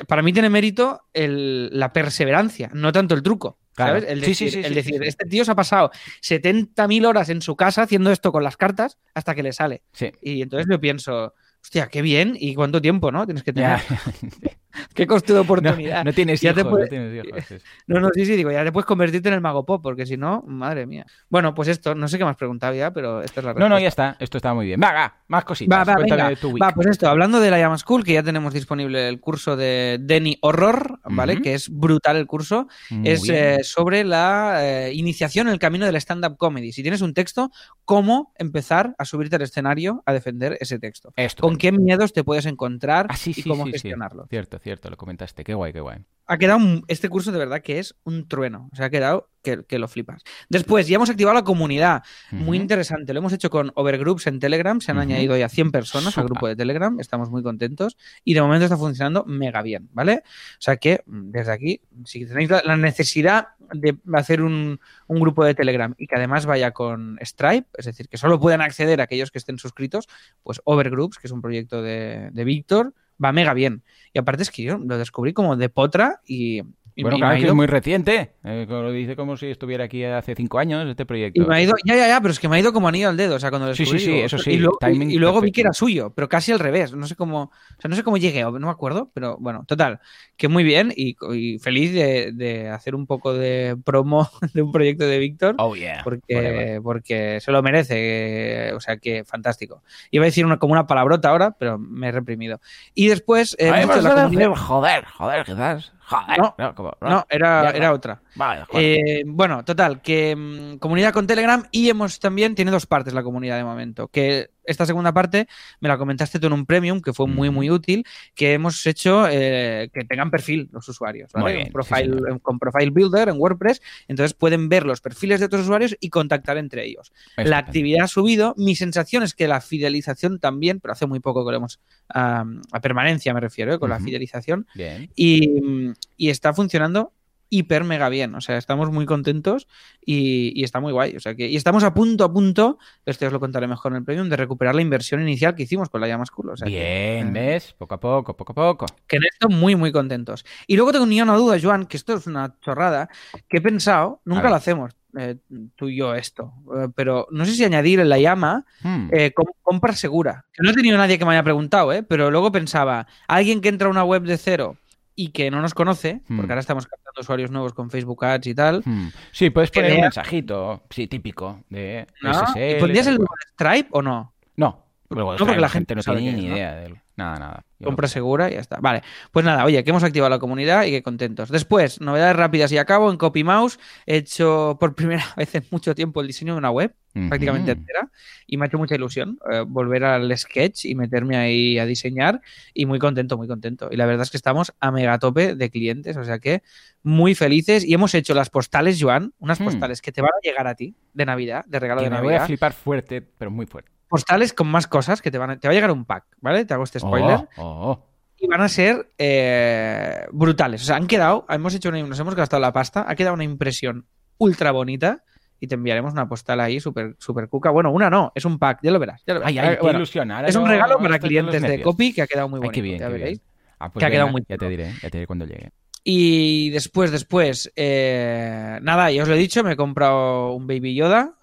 para 0.07 0.21
mí 0.21 0.31
tiene 0.31 0.49
mérito 0.49 1.01
el- 1.13 1.69
la 1.71 1.91
perseverancia, 1.91 2.69
no 2.73 2.91
tanto 2.91 3.15
el 3.15 3.23
truco. 3.23 3.57
Claro. 3.77 3.99
¿Sabes? 3.99 4.11
El 4.11 4.21
decir, 4.21 4.35
sí, 4.35 4.49
sí, 4.49 4.57
el 4.57 4.69
sí, 4.69 4.73
decir, 4.73 4.93
sí, 4.95 4.99
sí. 5.03 5.07
este 5.07 5.25
tío 5.25 5.45
se 5.45 5.51
ha 5.51 5.55
pasado 5.55 5.91
70.000 6.21 7.05
horas 7.05 7.29
en 7.29 7.43
su 7.43 7.55
casa 7.55 7.83
haciendo 7.83 8.11
esto 8.11 8.31
con 8.31 8.43
las 8.43 8.57
cartas 8.57 8.97
hasta 9.13 9.35
que 9.35 9.43
le 9.43 9.53
sale. 9.53 9.83
Y 10.19 10.41
entonces 10.41 10.67
yo 10.67 10.81
pienso, 10.81 11.35
hostia, 11.63 11.87
qué 11.87 12.01
bien 12.01 12.35
y 12.39 12.55
cuánto 12.55 12.81
tiempo, 12.81 13.11
¿no? 13.11 13.25
Tienes 13.25 13.43
que 13.43 13.53
tener. 13.53 13.79
Qué 14.93 15.07
coste 15.07 15.33
de 15.33 15.37
No, 15.37 15.41
oportunidad. 15.43 16.05
no 16.05 16.13
tienes 16.13 16.39
Ya 16.39 16.53
te 16.53 16.59
hijos, 16.61 16.69
puede- 16.71 16.83
no 16.83 16.89
tienes 16.89 17.25
hijos. 17.25 17.43
sí, 17.47 17.57
sí. 17.57 17.65
No, 17.87 17.99
no, 17.99 18.09
sí, 18.13 18.27
sí, 18.27 18.35
digo, 18.35 18.51
ya 18.51 18.63
te 18.63 18.71
puedes 18.71 18.85
convertirte 18.85 19.27
en 19.29 19.33
el 19.33 19.41
mago 19.41 19.65
pop, 19.65 19.81
porque 19.81 20.05
si 20.05 20.17
no, 20.17 20.43
madre 20.45 20.85
mía. 20.85 21.03
Bueno, 21.29 21.55
pues 21.55 21.67
esto, 21.67 21.95
no 21.95 22.07
sé 22.07 22.19
qué 22.19 22.23
me 22.23 22.29
has 22.29 22.37
preguntado 22.37 22.75
ya, 22.75 22.91
pero 22.93 23.23
esta 23.23 23.39
es 23.39 23.43
la 23.45 23.53
No, 23.53 23.59
respuesta. 23.59 23.69
no, 23.75 23.79
ya 23.79 23.87
está. 23.87 24.17
Esto 24.19 24.37
está 24.37 24.53
muy 24.53 24.67
bien. 24.67 24.79
Va, 24.79 24.91
va, 24.93 25.15
más 25.29 25.45
cositas. 25.45 25.79
Va, 25.79 25.83
va, 25.83 25.99
venga. 25.99 26.35
tu 26.35 26.49
week. 26.49 26.61
Va, 26.61 26.71
pues 26.75 26.85
esto, 26.87 27.09
hablando 27.09 27.39
de 27.39 27.49
la 27.49 27.57
Llama 27.57 27.79
School, 27.79 28.03
que 28.03 28.13
ya 28.13 28.21
tenemos 28.21 28.53
disponible 28.53 29.07
el 29.09 29.19
curso 29.19 29.55
de 29.57 29.97
Denny 29.99 30.37
Horror, 30.41 30.99
¿vale? 31.05 31.41
Que 31.41 31.55
es 31.55 31.69
brutal 31.69 32.15
el 32.17 32.27
curso. 32.27 32.67
Muy 32.91 33.09
es 33.09 33.27
eh, 33.29 33.63
sobre 33.63 34.03
la 34.03 34.59
eh, 34.61 34.93
iniciación 34.93 35.47
en 35.47 35.53
el 35.53 35.59
camino 35.59 35.87
del 35.87 35.95
stand-up 35.95 36.37
comedy. 36.37 36.71
Si 36.71 36.83
tienes 36.83 37.01
un 37.01 37.15
texto, 37.15 37.49
cómo 37.83 38.31
empezar 38.37 38.93
a 38.99 39.05
subirte 39.05 39.37
al 39.37 39.41
escenario 39.41 40.03
a 40.05 40.13
defender 40.13 40.55
ese 40.61 40.77
texto. 40.77 41.13
Esto. 41.15 41.46
Con 41.47 41.57
qué 41.57 41.71
miedos 41.71 42.13
te 42.13 42.23
puedes 42.23 42.45
encontrar 42.45 43.07
Ah, 43.09 43.15
sí, 43.17 43.31
y 43.31 43.33
sí, 43.35 43.43
cómo 43.49 43.63
sí, 43.65 43.71
sí. 43.71 43.73
gestionarlo. 43.73 44.27
Cierto, 44.29 44.59
cierto, 44.59 44.89
lo 44.89 44.97
comentaste. 44.97 45.43
Qué 45.43 45.53
guay, 45.53 45.73
qué 45.73 45.79
guay. 45.79 45.99
Ha 46.25 46.37
quedado 46.37 46.59
un- 46.59 46.83
este 46.87 47.09
curso 47.09 47.31
de 47.31 47.39
verdad 47.39 47.61
que 47.61 47.79
es 47.79 47.95
un 48.03 48.27
trueno. 48.27 48.69
O 48.73 48.75
sea, 48.75 48.87
ha 48.87 48.89
quedado 48.89 49.29
que, 49.47 49.63
que 49.63 49.79
lo 49.79 49.87
flipas. 49.87 50.23
Después, 50.49 50.87
ya 50.87 50.95
hemos 50.95 51.09
activado 51.09 51.33
la 51.33 51.43
comunidad. 51.43 52.03
Muy 52.31 52.57
interesante. 52.57 53.13
Lo 53.13 53.19
hemos 53.19 53.31
hecho 53.31 53.49
con 53.49 53.71
Overgroups 53.75 54.27
en 54.27 54.39
Telegram. 54.39 54.81
Se 54.81 54.91
han 54.91 54.99
añadido 54.99 55.37
ya 55.37 55.47
100 55.47 55.71
personas 55.71 56.17
al 56.17 56.25
grupo 56.25 56.47
de 56.47 56.55
Telegram. 56.55 56.99
Estamos 56.99 57.29
muy 57.29 57.43
contentos. 57.43 57.97
Y 58.25 58.33
de 58.33 58.41
momento 58.41 58.65
está 58.65 58.75
funcionando 58.75 59.23
mega 59.25 59.61
bien, 59.61 59.87
¿vale? 59.93 60.23
O 60.25 60.59
sea 60.59 60.75
que 60.75 61.03
mm, 61.05 61.31
desde 61.31 61.51
aquí, 61.53 61.81
si 62.03 62.25
tenéis 62.25 62.49
la, 62.49 62.61
la 62.65 62.75
necesidad 62.75 63.47
de 63.73 63.97
hacer 64.13 64.41
un, 64.41 64.79
un 65.07 65.19
grupo 65.19 65.45
de 65.45 65.55
Telegram 65.55 65.93
y 65.97 66.07
que 66.07 66.15
además 66.15 66.45
vaya 66.45 66.71
con 66.71 67.17
Stripe, 67.21 67.67
es 67.77 67.85
decir, 67.85 68.09
que 68.09 68.17
solo 68.17 68.39
puedan 68.39 68.61
acceder 68.61 68.99
aquellos 68.99 69.31
que 69.31 69.37
estén 69.37 69.59
suscritos, 69.59 70.07
pues 70.43 70.61
Overgroups, 70.65 71.19
que 71.19 71.27
es 71.27 71.31
un 71.31 71.41
proyecto 71.41 71.81
de, 71.81 72.29
de 72.31 72.43
Víctor, 72.43 72.93
va 73.23 73.31
mega 73.31 73.53
bien. 73.53 73.83
Y 74.13 74.19
aparte 74.19 74.43
es 74.43 74.51
que 74.51 74.63
yo 74.63 74.77
lo 74.77 74.97
descubrí 74.97 75.33
como 75.33 75.55
de 75.55 75.69
potra 75.69 76.21
y 76.25 76.63
Bueno, 77.03 77.17
y 77.17 77.19
claro, 77.19 77.33
que 77.35 77.39
es 77.39 77.45
ido- 77.45 77.55
muy 77.55 77.67
reciente. 77.67 78.31
Eh, 78.43 78.65
lo 78.69 78.91
dice 78.91 79.15
como 79.15 79.37
si 79.37 79.47
estuviera 79.47 79.83
aquí 79.85 80.03
hace 80.03 80.33
cinco 80.35 80.59
años 80.59 80.87
este 80.87 81.05
proyecto. 81.05 81.41
Y 81.41 81.45
me 81.45 81.55
ha 81.55 81.61
ido, 81.61 81.73
ya, 81.85 81.95
ya, 81.95 82.07
ya, 82.07 82.21
pero 82.21 82.31
es 82.31 82.39
que 82.39 82.47
me 82.49 82.55
ha 82.55 82.59
ido 82.59 82.73
como 82.73 82.87
anillo 82.87 83.09
al 83.09 83.17
dedo, 83.17 83.35
o 83.35 83.39
sea, 83.39 83.49
cuando 83.49 83.67
lo 83.67 83.75
Sí, 83.75 83.85
sí, 83.85 83.91
descubrí, 83.93 83.99
sí, 84.05 84.11
digo, 84.13 84.25
eso 84.25 84.37
sí, 84.39 84.51
Y 84.51 84.57
luego, 84.57 84.77
timing 84.79 85.11
y- 85.11 85.13
y 85.15 85.17
luego 85.17 85.35
vi 85.35 85.47
perfecto. 85.51 85.55
que 85.55 85.61
era 85.61 85.73
suyo, 85.73 86.13
pero 86.15 86.27
casi 86.29 86.51
al 86.51 86.59
revés, 86.59 86.93
no 86.93 87.05
sé 87.07 87.15
cómo, 87.15 87.43
o 87.43 87.51
sea, 87.81 87.89
no 87.89 87.95
sé 87.95 88.03
cómo 88.03 88.17
llegué, 88.17 88.41
no 88.43 88.51
me 88.59 88.69
acuerdo, 88.69 89.11
pero 89.13 89.37
bueno, 89.39 89.63
total, 89.67 89.99
que 90.37 90.47
muy 90.47 90.63
bien 90.63 90.93
y, 90.95 91.15
y 91.33 91.59
feliz 91.59 91.93
de, 91.93 92.31
de 92.31 92.69
hacer 92.69 92.95
un 92.95 93.05
poco 93.05 93.33
de 93.33 93.77
promo 93.83 94.29
de 94.53 94.61
un 94.61 94.71
proyecto 94.71 95.05
de 95.05 95.19
Víctor. 95.19 95.55
Oh, 95.59 95.75
yeah. 95.75 96.01
Porque, 96.03 96.79
porque 96.83 97.39
se 97.41 97.51
lo 97.51 97.61
merece, 97.63 98.73
o 98.73 98.79
sea 98.79 98.97
que 98.97 99.23
fantástico. 99.23 99.83
Iba 100.11 100.23
a 100.23 100.27
decir 100.27 100.45
una, 100.45 100.57
como 100.57 100.73
una 100.73 100.87
palabrota 100.87 101.29
ahora, 101.29 101.51
pero 101.59 101.77
me 101.77 102.07
he 102.07 102.11
reprimido. 102.11 102.59
Y 102.93 103.07
después, 103.07 103.55
eh, 103.59 103.69
Ay, 103.69 103.85
la 103.85 103.93
a 103.93 103.97
comunidad- 103.97 104.29
decir, 104.31 104.47
joder, 104.55 105.05
joder, 105.05 105.45
quizás. 105.45 105.93
Joder. 106.09 106.37
No, 106.57 106.73
como- 106.75 106.93
no, 107.01 107.25
era, 107.29 107.69
era 107.71 107.91
otra. 107.91 108.21
Vale. 108.35 108.65
Eh, 108.73 109.23
bueno, 109.25 109.65
total, 109.65 110.01
que 110.01 110.35
mm, 110.35 110.77
comunidad 110.77 111.11
con 111.13 111.27
Telegram 111.27 111.63
y 111.71 111.89
hemos 111.89 112.19
también, 112.19 112.55
tiene 112.55 112.71
dos 112.71 112.85
partes 112.85 113.13
la 113.13 113.23
comunidad 113.23 113.57
de 113.57 113.65
momento, 113.65 114.07
que 114.07 114.49
esta 114.67 114.85
segunda 114.85 115.13
parte 115.13 115.47
me 115.79 115.87
la 115.89 115.97
comentaste 115.97 116.39
tú 116.39 116.47
en 116.47 116.53
un 116.53 116.65
premium, 116.65 117.01
que 117.01 117.13
fue 117.13 117.27
muy, 117.27 117.49
muy 117.49 117.71
útil, 117.71 118.05
que 118.35 118.53
hemos 118.53 118.85
hecho 118.85 119.27
eh, 119.29 119.89
que 119.93 120.03
tengan 120.03 120.29
perfil 120.29 120.69
los 120.71 120.87
usuarios, 120.87 121.31
¿vale? 121.33 121.53
Bien, 121.53 121.71
profile, 121.71 122.15
sí, 122.17 122.39
con 122.41 122.59
Profile 122.59 122.91
Builder 122.91 123.29
en 123.29 123.37
WordPress, 123.37 123.81
entonces 124.07 124.33
pueden 124.33 124.69
ver 124.69 124.85
los 124.85 125.01
perfiles 125.01 125.39
de 125.39 125.47
otros 125.47 125.63
usuarios 125.63 125.95
y 125.99 126.09
contactar 126.09 126.57
entre 126.57 126.85
ellos. 126.85 127.11
La 127.37 127.57
actividad 127.57 128.03
ha 128.03 128.07
subido, 128.07 128.53
mi 128.57 128.75
sensación 128.75 129.23
es 129.23 129.33
que 129.33 129.47
la 129.47 129.61
fidelización 129.61 130.39
también, 130.39 130.79
pero 130.79 130.91
hace 130.91 131.07
muy 131.07 131.19
poco 131.19 131.45
que 131.45 131.51
lo 131.51 131.57
hemos, 131.57 131.79
a 132.09 132.45
permanencia 132.81 133.33
me 133.33 133.39
refiero, 133.39 133.73
¿eh? 133.73 133.79
con 133.79 133.89
la 133.89 133.99
fidelización, 133.99 134.67
Bien. 134.75 135.09
y, 135.15 135.93
y 136.17 136.29
está 136.29 136.53
funcionando 136.53 137.13
hiper 137.49 137.83
mega 137.83 138.09
bien. 138.09 138.35
O 138.35 138.41
sea, 138.41 138.57
estamos 138.57 138.91
muy 138.91 139.05
contentos 139.05 139.67
y, 140.05 140.51
y 140.59 140.63
está 140.63 140.79
muy 140.79 140.91
guay. 140.91 141.15
O 141.15 141.19
sea 141.19 141.35
que, 141.35 141.47
y 141.47 141.55
estamos 141.55 141.83
a 141.83 141.93
punto, 141.93 142.23
a 142.25 142.33
punto, 142.33 142.77
esto 143.05 143.25
os 143.27 143.33
lo 143.33 143.39
contaré 143.39 143.67
mejor 143.67 143.91
en 143.93 143.97
el 143.99 144.03
premium, 144.03 144.29
de 144.29 144.35
recuperar 144.37 144.75
la 144.75 144.81
inversión 144.81 145.21
inicial 145.21 145.55
que 145.55 145.63
hicimos 145.63 145.89
con 145.89 146.01
la 146.01 146.07
llama 146.07 146.25
School. 146.25 146.49
O 146.51 146.57
sea 146.57 146.67
Bien, 146.67 147.27
eh, 147.27 147.31
¿ves? 147.31 147.73
Poco 147.77 147.95
a 147.95 147.99
poco, 147.99 148.35
poco 148.35 148.51
a 148.51 148.55
poco. 148.55 148.85
que 149.07 149.17
en 149.17 149.23
esto 149.23 149.49
muy, 149.49 149.75
muy 149.75 149.91
contentos. 149.91 150.45
Y 150.67 150.75
luego 150.75 150.91
tenía 150.91 151.23
una 151.23 151.35
duda, 151.35 151.57
Joan, 151.61 151.85
que 151.85 151.97
esto 151.97 152.15
es 152.15 152.27
una 152.27 152.55
chorrada, 152.61 153.09
que 153.47 153.57
he 153.57 153.61
pensado, 153.61 154.21
nunca 154.25 154.49
lo 154.49 154.55
hacemos, 154.55 154.93
eh, 155.17 155.37
tú 155.75 155.87
y 155.89 155.97
yo 155.97 156.13
esto, 156.13 156.53
eh, 156.75 156.87
pero 156.95 157.27
no 157.31 157.45
sé 157.45 157.53
si 157.53 157.63
añadir 157.63 157.99
en 157.99 158.09
la 158.09 158.19
llama 158.19 158.65
Hmm. 158.83 159.07
eh, 159.11 159.31
com- 159.33 159.47
compra 159.63 159.93
segura. 159.93 160.45
Que 160.53 160.61
no 160.63 160.69
he 160.69 160.73
tenido 160.73 160.97
nadie 160.97 161.17
que 161.17 161.25
me 161.25 161.31
haya 161.31 161.43
preguntado, 161.43 161.91
¿eh? 161.93 162.03
pero 162.03 162.29
luego 162.29 162.51
pensaba, 162.51 163.07
alguien 163.27 163.61
que 163.61 163.69
entra 163.69 163.87
a 163.87 163.91
una 163.91 164.03
web 164.03 164.23
de 164.23 164.37
cero 164.37 164.77
y 165.15 165.29
que 165.29 165.49
no 165.49 165.61
nos 165.61 165.73
conoce, 165.73 166.21
Hmm. 166.27 166.37
porque 166.37 166.51
ahora 166.51 166.59
estamos 166.61 166.85
usuarios 167.19 167.51
nuevos 167.51 167.73
con 167.73 167.89
Facebook 167.89 168.23
Ads 168.25 168.47
y 168.47 168.55
tal, 168.55 168.81
Hmm. 168.85 169.07
Sí, 169.31 169.49
puedes 169.49 169.71
poner 169.71 169.93
un 169.93 170.01
mensajito, 170.01 170.83
sí, 170.89 171.07
típico, 171.07 171.61
de 171.69 172.07
¿no? 172.21 172.33
SSL. 172.33 172.77
¿Y 172.77 172.79
pondrías 172.79 173.07
el 173.07 173.19
Stripe 173.53 173.89
o 173.91 174.01
no? 174.01 174.33
No, 174.55 174.86
luego 175.09 175.33
No, 175.33 175.37
porque 175.45 175.59
la 175.59 175.69
gente 175.69 175.95
no 175.95 176.01
tiene 176.03 176.33
ni 176.33 176.45
idea 176.47 176.75
de 176.75 176.85
él. 176.87 176.95
Nada, 177.15 177.39
nada. 177.39 177.63
Compra 177.83 178.07
segura 178.07 178.49
y 178.49 178.53
ya 178.53 178.59
está. 178.59 178.77
Vale, 178.79 179.01
pues 179.31 179.43
nada, 179.43 179.65
oye, 179.65 179.83
que 179.83 179.89
hemos 179.89 180.03
activado 180.03 180.29
la 180.29 180.37
comunidad 180.37 180.83
y 180.85 180.91
que 180.91 181.01
contentos. 181.01 181.49
Después, 181.49 181.99
novedades 181.99 182.35
rápidas 182.35 182.71
y 182.71 182.77
acabo. 182.77 183.09
En 183.09 183.17
CopyMouse 183.17 183.79
he 184.05 184.17
hecho 184.17 184.77
por 184.79 184.93
primera 184.93 185.23
vez 185.37 185.55
en 185.55 185.63
mucho 185.71 185.95
tiempo 185.95 186.21
el 186.21 186.27
diseño 186.27 186.53
de 186.53 186.59
una 186.59 186.69
web, 186.69 186.93
prácticamente 187.29 187.71
entera, 187.71 188.11
y 188.45 188.57
me 188.57 188.65
ha 188.65 188.67
hecho 188.67 188.77
mucha 188.77 188.93
ilusión 188.93 189.39
eh, 189.51 189.63
volver 189.67 190.03
al 190.03 190.37
sketch 190.37 190.85
y 190.85 190.93
meterme 190.93 191.37
ahí 191.37 191.79
a 191.79 191.87
diseñar 191.87 192.39
y 192.75 192.85
muy 192.85 192.99
contento, 192.99 193.35
muy 193.35 193.47
contento. 193.47 193.87
Y 193.91 193.95
la 193.97 194.05
verdad 194.05 194.21
es 194.21 194.29
que 194.29 194.37
estamos 194.37 194.71
a 194.79 194.91
megatope 194.91 195.55
de 195.55 195.69
clientes, 195.71 196.15
o 196.17 196.23
sea 196.23 196.37
que 196.37 196.61
muy 197.01 197.33
felices 197.33 197.83
y 197.83 197.95
hemos 197.95 198.13
hecho 198.13 198.35
las 198.35 198.51
postales, 198.51 198.99
Joan, 199.01 199.33
unas 199.39 199.59
Hmm. 199.59 199.63
postales 199.63 200.03
que 200.03 200.11
te 200.11 200.21
van 200.21 200.29
a 200.37 200.47
llegar 200.47 200.67
a 200.67 200.75
ti 200.75 200.93
de 201.15 201.25
Navidad, 201.25 201.65
de 201.65 201.79
regalo 201.79 202.01
Que 202.01 202.05
de 202.05 202.11
me 202.11 202.17
voy 202.17 202.27
a 202.27 202.31
Navidad. 202.33 202.45
flipar 202.45 202.73
fuerte, 202.73 203.23
pero 203.23 203.49
muy 203.49 203.65
fuerte. 203.65 203.89
Postales 204.07 204.53
con 204.53 204.67
más 204.67 204.87
cosas 204.87 205.21
que 205.21 205.31
te 205.31 205.37
van 205.37 205.51
a, 205.51 205.59
te 205.59 205.67
va 205.67 205.71
a 205.71 205.75
llegar 205.75 205.91
un 205.91 206.05
pack, 206.05 206.25
¿vale? 206.39 206.65
Te 206.65 206.73
hago 206.73 206.83
este 206.83 206.99
spoiler. 206.99 207.47
Oh, 207.57 207.63
oh, 207.63 207.91
oh. 207.91 208.05
y 208.39 208.47
van 208.47 208.61
a 208.61 208.69
ser 208.69 209.09
eh, 209.17 210.25
brutales. 210.31 210.81
O 210.81 210.85
sea, 210.85 210.95
han 210.95 211.07
quedado, 211.07 211.45
hemos 211.49 211.73
hecho 211.73 211.89
una, 211.89 212.01
nos 212.01 212.19
hemos 212.19 212.35
gastado 212.35 212.61
la 212.61 212.71
pasta, 212.73 213.05
ha 213.07 213.15
quedado 213.15 213.33
una 213.33 213.43
impresión 213.43 214.07
ultra 214.37 214.71
bonita 214.71 215.23
y 215.59 215.67
te 215.67 215.75
enviaremos 215.75 216.13
una 216.13 216.29
postal 216.29 216.59
ahí 216.59 216.79
súper 216.79 217.15
super 217.19 217.49
cuca. 217.49 217.69
Bueno, 217.71 217.91
una 217.91 218.09
no, 218.09 218.31
es 218.35 218.45
un 218.45 218.59
pack, 218.59 218.79
ya 218.83 218.91
lo 218.91 218.99
verás. 218.99 219.23
ya 219.25 219.33
lo 219.33 219.39
verás. 219.39 219.49
Ay, 219.49 219.59
ay, 219.59 219.73
Eh, 219.73 219.77
bueno. 219.81 219.99
Ahora 220.35 220.47
es 220.47 220.55
un 220.55 220.67
regalo 220.67 220.99
para 220.99 221.19
clientes 221.19 221.61
de 221.61 221.81
copy 221.81 222.13
que 222.13 222.21
ha 222.21 222.27
quedado 222.27 222.47
muy 222.47 222.57
Ay, 222.57 222.61
bonito, 222.61 222.73
qué 222.73 222.81
bien, 222.81 222.99
ya 222.99 223.09
qué 223.09 223.15
bien. 223.15 223.41
Ah, 223.79 223.91
pues 223.91 224.01
que 224.01 224.05
ha 224.05 224.11
quedado 224.11 224.29
muy 224.29 224.43
Ya 224.47 224.57
te 224.57 224.69
diré, 224.69 224.93
ya 225.01 225.09
te 225.09 225.17
diré 225.17 225.27
cuando 225.27 225.45
llegue. 225.45 225.71
Y 226.03 226.69
después, 226.69 227.11
después, 227.11 227.71
eh, 227.75 228.79
nada, 228.81 229.11
ya 229.11 229.23
os 229.23 229.27
lo 229.27 229.35
he 229.35 229.37
dicho, 229.37 229.63
me 229.63 229.73
he 229.73 229.75
comprado 229.75 230.53
un 230.53 230.65
Baby 230.65 230.95
Yoda 230.95 231.36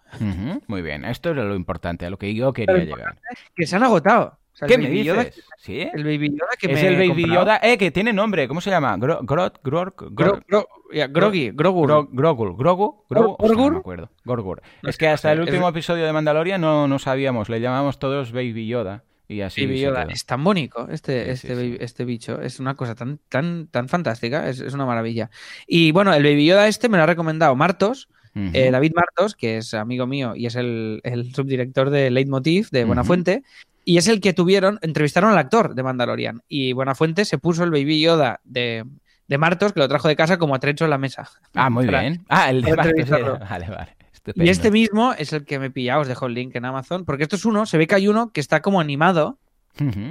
Muy 0.66 0.82
bien, 0.82 1.04
esto 1.04 1.30
era 1.30 1.44
lo 1.44 1.54
importante, 1.56 2.06
a 2.06 2.10
lo 2.10 2.18
que 2.18 2.34
yo 2.34 2.52
quería 2.52 2.76
llegar. 2.84 3.16
que 3.54 3.66
se 3.66 3.76
han 3.76 3.82
agotado. 3.82 4.38
O 4.52 4.56
sea, 4.56 4.68
¿Qué 4.68 4.78
me 4.78 4.84
Baby 4.84 4.98
dices? 5.02 5.14
Yoda- 5.16 5.30
¿Sí? 5.58 5.80
el 5.92 6.04
Baby 6.04 6.30
Yoda 6.30 6.50
que 6.56 6.66
es 6.72 6.80
me 6.80 6.86
el 6.88 6.94
Baby 6.94 7.22
comprado. 7.22 7.42
Yoda, 7.42 7.60
eh, 7.60 7.76
que 7.76 7.90
tiene 7.90 8.12
nombre, 8.12 8.46
¿cómo 8.46 8.60
se 8.60 8.70
llama? 8.70 8.96
Gro- 8.96 9.18
Grot, 9.22 9.60
Grork, 9.64 10.02
Gro- 10.02 10.14
Gror- 10.14 10.44
Gro- 10.46 10.68
ya, 10.92 11.08
Groggy, 11.08 11.50
Grogu. 11.50 11.82
Gro- 11.88 12.08
Grogul, 12.12 12.56
Grogu, 12.56 13.04
Grogu, 13.10 13.36
Gorgur. 13.36 13.66
No 13.66 13.70
me 13.72 13.78
acuerdo. 13.80 14.10
Gorgur. 14.24 14.62
No 14.82 14.90
es 14.90 14.96
que 14.96 15.08
hasta 15.08 15.32
el 15.32 15.40
último 15.40 15.66
es- 15.68 15.72
episodio 15.74 16.06
de 16.06 16.12
Mandalorian 16.12 16.60
no, 16.60 16.86
no 16.86 16.98
sabíamos, 17.00 17.48
le 17.48 17.60
llamamos 17.60 17.98
todos 17.98 18.30
Baby 18.30 18.68
Yoda 18.68 19.02
y 19.26 19.40
así. 19.40 19.66
Baby 19.66 19.80
Yoda. 19.80 20.04
Es 20.08 20.24
tan 20.24 20.44
bonito 20.44 20.86
este, 20.88 21.24
Sí, 21.24 21.30
este, 21.32 21.48
sí, 21.48 21.54
sí. 21.54 21.54
baby- 21.72 21.76
este 21.80 22.04
bicho. 22.04 22.40
Es 22.40 22.60
una 22.60 22.76
cosa 22.76 22.94
tan, 22.94 23.18
tan, 23.28 23.66
tan 23.66 23.88
fantástica. 23.88 24.48
Es, 24.48 24.60
es 24.60 24.72
una 24.72 24.86
maravilla. 24.86 25.30
Y 25.66 25.90
bueno, 25.90 26.14
el 26.14 26.22
Baby 26.22 26.46
Yoda 26.46 26.68
este 26.68 26.88
me 26.88 26.96
lo 26.96 27.02
ha 27.02 27.06
recomendado 27.06 27.56
Martos, 27.56 28.08
Eh, 28.34 28.70
David 28.70 28.92
Martos, 28.96 29.34
que 29.36 29.58
es 29.58 29.74
amigo 29.74 30.06
mío 30.06 30.34
y 30.34 30.46
es 30.46 30.56
el, 30.56 31.00
el 31.04 31.32
subdirector 31.34 31.90
de 31.90 32.10
Leitmotiv 32.10 32.68
de 32.70 32.84
Buenafuente. 32.84 33.42
Y 33.84 33.98
es 33.98 34.08
el 34.08 34.20
que 34.20 34.32
tuvieron, 34.32 34.78
entrevistaron 34.82 35.30
al 35.30 35.38
actor 35.38 35.74
de 35.74 35.82
Mandalorian. 35.82 36.42
Y 36.48 36.72
Buenafuente 36.72 37.24
se 37.24 37.38
puso 37.38 37.64
el 37.64 37.70
Baby 37.70 38.00
Yoda 38.00 38.40
de, 38.44 38.84
de 39.28 39.38
Martos, 39.38 39.72
que 39.72 39.80
lo 39.80 39.88
trajo 39.88 40.08
de 40.08 40.16
casa 40.16 40.38
como 40.38 40.54
atrecho 40.54 40.84
en 40.84 40.90
la 40.90 40.98
mesa. 40.98 41.28
Ah, 41.54 41.68
muy 41.70 41.86
Para- 41.86 42.00
bien. 42.00 42.24
Ah, 42.28 42.50
el 42.50 42.62
de 42.62 42.70
entrevistarlo. 42.70 43.38
Vale, 43.50 43.68
vale. 43.68 43.96
Y 43.98 44.14
Estupendo. 44.30 44.50
este 44.50 44.70
mismo 44.70 45.12
es 45.12 45.34
el 45.34 45.44
que 45.44 45.58
me 45.58 45.66
he 45.66 45.70
pillado, 45.70 46.00
os 46.00 46.08
dejo 46.08 46.24
el 46.26 46.32
link 46.34 46.56
en 46.56 46.64
Amazon, 46.64 47.04
porque 47.04 47.24
esto 47.24 47.36
es 47.36 47.44
uno, 47.44 47.66
se 47.66 47.76
ve 47.76 47.86
que 47.86 47.94
hay 47.94 48.08
uno 48.08 48.30
que 48.32 48.40
está 48.40 48.62
como 48.62 48.80
animado, 48.80 49.38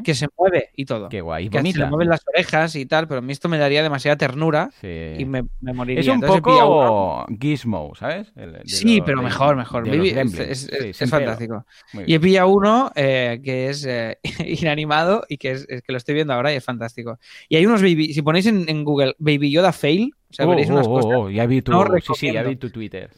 Que 0.04 0.14
se 0.14 0.28
mueve 0.38 0.70
y 0.76 0.86
todo. 0.86 1.08
Qué 1.10 1.22
guay. 1.22 1.50
que 1.50 1.62
se 1.72 1.80
le 1.80 1.86
mueven 1.86 2.10
las 2.10 2.22
orejas 2.28 2.76
y 2.76 2.86
tal, 2.86 3.08
pero 3.08 3.20
a 3.20 3.22
mí 3.22 3.32
esto 3.32 3.48
me 3.50 3.58
daría 3.58 3.82
demasiada 3.82 4.18
ternura 4.18 4.70
Sí. 4.82 4.88
y 5.18 5.26
me, 5.26 5.44
me 5.62 5.74
moriría. 5.74 6.02
Es 6.02 6.08
un 6.08 6.16
Entonces 6.16 6.42
poco 6.42 7.26
Gizmo, 7.40 7.94
¿sabes? 7.96 8.32
El- 8.36 8.62
Sí, 8.66 8.98
lo- 9.00 9.06
pero 9.06 9.18
de- 9.20 9.24
mejor, 9.26 9.56
mejor. 9.56 9.88
Baby- 9.88 10.10
es, 10.10 10.70
es- 10.70 10.98
Sí, 10.98 11.06
fantástico. 11.08 11.66
Y 12.06 12.14
he 12.16 12.20
pillado 12.20 12.50
uno 12.50 12.92
eh, 12.96 13.40
que 13.44 13.70
es 13.70 13.86
eh, 13.86 14.18
inanimado 14.62 15.24
y 15.30 15.38
que, 15.38 15.52
es, 15.52 15.66
que 15.66 15.82
lo 15.92 15.98
estoy 15.98 16.16
viendo 16.16 16.34
ahora 16.34 16.52
y 16.54 16.58
es 16.58 16.64
fantástico. 16.64 17.18
Y 17.50 17.56
hay 17.56 17.66
unos 17.66 17.82
baby, 17.82 18.14
si 18.14 18.22
ponéis 18.22 18.46
en, 18.48 18.66
en 18.68 18.84
Google 18.84 19.16
Baby 19.20 19.52
Yoda 19.52 19.72
Fail, 19.72 20.14
o 20.30 20.34
sea, 20.34 20.46
Oh, 20.46 20.50
veréis 20.50 20.70
unas 20.70 20.88
oh, 20.88 20.92
cosas. 20.92 21.12
oh, 21.16 21.20
oh, 21.24 21.30
ya 21.30 21.46
vi 21.46 21.62
tu, 21.62 21.72
No 21.72 21.86
sí, 22.02 22.14
sí, 22.16 22.32
ya 22.34 22.44
vi 22.44 22.56
tu 22.56 22.70
Twitter. 22.70 23.10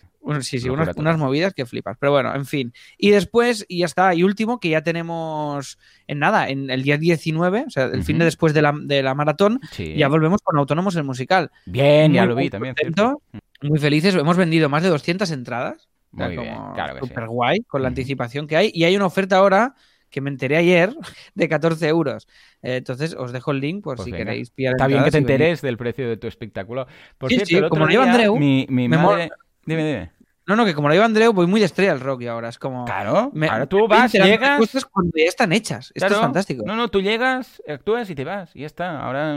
Sí, 0.41 0.59
sí, 0.59 0.69
unas, 0.69 0.95
unas 0.97 1.17
movidas 1.17 1.53
que 1.53 1.65
flipas. 1.65 1.97
Pero 1.99 2.11
bueno, 2.11 2.33
en 2.35 2.45
fin. 2.45 2.73
Y 2.97 3.11
después, 3.11 3.65
y 3.67 3.79
ya 3.79 3.85
está. 3.85 4.13
Y 4.15 4.23
último, 4.23 4.59
que 4.59 4.69
ya 4.69 4.81
tenemos 4.81 5.77
en 6.07 6.19
nada, 6.19 6.49
en 6.49 6.69
el 6.69 6.83
día 6.83 6.97
19, 6.97 7.65
o 7.67 7.69
sea, 7.69 7.85
el 7.85 8.03
fin 8.03 8.15
Ujú. 8.15 8.19
de 8.19 8.25
después 8.25 8.53
de 8.53 8.61
la, 8.61 8.73
de 8.79 9.03
la 9.03 9.13
maratón, 9.15 9.59
Sí. 9.71 9.95
ya 9.95 10.07
volvemos 10.07 10.41
con 10.41 10.57
Autónomos 10.57 10.95
el 10.95 11.03
musical. 11.03 11.51
Bien, 11.65 12.13
ya 12.13 12.21
Muy, 12.21 12.29
lo 12.29 12.35
vi 12.35 12.43
muy 12.43 12.49
también. 12.49 12.75
contento, 12.75 13.21
cierto. 13.31 13.41
Muy 13.69 13.79
felices. 13.79 14.15
Hemos 14.15 14.37
vendido 14.37 14.69
más 14.69 14.83
de 14.83 14.89
200 14.89 15.29
entradas. 15.31 15.87
O 16.13 16.17
sea, 16.17 16.27
Muy 16.27 16.37
bien, 16.37 16.55
claro 16.75 16.95
que 16.95 17.01
sí. 17.01 17.07
Súper 17.07 17.27
guay, 17.27 17.59
con 17.67 17.81
la 17.81 17.87
anticipación 17.89 18.47
que 18.47 18.55
hay. 18.57 18.71
Y 18.73 18.83
hay 18.85 18.95
una 18.95 19.05
oferta 19.05 19.37
ahora 19.37 19.75
que 20.09 20.21
me 20.21 20.29
enteré 20.29 20.55
ayer 20.57 20.95
de 21.35 21.49
14 21.49 21.87
euros. 21.89 22.27
Eh, 22.61 22.77
entonces 22.77 23.15
os 23.15 23.31
dejo 23.33 23.51
el 23.51 23.59
link 23.59 23.83
por 23.83 23.97
Pues 23.97 24.05
si 24.05 24.11
venga. 24.11 24.25
queréis 24.25 24.49
pillar 24.49 24.73
Está 24.75 24.87
bien 24.87 25.03
que 25.03 25.11
te 25.11 25.17
y 25.17 25.21
venir. 25.21 25.31
enteres 25.33 25.61
del 25.61 25.77
precio 25.77 26.07
de 26.07 26.15
tu 26.17 26.27
espectáculo. 26.27 26.87
Por 27.17 27.29
Sí, 27.29 27.35
cierto, 27.35 27.47
sí, 27.49 27.55
el 27.57 27.63
otro 27.65 27.69
como 27.71 27.87
día, 27.87 28.01
Andreu, 28.03 28.37
mi, 28.37 28.65
mi 28.69 28.87
madre... 28.87 29.29
Dime, 29.65 29.83
dime. 29.85 30.11
No, 30.47 30.55
no, 30.55 30.63
que 30.65 30.75
como 30.75 30.87
lo 30.87 30.93
lleva 30.93 31.05
Andreu, 31.05 31.33
voy 31.33 31.47
muy 31.47 31.59
de 31.59 31.65
estrella 31.65 31.91
al 31.91 31.99
rock 31.99 32.21
y 32.21 32.27
ahora. 32.27 32.49
Es 32.49 32.59
como. 32.59 32.85
Claro, 32.85 33.31
me- 33.33 33.47
ahora 33.47 33.65
tú 33.65 33.87
vas, 33.87 34.11
llegas... 34.13 34.59
cosas 34.59 34.85
cuando 34.85 35.11
ya 35.15 35.25
están 35.25 35.51
hechas. 35.51 35.91
Esto 35.95 36.13
es 36.13 36.19
fantástico. 36.19 36.63
No, 36.65 36.75
no, 36.75 36.87
tú 36.89 37.01
llegas, 37.01 37.61
actúas 37.67 38.09
y 38.09 38.15
te 38.15 38.23
vas. 38.25 38.55
Y 38.55 38.59
ya 38.59 38.67
está. 38.67 38.99
Ahora, 39.01 39.35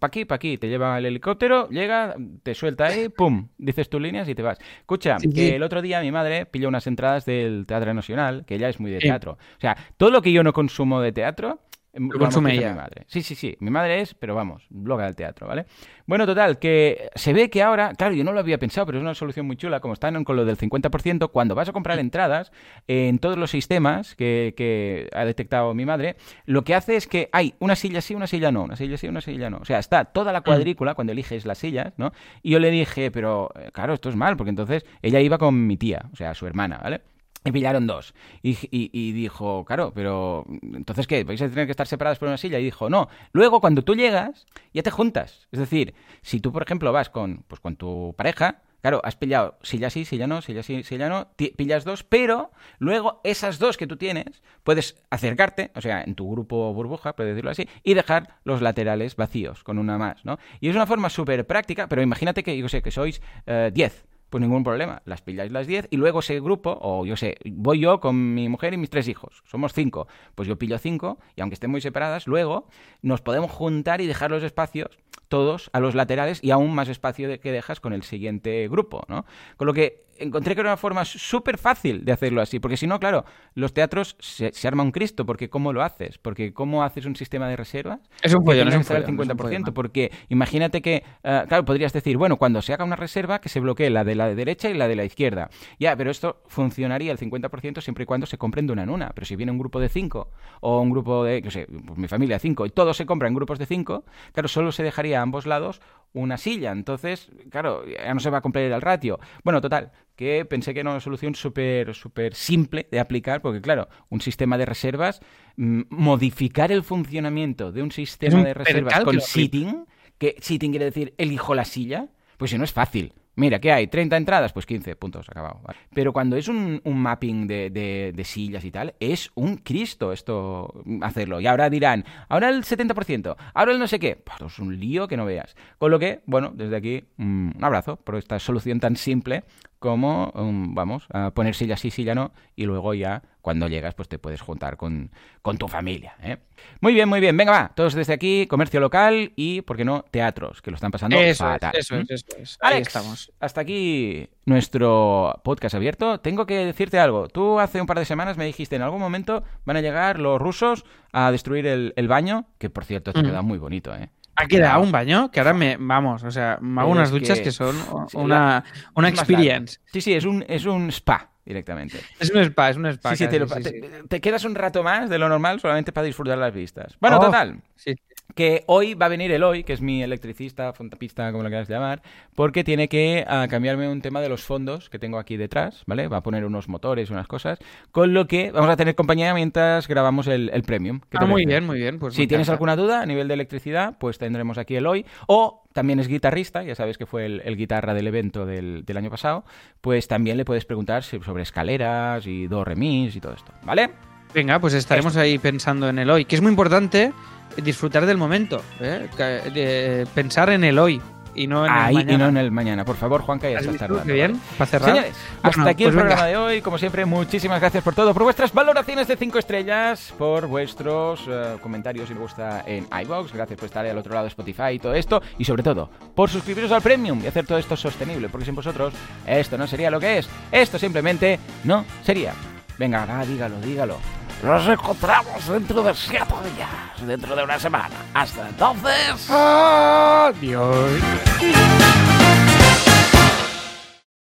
para 0.00 0.08
aquí, 0.08 0.24
para 0.24 0.36
aquí. 0.36 0.58
Te 0.58 0.68
lleva 0.68 0.98
el 0.98 1.06
helicóptero, 1.06 1.68
llega, 1.68 2.16
te 2.42 2.54
suelta 2.54 2.86
ahí, 2.86 3.08
pum, 3.16 3.48
dices 3.58 3.88
tus 3.88 4.00
líneas 4.00 4.28
y 4.28 4.34
te 4.34 4.42
vas. 4.42 4.58
Escucha, 4.80 5.18
Sí, 5.20 5.28
que 5.28 5.48
sí. 5.50 5.54
el 5.54 5.62
otro 5.62 5.82
día 5.82 6.00
mi 6.00 6.10
madre 6.10 6.46
pilló 6.46 6.68
unas 6.68 6.86
entradas 6.88 7.24
del 7.24 7.64
Teatro 7.66 7.94
Nacional, 7.94 8.44
que 8.44 8.56
ella 8.56 8.68
es 8.68 8.80
muy 8.80 8.90
de 8.90 9.00
Sí. 9.00 9.06
teatro. 9.06 9.32
O 9.56 9.60
sea, 9.60 9.76
todo 9.96 10.10
lo 10.10 10.20
que 10.20 10.32
yo 10.32 10.42
no 10.42 10.52
consumo 10.52 11.00
de 11.00 11.12
teatro... 11.12 11.60
em, 11.92 12.08
Lo 12.08 12.18
consume 12.18 12.50
amortiza 12.50 12.66
ella. 12.66 12.72
Mi 12.72 12.80
madre. 12.80 13.04
Sí, 13.06 13.22
sí, 13.22 13.34
sí. 13.34 13.56
Mi 13.60 13.70
madre 13.70 14.00
es, 14.00 14.14
pero 14.14 14.34
vamos, 14.34 14.66
loca 14.70 15.04
del 15.04 15.16
teatro, 15.16 15.46
¿vale? 15.46 15.66
Bueno, 16.06 16.26
total, 16.26 16.58
que 16.58 17.10
se 17.14 17.32
ve 17.32 17.50
que 17.50 17.62
ahora, 17.62 17.94
claro, 17.94 18.14
yo 18.14 18.24
no 18.24 18.32
lo 18.32 18.40
había 18.40 18.58
pensado, 18.58 18.86
pero 18.86 18.98
es 18.98 19.02
una 19.02 19.14
solución 19.14 19.46
muy 19.46 19.56
chula, 19.56 19.80
como 19.80 19.94
están 19.94 20.22
con 20.24 20.36
lo 20.36 20.44
del 20.44 20.56
50%, 20.56 21.30
cuando 21.30 21.54
vas 21.54 21.68
a 21.68 21.72
comprar 21.72 21.98
entradas, 21.98 22.52
en 22.88 23.18
todos 23.18 23.38
los 23.38 23.50
sistemas 23.50 24.16
que, 24.16 24.54
que 24.56 25.08
ha 25.14 25.24
detectado 25.24 25.72
mi 25.74 25.86
madre, 25.86 26.16
lo 26.46 26.64
que 26.64 26.74
hace 26.74 26.96
es 26.96 27.06
que 27.06 27.28
hay 27.32 27.54
una 27.60 27.76
silla 27.76 28.00
sí, 28.00 28.14
una 28.14 28.26
silla 28.26 28.50
no, 28.50 28.64
una 28.64 28.76
silla 28.76 28.96
sí, 28.96 29.08
una 29.08 29.20
silla 29.20 29.50
no. 29.50 29.58
O 29.58 29.64
sea, 29.64 29.78
está 29.78 30.04
toda 30.04 30.32
la 30.32 30.40
cuadrícula 30.40 30.94
cuando 30.94 31.12
eliges 31.12 31.44
las 31.46 31.58
sillas, 31.58 31.92
¿no? 31.96 32.12
Y 32.42 32.50
yo 32.50 32.58
le 32.58 32.70
dije, 32.70 33.10
pero 33.10 33.50
eh, 33.54 33.70
claro, 33.72 33.94
esto 33.94 34.08
es 34.08 34.16
mal, 34.16 34.36
porque 34.36 34.50
entonces 34.50 34.84
ella 35.02 35.20
iba 35.20 35.38
con 35.38 35.66
mi 35.66 35.76
tía, 35.76 36.06
o 36.12 36.16
sea, 36.16 36.34
su 36.34 36.46
hermana, 36.46 36.78
¿vale? 36.82 37.02
Y 37.44 37.52
pillaron 37.52 37.86
dos. 37.86 38.14
Y, 38.42 39.12
dijo, 39.12 39.64
claro, 39.64 39.92
pero 39.94 40.44
entonces 40.62 41.06
¿qué? 41.06 41.24
¿Vais 41.24 41.40
a 41.40 41.48
tener 41.48 41.66
que 41.66 41.70
estar 41.70 41.86
separadas 41.86 42.18
por 42.18 42.28
una 42.28 42.36
silla? 42.36 42.58
Y 42.58 42.64
dijo, 42.64 42.90
no. 42.90 43.08
Luego, 43.32 43.60
cuando 43.60 43.82
tú 43.82 43.94
llegas, 43.94 44.46
ya 44.74 44.82
te 44.82 44.90
juntas. 44.90 45.48
Es 45.50 45.58
decir, 45.58 45.94
si 46.22 46.40
tú, 46.40 46.52
por 46.52 46.62
ejemplo, 46.62 46.92
vas 46.92 47.08
con, 47.08 47.44
pues, 47.48 47.60
con 47.60 47.76
tu 47.76 48.14
pareja, 48.16 48.62
claro, 48.82 49.00
has 49.04 49.16
pillado 49.16 49.58
silla 49.62 49.88
sí, 49.88 50.04
silla 50.04 50.26
no, 50.26 50.42
silla 50.42 50.62
sí, 50.62 50.82
silla 50.82 51.08
no, 51.08 51.28
pillas 51.56 51.84
dos, 51.84 52.04
pero 52.04 52.50
luego 52.78 53.20
esas 53.24 53.58
dos 53.58 53.76
que 53.76 53.86
tú 53.86 53.96
tienes, 53.96 54.42
puedes 54.62 55.02
acercarte, 55.10 55.70
o 55.74 55.80
sea, 55.80 56.02
en 56.02 56.14
tu 56.14 56.30
grupo 56.30 56.72
burbuja, 56.74 57.14
puedes 57.14 57.34
decirlo 57.34 57.50
así, 57.50 57.68
y 57.82 57.94
dejar 57.94 58.38
los 58.44 58.60
laterales 58.60 59.16
vacíos 59.16 59.64
con 59.64 59.78
una 59.78 59.98
más, 59.98 60.24
¿no? 60.24 60.38
Y 60.60 60.68
es 60.68 60.76
una 60.76 60.86
forma 60.86 61.08
súper 61.08 61.46
práctica, 61.46 61.88
pero 61.88 62.02
imagínate 62.02 62.42
que, 62.42 62.56
yo 62.56 62.68
sé, 62.68 62.82
que 62.82 62.90
sois 62.90 63.22
eh, 63.46 63.70
10 63.72 64.09
pues 64.30 64.40
ningún 64.40 64.64
problema. 64.64 65.02
Las 65.04 65.20
pilláis 65.20 65.52
las 65.52 65.66
10 65.66 65.88
y 65.90 65.96
luego 65.96 66.20
ese 66.20 66.40
grupo, 66.40 66.78
o 66.80 67.04
yo 67.04 67.16
sé, 67.16 67.36
voy 67.44 67.80
yo 67.80 68.00
con 68.00 68.34
mi 68.34 68.48
mujer 68.48 68.72
y 68.72 68.76
mis 68.76 68.88
tres 68.88 69.08
hijos. 69.08 69.42
Somos 69.44 69.72
cinco. 69.72 70.06
Pues 70.34 70.48
yo 70.48 70.56
pillo 70.56 70.78
cinco 70.78 71.18
y 71.36 71.40
aunque 71.40 71.54
estén 71.54 71.70
muy 71.70 71.80
separadas, 71.80 72.26
luego 72.26 72.68
nos 73.02 73.20
podemos 73.20 73.50
juntar 73.50 74.00
y 74.00 74.06
dejar 74.06 74.30
los 74.30 74.42
espacios 74.42 74.98
todos 75.28 75.70
a 75.72 75.80
los 75.80 75.94
laterales 75.94 76.42
y 76.42 76.50
aún 76.50 76.74
más 76.74 76.88
espacio 76.88 77.28
de 77.28 77.38
que 77.38 77.52
dejas 77.52 77.80
con 77.80 77.92
el 77.92 78.02
siguiente 78.02 78.66
grupo, 78.68 79.04
¿no? 79.08 79.26
Con 79.56 79.66
lo 79.66 79.74
que 79.74 80.04
encontré 80.20 80.54
que 80.54 80.60
era 80.60 80.70
una 80.70 80.76
forma 80.76 81.04
súper 81.04 81.58
fácil 81.58 82.04
de 82.04 82.12
hacerlo 82.12 82.40
así, 82.40 82.60
porque 82.60 82.76
si 82.76 82.86
no, 82.86 82.98
claro, 82.98 83.24
los 83.54 83.72
teatros 83.72 84.16
se, 84.18 84.52
se 84.52 84.68
arma 84.68 84.82
un 84.82 84.92
Cristo, 84.92 85.24
porque 85.24 85.48
¿cómo 85.48 85.72
lo 85.72 85.82
haces? 85.82 86.18
Porque 86.18 86.52
¿cómo 86.52 86.82
haces 86.82 87.06
un 87.06 87.16
sistema 87.16 87.48
de 87.48 87.56
reservas? 87.56 88.00
Es 88.22 88.34
un 88.34 88.44
follón, 88.44 88.68
tenga 88.68 88.70
es 88.70 88.74
un 88.76 88.80
estar 88.82 88.96
al 88.96 89.04
follón, 89.04 89.20
es 89.20 89.28
un 89.28 89.36
50%, 89.36 89.42
follón. 89.42 89.74
porque 89.74 90.10
imagínate 90.28 90.82
que, 90.82 91.02
eh, 91.22 91.42
claro, 91.48 91.64
podrías 91.64 91.92
decir, 91.92 92.16
bueno, 92.16 92.36
cuando 92.36 92.62
se 92.62 92.72
haga 92.72 92.84
una 92.84 92.96
reserva, 92.96 93.40
que 93.40 93.48
se 93.48 93.60
bloquee 93.60 93.90
la 93.90 94.04
de 94.04 94.14
la 94.14 94.34
derecha 94.34 94.70
y 94.70 94.74
la 94.74 94.88
de 94.88 94.96
la 94.96 95.04
izquierda. 95.04 95.48
Ya, 95.78 95.96
pero 95.96 96.10
esto 96.10 96.42
funcionaría 96.46 97.12
al 97.12 97.18
50% 97.18 97.80
siempre 97.80 98.04
y 98.04 98.06
cuando 98.06 98.26
se 98.26 98.38
compren 98.38 98.66
de 98.66 98.72
una 98.72 98.82
en 98.82 98.90
una. 98.90 99.10
Pero 99.14 99.24
si 99.24 99.36
viene 99.36 99.52
un 99.52 99.58
grupo 99.58 99.80
de 99.80 99.88
5 99.88 100.30
o 100.60 100.80
un 100.80 100.90
grupo 100.90 101.24
de, 101.24 101.42
yo 101.42 101.50
sé, 101.50 101.66
pues 101.66 101.98
mi 101.98 102.08
familia 102.08 102.36
de 102.36 102.40
5 102.40 102.66
y 102.66 102.70
todos 102.70 102.96
se 102.96 103.06
compran 103.06 103.30
en 103.30 103.34
grupos 103.34 103.58
de 103.58 103.66
5, 103.66 104.04
claro, 104.32 104.48
solo 104.48 104.72
se 104.72 104.82
dejaría 104.82 105.20
a 105.20 105.22
ambos 105.22 105.46
lados 105.46 105.80
una 106.12 106.36
silla. 106.36 106.72
Entonces, 106.72 107.30
claro, 107.50 107.84
ya 107.86 108.12
no 108.12 108.20
se 108.20 108.30
va 108.30 108.38
a 108.38 108.40
cumplir 108.40 108.70
el 108.70 108.80
ratio. 108.80 109.18
Bueno, 109.44 109.60
total, 109.60 109.92
que 110.16 110.44
pensé 110.44 110.74
que 110.74 110.80
era 110.80 110.90
una 110.90 111.00
solución 111.00 111.34
súper 111.34 111.94
súper 111.94 112.34
simple 112.34 112.88
de 112.90 113.00
aplicar, 113.00 113.42
porque 113.42 113.60
claro, 113.60 113.88
un 114.08 114.20
sistema 114.20 114.58
de 114.58 114.66
reservas, 114.66 115.20
mm, 115.56 115.82
modificar 115.90 116.72
el 116.72 116.82
funcionamiento 116.82 117.72
de 117.72 117.82
un 117.82 117.92
sistema 117.92 118.38
un 118.38 118.44
de 118.44 118.54
reservas 118.54 119.00
con 119.00 119.20
sitting, 119.20 119.86
que 120.18 120.36
sitting 120.40 120.72
quiere 120.72 120.86
decir 120.86 121.14
elijo 121.18 121.54
la 121.54 121.64
silla, 121.64 122.08
pues 122.36 122.50
si 122.50 122.58
no 122.58 122.64
es 122.64 122.72
fácil. 122.72 123.14
Mira, 123.40 123.58
¿qué 123.58 123.72
hay? 123.72 123.86
¿30 123.86 124.16
entradas? 124.16 124.52
Pues 124.52 124.66
15 124.66 124.96
puntos, 124.96 125.28
acabado. 125.28 125.60
Pero 125.94 126.12
cuando 126.12 126.36
es 126.36 126.46
un, 126.48 126.80
un 126.84 126.98
mapping 126.98 127.46
de, 127.46 127.70
de- 127.70 128.12
de 128.14 128.24
sillas 128.24 128.64
y 128.64 128.70
tal, 128.70 128.94
es 129.00 129.30
un 129.34 129.56
Cristo 129.56 130.12
esto 130.12 130.82
mm, 130.84 131.02
hacerlo. 131.02 131.40
Y 131.40 131.46
ahora 131.46 131.70
dirán, 131.70 132.04
ahora 132.28 132.50
el 132.50 132.62
70%, 132.64 133.36
ahora 133.54 133.72
el 133.72 133.78
no 133.78 133.86
sé 133.86 133.98
qué. 133.98 134.16
Pues 134.16 134.52
es 134.52 134.58
un 134.58 134.78
lío 134.78 135.08
que 135.08 135.16
no 135.16 135.24
veas. 135.24 135.56
Con 135.78 135.90
lo 135.90 135.98
que, 135.98 136.20
bueno, 136.26 136.52
desde 136.54 136.76
aquí, 136.76 137.04
mm, 137.16 137.52
un 137.56 137.64
abrazo 137.64 137.96
por 137.96 138.16
esta 138.16 138.38
solución 138.38 138.78
tan 138.78 138.96
simple 138.96 139.44
como, 139.80 140.30
mm, 140.34 140.74
vamos, 140.74 141.06
a 141.12 141.30
poner 141.32 141.54
silla 141.54 141.76
sí, 141.76 141.90
silla 141.90 142.14
no, 142.14 142.32
y 142.54 142.66
luego 142.66 142.92
ya, 142.94 143.22
cuando 143.40 143.66
llegas, 143.66 143.94
pues 143.94 144.08
te 144.08 144.18
puedes 144.18 144.42
juntar 144.42 144.76
con, 144.76 145.10
con 145.40 145.56
tu 145.56 145.68
familia. 145.68 146.14
¿eh? 146.22 146.36
Muy 146.82 146.92
bien, 146.92 147.08
muy 147.08 147.18
bien. 147.18 147.34
Venga, 147.34 147.50
va. 147.50 147.72
Todos 147.74 147.94
desde 147.94 148.12
aquí, 148.12 148.46
comercio 148.46 148.78
local 148.78 149.32
y, 149.36 149.62
¿por 149.62 149.78
qué 149.78 149.86
no?, 149.86 150.04
teatros, 150.10 150.60
que 150.60 150.70
lo 150.70 150.74
están 150.74 150.90
pasando 150.90 151.16
Eso 151.16 151.44
fatal. 151.44 151.72
es, 151.74 151.86
eso 151.86 151.94
¿Mm? 151.96 152.00
es, 152.00 152.10
eso 152.10 152.36
es. 152.38 152.58
Ahí 152.60 152.74
Alex, 152.74 152.88
estamos. 152.88 153.32
hasta 153.40 153.62
aquí 153.62 154.28
nuestro 154.44 155.40
podcast 155.42 155.74
abierto. 155.74 156.20
Tengo 156.20 156.44
que 156.44 156.66
decirte 156.66 156.98
algo. 156.98 157.28
Tú 157.28 157.58
hace 157.58 157.80
un 157.80 157.86
par 157.86 157.98
de 157.98 158.04
semanas 158.04 158.36
me 158.36 158.44
dijiste 158.44 158.76
en 158.76 158.82
algún 158.82 159.00
momento 159.00 159.42
van 159.64 159.78
a 159.78 159.80
llegar 159.80 160.18
los 160.20 160.38
rusos 160.38 160.84
a 161.12 161.30
destruir 161.32 161.66
el, 161.66 161.94
el 161.96 162.06
baño, 162.06 162.44
que 162.58 162.68
por 162.68 162.84
cierto 162.84 163.14
te 163.14 163.22
queda 163.22 163.40
muy 163.40 163.56
bonito, 163.56 163.94
¿eh? 163.96 164.10
Ha 164.40 164.46
quedado 164.46 164.82
un 164.82 164.92
baño 164.92 165.30
que 165.30 165.40
ahora 165.40 165.52
me, 165.54 165.76
vamos, 165.78 166.22
o 166.24 166.30
sea, 166.30 166.58
me 166.60 166.80
hago 166.80 166.90
unas 166.90 167.10
duchas 167.10 167.38
que- 167.38 167.44
que, 167.44 167.50
son 167.52 167.76
una, 168.14 168.64
una 168.94 169.08
experience. 169.08 169.78
Sí, 169.92 170.00
sí, 170.00 170.14
es 170.14 170.24
un, 170.24 170.44
es 170.48 170.64
un 170.66 170.88
spa 170.90 171.30
directamente. 171.44 171.98
Es 172.18 172.30
un 172.30 172.38
spa, 172.42 172.70
es 172.70 172.76
un 172.76 172.86
spa. 172.86 173.10
Sí, 173.10 173.16
sí, 173.16 173.24
casi, 173.24 173.30
te, 173.36 173.40
lo- 173.40 173.48
sí, 173.48 173.62
te- 173.62 173.70
sí. 173.70 174.06
te 174.08 174.20
quedas 174.20 174.44
un 174.44 174.54
rato 174.54 174.82
más 174.82 175.10
de 175.10 175.18
lo 175.18 175.28
normal 175.28 175.60
solamente 175.60 175.92
para 175.92 176.04
disfrutar 176.06 176.38
las 176.38 176.52
vistas. 176.54 176.96
Bueno, 177.00 177.18
Oh. 177.18 177.24
total. 177.26 177.60
Sí. 177.76 177.94
Que 178.34 178.64
hoy 178.66 178.94
va 178.94 179.06
a 179.06 179.08
venir 179.08 179.30
Eloy, 179.30 179.64
que 179.64 179.72
es 179.72 179.80
mi 179.80 180.02
electricista, 180.02 180.72
fontapista, 180.72 181.30
como 181.32 181.42
lo 181.42 181.48
quieras 181.48 181.68
llamar, 181.68 182.02
porque 182.34 182.64
tiene 182.64 182.88
que 182.88 183.24
ah, 183.28 183.46
cambiarme 183.48 183.88
un 183.88 184.00
tema 184.02 184.20
de 184.20 184.28
los 184.28 184.42
fondos 184.42 184.88
que 184.90 184.98
tengo 184.98 185.18
aquí 185.18 185.36
detrás, 185.36 185.82
¿vale? 185.86 186.08
Va 186.08 186.18
a 186.18 186.22
poner 186.22 186.44
unos 186.44 186.68
motores, 186.68 187.10
unas 187.10 187.26
cosas, 187.26 187.58
con 187.92 188.14
lo 188.14 188.26
que 188.26 188.50
vamos 188.52 188.70
a 188.70 188.76
tener 188.76 188.94
compañía 188.94 189.34
mientras 189.34 189.88
grabamos 189.88 190.26
el, 190.26 190.50
el 190.52 190.62
premium. 190.62 191.00
¿Qué 191.10 191.18
te 191.18 191.24
Ah, 191.24 191.26
muy 191.26 191.44
bien, 191.46 191.66
muy 191.66 191.78
bien. 191.78 191.98
Pues 191.98 192.14
Si 192.14 192.26
tienes 192.26 192.48
encanta. 192.48 192.52
alguna 192.54 192.76
duda 192.76 193.02
a 193.02 193.06
nivel 193.06 193.28
de 193.28 193.34
electricidad, 193.34 193.96
pues 193.98 194.18
tendremos 194.18 194.58
aquí 194.58 194.76
Eloy. 194.76 195.04
O 195.26 195.64
también 195.72 196.00
es 196.00 196.08
guitarrista, 196.08 196.62
ya 196.62 196.74
sabes 196.74 196.98
que 196.98 197.06
fue 197.06 197.26
el, 197.26 197.42
el 197.44 197.56
guitarra 197.56 197.94
del 197.94 198.06
evento 198.06 198.46
del, 198.46 198.84
del 198.84 198.96
año 198.96 199.10
pasado, 199.10 199.44
pues 199.80 200.08
también 200.08 200.36
le 200.36 200.44
puedes 200.44 200.64
preguntar 200.64 201.02
sobre 201.04 201.42
escaleras 201.42 202.26
y 202.26 202.46
do, 202.48 202.64
remis 202.64 203.14
y 203.14 203.20
todo 203.20 203.34
esto, 203.34 203.52
¿vale? 203.64 203.90
Venga, 204.34 204.58
pues 204.60 204.74
estaremos 204.74 205.16
ahí 205.16 205.38
pensando 205.38 205.88
en 205.88 205.98
el 205.98 206.10
hoy, 206.10 206.24
que 206.24 206.36
es 206.36 206.42
muy 206.42 206.50
importante 206.50 207.12
disfrutar 207.56 208.06
del 208.06 208.16
momento, 208.16 208.62
¿eh? 208.80 209.08
De 209.52 210.06
pensar 210.14 210.50
en 210.50 210.64
el 210.64 210.78
hoy 210.78 211.00
y 211.32 211.46
no 211.46 211.64
en 211.64 211.70
Ahí 211.72 211.94
el 211.96 212.02
y 212.02 212.04
mañana. 212.06 212.24
no 212.24 212.28
en 212.30 212.36
el 212.38 212.50
mañana. 212.50 212.84
Por 212.84 212.96
favor, 212.96 213.22
Juanca, 213.22 213.48
ya 213.48 213.58
¿Has 213.58 213.60
estás 213.62 213.72
visto 213.74 213.86
tardando. 213.86 214.04
qué 214.06 214.12
bien? 214.12 214.40
Para 214.58 214.68
cerrar. 214.70 214.90
Señores, 214.90 215.16
hasta 215.42 215.68
aquí 215.70 215.84
el 215.84 215.90
pues 215.90 215.94
venga. 215.96 216.08
programa 216.08 216.26
de 216.26 216.36
hoy. 216.36 216.60
Como 216.60 216.76
siempre, 216.76 217.04
muchísimas 217.04 217.60
gracias 217.60 217.84
por 217.84 217.94
todo, 217.94 218.12
por 218.12 218.24
vuestras 218.24 218.52
valoraciones 218.52 219.06
de 219.06 219.16
5 219.16 219.38
estrellas, 219.38 220.12
por 220.18 220.48
vuestros 220.48 221.22
eh, 221.28 221.56
comentarios 221.62 222.08
si 222.08 222.14
os 222.14 222.18
gusta 222.20 222.64
en 222.66 222.86
iBox. 223.04 223.32
Gracias 223.32 223.56
por 223.58 223.66
estar 223.66 223.84
ahí 223.84 223.92
al 223.92 223.98
otro 223.98 224.12
lado 224.12 224.24
de 224.24 224.28
Spotify 224.30 224.72
y 224.74 224.78
todo 224.80 224.92
esto. 224.94 225.22
Y 225.38 225.44
sobre 225.44 225.62
todo, 225.62 225.88
por 226.16 226.28
suscribiros 226.28 226.72
al 226.72 226.82
Premium 226.82 227.20
y 227.22 227.28
hacer 227.28 227.46
todo 227.46 227.58
esto 227.58 227.76
sostenible, 227.76 228.28
porque 228.28 228.46
sin 228.46 228.56
vosotros 228.56 228.92
esto 229.24 229.56
no 229.56 229.68
sería 229.68 229.90
lo 229.90 230.00
que 230.00 230.18
es. 230.18 230.28
Esto 230.50 230.80
simplemente 230.80 231.38
no 231.62 231.84
sería. 232.02 232.32
Venga, 232.76 233.04
va, 233.06 233.24
dígalo, 233.24 233.60
dígalo. 233.60 234.19
Nos 234.42 234.66
encontramos 234.68 235.46
dentro 235.48 235.82
de 235.82 235.94
siete 235.94 236.24
días, 236.56 237.06
dentro 237.06 237.36
de 237.36 237.44
una 237.44 237.58
semana. 237.58 237.94
Hasta 238.14 238.48
entonces. 238.48 239.30
Adiós. 239.30 241.00